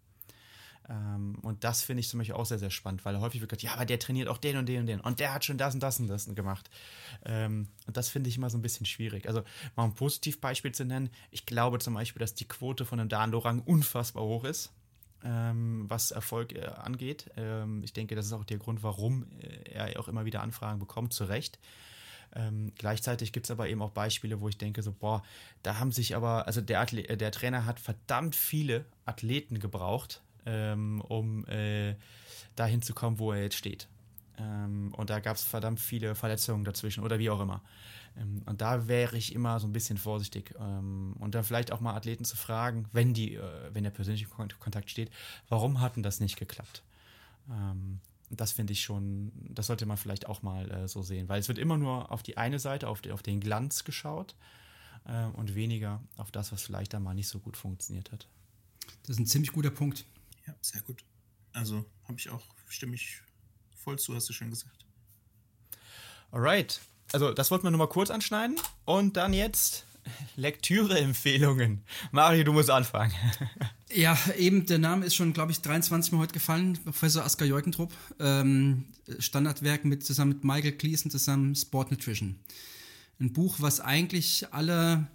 Ähm, 0.89 1.39
und 1.43 1.65
das 1.65 1.83
finde 1.83 2.01
ich 2.01 2.09
zum 2.09 2.19
Beispiel 2.19 2.35
auch 2.35 2.47
sehr, 2.47 2.59
sehr 2.59 2.71
spannend, 2.71 3.05
weil 3.05 3.21
häufig 3.21 3.41
wird 3.41 3.51
gesagt, 3.51 3.63
ja, 3.63 3.73
aber 3.75 3.85
der 3.85 3.99
trainiert 3.99 4.29
auch 4.29 4.39
den 4.39 4.57
und 4.57 4.67
den 4.69 4.81
und 4.81 4.87
den 4.87 5.01
und 5.01 5.21
der 5.21 5.33
hat 5.33 5.45
schon 5.45 5.59
das 5.59 5.75
und 5.75 5.81
das 5.81 6.01
und 6.01 6.09
das 6.09 6.33
gemacht. 6.35 6.71
Ähm, 7.25 7.69
und 7.87 7.97
das 7.97 8.09
finde 8.09 8.29
ich 8.29 8.37
immer 8.37 8.51
so 8.51 8.59
ein 8.59 8.63
bisschen 8.63 8.87
schwierig. 8.87 9.29
Also 9.29 9.43
mal 9.77 9.85
ein 9.85 9.95
Positivbeispiel 9.95 10.73
zu 10.73 10.85
nennen, 10.85 11.11
ich 11.31 11.47
glaube 11.47 11.79
zum 11.79 11.95
Beispiel, 11.95 12.21
dass 12.21 12.35
die 12.35 12.49
Quote 12.49 12.85
von 12.85 13.01
einem 13.01 13.09
Dan 13.09 13.31
Lorang 13.31 13.61
unfassbar 13.61 14.25
hoch 14.25 14.45
ist. 14.45 14.73
Ähm, 15.25 15.85
was 15.89 16.11
Erfolg 16.11 16.53
äh, 16.53 16.67
angeht. 16.67 17.31
Ähm, 17.37 17.83
ich 17.85 17.93
denke, 17.93 18.17
das 18.17 18.27
ist 18.27 18.33
auch 18.33 18.45
der 18.45 18.59
Grund, 18.59 18.83
warum 18.83 19.27
äh, 19.41 19.71
er 19.71 20.01
auch 20.01 20.09
immer 20.09 20.25
wieder 20.25 20.43
Anfragen 20.43 20.81
bekommt, 20.81 21.13
zu 21.13 21.25
Recht. 21.25 21.61
Ähm, 22.35 22.73
gleichzeitig 22.77 23.33
gibt 23.33 23.47
es 23.47 23.51
aber 23.51 23.69
eben 23.69 23.83
auch 23.83 23.91
Beispiele, 23.91 24.41
wo 24.41 24.49
ich 24.49 24.59
denke, 24.59 24.83
so, 24.83 24.93
boah, 24.93 25.23
da 25.63 25.79
haben 25.79 25.93
sich 25.93 26.17
aber, 26.17 26.47
also 26.47 26.61
der, 26.61 26.81
Athlet, 26.81 27.09
äh, 27.11 27.17
der 27.17 27.31
Trainer 27.31 27.67
hat 27.67 27.79
verdammt 27.79 28.35
viele 28.35 28.85
Athleten 29.05 29.61
gebraucht, 29.61 30.23
ähm, 30.47 31.01
um 31.03 31.47
äh, 31.47 31.95
dahin 32.57 32.83
zu 32.83 32.95
kommen, 32.95 33.19
wo 33.19 33.33
er 33.33 33.43
jetzt 33.43 33.57
steht. 33.57 33.87
Ähm, 34.39 34.93
und 34.97 35.11
da 35.11 35.21
gab 35.21 35.37
es 35.37 35.43
verdammt 35.43 35.81
viele 35.81 36.15
Verletzungen 36.15 36.65
dazwischen 36.65 37.05
oder 37.05 37.19
wie 37.19 37.31
auch 37.31 37.41
immer. 37.41 37.63
Ähm, 38.17 38.43
und 38.47 38.61
da 38.61 38.89
wäre 38.89 39.17
ich 39.17 39.35
immer 39.35 39.61
so 39.61 39.67
ein 39.67 39.73
bisschen 39.73 39.99
vorsichtig. 39.99 40.55
Ähm, 40.59 41.15
und 41.19 41.35
dann 41.35 41.45
vielleicht 41.45 41.73
auch 41.73 41.81
mal 41.81 41.95
Athleten 41.95 42.25
zu 42.25 42.37
fragen, 42.37 42.87
wenn, 42.93 43.15
die, 43.15 43.35
äh, 43.35 43.71
wenn 43.73 43.85
der 43.85 43.91
persönliche 43.91 44.27
Kontakt 44.27 44.91
steht, 44.91 45.11
warum 45.49 45.81
hat 45.81 45.97
denn 45.97 46.03
das 46.03 46.21
nicht 46.21 46.37
geklappt? 46.37 46.83
Ähm, 47.51 48.01
das 48.31 48.53
finde 48.53 48.73
ich 48.73 48.83
schon, 48.83 49.31
das 49.51 49.67
sollte 49.67 49.85
man 49.85 49.99
vielleicht 49.99 50.27
auch 50.27 50.43
mal 50.43 50.71
äh, 50.71 50.89
so 50.89 51.03
sehen, 51.03 51.29
weil 51.29 51.41
es 51.41 51.49
wird 51.49 51.59
immer 51.59 51.77
nur 51.77 52.11
auf 52.11 52.23
die 52.23 52.39
eine 52.39 52.59
Seite, 52.59 52.89
auf, 52.89 53.03
die, 53.03 53.13
auf 53.13 53.23
den 53.23 53.41
Glanz 53.41 53.85
geschaut 53.85 54.35
äh, 55.05 55.27
und 55.27 55.55
weniger 55.55 56.03
auf 56.17 56.31
das, 56.31 56.51
was 56.51 56.63
vielleicht 56.63 56.95
dann 56.95 57.03
mal 57.03 57.15
nicht 57.15 57.29
so 57.29 57.39
gut 57.41 57.57
funktioniert 57.57 58.11
hat. 58.11 58.27
Das 59.03 59.11
ist 59.11 59.19
ein 59.19 59.27
ziemlich 59.27 59.53
guter 59.53 59.71
Punkt. 59.71 60.07
Ja, 60.47 60.55
sehr 60.63 60.81
gut. 60.83 61.05
Also 61.53 61.85
habe 62.05 62.19
ich 62.19 62.31
auch, 62.31 62.43
stimme 62.69 62.95
ich 62.95 63.21
voll 63.83 63.99
zu, 63.99 64.15
hast 64.15 64.29
du 64.29 64.33
schön 64.33 64.51
gesagt. 64.51 64.87
Alright. 66.31 66.81
Also, 67.13 67.33
das 67.33 67.51
wollten 67.51 67.65
wir 67.65 67.71
nur 67.71 67.79
mal 67.79 67.89
kurz 67.89 68.11
anschneiden. 68.11 68.57
Und 68.85 69.17
dann 69.17 69.35
jetzt 69.35 69.85
Lektüre-Empfehlungen. 70.37 71.83
Mario, 72.11 72.45
du 72.45 72.53
musst 72.53 72.71
anfangen. 72.71 73.13
Ja, 73.95 74.17
eben, 74.39 74.65
der 74.65 74.79
Name 74.79 75.05
ist 75.05 75.15
schon, 75.15 75.35
glaube 75.35 75.53
ich, 75.53 75.61
23 75.61 76.13
Mal 76.13 76.21
heute 76.21 76.33
gefallen. 76.33 76.79
Professor 76.83 77.27
Asker 77.27 77.45
Jeukentrup. 77.45 77.93
Ähm, 78.19 78.87
Standardwerk 79.19 79.85
mit, 79.85 80.03
zusammen 80.03 80.31
mit 80.31 80.45
Michael 80.45 80.73
Cleason 80.73 81.11
zusammen 81.11 81.55
Sport 81.55 81.91
Nutrition. 81.91 82.39
Ein 83.21 83.35
Buch, 83.35 83.57
was 83.59 83.81
eigentlich 83.81 84.47
alle 84.51 85.09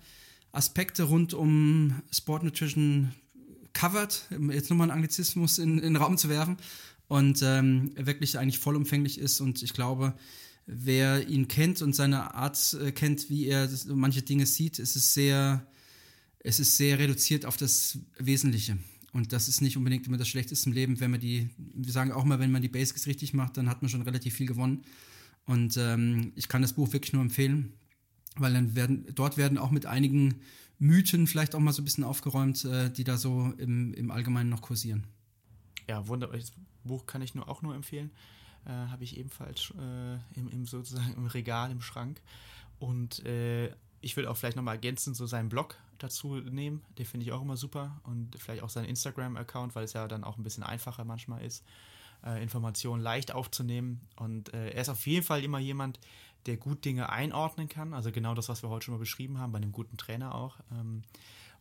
Aspekte 0.51 1.05
rund 1.05 1.33
um 1.33 2.03
Sport 2.11 2.43
Nutrition 2.43 3.15
covert. 3.73 4.27
Jetzt 4.51 4.69
nochmal 4.69 4.91
einen 4.91 4.99
Anglizismus 4.99 5.57
in, 5.57 5.79
in 5.79 5.93
den 5.93 5.95
Raum 5.95 6.19
zu 6.19 6.29
werfen. 6.29 6.57
Und 7.07 7.41
ähm, 7.41 7.91
wirklich 7.95 8.37
eigentlich 8.37 8.59
vollumfänglich 8.59 9.17
ist. 9.17 9.39
Und 9.39 9.63
ich 9.63 9.73
glaube, 9.73 10.13
wer 10.65 11.27
ihn 11.27 11.47
kennt 11.47 11.81
und 11.81 11.95
seine 11.95 12.35
Art 12.35 12.77
äh, 12.81 12.91
kennt, 12.91 13.29
wie 13.29 13.47
er 13.47 13.67
das, 13.67 13.85
manche 13.85 14.21
Dinge 14.21 14.45
sieht, 14.45 14.79
ist 14.79 14.95
es 14.95 15.13
sehr, 15.13 15.65
es 16.39 16.59
ist 16.59 16.77
sehr 16.77 16.99
reduziert 16.99 17.45
auf 17.45 17.57
das 17.57 17.99
Wesentliche. 18.17 18.77
Und 19.13 19.31
das 19.31 19.47
ist 19.47 19.61
nicht 19.61 19.77
unbedingt 19.77 20.05
immer 20.05 20.17
das 20.17 20.27
Schlechteste 20.27 20.69
im 20.69 20.75
Leben, 20.75 20.99
wenn 20.99 21.11
man 21.11 21.21
die, 21.21 21.49
wir 21.57 21.91
sagen 21.91 22.11
auch 22.11 22.25
mal, 22.25 22.39
wenn 22.39 22.51
man 22.51 22.61
die 22.61 22.67
Basics 22.67 23.07
richtig 23.07 23.33
macht, 23.33 23.57
dann 23.57 23.69
hat 23.69 23.81
man 23.81 23.89
schon 23.89 24.01
relativ 24.01 24.35
viel 24.35 24.45
gewonnen. 24.45 24.83
Und 25.45 25.77
ähm, 25.77 26.33
ich 26.35 26.49
kann 26.49 26.61
das 26.61 26.73
Buch 26.73 26.91
wirklich 26.91 27.13
nur 27.13 27.21
empfehlen, 27.21 27.73
weil 28.35 28.53
dann 28.53 28.75
werden, 28.75 29.05
dort 29.15 29.37
werden 29.37 29.57
auch 29.57 29.71
mit 29.71 29.85
einigen 29.85 30.41
Mythen 30.77 31.25
vielleicht 31.25 31.55
auch 31.55 31.59
mal 31.59 31.71
so 31.71 31.81
ein 31.81 31.85
bisschen 31.85 32.03
aufgeräumt, 32.03 32.65
äh, 32.65 32.91
die 32.91 33.05
da 33.05 33.17
so 33.17 33.53
im, 33.57 33.93
im 33.93 34.11
Allgemeinen 34.11 34.49
noch 34.49 34.61
kursieren. 34.61 35.05
Ja, 35.87 36.05
wunderbar. 36.07 36.37
Buch 36.87 37.05
kann 37.05 37.21
ich 37.21 37.35
nur 37.35 37.47
auch 37.47 37.61
nur 37.61 37.75
empfehlen. 37.75 38.11
Äh, 38.65 38.69
Habe 38.69 39.03
ich 39.03 39.17
ebenfalls 39.17 39.71
äh, 39.77 40.15
im, 40.39 40.47
im, 40.49 40.65
sozusagen 40.65 41.13
im 41.13 41.25
Regal, 41.27 41.71
im 41.71 41.81
Schrank. 41.81 42.21
Und 42.79 43.25
äh, 43.25 43.71
ich 44.01 44.15
will 44.15 44.27
auch 44.27 44.37
vielleicht 44.37 44.55
nochmal 44.55 44.75
ergänzend 44.75 45.15
so 45.15 45.25
seinen 45.25 45.49
Blog 45.49 45.75
dazu 45.97 46.35
nehmen. 46.35 46.83
Den 46.97 47.05
finde 47.05 47.25
ich 47.25 47.31
auch 47.31 47.41
immer 47.41 47.57
super. 47.57 47.99
Und 48.03 48.35
vielleicht 48.37 48.63
auch 48.63 48.69
seinen 48.69 48.85
Instagram-Account, 48.85 49.75
weil 49.75 49.83
es 49.83 49.93
ja 49.93 50.07
dann 50.07 50.23
auch 50.23 50.37
ein 50.37 50.43
bisschen 50.43 50.63
einfacher 50.63 51.03
manchmal 51.03 51.43
ist, 51.43 51.63
äh, 52.25 52.41
Informationen 52.41 53.01
leicht 53.01 53.31
aufzunehmen. 53.31 54.01
Und 54.15 54.53
äh, 54.53 54.71
er 54.71 54.81
ist 54.81 54.89
auf 54.89 55.05
jeden 55.07 55.25
Fall 55.25 55.43
immer 55.43 55.59
jemand, 55.59 55.99
der 56.45 56.57
gut 56.57 56.85
Dinge 56.85 57.09
einordnen 57.09 57.67
kann. 57.67 57.93
Also 57.93 58.11
genau 58.11 58.33
das, 58.33 58.49
was 58.49 58.63
wir 58.63 58.69
heute 58.69 58.85
schon 58.85 58.93
mal 58.93 58.99
beschrieben 58.99 59.39
haben, 59.39 59.51
bei 59.51 59.57
einem 59.57 59.71
guten 59.71 59.97
Trainer 59.97 60.35
auch. 60.35 60.57
Ähm, 60.71 61.03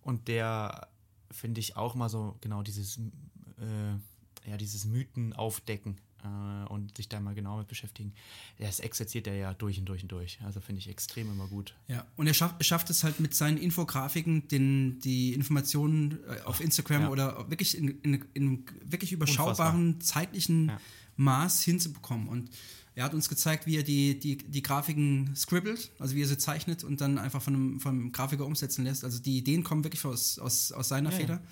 und 0.03 0.29
der 0.29 0.89
finde 1.31 1.61
ich 1.61 1.77
auch 1.77 1.95
mal 1.95 2.09
so 2.09 2.37
genau 2.41 2.63
dieses, 2.63 2.99
äh, 2.99 3.99
ja, 4.47 4.57
dieses 4.57 4.85
Mythen 4.85 5.33
aufdecken 5.33 5.97
äh, 6.23 6.69
und 6.69 6.97
sich 6.97 7.09
da 7.09 7.21
mal 7.21 7.35
genau 7.35 7.59
mit 7.59 7.69
beschäftigen. 7.69 8.13
Das 8.59 8.81
exerziert 8.81 9.27
er 9.27 9.35
ja 9.35 9.55
durch 9.55 9.79
und 9.79 9.87
durch 9.87 10.03
und 10.03 10.13
durch. 10.13 10.39
Also 10.45 10.61
finde 10.61 10.81
ich 10.81 10.89
extrem 10.89 11.31
immer 11.31 11.47
gut. 11.47 11.75
Ja, 11.89 12.07
und 12.17 12.27
er 12.27 12.35
schafft, 12.35 12.65
schafft 12.65 12.91
es 12.91 13.05
halt 13.05 13.21
mit 13.21 13.35
seinen 13.35 13.59
Infografiken, 13.59 14.49
den, 14.49 14.99
die 15.01 15.35
Informationen 15.35 16.19
äh, 16.29 16.41
auf 16.43 16.61
Instagram 16.61 17.03
ja. 17.03 17.09
oder 17.11 17.51
wirklich 17.51 17.77
in, 17.77 18.01
in, 18.01 18.25
in 18.35 18.65
wirklich 18.85 19.13
überschaubaren 19.13 19.95
Unfassbar. 19.95 20.23
zeitlichen 20.23 20.69
ja. 20.69 20.81
Maß 21.17 21.63
hinzubekommen. 21.63 22.29
Und 22.29 22.51
er 22.95 23.05
hat 23.05 23.15
uns 23.15 23.29
gezeigt, 23.29 23.67
wie 23.67 23.77
er 23.77 23.83
die, 23.83 24.19
die, 24.19 24.39
die 24.39 24.63
Grafiken 24.63 25.35
scribbelt, 25.37 25.91
also 25.99 26.15
wie 26.15 26.23
er 26.23 26.27
sie 26.27 26.39
zeichnet 26.39 26.83
und 26.83 27.03
dann 27.03 27.19
einfach 27.19 27.43
von 27.43 27.55
einem, 27.55 27.81
von 27.81 27.95
einem 27.95 28.13
Grafiker 28.13 28.47
umsetzen 28.47 28.85
lässt. 28.85 29.05
Also 29.05 29.19
die 29.19 29.37
Ideen 29.37 29.65
kommen 29.65 29.85
wirklich 29.85 30.05
aus, 30.07 30.39
aus, 30.39 30.73
aus 30.73 30.89
seiner 30.89 31.11
ja, 31.11 31.17
Feder. 31.17 31.43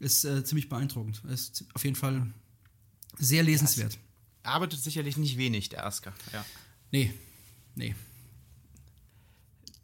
Ist 0.00 0.24
äh, 0.24 0.44
ziemlich 0.44 0.68
beeindruckend. 0.68 1.22
Ist 1.24 1.64
auf 1.74 1.84
jeden 1.84 1.96
Fall 1.96 2.26
sehr 3.18 3.42
lesenswert 3.42 3.98
arbeitet 4.44 4.80
sicherlich 4.80 5.16
nicht 5.16 5.36
wenig, 5.36 5.70
der 5.70 5.86
Asker. 5.86 6.12
Ja. 6.32 6.44
Nee, 6.90 7.12
nee. 7.74 7.94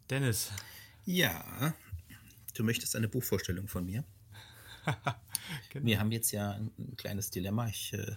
Dennis. 0.09 0.51
Ja, 1.05 1.73
du 2.53 2.63
möchtest 2.63 2.95
eine 2.95 3.07
Buchvorstellung 3.07 3.67
von 3.67 3.85
mir. 3.85 4.03
genau. 5.69 5.85
Wir 5.85 5.99
haben 5.99 6.11
jetzt 6.11 6.31
ja 6.31 6.51
ein, 6.51 6.71
ein 6.77 6.95
kleines 6.95 7.31
Dilemma. 7.31 7.67
Ich 7.67 7.93
äh, 7.93 8.15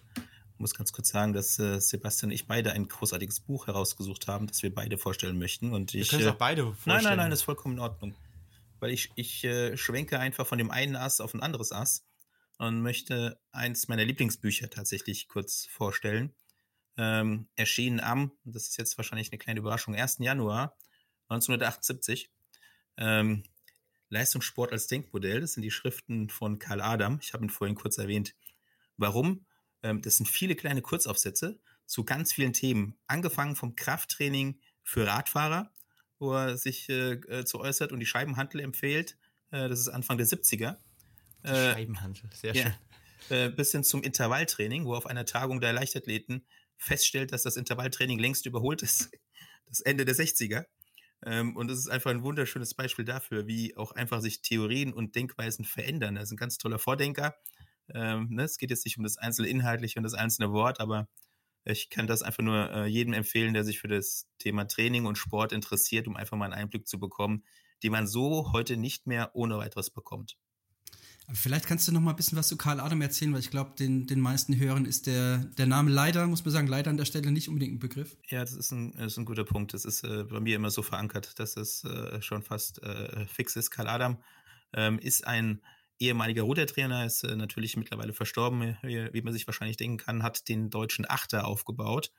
muss 0.59 0.75
ganz 0.75 0.93
kurz 0.93 1.09
sagen, 1.09 1.33
dass 1.33 1.59
äh, 1.59 1.81
Sebastian 1.81 2.31
und 2.31 2.35
ich 2.35 2.47
beide 2.47 2.73
ein 2.73 2.89
großartiges 2.89 3.41
Buch 3.41 3.67
herausgesucht 3.67 4.29
haben, 4.29 4.47
das 4.47 4.63
wir 4.63 4.75
beide 4.75 4.99
vorstellen 4.99 5.39
möchten. 5.39 5.73
Und 5.73 5.95
ich, 5.95 6.03
wir 6.03 6.07
können 6.07 6.29
es 6.29 6.35
auch 6.35 6.39
beide 6.39 6.65
vorstellen. 6.65 6.97
Nein, 6.97 7.05
nein, 7.05 7.17
nein, 7.17 7.31
das 7.31 7.41
ist 7.41 7.45
vollkommen 7.45 7.75
in 7.75 7.81
Ordnung. 7.81 8.15
Weil 8.85 8.93
ich, 8.93 9.11
ich 9.15 9.43
äh, 9.45 9.79
schwenke 9.79 10.21
einfach 10.21 10.47
von 10.47 10.59
dem 10.59 10.71
einen 10.71 10.95
Ass 10.95 11.23
auf 11.23 11.33
ein 11.33 11.41
anderes 11.41 11.73
Ass 11.73 12.05
und 12.59 12.83
möchte 12.83 13.41
eins 13.51 13.89
meiner 13.89 14.05
Lieblingsbücher 14.05 14.69
tatsächlich 14.69 15.27
kurz 15.27 15.65
vorstellen. 15.65 16.35
Ähm, 16.99 17.49
erschienen 17.57 17.99
am, 17.99 18.33
das 18.45 18.69
ist 18.69 18.77
jetzt 18.77 18.99
wahrscheinlich 18.99 19.33
eine 19.33 19.39
kleine 19.39 19.61
Überraschung, 19.61 19.95
1. 19.95 20.19
Januar 20.19 20.77
1978. 21.31 22.31
Ähm, 22.99 23.45
Leistungssport 24.11 24.71
als 24.71 24.87
Denkmodell, 24.87 25.41
das 25.41 25.55
sind 25.55 25.63
die 25.63 25.71
Schriften 25.71 26.29
von 26.29 26.59
Karl 26.59 26.83
Adam. 26.83 27.19
Ich 27.23 27.33
habe 27.33 27.43
ihn 27.43 27.49
vorhin 27.49 27.77
kurz 27.77 27.97
erwähnt. 27.97 28.35
Warum? 28.99 29.47
Ähm, 29.83 30.03
das 30.03 30.19
sind 30.19 30.27
viele 30.27 30.57
kleine 30.57 30.83
Kurzaufsätze 30.83 31.59
zu 31.87 32.05
ganz 32.05 32.35
vielen 32.35 32.53
Themen. 32.53 32.99
Angefangen 33.07 33.57
vom 33.57 33.77
Krafttraining 33.77 34.61
für 34.83 35.07
Radfahrer, 35.07 35.73
wo 36.19 36.33
er 36.33 36.57
sich 36.57 36.89
äh, 36.89 37.13
äh 37.13 37.45
zu 37.45 37.61
äußert 37.61 37.93
und 37.93 38.01
die 38.01 38.07
Scheibenhantel 38.07 38.61
empfiehlt, 38.61 39.17
Äh, 39.51 39.69
das 39.69 39.79
ist 39.81 39.89
Anfang 39.89 40.19
der 40.19 40.27
70er. 40.27 40.77
Äh, 41.43 41.73
Scheibenhandel, 41.75 42.31
sehr 42.33 42.55
schön. 42.55 42.75
Ja, 43.31 43.49
bis 43.49 43.73
hin 43.73 43.85
zum 43.85 44.03
Intervalltraining, 44.03 44.85
wo 44.85 44.95
auf 44.95 45.07
einer 45.07 45.25
Tagung 45.25 45.61
der 45.61 45.73
Leichtathleten 45.73 46.45
feststellt, 46.77 47.33
dass 47.33 47.43
das 47.43 47.57
Intervalltraining 47.57 48.19
längst 48.19 48.47
überholt 48.47 48.83
ist. 48.83 49.11
Das 49.67 49.81
Ende 49.81 50.05
der 50.05 50.15
60er. 50.15 50.67
Ähm, 51.25 51.57
und 51.57 51.71
es 51.71 51.79
ist 51.79 51.89
einfach 51.89 52.11
ein 52.11 52.23
wunderschönes 52.23 52.75
Beispiel 52.75 53.05
dafür, 53.05 53.47
wie 53.47 53.77
auch 53.77 53.93
einfach 53.93 54.21
sich 54.21 54.43
Theorien 54.43 54.93
und 54.93 55.17
Denkweisen 55.17 55.65
verändern. 55.65 56.17
Er 56.17 56.23
ist 56.23 56.31
ein 56.31 56.37
ganz 56.37 56.59
toller 56.59 56.79
Vordenker. 56.79 57.35
Ähm, 57.93 58.29
ne? 58.31 58.45
Es 58.45 58.59
geht 58.59 58.71
jetzt 58.71 58.85
nicht 58.85 58.99
um 58.99 59.05
das 59.05 59.17
einzelne 59.17 59.49
Inhaltliche 59.49 59.99
und 59.99 60.05
das 60.05 60.15
einzelne 60.15 60.53
Wort, 60.53 60.81
aber 60.81 61.09
ich 61.65 61.91
kann 61.91 62.07
das 62.07 62.23
einfach 62.23 62.43
nur 62.43 62.71
äh, 62.71 62.87
jedem 62.87 63.15
empfehlen, 63.15 63.55
der 63.55 63.65
sich 63.65 63.81
für 63.81 63.89
das 63.89 64.29
Thema 64.39 64.67
Training 64.67 65.07
und 65.07 65.17
Sport 65.17 65.53
interessiert, 65.53 66.07
um 66.07 66.17
einfach 66.17 66.37
mal 66.37 66.47
einen 66.47 66.55
Einblick 66.55 66.87
zu 66.87 66.99
bekommen, 66.99 67.45
den 67.83 67.93
man 67.93 68.07
so 68.07 68.53
heute 68.53 68.77
nicht 68.77 69.07
mehr 69.07 69.31
ohne 69.35 69.59
weiteres 69.59 69.91
bekommt. 69.91 70.37
Aber 71.27 71.37
vielleicht 71.37 71.67
kannst 71.67 71.89
du 71.89 71.93
noch 71.93 72.03
mal 72.03 72.11
ein 72.11 72.17
bisschen 72.17 72.37
was 72.37 72.49
zu 72.49 72.59
Karl 72.59 72.81
Adam 72.81 73.01
erzählen, 73.01 73.33
weil 73.33 73.41
ich 73.41 73.51
glaube, 73.51 73.73
den, 73.79 74.07
den 74.07 74.21
meisten 74.21 74.59
Hörern 74.59 74.85
ist 74.85 75.07
der, 75.07 75.39
der 75.39 75.67
Name 75.67 75.91
leider, 75.91 76.27
muss 76.27 76.45
man 76.45 76.53
sagen, 76.53 76.67
leider 76.67 76.91
an 76.91 76.99
der 76.99 77.07
Stelle 77.07 77.31
nicht 77.31 77.49
unbedingt 77.49 77.75
ein 77.75 77.79
Begriff. 77.79 78.17
Ja, 78.29 78.41
das 78.41 78.53
ist 78.53 78.73
ein, 78.73 78.93
das 78.93 79.13
ist 79.13 79.19
ein 79.19 79.25
guter 79.25 79.45
Punkt. 79.45 79.73
Das 79.73 79.87
ist 79.87 80.05
äh, 80.05 80.25
bei 80.25 80.41
mir 80.41 80.57
immer 80.57 80.71
so 80.71 80.83
verankert, 80.83 81.39
dass 81.39 81.57
es 81.57 81.83
äh, 81.85 82.21
schon 82.21 82.43
fast 82.43 82.83
äh, 82.83 83.27
fix 83.27 83.57
ist. 83.57 83.71
Karl 83.71 83.89
Adam 83.89 84.19
ähm, 84.75 84.99
ist 84.99 85.27
ein 85.27 85.63
ehemaliger 85.99 86.43
Rudertrainer, 86.43 87.05
ist 87.05 87.23
äh, 87.25 87.37
natürlich 87.37 87.77
mittlerweile 87.77 88.13
verstorben, 88.13 88.77
wie, 88.83 89.13
wie, 89.13 89.23
man 89.23 89.33
sich 89.33 89.47
wahrscheinlich 89.47 89.77
denken 89.77 89.99
kann, 89.99 90.23
hat 90.23 90.49
den 90.49 90.71
deutschen 90.71 91.09
Achter 91.09 91.47
aufgebaut 91.47 92.11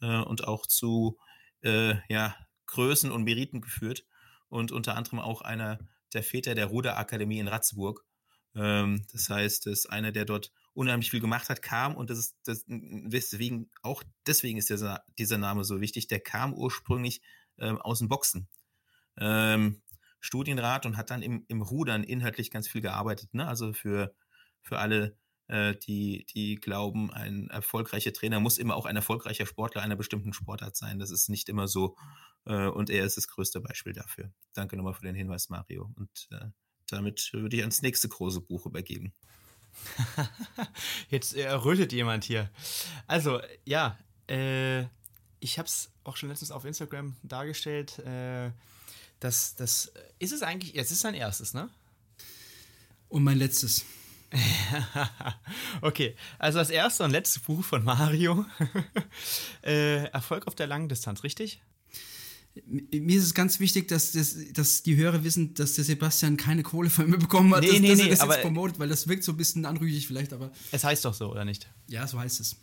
äh, 0.00 0.18
und 0.20 0.46
auch 0.46 0.66
zu 0.66 1.18
äh, 1.62 1.96
ja, 2.08 2.36
Größen 2.66 3.10
und 3.10 3.24
Meriten 3.24 3.60
geführt 3.60 4.04
und 4.48 4.72
unter 4.72 4.96
anderem 4.96 5.18
auch 5.18 5.42
einer 5.42 5.78
der 6.14 6.22
Väter 6.22 6.54
der 6.54 6.66
Ruderakademie 6.66 7.38
in 7.38 7.48
Ratzeburg. 7.48 8.04
Ähm, 8.54 9.04
das 9.12 9.28
heißt, 9.28 9.66
dass 9.66 9.86
einer, 9.86 10.12
der 10.12 10.24
dort 10.24 10.52
unheimlich 10.72 11.10
viel 11.10 11.20
gemacht 11.20 11.48
hat, 11.48 11.60
kam 11.60 11.96
und 11.96 12.10
das 12.10 12.18
ist 12.18 12.36
das, 12.44 12.64
deswegen, 12.66 13.70
auch 13.82 14.02
deswegen 14.26 14.58
ist 14.58 14.70
dieser, 14.70 15.04
dieser 15.18 15.38
Name 15.38 15.64
so 15.64 15.80
wichtig, 15.80 16.06
der 16.06 16.20
kam 16.20 16.54
ursprünglich 16.54 17.20
ähm, 17.58 17.78
aus 17.78 17.98
dem 17.98 18.08
Boxen. 18.08 18.48
Ähm, 19.18 19.82
Studienrat 20.20 20.86
und 20.86 20.96
hat 20.96 21.10
dann 21.10 21.22
im, 21.22 21.44
im 21.48 21.62
Rudern 21.62 22.04
inhaltlich 22.04 22.50
ganz 22.50 22.68
viel 22.68 22.80
gearbeitet. 22.80 23.34
Ne? 23.34 23.46
Also 23.46 23.72
für, 23.72 24.14
für 24.62 24.78
alle, 24.78 25.16
äh, 25.48 25.74
die, 25.76 26.26
die 26.26 26.56
glauben, 26.56 27.12
ein 27.12 27.48
erfolgreicher 27.50 28.12
Trainer 28.12 28.40
muss 28.40 28.58
immer 28.58 28.76
auch 28.76 28.86
ein 28.86 28.96
erfolgreicher 28.96 29.46
Sportler 29.46 29.82
einer 29.82 29.96
bestimmten 29.96 30.32
Sportart 30.32 30.76
sein. 30.76 30.98
Das 30.98 31.10
ist 31.10 31.28
nicht 31.28 31.48
immer 31.48 31.68
so. 31.68 31.96
Äh, 32.44 32.66
und 32.66 32.90
er 32.90 33.04
ist 33.04 33.16
das 33.16 33.28
größte 33.28 33.60
Beispiel 33.60 33.92
dafür. 33.92 34.32
Danke 34.54 34.76
nochmal 34.76 34.94
für 34.94 35.06
den 35.06 35.14
Hinweis, 35.14 35.48
Mario. 35.48 35.90
Und 35.96 36.28
äh, 36.30 36.46
damit 36.88 37.30
würde 37.32 37.56
ich 37.56 37.62
ans 37.62 37.82
nächste 37.82 38.08
große 38.08 38.40
Buch 38.40 38.66
übergeben. 38.66 39.12
Jetzt 41.10 41.36
errötet 41.36 41.92
jemand 41.92 42.24
hier. 42.24 42.50
Also, 43.06 43.40
ja, 43.64 43.98
äh, 44.28 44.84
ich 45.40 45.58
habe 45.58 45.66
es 45.66 45.92
auch 46.04 46.16
schon 46.16 46.28
letztens 46.28 46.50
auf 46.50 46.64
Instagram 46.64 47.16
dargestellt. 47.22 47.98
Äh, 48.00 48.50
das, 49.20 49.54
das 49.56 49.92
ist 50.18 50.32
es 50.32 50.42
eigentlich, 50.42 50.74
jetzt 50.74 50.90
ist 50.90 51.00
sein 51.00 51.14
erstes, 51.14 51.54
ne? 51.54 51.68
Und 53.08 53.24
mein 53.24 53.38
letztes. 53.38 53.84
okay, 55.80 56.14
also 56.38 56.58
das 56.58 56.68
erste 56.68 57.02
und 57.04 57.10
letzte 57.10 57.40
Buch 57.40 57.64
von 57.64 57.82
Mario. 57.82 58.44
äh, 59.62 60.04
Erfolg 60.04 60.46
auf 60.46 60.54
der 60.54 60.66
langen 60.66 60.88
Distanz, 60.88 61.22
richtig? 61.22 61.62
mir 62.66 63.18
ist 63.18 63.24
es 63.24 63.34
ganz 63.34 63.60
wichtig, 63.60 63.88
dass, 63.88 64.12
das, 64.12 64.36
dass 64.52 64.82
die 64.82 64.96
Hörer 64.96 65.24
wissen, 65.24 65.54
dass 65.54 65.74
der 65.74 65.84
Sebastian 65.84 66.36
keine 66.36 66.62
Kohle 66.62 66.90
von 66.90 67.08
mir 67.08 67.18
bekommen 67.18 67.54
hat, 67.54 67.62
nee, 67.62 67.68
dass, 67.68 67.80
nee, 67.80 67.88
dass 67.88 67.98
nee, 67.98 68.04
er 68.04 68.10
das 68.10 68.20
aber 68.20 68.34
jetzt 68.34 68.42
promotet, 68.42 68.78
weil 68.78 68.88
das 68.88 69.08
wirkt 69.08 69.24
so 69.24 69.32
ein 69.32 69.36
bisschen 69.36 69.64
anrüchig 69.64 70.06
vielleicht, 70.06 70.32
aber. 70.32 70.50
Es 70.72 70.84
heißt 70.84 71.04
doch 71.04 71.14
so, 71.14 71.30
oder 71.30 71.44
nicht? 71.44 71.68
Ja, 71.88 72.06
so 72.06 72.18
heißt 72.18 72.40
es. 72.40 72.56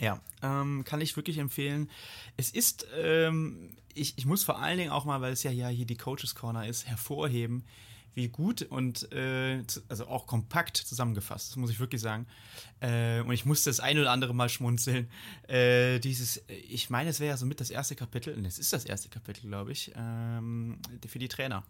Ja, 0.00 0.20
ähm, 0.42 0.84
kann 0.84 1.00
ich 1.00 1.16
wirklich 1.16 1.38
empfehlen. 1.38 1.90
Es 2.36 2.50
ist, 2.50 2.86
ähm, 2.96 3.76
ich, 3.94 4.18
ich 4.18 4.26
muss 4.26 4.42
vor 4.42 4.58
allen 4.58 4.78
Dingen 4.78 4.90
auch 4.90 5.04
mal, 5.04 5.20
weil 5.20 5.32
es 5.32 5.42
ja 5.42 5.50
hier 5.50 5.86
die 5.86 5.96
Coaches 5.96 6.34
Corner 6.34 6.66
ist, 6.66 6.86
hervorheben, 6.86 7.64
wie 8.14 8.28
gut 8.28 8.62
und 8.62 9.10
äh, 9.12 9.62
also 9.88 10.06
auch 10.06 10.26
kompakt 10.26 10.76
zusammengefasst, 10.76 11.50
das 11.50 11.56
muss 11.56 11.70
ich 11.70 11.80
wirklich 11.80 12.00
sagen. 12.00 12.26
Äh, 12.80 13.20
und 13.20 13.32
ich 13.32 13.44
musste 13.44 13.70
das 13.70 13.80
ein 13.80 13.98
oder 13.98 14.10
andere 14.10 14.34
Mal 14.34 14.48
schmunzeln. 14.48 15.08
Äh, 15.48 15.98
dieses, 15.98 16.42
ich 16.48 16.90
meine, 16.90 17.10
es 17.10 17.20
wäre 17.20 17.30
ja 17.30 17.36
so 17.36 17.46
mit 17.46 17.60
das 17.60 17.70
erste 17.70 17.94
Kapitel, 17.94 18.34
und 18.34 18.44
es 18.44 18.58
ist 18.58 18.72
das 18.72 18.84
erste 18.84 19.08
Kapitel, 19.08 19.48
glaube 19.48 19.72
ich, 19.72 19.92
ähm, 19.96 20.78
für 21.06 21.18
die 21.18 21.28
Trainer. 21.28 21.64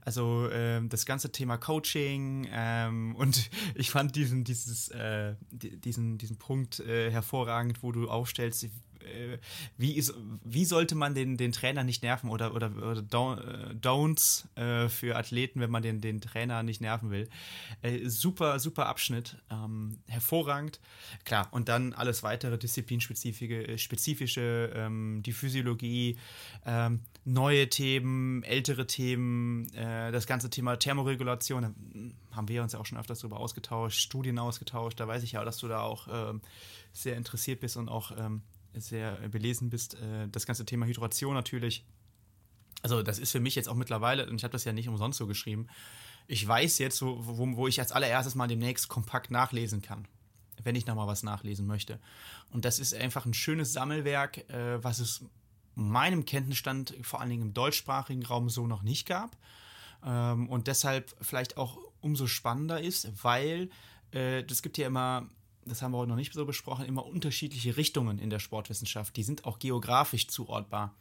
Also 0.00 0.48
ähm, 0.52 0.88
das 0.88 1.06
ganze 1.06 1.32
Thema 1.32 1.56
Coaching 1.56 2.48
ähm, 2.50 3.14
und 3.18 3.50
ich 3.74 3.90
fand 3.90 4.16
diesen, 4.16 4.44
dieses, 4.44 4.88
äh, 4.88 5.34
diesen, 5.50 6.18
diesen 6.18 6.36
Punkt 6.36 6.80
äh, 6.80 7.10
hervorragend, 7.10 7.82
wo 7.82 7.92
du 7.92 8.08
aufstellst, 8.08 8.68
äh, 9.08 9.38
wie, 9.76 9.92
ist, 9.92 10.14
wie 10.44 10.64
sollte 10.64 10.94
man 10.94 11.14
den, 11.14 11.36
den 11.36 11.52
Trainer 11.52 11.84
nicht 11.84 12.02
nerven 12.02 12.30
oder, 12.30 12.54
oder, 12.54 12.70
oder 12.76 13.00
äh, 13.00 13.74
Don'ts 13.74 14.44
äh, 14.56 14.88
für 14.88 15.16
Athleten, 15.16 15.60
wenn 15.60 15.70
man 15.70 15.82
den, 15.82 16.00
den 16.00 16.20
Trainer 16.20 16.62
nicht 16.62 16.80
nerven 16.80 17.10
will. 17.10 17.28
Äh, 17.82 18.08
super, 18.08 18.58
super 18.58 18.86
Abschnitt, 18.86 19.36
ähm, 19.50 19.98
hervorragend. 20.06 20.80
Klar, 21.24 21.48
und 21.52 21.68
dann 21.68 21.92
alles 21.92 22.22
weitere 22.22 22.58
disziplinspezifische, 22.58 23.78
spezifische, 23.78 24.72
ähm, 24.74 25.22
die 25.24 25.32
Physiologie, 25.32 26.18
ähm, 26.66 27.00
neue 27.28 27.68
Themen, 27.68 28.42
ältere 28.42 28.86
Themen, 28.86 29.72
äh, 29.74 30.10
das 30.12 30.26
ganze 30.26 30.50
Thema 30.50 30.76
Thermoregulation, 30.76 31.62
da 31.62 32.36
haben 32.36 32.48
wir 32.48 32.62
uns 32.62 32.72
ja 32.72 32.78
auch 32.78 32.86
schon 32.86 32.98
öfters 32.98 33.20
darüber 33.20 33.38
ausgetauscht, 33.38 34.00
Studien 34.00 34.38
ausgetauscht, 34.38 34.98
da 34.98 35.06
weiß 35.06 35.22
ich 35.22 35.32
ja, 35.32 35.44
dass 35.44 35.58
du 35.58 35.68
da 35.68 35.82
auch 35.82 36.08
ähm, 36.10 36.40
sehr 36.92 37.16
interessiert 37.16 37.60
bist 37.60 37.76
und 37.76 37.88
auch 37.88 38.12
ähm, 38.16 38.42
sehr 38.74 39.12
belesen 39.28 39.68
bist, 39.68 39.94
äh, 39.94 40.28
das 40.30 40.46
ganze 40.46 40.64
Thema 40.64 40.86
Hydration 40.86 41.34
natürlich. 41.34 41.84
Also 42.82 43.02
das 43.02 43.18
ist 43.18 43.32
für 43.32 43.40
mich 43.40 43.54
jetzt 43.54 43.68
auch 43.68 43.74
mittlerweile, 43.74 44.28
und 44.28 44.36
ich 44.36 44.44
habe 44.44 44.52
das 44.52 44.64
ja 44.64 44.72
nicht 44.72 44.88
umsonst 44.88 45.18
so 45.18 45.26
geschrieben, 45.26 45.66
ich 46.28 46.46
weiß 46.46 46.78
jetzt, 46.78 47.02
wo, 47.02 47.16
wo, 47.20 47.56
wo 47.56 47.68
ich 47.68 47.80
als 47.80 47.92
allererstes 47.92 48.34
mal 48.34 48.48
demnächst 48.48 48.88
kompakt 48.88 49.30
nachlesen 49.30 49.82
kann, 49.82 50.06
wenn 50.62 50.76
ich 50.76 50.86
nochmal 50.86 51.06
was 51.06 51.22
nachlesen 51.22 51.66
möchte. 51.66 52.00
Und 52.50 52.64
das 52.64 52.78
ist 52.78 52.94
einfach 52.94 53.26
ein 53.26 53.34
schönes 53.34 53.72
Sammelwerk, 53.72 54.48
äh, 54.50 54.82
was 54.82 54.98
es 54.98 55.24
meinem 55.86 56.24
Kenntnisstand 56.24 56.94
vor 57.02 57.20
allen 57.20 57.30
Dingen 57.30 57.42
im 57.42 57.54
deutschsprachigen 57.54 58.24
Raum 58.24 58.50
so 58.50 58.66
noch 58.66 58.82
nicht 58.82 59.06
gab. 59.06 59.36
Ähm, 60.04 60.48
und 60.48 60.66
deshalb 60.66 61.14
vielleicht 61.20 61.56
auch 61.56 61.78
umso 62.00 62.26
spannender 62.26 62.80
ist, 62.80 63.24
weil 63.24 63.70
äh, 64.12 64.42
gibt 64.62 64.78
ja 64.78 64.86
immer 64.86 65.28
das 65.68 65.82
haben 65.82 65.92
wir 65.92 65.98
heute 65.98 66.08
noch 66.10 66.16
nicht 66.16 66.32
so 66.32 66.46
besprochen, 66.46 66.86
immer 66.86 67.06
unterschiedliche 67.06 67.76
Richtungen 67.76 68.18
in 68.18 68.30
der 68.30 68.38
Sportwissenschaft. 68.38 69.16
Die 69.16 69.22
sind 69.22 69.44
auch 69.44 69.58
geografisch 69.58 70.28
zuordbar. 70.28 70.94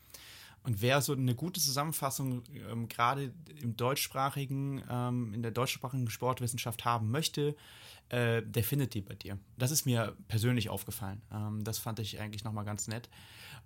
Und 0.63 0.82
wer 0.82 1.01
so 1.01 1.13
eine 1.13 1.34
gute 1.34 1.61
Zusammenfassung 1.61 2.43
ähm, 2.69 2.89
gerade 2.89 3.34
im 3.61 3.78
deutschsprachigen, 3.78 4.84
ähm, 4.89 5.34
in 5.34 5.41
der 5.41 5.51
deutschsprachigen 5.51 6.09
Sportwissenschaft 6.09 6.84
haben 6.84 7.09
möchte, 7.09 7.55
äh, 8.10 8.41
der 8.41 8.64
findet 8.64 8.93
die 8.93 9.01
bei 9.01 9.16
dir. 9.16 9.38
Das 9.58 9.72
ist 9.72 9.86
mir 9.86 10.16
persönlich 10.28 10.70
aufgefallen. 10.70 11.22
Ähm, 11.32 11.64
das 11.64 11.78
fand 11.78 11.99
ich 11.99 12.20
eigentlich 12.20 12.43
nochmal 12.43 12.66
ganz 12.66 12.88
nett. 12.88 13.10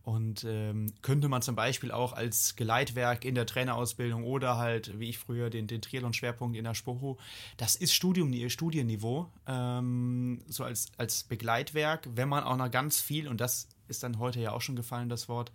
Und 0.04 0.44
ähm, 0.46 0.94
könnte 1.04 1.28
man 1.28 1.44
zum 1.44 1.56
Beispiel 1.56 1.92
auch 1.92 2.14
als 2.14 2.56
Geleitwerk 2.56 3.24
in 3.24 3.36
der 3.36 3.46
Trainerausbildung 3.46 4.24
oder 4.24 4.58
halt, 4.58 5.00
wie 5.00 5.10
ich 5.10 5.20
früher, 5.20 5.52
den, 5.52 5.68
den 5.68 5.82
Triathlon-Schwerpunkt 5.82 6.58
in 6.58 6.64
der 6.64 6.74
Spoho, 6.74 7.20
das 7.58 7.76
ist 7.76 7.94
Studium, 7.94 8.34
Studienniveau, 8.50 9.32
ähm, 9.46 10.40
so 10.48 10.64
als, 10.64 10.92
als 10.98 11.24
Begleitwerk, 11.26 12.10
wenn 12.16 12.30
man 12.30 12.44
auch 12.44 12.58
noch 12.58 12.72
ganz 12.72 13.00
viel, 13.00 13.28
und 13.28 13.40
das 13.40 13.68
ist 13.88 14.02
dann 14.02 14.18
heute 14.18 14.40
ja 14.40 14.54
auch 14.54 14.62
schon 14.62 14.76
gefallen, 14.76 15.08
das 15.08 15.30
Wort, 15.30 15.52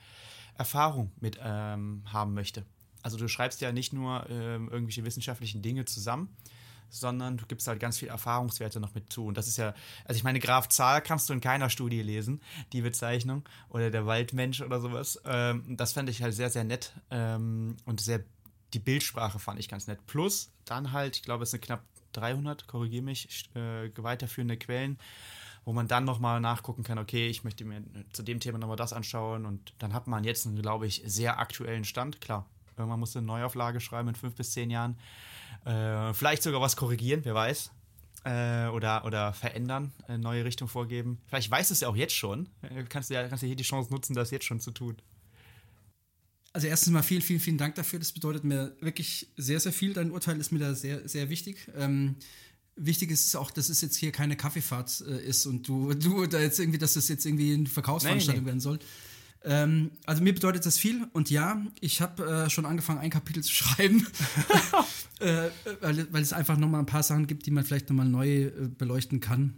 Erfahrung 0.57 1.11
mit 1.21 1.39
ähm, 1.43 2.03
haben 2.07 2.33
möchte. 2.33 2.65
Also 3.03 3.19
du 3.19 3.29
schreibst 3.29 3.61
ja 3.61 3.73
nicht 3.73 3.93
nur 3.93 4.29
ähm, 4.31 4.69
irgendwelche 4.69 5.05
wissenschaftlichen 5.05 5.61
Dinge 5.61 5.85
zusammen, 5.87 6.37
sondern 6.89 7.37
du 7.37 7.47
gibst 7.47 7.67
halt 7.67 7.81
ganz 7.81 7.99
viel 7.99 8.09
Erfahrungswerte 8.09 8.81
noch 8.81 8.95
mit 8.95 9.13
zu. 9.13 9.27
Und 9.27 9.37
das 9.37 9.49
ist 9.49 9.59
ja, 9.59 9.75
also 10.05 10.17
ich 10.17 10.25
meine, 10.25 10.41
Graf 10.41 10.69
Zahl 10.69 11.01
kannst 11.03 11.29
du 11.29 11.33
in 11.33 11.41
keiner 11.41 11.71
Studie 11.71 12.03
lesen, 12.03 12.41
die 12.73 12.81
Bezeichnung, 12.81 13.49
oder 13.69 13.91
der 13.91 14.07
Waldmensch 14.07 14.61
oder 14.61 14.81
sowas. 14.81 15.21
Ähm, 15.25 15.77
das 15.77 15.93
fand 15.93 16.09
ich 16.09 16.23
halt 16.23 16.35
sehr, 16.35 16.51
sehr 16.51 16.65
nett 16.65 16.93
ähm, 17.11 17.77
und 17.85 18.01
sehr, 18.01 18.21
die 18.73 18.79
Bildsprache 18.79 19.39
fand 19.39 19.61
ich 19.61 19.69
ganz 19.69 19.87
nett. 19.87 20.07
Plus 20.07 20.51
dann 20.65 20.93
halt, 20.93 21.17
ich 21.17 21.23
glaube, 21.23 21.45
es 21.45 21.51
sind 21.51 21.63
knapp 21.63 21.83
300, 22.13 22.67
korrigiere 22.67 23.05
mich, 23.05 23.49
äh, 23.55 23.91
weiterführende 23.97 24.57
Quellen, 24.57 24.99
wo 25.65 25.73
man 25.73 25.89
dann 25.89 26.05
nochmal 26.05 26.41
nachgucken 26.41 26.83
kann, 26.83 26.99
okay, 26.99 27.29
ich 27.29 27.45
möchte 27.45 27.65
mir 27.65 27.83
zu 28.13 28.23
dem 28.23 28.41
Thema 28.41 28.59
nochmal 28.59 28.77
das 28.77 28.93
anschauen 28.93 29.47
und 29.47 29.75
dann 29.79 29.93
hat 29.93 30.07
man 30.07 30.25
jetzt 30.25 30.47
einen, 30.47 30.61
glaube 30.61 30.87
ich, 30.87 31.03
sehr 31.05 31.39
aktuellen 31.39 31.85
Stand. 31.85 32.21
Klar, 32.21 32.47
irgendwann 32.77 33.01
musst 33.01 33.17
eine 33.17 33.27
Neuauflage 33.27 33.81
schreiben 33.81 34.09
in 34.09 34.15
fünf 34.15 34.37
bis 34.37 34.53
zehn 34.53 34.71
Jahren. 34.71 34.97
Äh, 35.67 36.15
vielleicht 36.15 36.43
sogar 36.43 36.61
was 36.61 36.77
korrigieren, 36.77 37.21
wer 37.25 37.35
weiß. 37.35 37.71
Äh, 38.25 38.69
oder, 38.69 39.05
oder 39.05 39.33
verändern, 39.33 39.93
eine 40.09 40.19
neue 40.19 40.45
Richtung 40.45 40.69
vorgeben. 40.69 41.19
Vielleicht 41.27 41.51
weißt 41.51 41.71
du 41.71 41.75
es 41.75 41.81
ja 41.81 41.89
auch 41.89 41.97
jetzt 41.97 42.15
schon. 42.15 42.49
Äh, 42.63 42.85
kannst 42.89 43.11
du 43.11 43.15
ja 43.15 43.29
kannst 43.29 43.43
ja 43.43 43.47
hier 43.47 43.57
die 43.57 43.65
Chance 43.65 43.93
nutzen, 43.93 44.15
das 44.15 44.31
jetzt 44.31 44.45
schon 44.45 44.61
zu 44.61 44.71
tun. 44.71 44.97
Also 46.53 46.69
erstens 46.69 46.93
mal 46.93 47.03
vielen, 47.03 47.23
vielen, 47.23 47.41
vielen 47.41 47.59
Dank 47.59 47.75
dafür. 47.75 47.99
Das 47.99 48.13
bedeutet 48.13 48.43
mir 48.43 48.75
wirklich 48.81 49.29
sehr, 49.37 49.61
sehr 49.61 49.73
viel. 49.73 49.93
Dein 49.93 50.11
Urteil 50.11 50.41
ist 50.41 50.53
mir 50.53 50.59
da 50.59 50.75
sehr, 50.75 51.07
sehr 51.09 51.29
wichtig. 51.29 51.71
Ähm, 51.77 52.17
wichtig 52.77 53.11
ist 53.11 53.37
auch, 53.37 53.51
dass 53.51 53.69
es 53.69 53.81
jetzt 53.81 53.97
hier 53.97 54.13
keine 54.13 54.37
Kaffeefahrt 54.37 55.05
äh, 55.07 55.25
ist 55.25 55.47
und 55.47 55.69
du, 55.69 55.95
du 55.95 56.27
da 56.27 56.41
jetzt 56.41 56.59
irgendwie, 56.59 56.79
dass 56.79 56.95
das 56.95 57.09
jetzt 57.09 57.27
irgendwie 57.27 57.55
eine 57.55 57.67
Verkaufsveranstaltung 57.67 58.43
nee, 58.43 58.45
nee. 58.45 58.47
werden 58.47 58.61
soll. 58.61 58.79
Ähm, 59.45 59.93
also 60.07 60.23
mir 60.23 60.35
bedeutet 60.35 60.67
das 60.67 60.77
viel 60.77 61.07
und 61.13 61.31
ja, 61.31 61.65
ich 61.81 62.01
habe 62.01 62.25
äh, 62.47 62.51
schon 62.51 62.67
angefangen, 62.67 62.99
ein 62.99 63.11
Kapitel 63.11 63.45
zu 63.45 63.53
schreiben, 63.55 64.07
äh, 65.21 65.51
weil, 65.81 66.13
weil, 66.13 66.23
es 66.23 66.33
einfach 66.33 66.59
nochmal 66.59 66.81
ein 66.81 66.87
paar 66.87 67.03
Sachen 67.03 67.27
gibt, 67.27 67.47
die 67.47 67.51
man 67.51 67.65
vielleicht 67.65 67.89
nochmal 67.89 68.09
neu 68.09 68.45
äh, 68.45 68.51
beleuchten 68.69 69.21
kann 69.21 69.55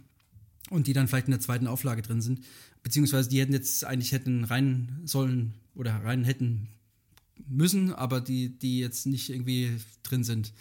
und 0.69 0.87
die 0.87 0.93
dann 0.93 1.07
vielleicht 1.07 1.27
in 1.27 1.31
der 1.31 1.41
zweiten 1.41 1.67
Auflage 1.67 2.01
drin 2.01 2.21
sind. 2.21 2.43
Beziehungsweise 2.83 3.29
die 3.29 3.39
hätten 3.39 3.53
jetzt 3.53 3.83
eigentlich 3.83 4.11
hätten 4.11 4.45
rein 4.45 5.01
sollen 5.03 5.53
oder 5.75 5.95
rein 5.95 6.23
hätten 6.23 6.69
müssen, 7.47 7.93
aber 7.93 8.21
die, 8.21 8.57
die 8.57 8.79
jetzt 8.79 9.05
nicht 9.05 9.29
irgendwie 9.29 9.77
drin 10.03 10.23
sind. 10.23 10.53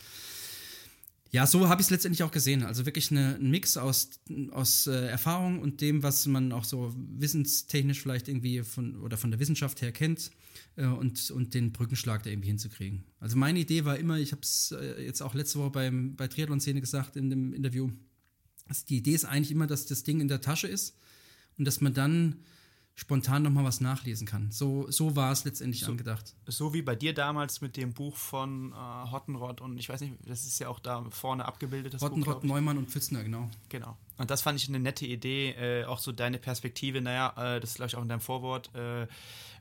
Ja, 1.31 1.47
so 1.47 1.68
habe 1.68 1.81
ich 1.81 1.87
es 1.87 1.91
letztendlich 1.91 2.22
auch 2.22 2.31
gesehen. 2.31 2.62
Also 2.62 2.87
wirklich 2.87 3.11
eine, 3.11 3.37
ein 3.37 3.51
Mix 3.51 3.76
aus, 3.76 4.11
aus 4.51 4.87
äh, 4.87 5.09
Erfahrung 5.09 5.61
und 5.61 5.81
dem, 5.83 6.03
was 6.03 6.26
man 6.26 6.53
auch 6.53 6.64
so 6.64 6.95
wissenstechnisch 6.97 8.01
vielleicht 8.01 8.29
irgendwie 8.29 8.62
von 8.62 8.97
oder 9.03 9.18
von 9.18 9.31
der 9.31 9.39
Wissenschaft 9.39 9.83
her 9.83 9.93
kennt 9.93 10.31
äh, 10.76 10.87
und, 10.87 11.31
und 11.31 11.53
den 11.53 11.72
Brückenschlag 11.72 12.22
da 12.22 12.31
irgendwie 12.31 12.49
hinzukriegen. 12.49 13.05
Also 13.20 13.37
meine 13.37 13.59
Idee 13.59 13.85
war 13.85 13.99
immer, 13.99 14.18
ich 14.18 14.33
habe 14.33 14.41
es 14.43 14.72
äh, 14.72 15.05
jetzt 15.05 15.20
auch 15.20 15.35
letzte 15.35 15.59
Woche 15.59 15.70
beim, 15.70 16.16
bei 16.16 16.29
Triathlon-Szene 16.29 16.81
gesagt 16.81 17.16
in 17.16 17.29
dem 17.29 17.53
Interview, 17.53 17.91
dass 18.66 18.87
die 18.87 18.97
Idee 18.97 19.12
ist 19.12 19.26
eigentlich 19.26 19.51
immer, 19.51 19.66
dass 19.66 19.85
das 19.85 20.05
Ding 20.05 20.20
in 20.20 20.29
der 20.29 20.41
Tasche 20.41 20.68
ist 20.68 20.97
und 21.59 21.66
dass 21.66 21.83
man 21.83 21.93
dann 21.93 22.37
spontan 22.99 23.44
nochmal 23.44 23.64
was 23.64 23.80
nachlesen 23.80 24.26
kann. 24.26 24.51
So, 24.51 24.90
so 24.90 25.14
war 25.14 25.30
es 25.30 25.44
letztendlich 25.44 25.84
so, 25.84 25.92
angedacht. 25.92 26.34
So 26.46 26.74
wie 26.74 26.82
bei 26.82 26.96
dir 26.96 27.14
damals 27.14 27.61
mit 27.61 27.76
dem 27.76 27.92
Buch 27.92 28.16
von 28.16 28.72
äh, 28.72 29.11
Hottenrott 29.12 29.61
und 29.61 29.78
ich 29.78 29.88
weiß 29.88 30.01
nicht, 30.01 30.14
das 30.26 30.44
ist 30.44 30.59
ja 30.59 30.68
auch 30.68 30.80
da 30.80 31.05
vorne 31.11 31.44
abgebildet. 31.44 31.94
Das 31.94 32.03
Hottenrott, 32.03 32.40
Buch, 32.40 32.49
Neumann 32.49 32.76
und 32.76 32.90
Pfützner, 32.90 33.22
genau. 33.22 33.49
Genau. 33.68 33.96
Und 34.16 34.32
das 34.32 34.42
fand 34.42 34.61
ich 34.61 34.68
eine 34.68 34.80
nette 34.80 35.07
Idee, 35.07 35.51
äh, 35.51 35.84
auch 35.84 36.01
so 36.01 36.11
deine 36.11 36.38
Perspektive, 36.38 37.01
naja, 37.01 37.34
äh, 37.36 37.61
das 37.61 37.74
glaube 37.74 37.86
ich 37.86 37.94
auch 37.94 38.03
in 38.03 38.09
deinem 38.09 38.20
Vorwort, 38.20 38.74
äh, 38.74 39.03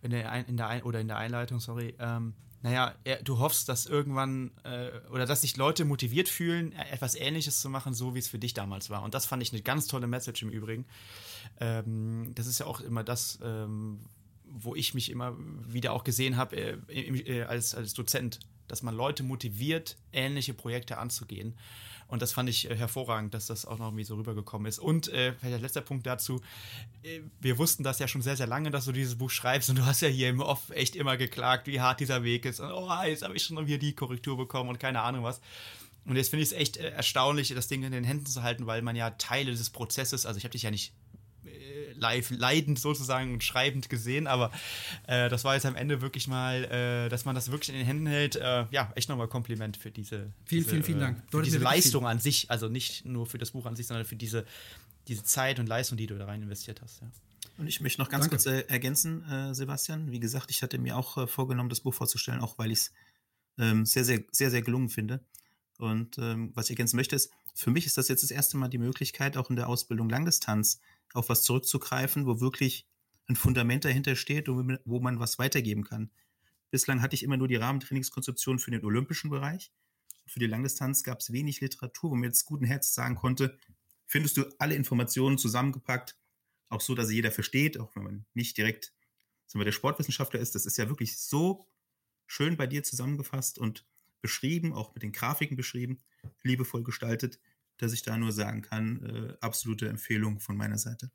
in 0.01 0.09
der, 0.09 0.31
Ein 0.31 0.45
in 0.45 0.57
der 0.57 0.67
Ein 0.67 0.81
oder 0.81 0.99
in 0.99 1.07
der 1.07 1.17
Einleitung, 1.17 1.59
sorry, 1.59 1.93
ähm, 1.99 2.33
naja, 2.63 2.95
du 3.23 3.37
hoffst, 3.37 3.69
dass 3.69 3.85
irgendwann 3.85 4.49
äh, 4.63 4.89
oder 5.11 5.27
dass 5.27 5.41
sich 5.41 5.57
Leute 5.57 5.85
motiviert 5.85 6.27
fühlen, 6.27 6.71
etwas 6.71 7.13
Ähnliches 7.13 7.61
zu 7.61 7.69
machen, 7.69 7.93
so 7.93 8.15
wie 8.15 8.19
es 8.19 8.27
für 8.27 8.39
dich 8.39 8.55
damals 8.55 8.89
war. 8.89 9.03
Und 9.03 9.13
das 9.13 9.27
fand 9.27 9.43
ich 9.43 9.53
eine 9.53 9.61
ganz 9.61 9.85
tolle 9.85 10.07
Message 10.07 10.41
im 10.41 10.49
Übrigen. 10.49 10.85
Ähm, 11.59 12.31
das 12.35 12.47
ist 12.47 12.59
ja 12.59 12.65
auch 12.65 12.81
immer 12.81 13.03
das, 13.03 13.39
ähm, 13.43 13.99
wo 14.45 14.75
ich 14.75 14.93
mich 14.93 15.11
immer 15.11 15.35
wieder 15.67 15.93
auch 15.93 16.03
gesehen 16.03 16.37
habe 16.37 16.55
äh, 16.55 16.77
äh, 16.89 17.43
als, 17.43 17.75
als 17.75 17.93
Dozent, 17.93 18.39
dass 18.67 18.83
man 18.83 18.95
Leute 18.95 19.23
motiviert, 19.23 19.97
ähnliche 20.11 20.53
Projekte 20.53 20.97
anzugehen. 20.97 21.55
Und 22.07 22.21
das 22.21 22.31
fand 22.31 22.49
ich 22.49 22.69
äh, 22.69 22.75
hervorragend, 22.75 23.33
dass 23.33 23.47
das 23.47 23.65
auch 23.65 23.77
noch 23.77 23.87
irgendwie 23.87 24.05
so 24.05 24.15
rübergekommen 24.15 24.67
ist. 24.67 24.79
Und 24.79 25.09
äh, 25.09 25.33
vielleicht 25.33 25.53
der 25.53 25.59
letzte 25.59 25.81
Punkt 25.81 26.05
dazu. 26.05 26.41
Äh, 27.03 27.21
wir 27.41 27.57
wussten 27.57 27.83
das 27.83 27.99
ja 27.99 28.07
schon 28.07 28.21
sehr, 28.21 28.37
sehr 28.37 28.47
lange, 28.47 28.71
dass 28.71 28.85
du 28.85 28.91
dieses 28.91 29.17
Buch 29.17 29.29
schreibst. 29.29 29.69
Und 29.69 29.77
du 29.77 29.85
hast 29.85 30.01
ja 30.01 30.07
hier 30.07 30.29
im 30.29 30.39
Off 30.39 30.69
echt 30.69 30.95
immer 30.95 31.17
geklagt, 31.17 31.67
wie 31.67 31.81
hart 31.81 31.99
dieser 31.99 32.23
Weg 32.23 32.45
ist. 32.45 32.59
Und 32.59 32.71
oh, 32.71 32.89
jetzt 33.05 33.23
habe 33.23 33.35
ich 33.35 33.43
schon 33.43 33.67
wieder 33.67 33.77
die 33.77 33.93
Korrektur 33.93 34.37
bekommen 34.37 34.69
und 34.69 34.79
keine 34.79 35.01
Ahnung 35.01 35.23
was. 35.23 35.41
Und 36.05 36.15
jetzt 36.15 36.29
finde 36.29 36.43
ich 36.43 36.51
es 36.51 36.57
echt 36.57 36.77
äh, 36.77 36.91
erstaunlich, 36.91 37.49
das 37.49 37.67
Ding 37.67 37.83
in 37.83 37.91
den 37.91 38.05
Händen 38.05 38.25
zu 38.25 38.41
halten, 38.41 38.65
weil 38.65 38.81
man 38.81 38.95
ja 38.95 39.09
Teile 39.11 39.51
des 39.51 39.69
Prozesses, 39.69 40.25
also 40.25 40.37
ich 40.37 40.45
habe 40.45 40.53
dich 40.53 40.63
ja 40.63 40.71
nicht 40.71 40.93
live 41.95 42.31
leidend 42.31 42.79
sozusagen 42.79 43.33
und 43.33 43.43
schreibend 43.43 43.89
gesehen, 43.89 44.27
aber 44.27 44.51
äh, 45.07 45.29
das 45.29 45.43
war 45.43 45.55
jetzt 45.55 45.65
am 45.65 45.75
Ende 45.75 46.01
wirklich 46.01 46.27
mal, 46.27 46.63
äh, 46.65 47.09
dass 47.09 47.25
man 47.25 47.35
das 47.35 47.51
wirklich 47.51 47.69
in 47.69 47.75
den 47.75 47.85
Händen 47.85 48.07
hält. 48.07 48.35
Äh, 48.35 48.65
ja, 48.71 48.91
echt 48.95 49.09
nochmal 49.09 49.27
Kompliment 49.27 49.77
für 49.77 49.91
diese, 49.91 50.31
vielen, 50.45 50.63
diese, 50.63 50.69
vielen, 50.69 50.83
vielen 50.83 50.99
Dank. 50.99 51.23
Für 51.29 51.41
diese 51.41 51.57
Leistung 51.57 52.03
viel. 52.03 52.09
an 52.09 52.19
sich, 52.19 52.49
also 52.51 52.69
nicht 52.69 53.05
nur 53.05 53.25
für 53.25 53.37
das 53.37 53.51
Buch 53.51 53.65
an 53.65 53.75
sich, 53.75 53.87
sondern 53.87 54.05
für 54.05 54.15
diese, 54.15 54.45
diese 55.07 55.23
Zeit 55.23 55.59
und 55.59 55.67
Leistung, 55.67 55.97
die 55.97 56.07
du 56.07 56.17
da 56.17 56.25
rein 56.25 56.41
investiert 56.41 56.81
hast. 56.81 57.01
Ja. 57.01 57.11
Und 57.57 57.67
ich 57.67 57.81
möchte 57.81 58.01
noch 58.01 58.09
ganz 58.09 58.25
Danke. 58.25 58.35
kurz 58.35 58.45
äh, 58.45 58.61
ergänzen, 58.67 59.23
äh, 59.29 59.53
Sebastian. 59.53 60.11
Wie 60.11 60.19
gesagt, 60.19 60.51
ich 60.51 60.61
hatte 60.61 60.77
mir 60.77 60.95
auch 60.95 61.17
äh, 61.17 61.27
vorgenommen, 61.27 61.69
das 61.69 61.81
Buch 61.81 61.93
vorzustellen, 61.93 62.39
auch 62.41 62.57
weil 62.59 62.71
ich 62.71 62.79
es 62.79 62.91
ähm, 63.57 63.85
sehr, 63.85 64.05
sehr, 64.05 64.23
sehr, 64.31 64.51
sehr 64.51 64.61
gelungen 64.61 64.89
finde. 64.89 65.21
Und 65.77 66.17
ähm, 66.17 66.51
was 66.55 66.65
ich 66.65 66.71
ergänzen 66.71 66.95
möchte, 66.95 67.15
ist, 67.15 67.31
für 67.53 67.71
mich 67.71 67.85
ist 67.85 67.97
das 67.97 68.07
jetzt 68.07 68.23
das 68.23 68.31
erste 68.31 68.57
Mal 68.57 68.67
die 68.67 68.77
Möglichkeit, 68.77 69.37
auch 69.37 69.49
in 69.49 69.55
der 69.55 69.69
Ausbildung 69.69 70.09
Langdistanz 70.09 70.79
auf 71.13 71.29
was 71.29 71.43
zurückzugreifen, 71.43 72.25
wo 72.25 72.39
wirklich 72.39 72.87
ein 73.27 73.35
Fundament 73.35 73.85
dahinter 73.85 74.15
steht 74.15 74.49
und 74.49 74.79
wo 74.85 74.99
man 74.99 75.19
was 75.19 75.37
weitergeben 75.37 75.83
kann. 75.83 76.11
Bislang 76.71 77.01
hatte 77.01 77.15
ich 77.15 77.23
immer 77.23 77.37
nur 77.37 77.47
die 77.47 77.55
Rahmentrainingskonzeption 77.55 78.59
für 78.59 78.71
den 78.71 78.83
olympischen 78.83 79.29
Bereich. 79.29 79.71
Für 80.25 80.39
die 80.39 80.47
Langdistanz 80.47 81.03
gab 81.03 81.19
es 81.19 81.31
wenig 81.31 81.61
Literatur, 81.61 82.11
wo 82.11 82.15
man 82.15 82.25
jetzt 82.25 82.45
guten 82.45 82.65
Herz 82.65 82.93
sagen 82.93 83.15
konnte, 83.15 83.57
findest 84.05 84.37
du 84.37 84.45
alle 84.59 84.75
Informationen 84.75 85.37
zusammengepackt, 85.37 86.17
auch 86.69 86.81
so, 86.81 86.95
dass 86.95 87.11
jeder 87.11 87.31
versteht, 87.31 87.79
auch 87.79 87.95
wenn 87.95 88.03
man 88.03 88.25
nicht 88.33 88.57
direkt 88.57 88.93
sagen 89.47 89.61
wir, 89.61 89.65
der 89.65 89.71
Sportwissenschaftler 89.71 90.39
ist. 90.39 90.55
Das 90.55 90.65
ist 90.65 90.77
ja 90.77 90.89
wirklich 90.89 91.17
so 91.17 91.67
schön 92.27 92.57
bei 92.57 92.67
dir 92.67 92.83
zusammengefasst 92.83 93.57
und 93.57 93.85
beschrieben, 94.21 94.73
auch 94.73 94.93
mit 94.93 95.03
den 95.03 95.11
Grafiken 95.11 95.57
beschrieben, 95.57 95.99
liebevoll 96.43 96.83
gestaltet, 96.83 97.39
dass 97.77 97.93
ich 97.93 98.01
da 98.01 98.17
nur 98.17 98.31
sagen 98.31 98.61
kann, 98.61 99.03
äh, 99.03 99.37
absolute 99.41 99.87
Empfehlung 99.87 100.39
von 100.39 100.57
meiner 100.57 100.77
Seite. 100.77 101.11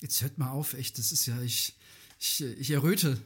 Jetzt 0.00 0.20
hört 0.22 0.38
mal 0.38 0.50
auf, 0.50 0.74
echt, 0.74 0.98
das 0.98 1.12
ist 1.12 1.26
ja, 1.26 1.40
ich, 1.40 1.78
ich, 2.18 2.42
ich 2.42 2.70
erröte. 2.70 3.18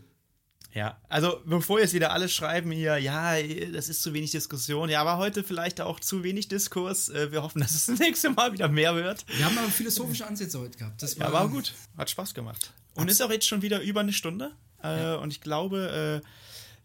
Ja, 0.77 1.01
also 1.09 1.41
bevor 1.47 1.81
jetzt 1.81 1.95
wieder 1.95 2.13
alle 2.13 2.29
schreiben 2.29 2.71
hier, 2.71 2.99
ja, 2.99 3.41
das 3.73 3.89
ist 3.89 4.03
zu 4.03 4.13
wenig 4.13 4.33
Diskussion, 4.33 4.91
ja, 4.91 5.01
aber 5.01 5.17
heute 5.17 5.43
vielleicht 5.43 5.81
auch 5.81 6.01
zu 6.01 6.23
wenig 6.23 6.49
Diskurs. 6.49 7.09
Äh, 7.09 7.33
wir 7.33 7.43
hoffen, 7.43 7.61
dass 7.61 7.75
es 7.75 7.87
das 7.87 7.99
nächste 8.01 8.29
Mal 8.31 8.53
wieder 8.53 8.69
mehr 8.69 8.95
wird. 8.95 9.25
Wir 9.27 9.47
haben 9.47 9.57
aber 9.57 9.69
philosophische 9.69 10.27
Ansätze 10.27 10.61
heute 10.61 10.77
gehabt. 10.77 11.03
Das 11.03 11.19
war, 11.19 11.29
ja, 11.29 11.33
war 11.33 11.49
gut, 11.49 11.73
hat 11.97 12.11
Spaß 12.11 12.35
gemacht. 12.35 12.75
Und 12.95 13.11
ist 13.11 13.23
auch 13.23 13.31
jetzt 13.31 13.47
schon 13.47 13.63
wieder 13.63 13.81
über 13.81 14.01
eine 14.01 14.13
Stunde. 14.13 14.53
Äh, 14.83 15.01
ja. 15.01 15.15
Und 15.17 15.33
ich 15.33 15.41
glaube, 15.41 16.23
äh, 16.23 16.27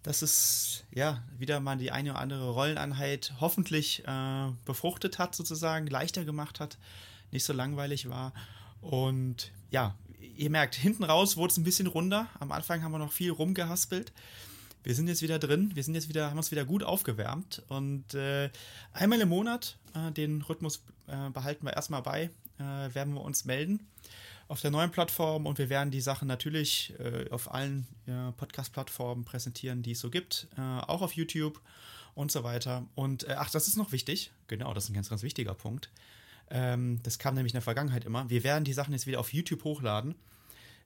dass 0.04 0.22
es 0.22 0.84
ja 0.92 1.24
wieder 1.38 1.60
mal 1.60 1.78
die 1.78 1.92
eine 1.92 2.12
oder 2.12 2.20
andere 2.20 2.50
Rolleneinheit 2.52 3.34
hoffentlich 3.40 4.04
äh, 4.08 4.52
befruchtet 4.66 5.20
hat, 5.20 5.36
sozusagen, 5.36 5.88
leichter 5.88 6.26
gemacht 6.26 6.60
hat, 6.60 6.78
nicht 7.32 7.44
so 7.44 7.54
langweilig 7.54 8.10
war. 8.10 8.34
Und 8.82 9.52
ja, 9.70 9.96
ihr 10.36 10.50
merkt, 10.50 10.76
hinten 10.76 11.04
raus 11.04 11.38
wurde 11.38 11.52
es 11.52 11.58
ein 11.58 11.64
bisschen 11.64 11.88
runder. 11.88 12.28
Am 12.40 12.52
Anfang 12.52 12.84
haben 12.84 12.92
wir 12.92 12.98
noch 12.98 13.12
viel 13.12 13.32
rumgehaspelt. 13.32 14.12
Wir 14.84 14.96
sind 14.96 15.08
jetzt 15.08 15.22
wieder 15.22 15.38
drin, 15.38 15.72
wir 15.76 15.84
sind 15.84 15.94
jetzt 15.94 16.10
wieder, 16.10 16.32
haben 16.32 16.38
uns 16.38 16.50
wieder 16.50 16.66
gut 16.66 16.82
aufgewärmt 16.82 17.62
und 17.68 18.16
äh, 18.16 18.50
einmal 18.94 19.22
im 19.22 19.30
Monat, 19.30 19.78
äh, 19.94 20.12
den 20.12 20.42
Rhythmus 20.42 20.84
äh, 21.06 21.30
behalten 21.30 21.68
wir 21.68 21.74
erstmal 21.74 22.02
bei, 22.02 22.32
äh, 22.58 22.96
werden 22.96 23.14
wir 23.14 23.22
uns 23.22 23.46
melden 23.46 23.86
auf 24.52 24.60
der 24.60 24.70
neuen 24.70 24.92
Plattform 24.92 25.46
und 25.46 25.58
wir 25.60 25.70
werden 25.70 25.92
die 25.92 26.02
Sachen 26.02 26.28
natürlich 26.28 26.94
äh, 27.00 27.30
auf 27.30 27.54
allen 27.54 27.88
äh, 28.06 28.34
Podcast-Plattformen 28.34 29.24
präsentieren, 29.24 29.82
die 29.82 29.92
es 29.92 30.02
so 30.02 30.10
gibt, 30.10 30.50
äh, 30.58 30.62
auch 30.62 31.02
auf 31.02 31.14
YouTube 31.14 31.62
und 32.16 32.34
so 32.34 32.44
weiter. 32.44 32.86
Und 32.94 33.24
äh, 33.24 33.36
ach, 33.38 33.50
das 33.50 33.70
ist 33.70 33.78
noch 33.78 33.94
wichtig, 33.94 34.34
genau, 34.48 34.74
das 34.74 34.84
ist 34.84 34.90
ein 34.90 34.94
ganz, 34.94 35.10
ganz 35.10 35.24
wichtiger 35.24 35.54
Punkt. 35.54 35.90
Ähm, 36.50 37.00
das 37.02 37.18
kam 37.18 37.36
nämlich 37.36 37.54
in 37.54 37.60
der 37.60 37.62
Vergangenheit 37.62 38.04
immer. 38.04 38.30
Wir 38.30 38.44
werden 38.44 38.66
die 38.66 38.74
Sachen 38.74 38.92
jetzt 38.92 39.08
wieder 39.08 39.22
auf 39.22 39.32
YouTube 39.32 39.64
hochladen. 39.64 40.16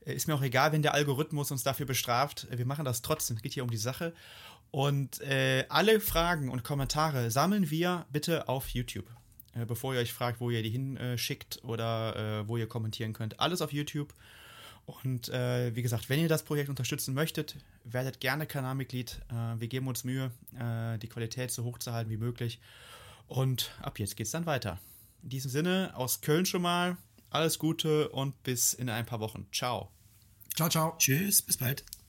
Äh, 0.06 0.14
ist 0.14 0.28
mir 0.28 0.36
auch 0.36 0.44
egal, 0.44 0.72
wenn 0.72 0.84
der 0.84 0.94
Algorithmus 0.94 1.50
uns 1.50 1.64
dafür 1.64 1.88
bestraft. 1.88 2.46
Äh, 2.52 2.60
wir 2.60 2.68
machen 2.68 2.86
das 2.86 3.02
trotzdem. 3.02 3.36
Es 3.38 3.42
geht 3.42 3.56
hier 3.56 3.64
um 3.64 3.72
die 3.72 3.78
Sache. 3.78 4.14
Und 4.70 5.22
alle 5.70 6.02
Fragen 6.02 6.50
und 6.50 6.66
Kommentare 6.66 7.32
sammeln 7.32 7.70
wir 7.70 8.06
bitte 8.12 8.50
auf 8.50 8.68
YouTube. 8.70 9.06
Äh, 9.56 9.66
bevor 9.66 9.94
ihr 9.94 10.00
euch 10.00 10.14
fragt, 10.14 10.40
wo 10.40 10.50
ihr 10.50 10.62
die 10.62 10.70
hinschickt 10.70 11.64
oder 11.64 12.42
äh, 12.42 12.48
wo 12.48 12.58
ihr 12.58 12.68
kommentieren 12.68 13.14
könnt. 13.14 13.40
Alles 13.40 13.62
auf 13.62 13.74
YouTube. 13.74 14.14
Und 14.86 15.30
äh, 15.30 15.76
wie 15.76 15.82
gesagt, 15.82 16.10
wenn 16.10 16.20
ihr 16.20 16.30
das 16.30 16.44
Projekt 16.44 16.70
unterstützen 16.70 17.16
möchtet, 17.16 17.56
werdet 17.84 18.20
gerne 18.20 18.46
Kanalmitglied. 18.46 19.20
Äh, 19.30 19.60
wir 19.60 19.68
geben 19.68 19.88
uns 19.88 20.04
Mühe, 20.04 20.32
äh, 20.54 21.00
die 21.00 21.08
Qualität 21.08 21.52
so 21.52 21.64
hoch 21.64 21.80
zu 21.80 21.92
halten 21.92 22.12
wie 22.12 22.18
möglich. 22.18 22.60
Und 23.28 23.72
ab 23.82 23.98
jetzt 23.98 24.16
geht 24.16 24.28
es 24.28 24.32
dann 24.32 24.46
weiter. 24.46 24.80
In 25.24 25.30
diesem 25.30 25.50
Sinne, 25.50 25.92
aus 25.96 26.22
Köln 26.22 26.46
schon 26.46 26.62
mal, 26.62 26.98
alles 27.32 27.58
Gute 27.58 28.10
und 28.10 28.44
bis 28.44 28.74
in 28.74 28.90
ein 28.90 29.08
paar 29.08 29.20
Wochen. 29.20 29.48
Ciao. 29.52 29.90
Ciao, 30.56 30.70
ciao. 30.70 30.96
Tschüss, 31.00 31.42
bis 31.42 31.58
bald. 31.58 31.84